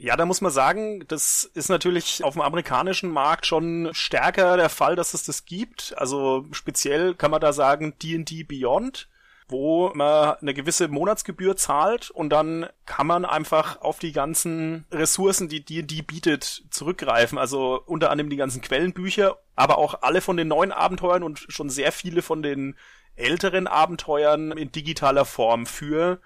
Ja, 0.01 0.15
da 0.15 0.25
muss 0.25 0.39
man 0.39 0.51
sagen, 0.51 1.03
das 1.09 1.43
ist 1.43 1.69
natürlich 1.69 2.23
auf 2.23 2.33
dem 2.33 2.41
amerikanischen 2.41 3.11
Markt 3.11 3.45
schon 3.45 3.89
stärker 3.91 4.55
der 4.55 4.69
Fall, 4.69 4.95
dass 4.95 5.13
es 5.13 5.25
das 5.25 5.43
gibt. 5.43 5.93
Also 5.97 6.45
speziell 6.51 7.15
kann 7.15 7.31
man 7.31 7.41
da 7.41 7.51
sagen 7.51 7.93
D&D 8.01 8.43
Beyond, 8.43 9.09
wo 9.49 9.91
man 9.93 10.35
eine 10.35 10.53
gewisse 10.53 10.87
Monatsgebühr 10.87 11.57
zahlt 11.57 12.11
und 12.11 12.29
dann 12.29 12.67
kann 12.85 13.07
man 13.07 13.25
einfach 13.25 13.81
auf 13.81 13.99
die 13.99 14.13
ganzen 14.13 14.85
Ressourcen, 14.89 15.49
die 15.49 15.65
D&D 15.65 16.01
bietet, 16.03 16.63
zurückgreifen. 16.69 17.37
Also 17.37 17.83
unter 17.85 18.09
anderem 18.09 18.29
die 18.29 18.37
ganzen 18.37 18.61
Quellenbücher, 18.61 19.37
aber 19.57 19.77
auch 19.79 20.01
alle 20.01 20.21
von 20.21 20.37
den 20.37 20.47
neuen 20.47 20.71
Abenteuern 20.71 21.23
und 21.23 21.39
schon 21.49 21.69
sehr 21.69 21.91
viele 21.91 22.21
von 22.21 22.41
den 22.41 22.77
älteren 23.17 23.67
Abenteuern 23.67 24.53
in 24.53 24.71
digitaler 24.71 25.25
Form 25.25 25.65
für, 25.65 26.21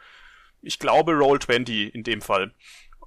ich 0.61 0.77
glaube, 0.77 1.13
Roll20 1.13 1.89
in 1.89 2.03
dem 2.03 2.21
Fall. 2.21 2.53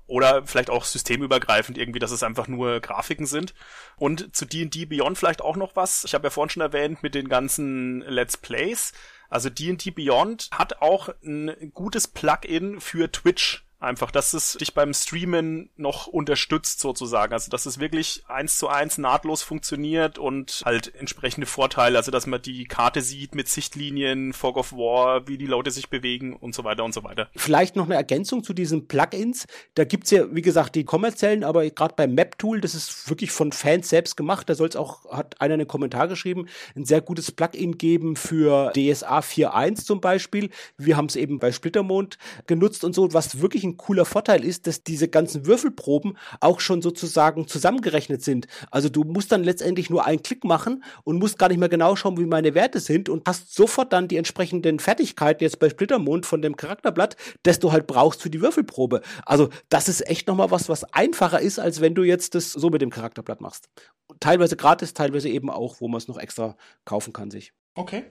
Oder 0.07 0.47
vielleicht 0.47 0.71
auch 0.71 0.85
systemübergreifend 0.85 1.79
irgendwie, 1.79 1.99
dass 1.99 2.13
es 2.13 2.23
einfach 2.23 2.47
nur 2.47 2.81
Grafiken 2.81 3.27
sind. 3.27 3.55
Und 3.97 4.35
zu 4.35 4.45
D&D 4.45 4.87
Beyond 4.87 5.19
vielleicht 5.19 5.43
auch 5.43 5.57
noch 5.57 5.75
was. 5.75 6.05
Ich 6.05 6.15
habe 6.15 6.27
ja 6.27 6.31
vorhin 6.31 6.51
schon 6.51 6.63
erwähnt 6.63 7.03
mit 7.03 7.15
den 7.15 7.29
ganzen 7.29 8.03
Let's 8.03 8.37
Plays. 8.37 8.93
Also 9.29 9.51
D&D 9.51 9.91
Beyond 9.91 10.49
hat 10.53 10.81
auch 10.81 11.09
ein 11.25 11.73
gutes 11.75 12.07
Plugin 12.07 12.81
für 12.81 13.11
Twitch 13.11 13.66
Einfach, 13.79 14.11
dass 14.11 14.33
es 14.33 14.55
dich 14.55 14.73
beim 14.73 14.95
Streamen 14.95 15.69
noch 15.77 16.07
unterstützt 16.07 16.81
sozusagen. 16.81 17.35
Also, 17.35 17.51
dass 17.51 17.67
es 17.67 17.79
wirklich 17.79 18.25
eins 18.27 18.57
zu 18.57 18.69
eins 18.69 18.97
nahtlos 18.97 19.43
funktioniert 19.43 20.19
und 20.19 20.63
halt 20.65 20.95
entsprechende 20.95 21.47
Vorteile. 21.47 21.99
Also, 21.99 22.11
dass 22.11 22.27
man 22.27 22.41
die 22.41 22.65
Karte 22.65 23.03
sieht 23.03 23.35
mit 23.35 23.49
Sichtlinien, 23.49 24.33
Fog 24.33 24.57
of 24.57 24.73
War, 24.73 25.29
wie 25.29 25.37
die 25.37 25.47
Leute 25.47 25.71
sich 25.71 25.91
bewegen 25.91 26.35
und 26.35 26.55
so 26.55 26.65
weiter 26.65 26.85
und 26.85 26.95
so 26.95 27.05
weiter. 27.05 27.29
Vielleicht 27.37 27.77
noch 27.77 27.85
eine 27.85 27.97
Ergänzung 27.97 28.43
zu 28.43 28.55
diesen 28.55 28.89
Plugins. 28.89 29.47
Da 29.75 29.85
gibt's 29.85 30.11
ja, 30.11 30.25
wie 30.35 30.43
gesagt, 30.43 30.75
die 30.75 30.85
kommerziellen, 30.85 31.45
aber 31.45 31.69
gerade 31.69 31.95
beim 31.95 32.15
Map-Tool, 32.15 32.63
das 32.63 32.75
ist 32.75 33.11
wirklich 33.11 33.31
von 33.31 33.53
Fans 33.53 33.91
selbst 33.91 34.17
gemacht. 34.17 34.49
Da 34.49 34.55
soll 34.55 34.69
es 34.69 34.77
auch, 34.77 35.05
hat 35.13 35.39
einer 35.41 35.55
einen 35.55 35.69
Kommentar 35.69 36.09
geschrieben, 36.09 36.47
ein 36.75 36.87
sehr 36.87 37.03
gutes 37.03 37.31
Plugin 37.31 37.77
geben 37.77 38.17
für 38.17 38.73
DSA 38.75 39.19
4.1 39.19 39.85
zum 39.85 40.01
Beispiel. 40.01 40.49
Wir 40.79 40.97
haben 40.97 41.07
es 41.07 41.17
eben 41.17 41.39
bei 41.39 41.53
Splittermond 41.53 42.17
genutzt 42.47 42.83
und 42.83 42.95
so, 42.95 43.13
was 43.13 43.41
wirklich 43.41 43.66
ein 43.67 43.77
cooler 43.77 44.05
Vorteil 44.05 44.45
ist, 44.45 44.67
dass 44.67 44.83
diese 44.83 45.09
ganzen 45.09 45.47
Würfelproben 45.47 46.17
auch 46.41 46.61
schon 46.61 46.83
sozusagen 46.83 47.47
zusammengerechnet 47.49 48.23
sind. 48.23 48.47
Also 48.71 48.89
du 48.89 49.05
musst 49.05 49.33
dann 49.33 49.45
letztendlich 49.45 49.91
nur 49.91 50.07
einen 50.07 50.23
Klick 50.23 50.45
machen 50.45 50.85
und 51.05 51.19
musst 51.19 51.39
gar 51.39 51.49
nicht 51.49 51.59
mehr 51.59 51.69
genau 51.69 51.97
schauen, 51.97 52.19
wie 52.19 52.27
meine 52.27 52.55
Werte 52.55 52.81
sind 52.81 53.09
und 53.09 53.27
hast 53.27 53.55
sofort 53.55 53.93
dann 53.93 54.09
die 54.09 54.17
entsprechenden 54.17 54.79
Fertigkeiten 54.79 55.43
jetzt 55.43 55.59
bei 55.59 55.69
Splittermond 55.69 56.27
von 56.27 56.43
dem 56.43 56.57
Charakterblatt, 56.57 57.17
das 57.43 57.59
du 57.59 57.73
halt 57.73 57.87
brauchst 57.87 58.23
für 58.23 58.31
die 58.31 58.41
Würfelprobe. 58.41 59.03
Also 59.25 59.49
das 59.69 59.89
ist 59.89 60.09
echt 60.09 60.29
nochmal 60.29 60.51
was, 60.51 60.69
was 60.69 60.85
einfacher 60.93 61.41
ist, 61.41 61.59
als 61.59 61.81
wenn 61.81 61.95
du 61.95 62.03
jetzt 62.03 62.35
das 62.35 62.53
so 62.53 62.71
mit 62.71 62.83
dem 62.83 62.91
Charakterblatt 62.91 63.41
machst. 63.41 63.69
Teilweise 64.21 64.57
gratis, 64.57 64.95
teilweise 64.95 65.29
eben 65.29 65.51
auch, 65.51 65.81
wo 65.81 65.89
man 65.89 65.99
es 65.99 66.09
noch 66.09 66.19
extra 66.19 66.57
kaufen 66.85 67.13
kann 67.13 67.31
sich. 67.31 67.53
Okay. 67.75 68.05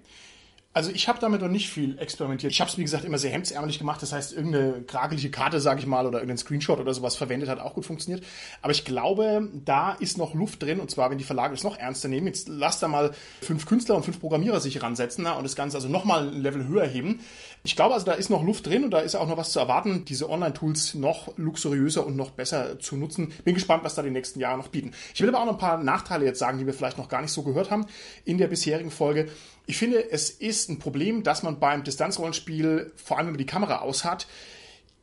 Also 0.76 0.92
ich 0.92 1.08
habe 1.08 1.20
damit 1.20 1.40
noch 1.40 1.48
nicht 1.48 1.70
viel 1.70 1.98
experimentiert. 2.00 2.52
Ich 2.52 2.60
habe 2.60 2.70
es, 2.70 2.78
wie 2.78 2.84
gesagt, 2.84 3.06
immer 3.06 3.18
sehr 3.18 3.32
hemdsärmelig 3.32 3.80
gemacht. 3.80 4.02
Das 4.02 4.12
heißt, 4.12 4.34
irgendeine 4.34 4.82
kragelige 4.82 5.32
Karte, 5.32 5.62
sage 5.62 5.80
ich 5.80 5.86
mal, 5.86 6.06
oder 6.06 6.18
irgendein 6.18 6.38
Screenshot 6.38 6.82
oder 6.82 6.94
sowas 6.94 7.16
verwendet 7.16 7.48
hat, 7.48 7.60
auch 7.60 7.76
gut 7.76 7.86
funktioniert. 7.86 8.26
Aber 8.62 8.74
ich 8.74 8.84
glaube, 8.84 9.48
da 9.54 9.94
ist 9.94 10.18
noch 10.18 10.34
Luft 10.34 10.62
drin. 10.62 10.82
Und 10.82 10.92
zwar, 10.92 11.10
wenn 11.10 11.18
die 11.18 11.24
Verlage 11.24 11.54
das 11.54 11.64
noch 11.64 11.78
ernster 11.78 12.10
nehmen. 12.10 12.28
Jetzt 12.28 12.50
lass 12.50 12.82
da 12.82 12.90
mal 12.90 13.12
fünf 13.42 13.66
Künstler 13.68 13.96
und 13.96 14.04
fünf 14.04 14.20
Programmierer 14.20 14.60
sich 14.60 14.84
ransetzen 14.84 15.24
na, 15.24 15.38
und 15.38 15.46
das 15.46 15.56
Ganze 15.56 15.78
also 15.78 15.88
nochmal 15.88 16.28
ein 16.28 16.42
Level 16.42 16.68
höher 16.68 16.86
heben. 16.86 17.22
Ich 17.64 17.78
glaube 17.78 17.94
also, 17.94 18.06
da 18.06 18.12
ist 18.12 18.30
noch 18.30 18.44
Luft 18.44 18.68
drin 18.68 18.84
und 18.84 18.92
da 18.92 19.00
ist 19.00 19.16
auch 19.16 19.30
noch 19.30 19.38
was 19.38 19.54
zu 19.54 19.60
erwarten, 19.60 20.04
diese 20.04 20.30
Online-Tools 20.30 20.96
noch 20.96 21.38
luxuriöser 21.38 22.06
und 22.06 22.18
noch 22.18 22.32
besser 22.32 22.80
zu 22.80 22.98
nutzen. 22.98 23.32
Bin 23.46 23.54
gespannt, 23.54 23.86
was 23.86 23.96
da 23.96 24.02
die 24.02 24.12
nächsten 24.12 24.42
Jahre 24.42 24.58
noch 24.58 24.68
bieten. 24.68 24.92
Ich 25.14 25.22
will 25.22 25.30
aber 25.30 25.40
auch 25.40 25.46
noch 25.46 25.54
ein 25.54 25.58
paar 25.58 25.78
Nachteile 25.78 26.26
jetzt 26.26 26.40
sagen, 26.40 26.58
die 26.58 26.66
wir 26.66 26.74
vielleicht 26.74 26.98
noch 26.98 27.08
gar 27.08 27.22
nicht 27.22 27.32
so 27.32 27.44
gehört 27.44 27.72
haben 27.72 27.86
in 28.26 28.38
der 28.38 28.48
bisherigen 28.48 28.92
Folge. 28.92 29.30
Ich 29.68 29.78
finde, 29.78 30.12
es 30.12 30.30
ist 30.30 30.70
ein 30.70 30.80
Problem, 30.80 31.24
dass 31.24 31.44
man 31.44 31.60
beim 31.60 31.84
Distanzrollenspiel, 31.84 32.92
vor 32.96 33.18
allem 33.18 33.28
wenn 33.28 33.34
man 33.34 33.40
die 33.40 33.46
Kamera 33.46 33.80
aus 33.80 34.06
hat, 34.06 34.28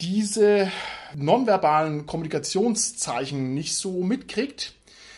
diese 0.01 0.71
nonverbalen 1.15 2.07
Kommunikationszeichen 2.07 3.55
nicht 3.55 3.75
so 3.77 4.03
mitkriegt. 4.03 4.75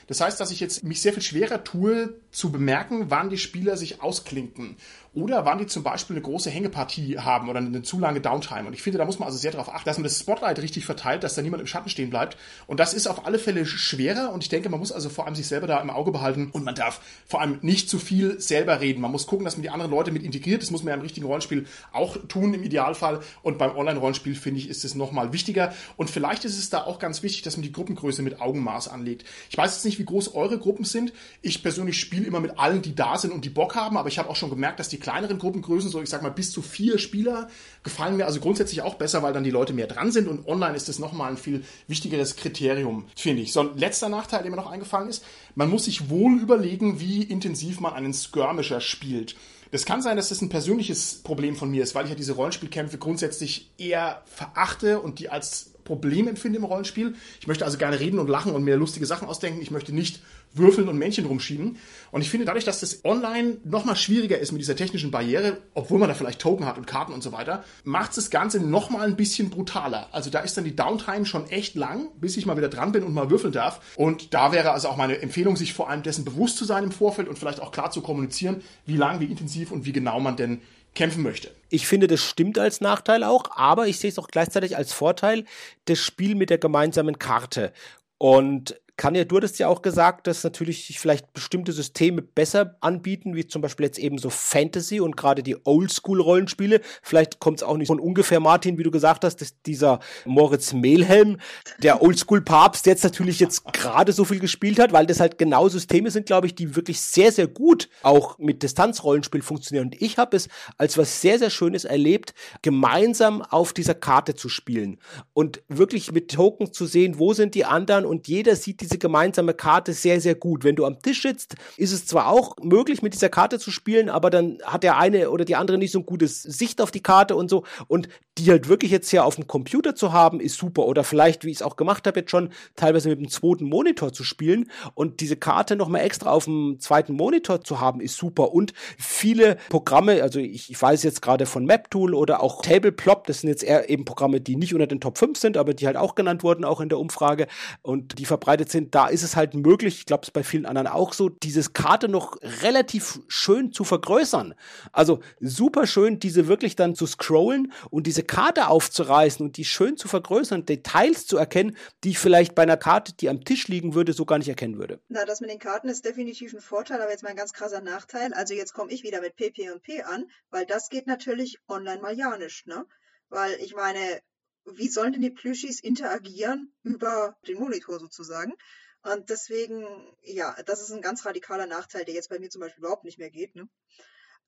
Das 0.06 0.20
heißt, 0.20 0.38
dass 0.38 0.50
ich 0.50 0.60
jetzt 0.60 0.84
mich 0.84 1.00
sehr 1.00 1.14
viel 1.14 1.22
schwerer 1.22 1.64
tue, 1.64 2.14
zu 2.30 2.52
bemerken, 2.52 3.06
wann 3.08 3.30
die 3.30 3.38
Spieler 3.38 3.76
sich 3.76 4.02
ausklinken. 4.02 4.76
Oder 5.14 5.44
wann 5.44 5.58
die 5.58 5.66
zum 5.66 5.84
Beispiel 5.84 6.16
eine 6.16 6.22
große 6.22 6.50
Hängepartie 6.50 7.18
haben 7.20 7.48
oder 7.48 7.60
eine 7.60 7.82
zu 7.82 8.00
lange 8.00 8.20
Downtime. 8.20 8.66
Und 8.66 8.72
ich 8.72 8.82
finde, 8.82 8.98
da 8.98 9.04
muss 9.04 9.20
man 9.20 9.26
also 9.26 9.38
sehr 9.38 9.52
darauf 9.52 9.72
achten, 9.72 9.84
dass 9.84 9.96
man 9.96 10.02
das 10.02 10.18
Spotlight 10.18 10.58
richtig 10.58 10.84
verteilt, 10.84 11.22
dass 11.22 11.36
da 11.36 11.42
niemand 11.42 11.60
im 11.60 11.68
Schatten 11.68 11.88
stehen 11.88 12.10
bleibt. 12.10 12.36
Und 12.66 12.80
das 12.80 12.94
ist 12.94 13.06
auf 13.06 13.24
alle 13.24 13.38
Fälle 13.38 13.64
schwerer. 13.64 14.32
Und 14.32 14.42
ich 14.42 14.48
denke, 14.48 14.68
man 14.70 14.80
muss 14.80 14.90
also 14.90 15.08
vor 15.08 15.26
allem 15.26 15.36
sich 15.36 15.46
selber 15.46 15.68
da 15.68 15.80
im 15.80 15.90
Auge 15.90 16.10
behalten. 16.10 16.50
Und 16.50 16.64
man 16.64 16.74
darf 16.74 17.00
vor 17.26 17.40
allem 17.40 17.58
nicht 17.62 17.88
zu 17.88 18.00
viel 18.00 18.40
selber 18.40 18.80
reden. 18.80 19.00
Man 19.00 19.12
muss 19.12 19.28
gucken, 19.28 19.44
dass 19.44 19.56
man 19.56 19.62
die 19.62 19.70
anderen 19.70 19.92
Leute 19.92 20.10
mit 20.10 20.24
integriert. 20.24 20.62
Das 20.62 20.72
muss 20.72 20.82
man 20.82 20.88
ja 20.88 20.94
im 20.94 21.02
richtigen 21.02 21.26
Rollenspiel 21.26 21.66
auch 21.92 22.16
tun 22.26 22.52
im 22.52 22.64
Idealfall. 22.64 23.20
Und 23.42 23.56
beim 23.56 23.76
Online-Rollenspiel 23.76 24.34
finde 24.34 24.58
ich, 24.58 24.68
ist 24.68 24.84
es 24.84 24.96
nochmal 24.96 25.32
wichtiger. 25.32 25.72
Und 25.96 26.10
vielleicht 26.10 26.44
ist 26.44 26.58
es 26.58 26.70
da 26.70 26.82
auch 26.82 26.98
ganz 26.98 27.22
wichtig, 27.22 27.42
dass 27.42 27.56
man 27.56 27.62
die 27.62 27.72
Gruppengröße 27.72 28.22
mit 28.22 28.40
Augenmaß 28.40 28.88
anlegt. 28.88 29.24
Ich 29.48 29.56
weiß 29.56 29.74
jetzt 29.74 29.84
nicht, 29.84 30.00
wie 30.00 30.04
groß 30.04 30.34
eure 30.34 30.58
Gruppen 30.58 30.84
sind. 30.84 31.12
Ich 31.40 31.62
persönlich 31.62 32.00
spiele 32.00 32.26
immer 32.26 32.40
mit 32.40 32.58
allen, 32.58 32.82
die 32.82 32.96
da 32.96 33.16
sind 33.16 33.32
und 33.32 33.44
die 33.44 33.50
Bock 33.50 33.76
haben. 33.76 33.96
Aber 33.96 34.08
ich 34.08 34.18
habe 34.18 34.28
auch 34.28 34.36
schon 34.36 34.50
gemerkt, 34.50 34.80
dass 34.80 34.88
die 34.88 35.03
kleineren 35.04 35.38
Gruppengrößen, 35.38 35.90
so 35.90 36.00
ich 36.00 36.08
sag 36.08 36.22
mal 36.22 36.30
bis 36.30 36.50
zu 36.50 36.62
vier 36.62 36.98
Spieler, 36.98 37.48
gefallen 37.82 38.16
mir 38.16 38.24
also 38.24 38.40
grundsätzlich 38.40 38.80
auch 38.80 38.94
besser, 38.94 39.22
weil 39.22 39.34
dann 39.34 39.44
die 39.44 39.50
Leute 39.50 39.74
mehr 39.74 39.86
dran 39.86 40.10
sind 40.10 40.28
und 40.28 40.48
online 40.48 40.74
ist 40.74 40.88
das 40.88 40.98
nochmal 40.98 41.30
ein 41.30 41.36
viel 41.36 41.62
wichtigeres 41.88 42.36
Kriterium, 42.36 43.04
finde 43.14 43.42
ich. 43.42 43.52
So, 43.52 43.60
ein 43.60 43.76
letzter 43.76 44.08
Nachteil, 44.08 44.40
der 44.40 44.50
mir 44.50 44.56
noch 44.56 44.70
eingefallen 44.70 45.10
ist, 45.10 45.22
man 45.54 45.68
muss 45.68 45.84
sich 45.84 46.08
wohl 46.08 46.40
überlegen, 46.40 47.00
wie 47.00 47.22
intensiv 47.22 47.80
man 47.80 47.92
einen 47.92 48.14
Skirmisher 48.14 48.80
spielt. 48.80 49.36
Das 49.72 49.84
kann 49.84 50.00
sein, 50.00 50.16
dass 50.16 50.30
das 50.30 50.40
ein 50.40 50.48
persönliches 50.48 51.20
Problem 51.22 51.54
von 51.54 51.70
mir 51.70 51.82
ist, 51.82 51.94
weil 51.94 52.04
ich 52.04 52.10
ja 52.10 52.16
diese 52.16 52.32
Rollenspielkämpfe 52.32 52.96
grundsätzlich 52.96 53.72
eher 53.76 54.22
verachte 54.24 55.00
und 55.00 55.18
die 55.18 55.28
als 55.28 55.74
Problem 55.84 56.28
empfinde 56.28 56.58
im 56.58 56.64
Rollenspiel. 56.64 57.14
Ich 57.40 57.46
möchte 57.46 57.66
also 57.66 57.76
gerne 57.76 58.00
reden 58.00 58.18
und 58.18 58.28
lachen 58.28 58.52
und 58.52 58.64
mir 58.64 58.76
lustige 58.76 59.04
Sachen 59.04 59.28
ausdenken. 59.28 59.60
Ich 59.60 59.70
möchte 59.70 59.94
nicht 59.94 60.22
würfeln 60.54 60.88
und 60.88 60.98
Männchen 60.98 61.26
rumschieben. 61.26 61.76
Und 62.10 62.20
ich 62.22 62.30
finde 62.30 62.46
dadurch, 62.46 62.64
dass 62.64 62.80
das 62.80 63.04
online 63.04 63.58
nochmal 63.64 63.96
schwieriger 63.96 64.38
ist 64.38 64.52
mit 64.52 64.60
dieser 64.60 64.76
technischen 64.76 65.10
Barriere, 65.10 65.58
obwohl 65.74 65.98
man 65.98 66.08
da 66.08 66.14
vielleicht 66.14 66.40
Token 66.40 66.66
hat 66.66 66.78
und 66.78 66.86
Karten 66.86 67.12
und 67.12 67.22
so 67.22 67.32
weiter, 67.32 67.64
macht 67.84 68.16
das 68.16 68.30
Ganze 68.30 68.60
nochmal 68.60 69.06
ein 69.06 69.16
bisschen 69.16 69.50
brutaler. 69.50 70.08
Also 70.12 70.30
da 70.30 70.40
ist 70.40 70.56
dann 70.56 70.64
die 70.64 70.76
Downtime 70.76 71.26
schon 71.26 71.48
echt 71.50 71.74
lang, 71.74 72.08
bis 72.20 72.36
ich 72.36 72.46
mal 72.46 72.56
wieder 72.56 72.68
dran 72.68 72.92
bin 72.92 73.02
und 73.02 73.14
mal 73.14 73.30
würfeln 73.30 73.52
darf. 73.52 73.80
Und 73.96 74.32
da 74.32 74.52
wäre 74.52 74.72
also 74.72 74.88
auch 74.88 74.96
meine 74.96 75.20
Empfehlung, 75.20 75.56
sich 75.56 75.72
vor 75.74 75.90
allem 75.90 76.02
dessen 76.02 76.24
bewusst 76.24 76.56
zu 76.56 76.64
sein 76.64 76.84
im 76.84 76.92
Vorfeld 76.92 77.28
und 77.28 77.38
vielleicht 77.38 77.60
auch 77.60 77.72
klar 77.72 77.90
zu 77.90 78.00
kommunizieren, 78.00 78.62
wie 78.86 78.96
lang, 78.96 79.20
wie 79.20 79.26
intensiv 79.26 79.72
und 79.72 79.84
wie 79.84 79.92
genau 79.92 80.20
man 80.20 80.36
denn 80.36 80.60
kämpfen 80.94 81.22
möchte. 81.22 81.50
Ich 81.70 81.86
finde, 81.86 82.06
das 82.06 82.22
stimmt 82.22 82.58
als 82.58 82.80
Nachteil 82.80 83.24
auch, 83.24 83.50
aber 83.56 83.88
ich 83.88 83.98
sehe 83.98 84.10
es 84.10 84.18
auch 84.18 84.28
gleichzeitig 84.28 84.76
als 84.76 84.92
Vorteil, 84.92 85.44
das 85.86 85.98
Spiel 85.98 86.34
mit 86.34 86.50
der 86.50 86.58
gemeinsamen 86.58 87.18
Karte. 87.18 87.72
Und 88.18 88.80
Kanja, 88.96 89.24
du 89.24 89.36
hattest 89.36 89.58
ja 89.58 89.66
auch 89.66 89.82
gesagt, 89.82 90.28
dass 90.28 90.44
natürlich 90.44 90.86
sich 90.86 91.00
vielleicht 91.00 91.32
bestimmte 91.32 91.72
Systeme 91.72 92.22
besser 92.22 92.76
anbieten, 92.80 93.34
wie 93.34 93.44
zum 93.44 93.60
Beispiel 93.60 93.86
jetzt 93.86 93.98
eben 93.98 94.18
so 94.18 94.30
Fantasy 94.30 95.00
und 95.00 95.16
gerade 95.16 95.42
die 95.42 95.56
Oldschool-Rollenspiele. 95.64 96.80
Vielleicht 97.02 97.40
kommt 97.40 97.58
es 97.58 97.62
auch 97.64 97.76
nicht 97.76 97.88
von 97.88 97.98
ungefähr, 97.98 98.38
Martin, 98.38 98.78
wie 98.78 98.84
du 98.84 98.92
gesagt 98.92 99.24
hast, 99.24 99.40
dass 99.40 99.60
dieser 99.62 99.98
Moritz 100.24 100.72
Mehlhelm, 100.72 101.38
der 101.82 102.02
Oldschool-Papst, 102.02 102.86
jetzt 102.86 103.02
natürlich 103.02 103.40
jetzt 103.40 103.64
gerade 103.72 104.12
so 104.12 104.24
viel 104.24 104.38
gespielt 104.38 104.78
hat, 104.78 104.92
weil 104.92 105.06
das 105.06 105.18
halt 105.18 105.38
genau 105.38 105.68
Systeme 105.68 106.12
sind, 106.12 106.26
glaube 106.26 106.46
ich, 106.46 106.54
die 106.54 106.76
wirklich 106.76 107.00
sehr, 107.00 107.32
sehr 107.32 107.48
gut 107.48 107.88
auch 108.02 108.38
mit 108.38 108.62
Distanzrollenspiel 108.62 109.42
funktionieren. 109.42 109.86
Und 109.86 110.00
ich 110.00 110.18
habe 110.18 110.36
es 110.36 110.48
als 110.78 110.96
was 110.96 111.20
sehr, 111.20 111.40
sehr 111.40 111.50
Schönes 111.50 111.84
erlebt, 111.84 112.32
gemeinsam 112.62 113.42
auf 113.42 113.72
dieser 113.72 113.94
Karte 113.94 114.36
zu 114.36 114.48
spielen 114.48 114.98
und 115.32 115.62
wirklich 115.66 116.12
mit 116.12 116.30
Tokens 116.30 116.70
zu 116.70 116.86
sehen, 116.86 117.18
wo 117.18 117.34
sind 117.34 117.56
die 117.56 117.64
anderen 117.64 118.06
und 118.06 118.28
jeder 118.28 118.54
sieht 118.54 118.83
diese 118.84 118.98
gemeinsame 118.98 119.54
Karte 119.54 119.92
sehr, 119.92 120.20
sehr 120.20 120.34
gut. 120.34 120.64
Wenn 120.64 120.76
du 120.76 120.84
am 120.84 121.00
Tisch 121.00 121.22
sitzt, 121.22 121.56
ist 121.76 121.92
es 121.92 122.06
zwar 122.06 122.28
auch 122.28 122.56
möglich, 122.62 123.02
mit 123.02 123.14
dieser 123.14 123.28
Karte 123.28 123.58
zu 123.58 123.70
spielen, 123.70 124.08
aber 124.08 124.30
dann 124.30 124.58
hat 124.64 124.82
der 124.82 124.98
eine 124.98 125.30
oder 125.30 125.44
die 125.44 125.56
andere 125.56 125.78
nicht 125.78 125.92
so 125.92 126.00
ein 126.00 126.06
gutes 126.06 126.42
Sicht 126.42 126.80
auf 126.80 126.90
die 126.90 127.02
Karte 127.02 127.36
und 127.36 127.48
so. 127.48 127.64
Und 127.88 128.08
die 128.38 128.50
halt 128.50 128.68
wirklich 128.68 128.90
jetzt 128.90 129.10
hier 129.10 129.24
auf 129.24 129.36
dem 129.36 129.46
Computer 129.46 129.94
zu 129.94 130.12
haben, 130.12 130.40
ist 130.40 130.58
super. 130.58 130.86
Oder 130.86 131.04
vielleicht, 131.04 131.44
wie 131.44 131.50
ich 131.50 131.58
es 131.58 131.62
auch 131.62 131.76
gemacht 131.76 132.06
habe, 132.06 132.20
jetzt 132.20 132.30
schon 132.30 132.50
teilweise 132.74 133.08
mit 133.08 133.20
dem 133.20 133.28
zweiten 133.28 133.64
Monitor 133.64 134.12
zu 134.12 134.24
spielen 134.24 134.70
und 134.94 135.20
diese 135.20 135.36
Karte 135.36 135.76
nochmal 135.76 136.00
extra 136.00 136.30
auf 136.30 136.46
dem 136.46 136.80
zweiten 136.80 137.14
Monitor 137.14 137.62
zu 137.62 137.80
haben, 137.80 138.00
ist 138.00 138.16
super. 138.16 138.52
Und 138.52 138.72
viele 138.98 139.56
Programme, 139.68 140.22
also 140.22 140.40
ich, 140.40 140.70
ich 140.70 140.82
weiß 140.82 141.04
jetzt 141.04 141.22
gerade 141.22 141.46
von 141.46 141.64
MapTool 141.64 142.14
oder 142.14 142.42
auch 142.42 142.62
Tableplop, 142.62 143.26
das 143.26 143.40
sind 143.40 143.50
jetzt 143.50 143.62
eher 143.62 143.88
eben 143.88 144.04
Programme, 144.04 144.40
die 144.40 144.56
nicht 144.56 144.74
unter 144.74 144.88
den 144.88 145.00
Top 145.00 145.18
5 145.18 145.38
sind, 145.38 145.56
aber 145.56 145.72
die 145.72 145.86
halt 145.86 145.96
auch 145.96 146.16
genannt 146.16 146.42
wurden, 146.42 146.64
auch 146.64 146.80
in 146.80 146.88
der 146.88 146.98
Umfrage 146.98 147.46
und 147.82 148.18
die 148.18 148.24
verbreitet 148.24 148.70
sind, 148.70 148.94
da 148.94 149.06
ist 149.06 149.22
es 149.22 149.36
halt 149.36 149.54
möglich, 149.54 149.98
ich 149.98 150.06
glaube 150.06 150.24
es 150.24 150.32
bei 150.32 150.42
vielen 150.42 150.66
anderen 150.66 150.88
auch 150.88 151.12
so, 151.12 151.28
dieses 151.28 151.72
Karte 151.72 152.08
noch 152.08 152.36
relativ 152.62 153.20
schön 153.28 153.72
zu 153.72 153.84
vergrößern. 153.84 154.54
Also 154.92 155.20
super 155.40 155.86
schön, 155.86 156.18
diese 156.18 156.48
wirklich 156.48 156.74
dann 156.74 156.96
zu 156.96 157.06
scrollen 157.06 157.72
und 157.90 158.06
diese 158.06 158.23
Karte 158.24 158.68
aufzureißen 158.68 159.44
und 159.44 159.56
die 159.56 159.64
schön 159.64 159.96
zu 159.96 160.08
vergrößern, 160.08 160.66
Details 160.66 161.26
zu 161.26 161.36
erkennen, 161.36 161.76
die 162.02 162.10
ich 162.10 162.18
vielleicht 162.18 162.54
bei 162.54 162.62
einer 162.62 162.76
Karte, 162.76 163.14
die 163.14 163.28
am 163.28 163.44
Tisch 163.44 163.68
liegen 163.68 163.94
würde, 163.94 164.12
so 164.12 164.24
gar 164.24 164.38
nicht 164.38 164.48
erkennen 164.48 164.78
würde. 164.78 165.00
Na, 165.08 165.24
das 165.24 165.40
mit 165.40 165.50
den 165.50 165.58
Karten 165.58 165.88
ist 165.88 166.04
definitiv 166.04 166.52
ein 166.54 166.60
Vorteil, 166.60 167.00
aber 167.00 167.10
jetzt 167.10 167.22
mal 167.22 167.30
ein 167.30 167.36
ganz 167.36 167.52
krasser 167.52 167.80
Nachteil. 167.80 168.32
Also 168.34 168.54
jetzt 168.54 168.72
komme 168.72 168.92
ich 168.92 169.02
wieder 169.02 169.20
mit 169.20 169.36
PP 169.36 169.70
und 169.70 169.82
P 169.82 170.02
an, 170.02 170.26
weil 170.50 170.66
das 170.66 170.88
geht 170.88 171.06
natürlich 171.06 171.58
online 171.68 172.00
mal 172.00 172.16
ja 172.16 172.36
nicht, 172.36 172.66
ne? 172.66 172.86
Weil 173.28 173.54
ich 173.60 173.74
meine, 173.74 174.20
wie 174.64 174.88
sollen 174.88 175.12
denn 175.12 175.22
die 175.22 175.30
Plüschis 175.30 175.80
interagieren 175.80 176.72
über 176.82 177.36
den 177.46 177.58
Monitor 177.58 177.98
sozusagen? 177.98 178.54
Und 179.02 179.28
deswegen, 179.28 179.84
ja, 180.22 180.56
das 180.64 180.80
ist 180.80 180.90
ein 180.90 181.02
ganz 181.02 181.26
radikaler 181.26 181.66
Nachteil, 181.66 182.06
der 182.06 182.14
jetzt 182.14 182.30
bei 182.30 182.38
mir 182.38 182.48
zum 182.48 182.60
Beispiel 182.60 182.82
überhaupt 182.82 183.04
nicht 183.04 183.18
mehr 183.18 183.30
geht. 183.30 183.54
Ne? 183.54 183.68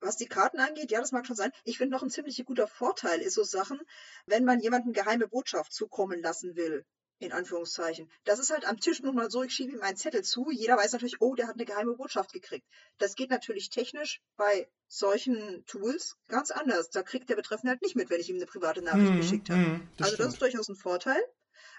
Was 0.01 0.16
die 0.16 0.26
Karten 0.26 0.61
angeht, 0.61 0.90
ja, 0.90 1.01
das 1.01 1.12
mag 1.12 1.26
schon 1.26 1.36
sein. 1.36 1.53
Ich 1.64 1.78
finde 1.78 1.94
noch 1.94 2.03
ein 2.03 2.11
ziemlich 2.11 2.42
guter 2.44 2.66
Vorteil 2.66 3.20
ist 3.20 3.34
so 3.34 3.44
Sachen, 3.44 3.80
wenn 4.26 4.44
man 4.44 4.61
jemanden 4.61 4.92
geheime 4.92 5.28
Botschaft 5.28 5.72
zukommen 5.72 6.22
lassen 6.22 6.57
will. 6.57 6.84
In 7.18 7.32
Anführungszeichen. 7.32 8.11
Das 8.24 8.38
ist 8.38 8.51
halt 8.51 8.66
am 8.66 8.78
Tisch 8.78 9.01
nun 9.01 9.14
mal 9.14 9.30
so, 9.30 9.42
ich 9.42 9.55
schiebe 9.55 9.72
ihm 9.72 9.80
einen 9.80 9.97
Zettel 9.97 10.22
zu. 10.22 10.51
Jeder 10.51 10.76
weiß 10.76 10.92
natürlich, 10.92 11.22
oh, 11.22 11.34
der 11.34 11.47
hat 11.47 11.55
eine 11.55 11.64
geheime 11.64 11.94
Botschaft 11.94 12.30
gekriegt. 12.30 12.66
Das 12.99 13.14
geht 13.14 13.30
natürlich 13.30 13.70
technisch 13.70 14.20
bei 14.36 14.68
solchen 14.86 15.64
Tools 15.64 16.16
ganz 16.28 16.51
anders. 16.51 16.90
Da 16.90 17.03
kriegt 17.03 17.30
der 17.30 17.36
Betreffende 17.36 17.70
halt 17.70 17.80
nicht 17.80 17.97
mit, 17.97 18.11
wenn 18.11 18.20
ich 18.20 18.28
ihm 18.28 18.36
eine 18.36 18.44
private 18.44 18.82
Nachricht 18.82 19.12
mm, 19.12 19.16
geschickt 19.16 19.49
habe. 19.49 19.80
Das 19.97 20.09
also 20.09 20.14
stimmt. 20.16 20.26
das 20.26 20.34
ist 20.34 20.42
durchaus 20.42 20.68
ein 20.68 20.76
Vorteil. 20.76 21.24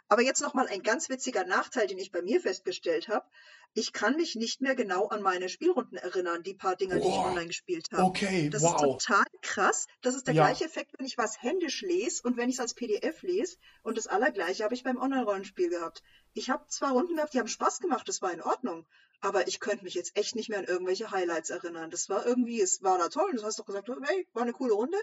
Aber 0.10 0.22
jetzt 0.22 0.42
nochmal 0.42 0.68
ein 0.68 0.84
ganz 0.84 1.10
witziger 1.10 1.44
Nachteil, 1.44 1.88
den 1.88 1.98
ich 1.98 2.12
bei 2.12 2.22
mir 2.22 2.40
festgestellt 2.40 3.10
habe. 3.10 3.26
Ich 3.74 3.94
kann 3.94 4.16
mich 4.16 4.36
nicht 4.36 4.62
mehr 4.62 4.76
genau 4.76 5.08
an 5.08 5.22
meine 5.22 5.50
Spielrunden 5.50 5.98
erinnern, 5.98 6.42
die 6.42 6.54
paar 6.54 6.76
Dinger, 6.76 6.96
oh, 6.96 7.00
die 7.00 7.08
ich 7.08 7.14
online 7.14 7.48
gespielt 7.48 7.88
habe. 7.92 8.04
Okay, 8.04 8.50
das 8.50 8.64
wow. 8.64 8.76
ist 8.76 8.82
total 8.82 9.26
krass. 9.42 9.88
Das 10.02 10.16
ist 10.16 10.26
der 10.26 10.34
ja. 10.34 10.46
gleiche 10.46 10.66
Effekt, 10.66 10.94
wenn 10.98 11.06
ich 11.06 11.18
was 11.18 11.42
händisch 11.42 11.82
lese 11.82 12.24
und 12.24 12.38
wenn 12.38 12.50
ich 12.50 12.56
es 12.56 12.62
als 12.62 12.74
PDF 12.74 13.22
lese. 13.22 13.58
Und 13.84 13.98
das 13.98 14.08
Allergleiche 14.08 14.64
habe 14.64 14.74
ich 14.74 14.84
beim 14.84 14.98
Online-Rollenspiel 14.98 15.70
gehabt. 15.70 16.02
Ich 16.34 16.50
habe 16.50 16.66
zwei 16.68 16.90
Runden 16.90 17.16
gehabt, 17.16 17.34
die 17.34 17.40
haben 17.40 17.48
Spaß 17.48 17.80
gemacht, 17.80 18.08
das 18.08 18.22
war 18.22 18.32
in 18.32 18.42
Ordnung. 18.42 18.86
Aber 19.20 19.48
ich 19.48 19.60
könnte 19.60 19.84
mich 19.84 19.94
jetzt 19.94 20.16
echt 20.16 20.36
nicht 20.36 20.50
mehr 20.50 20.60
an 20.60 20.66
irgendwelche 20.66 21.12
Highlights 21.12 21.50
erinnern. 21.50 21.90
Das 21.90 22.08
war 22.10 22.26
irgendwie, 22.26 22.62
es 22.62 22.82
war 22.84 22.98
da 22.98 23.10
toll. 23.10 23.32
Du 23.34 23.44
hast 23.44 23.60
doch 23.60 23.66
gesagt, 23.66 23.90
hey, 24.04 24.28
war 24.34 24.44
eine 24.44 24.54
coole 24.54 24.74
Runde. 24.74 24.98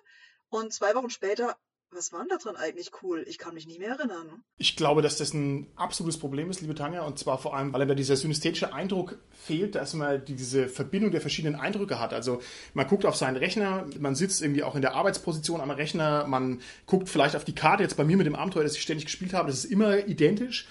Und 0.48 0.72
zwei 0.72 0.94
Wochen 0.94 1.10
später 1.10 1.56
was 1.94 2.12
war 2.12 2.20
denn 2.20 2.28
da 2.28 2.36
dran 2.36 2.56
eigentlich 2.56 2.90
cool? 3.02 3.24
Ich 3.28 3.38
kann 3.38 3.54
mich 3.54 3.66
nicht 3.66 3.78
mehr 3.78 3.90
erinnern. 3.90 4.42
Ich 4.56 4.76
glaube, 4.76 5.02
dass 5.02 5.18
das 5.18 5.32
ein 5.32 5.68
absolutes 5.76 6.18
Problem 6.18 6.50
ist, 6.50 6.60
liebe 6.60 6.74
Tanja, 6.74 7.02
und 7.02 7.18
zwar 7.18 7.38
vor 7.38 7.56
allem, 7.56 7.72
weil 7.72 7.86
da 7.86 7.94
dieser 7.94 8.16
synästhetische 8.16 8.72
Eindruck 8.74 9.18
fehlt, 9.30 9.74
dass 9.74 9.94
man 9.94 10.24
diese 10.24 10.68
Verbindung 10.68 11.10
der 11.10 11.20
verschiedenen 11.20 11.58
Eindrücke 11.58 12.00
hat. 12.00 12.12
Also 12.12 12.40
man 12.74 12.86
guckt 12.86 13.06
auf 13.06 13.16
seinen 13.16 13.36
Rechner, 13.36 13.86
man 13.98 14.14
sitzt 14.14 14.42
irgendwie 14.42 14.62
auch 14.62 14.74
in 14.74 14.82
der 14.82 14.94
Arbeitsposition 14.94 15.60
am 15.60 15.70
Rechner, 15.70 16.26
man 16.26 16.60
guckt 16.86 17.08
vielleicht 17.08 17.36
auf 17.36 17.44
die 17.44 17.54
Karte. 17.54 17.82
Jetzt 17.82 17.96
bei 17.96 18.04
mir 18.04 18.16
mit 18.16 18.26
dem 18.26 18.34
Abenteuer, 18.34 18.64
das 18.64 18.76
ich 18.76 18.82
ständig 18.82 19.06
gespielt 19.06 19.34
habe, 19.34 19.48
das 19.48 19.64
ist 19.64 19.70
immer 19.70 20.06
identisch. 20.06 20.66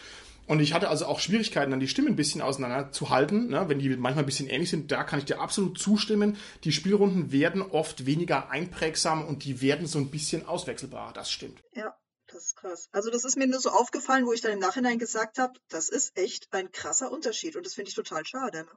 Und 0.45 0.59
ich 0.59 0.73
hatte 0.73 0.89
also 0.89 1.05
auch 1.05 1.19
Schwierigkeiten, 1.19 1.71
dann 1.71 1.79
die 1.79 1.87
Stimmen 1.87 2.09
ein 2.09 2.15
bisschen 2.15 2.41
auseinander 2.41 2.91
zu 2.91 3.09
halten, 3.09 3.47
ne? 3.47 3.69
wenn 3.69 3.79
die 3.79 3.89
manchmal 3.89 4.23
ein 4.23 4.25
bisschen 4.25 4.49
ähnlich 4.49 4.69
sind. 4.69 4.91
Da 4.91 5.03
kann 5.03 5.19
ich 5.19 5.25
dir 5.25 5.39
absolut 5.39 5.77
zustimmen. 5.77 6.37
Die 6.63 6.71
Spielrunden 6.71 7.31
werden 7.31 7.61
oft 7.61 8.05
weniger 8.05 8.49
einprägsam 8.49 9.25
und 9.25 9.45
die 9.45 9.61
werden 9.61 9.87
so 9.87 9.99
ein 9.99 10.11
bisschen 10.11 10.45
auswechselbarer. 10.45 11.13
Das 11.13 11.31
stimmt. 11.31 11.63
Ja, 11.73 11.95
das 12.27 12.47
ist 12.47 12.55
krass. 12.57 12.89
Also 12.91 13.09
das 13.09 13.23
ist 13.23 13.37
mir 13.37 13.47
nur 13.47 13.61
so 13.61 13.69
aufgefallen, 13.69 14.25
wo 14.25 14.33
ich 14.33 14.41
dann 14.41 14.51
im 14.51 14.59
Nachhinein 14.59 14.99
gesagt 14.99 15.37
habe, 15.37 15.53
das 15.69 15.89
ist 15.89 16.17
echt 16.17 16.51
ein 16.51 16.71
krasser 16.71 17.11
Unterschied 17.11 17.55
und 17.55 17.65
das 17.65 17.73
finde 17.73 17.89
ich 17.89 17.95
total 17.95 18.25
schade. 18.25 18.63
Ne? 18.63 18.71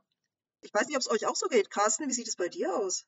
Ich 0.60 0.72
weiß 0.72 0.86
nicht, 0.86 0.96
ob 0.96 1.00
es 1.00 1.10
euch 1.10 1.26
auch 1.26 1.36
so 1.36 1.48
geht. 1.48 1.70
Carsten, 1.70 2.08
wie 2.08 2.12
sieht 2.12 2.28
es 2.28 2.36
bei 2.36 2.48
dir 2.48 2.76
aus? 2.76 3.06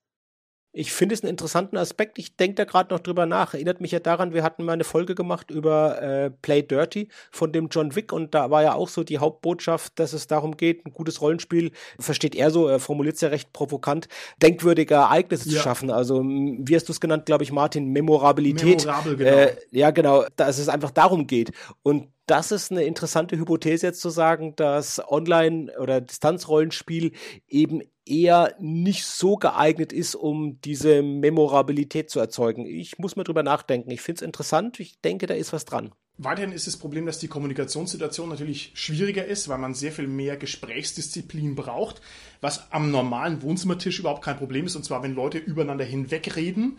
Ich 0.72 0.92
finde 0.92 1.14
es 1.14 1.22
einen 1.22 1.30
interessanten 1.30 1.78
Aspekt. 1.78 2.18
Ich 2.18 2.36
denke 2.36 2.56
da 2.56 2.64
gerade 2.64 2.92
noch 2.92 3.00
drüber 3.00 3.24
nach. 3.24 3.54
Erinnert 3.54 3.80
mich 3.80 3.90
ja 3.90 4.00
daran, 4.00 4.34
wir 4.34 4.42
hatten 4.42 4.64
mal 4.64 4.74
eine 4.74 4.84
Folge 4.84 5.14
gemacht 5.14 5.50
über 5.50 6.00
äh, 6.02 6.30
Play 6.30 6.62
Dirty 6.62 7.08
von 7.30 7.52
dem 7.52 7.68
John 7.68 7.96
Wick 7.96 8.12
und 8.12 8.34
da 8.34 8.50
war 8.50 8.62
ja 8.62 8.74
auch 8.74 8.88
so 8.88 9.02
die 9.02 9.18
Hauptbotschaft, 9.18 9.98
dass 9.98 10.12
es 10.12 10.26
darum 10.26 10.56
geht, 10.56 10.84
ein 10.84 10.92
gutes 10.92 11.22
Rollenspiel, 11.22 11.72
versteht 11.98 12.34
er 12.34 12.50
so, 12.50 12.68
er 12.68 12.80
formuliert 12.80 13.14
es 13.14 13.22
ja 13.22 13.28
recht 13.28 13.52
provokant, 13.52 14.08
denkwürdige 14.42 14.94
Ereignisse 14.94 15.48
ja. 15.48 15.56
zu 15.56 15.62
schaffen. 15.62 15.90
Also, 15.90 16.22
wie 16.22 16.76
hast 16.76 16.88
du 16.88 16.92
es 16.92 17.00
genannt, 17.00 17.24
glaube 17.26 17.44
ich, 17.44 17.52
Martin, 17.52 17.88
Memorabilität. 17.88 18.84
Memorabel, 18.84 19.16
genau. 19.16 19.30
Äh, 19.30 19.56
ja, 19.70 19.90
genau, 19.90 20.26
dass 20.36 20.58
es 20.58 20.68
einfach 20.68 20.90
darum 20.90 21.26
geht. 21.26 21.52
Und 21.82 22.08
das 22.28 22.52
ist 22.52 22.70
eine 22.70 22.84
interessante 22.84 23.38
Hypothese 23.38 23.86
jetzt 23.86 24.00
zu 24.00 24.10
sagen, 24.10 24.54
dass 24.54 25.00
Online- 25.08 25.72
oder 25.78 26.00
Distanzrollenspiel 26.00 27.12
eben 27.48 27.82
eher 28.04 28.54
nicht 28.60 29.04
so 29.04 29.36
geeignet 29.36 29.92
ist, 29.92 30.14
um 30.14 30.60
diese 30.60 31.02
Memorabilität 31.02 32.10
zu 32.10 32.20
erzeugen. 32.20 32.66
Ich 32.66 32.98
muss 32.98 33.16
mal 33.16 33.24
drüber 33.24 33.42
nachdenken. 33.42 33.90
Ich 33.90 34.02
finde 34.02 34.20
es 34.20 34.26
interessant. 34.26 34.78
Ich 34.78 35.00
denke, 35.00 35.26
da 35.26 35.34
ist 35.34 35.52
was 35.52 35.64
dran. 35.64 35.92
Weiterhin 36.20 36.52
ist 36.52 36.66
das 36.66 36.76
Problem, 36.76 37.06
dass 37.06 37.20
die 37.20 37.28
Kommunikationssituation 37.28 38.28
natürlich 38.28 38.72
schwieriger 38.74 39.24
ist, 39.24 39.48
weil 39.48 39.58
man 39.58 39.74
sehr 39.74 39.92
viel 39.92 40.08
mehr 40.08 40.36
Gesprächsdisziplin 40.36 41.54
braucht, 41.54 42.00
was 42.40 42.72
am 42.72 42.90
normalen 42.90 43.40
Wohnzimmertisch 43.40 44.00
überhaupt 44.00 44.24
kein 44.24 44.36
Problem 44.36 44.66
ist. 44.66 44.74
Und 44.74 44.84
zwar, 44.84 45.02
wenn 45.02 45.14
Leute 45.14 45.38
übereinander 45.38 45.84
hinwegreden 45.84 46.78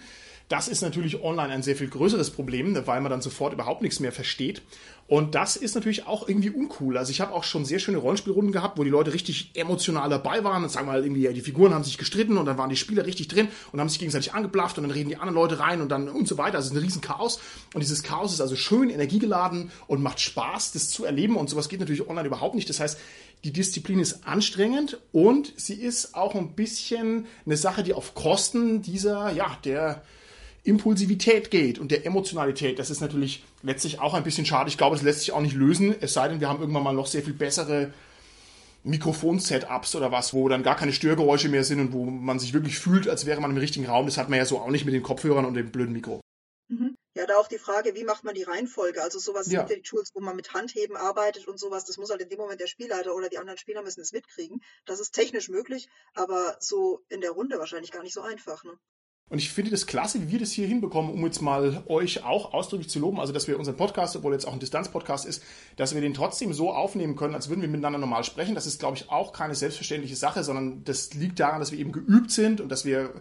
Das 0.49 0.67
ist 0.67 0.81
natürlich 0.81 1.21
online 1.21 1.53
ein 1.53 1.61
sehr 1.61 1.75
viel 1.75 1.89
größeres 1.89 2.31
Problem, 2.31 2.75
weil 2.87 3.01
man 3.01 3.11
dann 3.11 3.21
sofort 3.21 3.53
überhaupt 3.53 3.83
nichts 3.83 3.99
mehr 3.99 4.11
versteht. 4.11 4.63
Und 5.05 5.35
das 5.35 5.55
ist 5.55 5.75
natürlich 5.75 6.07
auch 6.07 6.27
irgendwie 6.27 6.49
uncool. 6.49 6.97
Also 6.97 7.11
ich 7.11 7.21
habe 7.21 7.33
auch 7.33 7.43
schon 7.43 7.65
sehr 7.65 7.77
schöne 7.77 7.99
Rollenspielrunden 7.99 8.51
gehabt, 8.51 8.79
wo 8.79 8.83
die 8.83 8.89
Leute 8.89 9.13
richtig 9.13 9.51
emotional 9.53 10.09
dabei 10.09 10.43
waren 10.43 10.63
und 10.63 10.69
sagen 10.69 10.87
wir 10.87 10.93
mal 10.93 11.03
irgendwie, 11.03 11.31
die 11.33 11.41
Figuren 11.41 11.73
haben 11.73 11.83
sich 11.83 11.99
gestritten 11.99 12.37
und 12.37 12.47
dann 12.47 12.57
waren 12.57 12.71
die 12.71 12.75
Spieler 12.75 13.05
richtig 13.05 13.27
drin 13.27 13.47
und 13.71 13.79
haben 13.79 13.89
sich 13.89 13.99
gegenseitig 13.99 14.33
angeblafft 14.33 14.77
und 14.79 14.85
dann 14.85 14.91
reden 14.91 15.09
die 15.09 15.17
anderen 15.17 15.35
Leute 15.35 15.59
rein 15.59 15.81
und 15.81 15.89
dann 15.89 16.09
und 16.09 16.27
so 16.27 16.39
weiter. 16.39 16.57
Also 16.57 16.67
es 16.67 16.71
ist 16.71 16.77
ein 16.77 16.83
riesen 16.83 17.01
Chaos. 17.01 17.39
Und 17.75 17.81
dieses 17.81 18.01
Chaos 18.01 18.33
ist 18.33 18.41
also 18.41 18.55
schön 18.55 18.89
energiegeladen 18.89 19.71
und 19.85 20.01
macht 20.01 20.19
Spaß, 20.19 20.71
das 20.71 20.89
zu 20.89 21.05
erleben. 21.05 21.37
Und 21.37 21.49
sowas 21.51 21.69
geht 21.69 21.79
natürlich 21.79 22.07
online 22.07 22.27
überhaupt 22.27 22.55
nicht. 22.55 22.69
Das 22.69 22.79
heißt, 22.79 22.99
die 23.43 23.53
Disziplin 23.53 23.99
ist 23.99 24.27
anstrengend 24.27 24.97
und 25.11 25.53
sie 25.57 25.75
ist 25.75 26.15
auch 26.15 26.33
ein 26.33 26.55
bisschen 26.55 27.27
eine 27.45 27.55
Sache, 27.55 27.83
die 27.83 27.93
auf 27.93 28.15
Kosten 28.15 28.81
dieser, 28.81 29.31
ja, 29.31 29.57
der 29.63 30.03
Impulsivität 30.63 31.51
geht 31.51 31.79
und 31.79 31.91
der 31.91 32.05
Emotionalität. 32.05 32.79
Das 32.79 32.89
ist 32.89 33.01
natürlich 33.01 33.43
letztlich 33.63 33.99
auch 33.99 34.13
ein 34.13 34.23
bisschen 34.23 34.45
schade. 34.45 34.69
Ich 34.69 34.77
glaube, 34.77 34.95
es 34.95 35.01
lässt 35.01 35.21
sich 35.21 35.31
auch 35.31 35.41
nicht 35.41 35.55
lösen, 35.55 35.95
es 35.99 36.13
sei 36.13 36.27
denn, 36.27 36.39
wir 36.39 36.49
haben 36.49 36.59
irgendwann 36.59 36.83
mal 36.83 36.93
noch 36.93 37.07
sehr 37.07 37.23
viel 37.23 37.33
bessere 37.33 37.93
Mikrofon-Setups 38.83 39.95
oder 39.95 40.11
was, 40.11 40.33
wo 40.33 40.47
dann 40.47 40.63
gar 40.63 40.75
keine 40.75 40.93
Störgeräusche 40.93 41.49
mehr 41.49 41.63
sind 41.63 41.79
und 41.79 41.93
wo 41.93 42.05
man 42.05 42.39
sich 42.39 42.53
wirklich 42.53 42.79
fühlt, 42.79 43.07
als 43.07 43.25
wäre 43.25 43.41
man 43.41 43.51
im 43.51 43.57
richtigen 43.57 43.85
Raum. 43.85 44.05
Das 44.05 44.17
hat 44.17 44.29
man 44.29 44.39
ja 44.39 44.45
so 44.45 44.59
auch 44.59 44.69
nicht 44.69 44.85
mit 44.85 44.93
den 44.93 45.03
Kopfhörern 45.03 45.45
und 45.45 45.53
dem 45.53 45.71
blöden 45.71 45.93
Mikro. 45.93 46.21
Mhm. 46.69 46.95
Ja, 47.15 47.25
da 47.25 47.37
auch 47.37 47.47
die 47.47 47.57
Frage, 47.57 47.95
wie 47.95 48.03
macht 48.03 48.23
man 48.23 48.35
die 48.35 48.43
Reihenfolge? 48.43 49.01
Also 49.01 49.19
sowas 49.19 49.47
ja. 49.47 49.59
sind 49.59 49.69
ja 49.69 49.75
die 49.75 49.81
Tools, 49.81 50.11
wo 50.13 50.21
man 50.21 50.35
mit 50.35 50.53
Handheben 50.53 50.95
arbeitet 50.95 51.47
und 51.47 51.59
sowas, 51.59 51.83
das 51.83 51.97
muss 51.97 52.11
halt 52.11 52.21
in 52.21 52.29
dem 52.29 52.37
Moment 52.39 52.61
der 52.61 52.67
Spielleiter 52.67 53.13
oder 53.15 53.27
die 53.29 53.39
anderen 53.39 53.57
Spieler 53.57 53.81
müssen 53.81 54.01
es 54.01 54.13
mitkriegen. 54.13 54.61
Das 54.85 54.99
ist 54.99 55.11
technisch 55.11 55.49
möglich, 55.49 55.89
aber 56.13 56.55
so 56.59 57.01
in 57.09 57.21
der 57.21 57.31
Runde 57.31 57.57
wahrscheinlich 57.57 57.91
gar 57.91 58.03
nicht 58.03 58.13
so 58.13 58.21
einfach. 58.21 58.63
Ne? 58.63 58.77
Und 59.29 59.37
ich 59.37 59.51
finde 59.51 59.69
das 59.69 59.85
klasse, 59.85 60.21
wie 60.21 60.31
wir 60.31 60.39
das 60.39 60.51
hier 60.51 60.67
hinbekommen, 60.67 61.11
um 61.11 61.23
jetzt 61.23 61.41
mal 61.41 61.83
euch 61.87 62.23
auch 62.23 62.51
ausdrücklich 62.53 62.89
zu 62.89 62.99
loben, 62.99 63.19
also 63.19 63.31
dass 63.31 63.47
wir 63.47 63.59
unseren 63.59 63.77
Podcast, 63.77 64.15
obwohl 64.15 64.33
jetzt 64.33 64.47
auch 64.47 64.53
ein 64.53 64.59
Distanzpodcast 64.59 65.25
ist, 65.25 65.43
dass 65.75 65.93
wir 65.93 66.01
den 66.01 66.15
trotzdem 66.15 66.51
so 66.51 66.71
aufnehmen 66.71 67.15
können, 67.15 67.35
als 67.35 67.47
würden 67.47 67.61
wir 67.61 67.69
miteinander 67.69 67.99
normal 67.99 68.23
sprechen. 68.23 68.55
Das 68.55 68.65
ist, 68.65 68.79
glaube 68.79 68.97
ich, 68.97 69.09
auch 69.09 69.31
keine 69.31 69.53
selbstverständliche 69.53 70.15
Sache, 70.15 70.43
sondern 70.43 70.83
das 70.83 71.13
liegt 71.13 71.39
daran, 71.39 71.59
dass 71.59 71.71
wir 71.71 71.79
eben 71.79 71.91
geübt 71.91 72.31
sind 72.31 72.59
und 72.59 72.69
dass 72.69 72.85
wir 72.85 73.13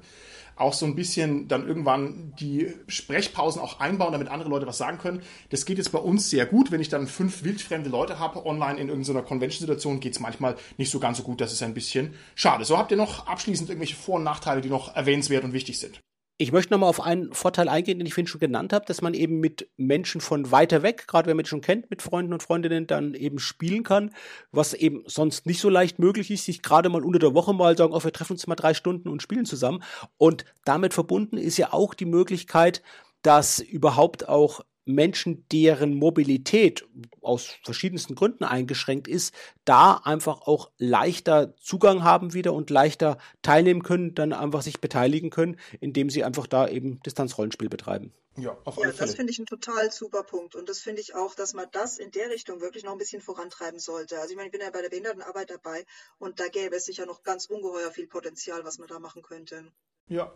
auch 0.61 0.73
so 0.73 0.87
ein 0.87 0.95
bisschen 0.95 1.49
dann 1.49 1.67
irgendwann 1.67 2.35
die 2.39 2.73
Sprechpausen 2.87 3.61
auch 3.61 3.81
einbauen, 3.81 4.13
damit 4.13 4.29
andere 4.29 4.49
Leute 4.49 4.67
was 4.67 4.79
sagen 4.79 4.99
können. 4.99 5.23
Das 5.51 5.65
geht 5.65 5.79
jetzt 5.79 5.93
bei 5.93 5.99
uns 5.99 6.31
sehr 6.31 6.47
gut. 6.47 6.71
Wenn 6.71 6.81
ich 6.81 6.89
dann 6.89 7.07
fünf 7.07 7.45
wildfremde 7.45 7.91
Leute 7.91 8.19
habe 8.19 8.45
online 8.47 8.79
in 8.79 8.89
irgendeiner 8.89 9.23
Convention-Situation, 9.23 10.01
geht 10.01 10.15
es 10.15 10.21
manchmal 10.21 10.57
nicht 10.77 10.91
so 10.91 11.01
ganz 11.01 11.19
so 11.19 11.23
gut. 11.23 11.41
Das 11.41 11.53
ist 11.53 11.63
ein 11.63 11.75
bisschen 11.75 12.15
schade. 12.35 12.65
So 12.65 12.79
habt 12.79 12.91
ihr 12.91 12.97
noch 12.97 13.27
abschließend 13.27 13.69
irgendwelche 13.69 13.97
Vor- 13.97 14.17
und 14.17 14.25
Nachteile, 14.25 14.61
die 14.61 14.71
noch 14.71 14.95
erwähnenswert 14.95 15.45
und 15.45 15.53
wichtig 15.53 15.79
sind. 15.79 16.01
Ich 16.41 16.53
möchte 16.53 16.72
nochmal 16.72 16.89
auf 16.89 17.01
einen 17.01 17.32
Vorteil 17.32 17.68
eingehen, 17.68 17.99
den 17.99 18.07
ich 18.07 18.14
vorhin 18.14 18.28
schon 18.28 18.39
genannt 18.39 18.72
habe, 18.72 18.86
dass 18.86 19.03
man 19.03 19.12
eben 19.12 19.41
mit 19.41 19.68
Menschen 19.76 20.20
von 20.20 20.53
weiter 20.53 20.84
weg, 20.84 21.09
gerade 21.09 21.26
wenn 21.28 21.36
man 21.36 21.43
die 21.43 21.49
schon 21.49 21.62
kennt, 21.62 21.91
mit 21.91 22.01
Freunden 22.01 22.32
und 22.32 22.45
Freundinnen, 22.45 22.86
dann 22.86 23.14
eben 23.14 23.41
spielen 23.41 23.82
kann, 23.82 24.14
was 24.53 24.72
eben 24.72 25.03
sonst 25.07 25.47
nicht 25.47 25.59
so 25.59 25.68
leicht 25.68 25.99
möglich 25.99 26.30
ist, 26.30 26.45
sich 26.45 26.62
gerade 26.62 26.91
mal 26.91 27.03
unter 27.03 27.18
der 27.18 27.34
Woche 27.34 27.53
mal 27.55 27.76
sagen, 27.76 27.93
oh, 27.93 28.05
wir 28.05 28.12
treffen 28.12 28.34
uns 28.34 28.47
mal 28.47 28.55
drei 28.55 28.72
Stunden 28.72 29.09
und 29.09 29.20
spielen 29.20 29.47
zusammen. 29.47 29.82
Und 30.16 30.45
damit 30.64 30.95
verbunden 30.95 31.39
ist 31.39 31.57
ja 31.57 31.72
auch 31.72 31.93
die 31.93 32.07
Möglichkeit, 32.07 32.82
dass 33.22 33.59
überhaupt 33.59 34.28
auch 34.28 34.61
Menschen, 34.89 35.47
deren 35.53 35.95
Mobilität 35.95 36.86
aus 37.20 37.57
verschiedensten 37.62 38.14
Gründen 38.14 38.45
eingeschränkt 38.45 39.07
ist, 39.07 39.34
da 39.64 39.95
einfach 39.95 40.43
auch 40.43 40.70
leichter 40.78 41.55
Zugang 41.57 42.03
haben 42.03 42.34
wieder 42.34 42.53
und 42.55 42.70
leichter 42.70 43.18
teilnehmen 43.43 43.82
können, 43.82 44.14
dann 44.14 44.32
einfach 44.32 44.62
sich 44.62 44.80
beteiligen 44.80 45.30
können, 45.30 45.59
indem 45.80 46.11
sie 46.11 46.24
einfach 46.24 46.47
da 46.47 46.68
eben 46.68 47.01
Distanzrollenspiel 47.03 47.68
betreiben. 47.68 48.12
Ja, 48.39 48.57
auf 48.64 48.78
alle 48.78 48.89
ja, 48.89 48.95
Fälle. 48.95 49.09
das 49.09 49.16
finde 49.16 49.32
ich 49.32 49.39
ein 49.41 49.47
total 49.47 49.91
super 49.91 50.22
Punkt. 50.22 50.55
Und 50.55 50.68
das 50.68 50.78
finde 50.78 51.01
ich 51.03 51.14
auch, 51.14 51.34
dass 51.34 51.55
man 51.55 51.66
das 51.72 51.99
in 51.99 52.12
der 52.12 52.30
Richtung 52.30 52.61
wirklich 52.61 52.84
noch 52.84 52.93
ein 52.93 52.99
bisschen 52.99 53.20
vorantreiben 53.20 53.80
sollte. 53.80 54.18
Also 54.18 54.30
ich 54.30 54.36
meine, 54.36 54.47
ich 54.47 54.53
bin 54.53 54.61
ja 54.61 54.70
bei 54.70 54.80
der 54.80 54.91
Behindertenarbeit 54.91 55.51
dabei 55.51 55.84
und 56.18 56.39
da 56.39 56.49
gäbe 56.49 56.76
es 56.76 56.84
sicher 56.84 57.05
noch 57.05 57.24
ganz 57.24 57.47
ungeheuer 57.47 57.91
viel 57.91 58.07
Potenzial, 58.07 58.64
was 58.64 58.78
man 58.78 58.89
da 58.89 59.01
machen 59.01 59.22
könnte. 59.22 59.64
Ja. 60.07 60.32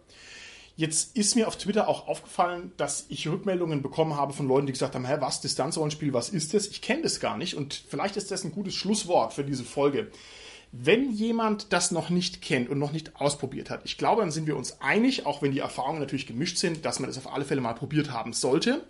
Jetzt 0.75 1.17
ist 1.17 1.37
mir 1.37 1.49
auf 1.49 1.57
Twitter 1.57 1.87
auch 1.87 2.09
aufgefallen, 2.09 2.73
dass 2.79 3.05
ich 3.09 3.29
Rückmeldungen 3.29 3.83
bekommen 3.83 4.17
habe 4.17 4.33
von 4.33 4.49
Leuten, 4.49 4.67
die 4.67 4.73
gesagt 4.73 4.95
haben, 4.95 5.07
hä, 5.07 5.17
was, 5.21 5.41
Distanzrollenspiel, 5.43 6.15
was 6.15 6.31
ist 6.31 6.55
das? 6.55 6.67
Ich 6.67 6.81
kenne 6.81 7.03
das 7.03 7.21
gar 7.21 7.37
nicht 7.37 7.57
und 7.57 7.75
vielleicht 7.75 8.17
ist 8.17 8.31
das 8.31 8.45
ein 8.45 8.53
gutes 8.53 8.75
Schlusswort 8.75 9.35
für 9.35 9.45
diese 9.45 9.65
Folge. 9.65 10.11
Wenn 10.75 11.13
jemand 11.13 11.75
das 11.75 11.91
noch 11.91 12.09
nicht 12.09 12.41
kennt 12.41 12.71
und 12.71 12.79
noch 12.79 12.93
nicht 12.93 13.17
ausprobiert 13.17 13.69
hat, 13.69 13.83
ich 13.85 13.99
glaube, 13.99 14.23
dann 14.23 14.31
sind 14.31 14.47
wir 14.47 14.57
uns 14.57 14.81
einig, 14.81 15.27
auch 15.27 15.43
wenn 15.43 15.53
die 15.53 15.59
Erfahrungen 15.59 16.01
natürlich 16.01 16.27
gemischt 16.27 16.57
sind, 16.57 16.87
dass 16.87 16.99
man 16.99 17.11
das 17.11 17.19
auf 17.19 17.31
alle 17.31 17.45
Fälle 17.45 17.61
mal 17.61 17.75
probiert 17.75 18.11
haben 18.11 18.33
sollte. 18.33 18.83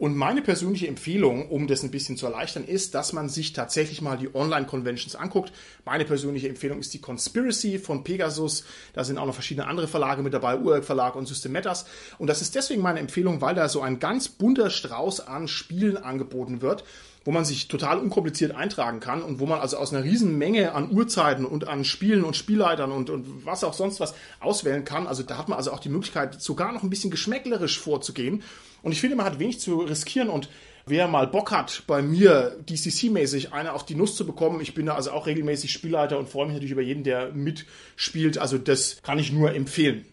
Und 0.00 0.16
meine 0.16 0.40
persönliche 0.40 0.88
Empfehlung, 0.88 1.50
um 1.50 1.66
das 1.66 1.82
ein 1.82 1.90
bisschen 1.90 2.16
zu 2.16 2.24
erleichtern, 2.24 2.64
ist, 2.64 2.94
dass 2.94 3.12
man 3.12 3.28
sich 3.28 3.52
tatsächlich 3.52 4.00
mal 4.00 4.16
die 4.16 4.34
Online-Conventions 4.34 5.14
anguckt. 5.14 5.52
Meine 5.84 6.06
persönliche 6.06 6.48
Empfehlung 6.48 6.78
ist 6.78 6.94
die 6.94 7.02
Conspiracy 7.02 7.78
von 7.78 8.02
Pegasus. 8.02 8.64
Da 8.94 9.04
sind 9.04 9.18
auch 9.18 9.26
noch 9.26 9.34
verschiedene 9.34 9.66
andere 9.66 9.88
Verlage 9.88 10.22
mit 10.22 10.32
dabei, 10.32 10.56
Urwerk 10.56 10.86
Verlag 10.86 11.16
und 11.16 11.28
System 11.28 11.52
Matters. 11.52 11.84
Und 12.16 12.28
das 12.28 12.40
ist 12.40 12.54
deswegen 12.54 12.80
meine 12.80 12.98
Empfehlung, 12.98 13.42
weil 13.42 13.54
da 13.54 13.68
so 13.68 13.82
ein 13.82 13.98
ganz 13.98 14.30
bunter 14.30 14.70
Strauß 14.70 15.20
an 15.20 15.48
Spielen 15.48 15.98
angeboten 15.98 16.62
wird 16.62 16.82
wo 17.24 17.32
man 17.32 17.44
sich 17.44 17.68
total 17.68 17.98
unkompliziert 17.98 18.54
eintragen 18.54 19.00
kann 19.00 19.22
und 19.22 19.40
wo 19.40 19.46
man 19.46 19.60
also 19.60 19.76
aus 19.76 19.92
einer 19.92 20.04
riesen 20.04 20.38
Menge 20.38 20.72
an 20.72 20.90
Uhrzeiten 20.90 21.44
und 21.44 21.68
an 21.68 21.84
Spielen 21.84 22.24
und 22.24 22.36
Spielleitern 22.36 22.92
und, 22.92 23.10
und 23.10 23.44
was 23.44 23.64
auch 23.64 23.74
sonst 23.74 24.00
was 24.00 24.14
auswählen 24.40 24.84
kann. 24.84 25.06
Also 25.06 25.22
da 25.22 25.36
hat 25.36 25.48
man 25.48 25.58
also 25.58 25.72
auch 25.72 25.80
die 25.80 25.90
Möglichkeit, 25.90 26.40
sogar 26.40 26.72
noch 26.72 26.82
ein 26.82 26.90
bisschen 26.90 27.10
geschmäcklerisch 27.10 27.78
vorzugehen 27.78 28.42
und 28.82 28.92
ich 28.92 29.00
finde, 29.00 29.16
man 29.16 29.26
hat 29.26 29.38
wenig 29.38 29.60
zu 29.60 29.80
riskieren 29.80 30.28
und 30.28 30.48
wer 30.86 31.08
mal 31.08 31.26
Bock 31.26 31.50
hat, 31.50 31.84
bei 31.86 32.02
mir 32.02 32.56
DCC-mäßig 32.68 33.52
eine 33.52 33.72
auf 33.72 33.84
die 33.84 33.94
Nuss 33.94 34.16
zu 34.16 34.26
bekommen, 34.26 34.60
ich 34.60 34.74
bin 34.74 34.86
da 34.86 34.94
also 34.94 35.10
auch 35.12 35.26
regelmäßig 35.26 35.72
Spielleiter 35.72 36.18
und 36.18 36.28
freue 36.28 36.46
mich 36.46 36.54
natürlich 36.54 36.72
über 36.72 36.82
jeden, 36.82 37.04
der 37.04 37.32
mitspielt. 37.32 38.38
Also 38.38 38.58
das 38.58 39.00
kann 39.02 39.18
ich 39.18 39.32
nur 39.32 39.54
empfehlen. 39.54 40.04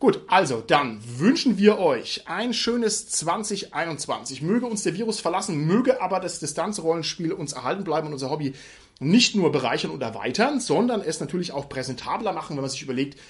Gut, 0.00 0.22
also 0.28 0.62
dann 0.66 0.98
wünschen 1.18 1.58
wir 1.58 1.78
euch 1.78 2.22
ein 2.26 2.54
schönes 2.54 3.10
2021. 3.10 4.40
Möge 4.40 4.64
uns 4.64 4.82
der 4.82 4.94
Virus 4.94 5.20
verlassen, 5.20 5.66
möge 5.66 6.00
aber 6.00 6.20
das 6.20 6.38
Distanzrollenspiel 6.38 7.34
uns 7.34 7.52
erhalten 7.52 7.84
bleiben 7.84 8.06
und 8.06 8.14
unser 8.14 8.30
Hobby 8.30 8.54
nicht 8.98 9.34
nur 9.34 9.52
bereichern 9.52 9.90
und 9.90 10.00
erweitern, 10.00 10.58
sondern 10.58 11.02
es 11.02 11.20
natürlich 11.20 11.52
auch 11.52 11.68
präsentabler 11.68 12.32
machen, 12.32 12.56
wenn 12.56 12.62
man 12.62 12.70
sich 12.70 12.80
überlegt, 12.80 13.20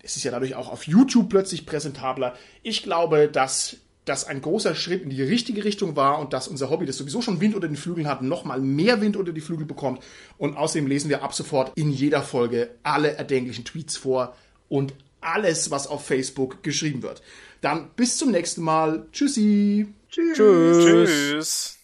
es 0.00 0.14
ist 0.14 0.22
ja 0.22 0.30
dadurch 0.30 0.54
auch 0.54 0.70
auf 0.70 0.86
YouTube 0.86 1.28
plötzlich 1.28 1.66
präsentabler. 1.66 2.36
Ich 2.62 2.84
glaube, 2.84 3.26
dass 3.26 3.78
das 4.04 4.24
ein 4.24 4.42
großer 4.42 4.76
Schritt 4.76 5.02
in 5.02 5.10
die 5.10 5.22
richtige 5.24 5.64
Richtung 5.64 5.96
war 5.96 6.20
und 6.20 6.32
dass 6.32 6.46
unser 6.46 6.70
Hobby, 6.70 6.86
das 6.86 6.98
sowieso 6.98 7.20
schon 7.20 7.40
Wind 7.40 7.56
unter 7.56 7.66
den 7.66 7.76
Flügeln 7.76 8.06
hat, 8.06 8.22
nochmal 8.22 8.60
mehr 8.60 9.00
Wind 9.00 9.16
unter 9.16 9.32
die 9.32 9.40
Flügel 9.40 9.66
bekommt. 9.66 10.00
Und 10.38 10.56
außerdem 10.56 10.86
lesen 10.86 11.08
wir 11.08 11.24
ab 11.24 11.34
sofort 11.34 11.72
in 11.74 11.90
jeder 11.90 12.22
Folge 12.22 12.70
alle 12.84 13.16
erdenklichen 13.16 13.64
Tweets 13.64 13.96
vor 13.96 14.36
und 14.68 14.94
alles, 15.22 15.70
was 15.70 15.86
auf 15.86 16.04
Facebook 16.06 16.62
geschrieben 16.62 17.02
wird. 17.02 17.22
Dann 17.60 17.90
bis 17.96 18.16
zum 18.16 18.30
nächsten 18.30 18.62
Mal. 18.62 19.06
Tschüssi. 19.12 19.86
Tschüss. 20.10 20.36
Tschüss. 20.36 21.81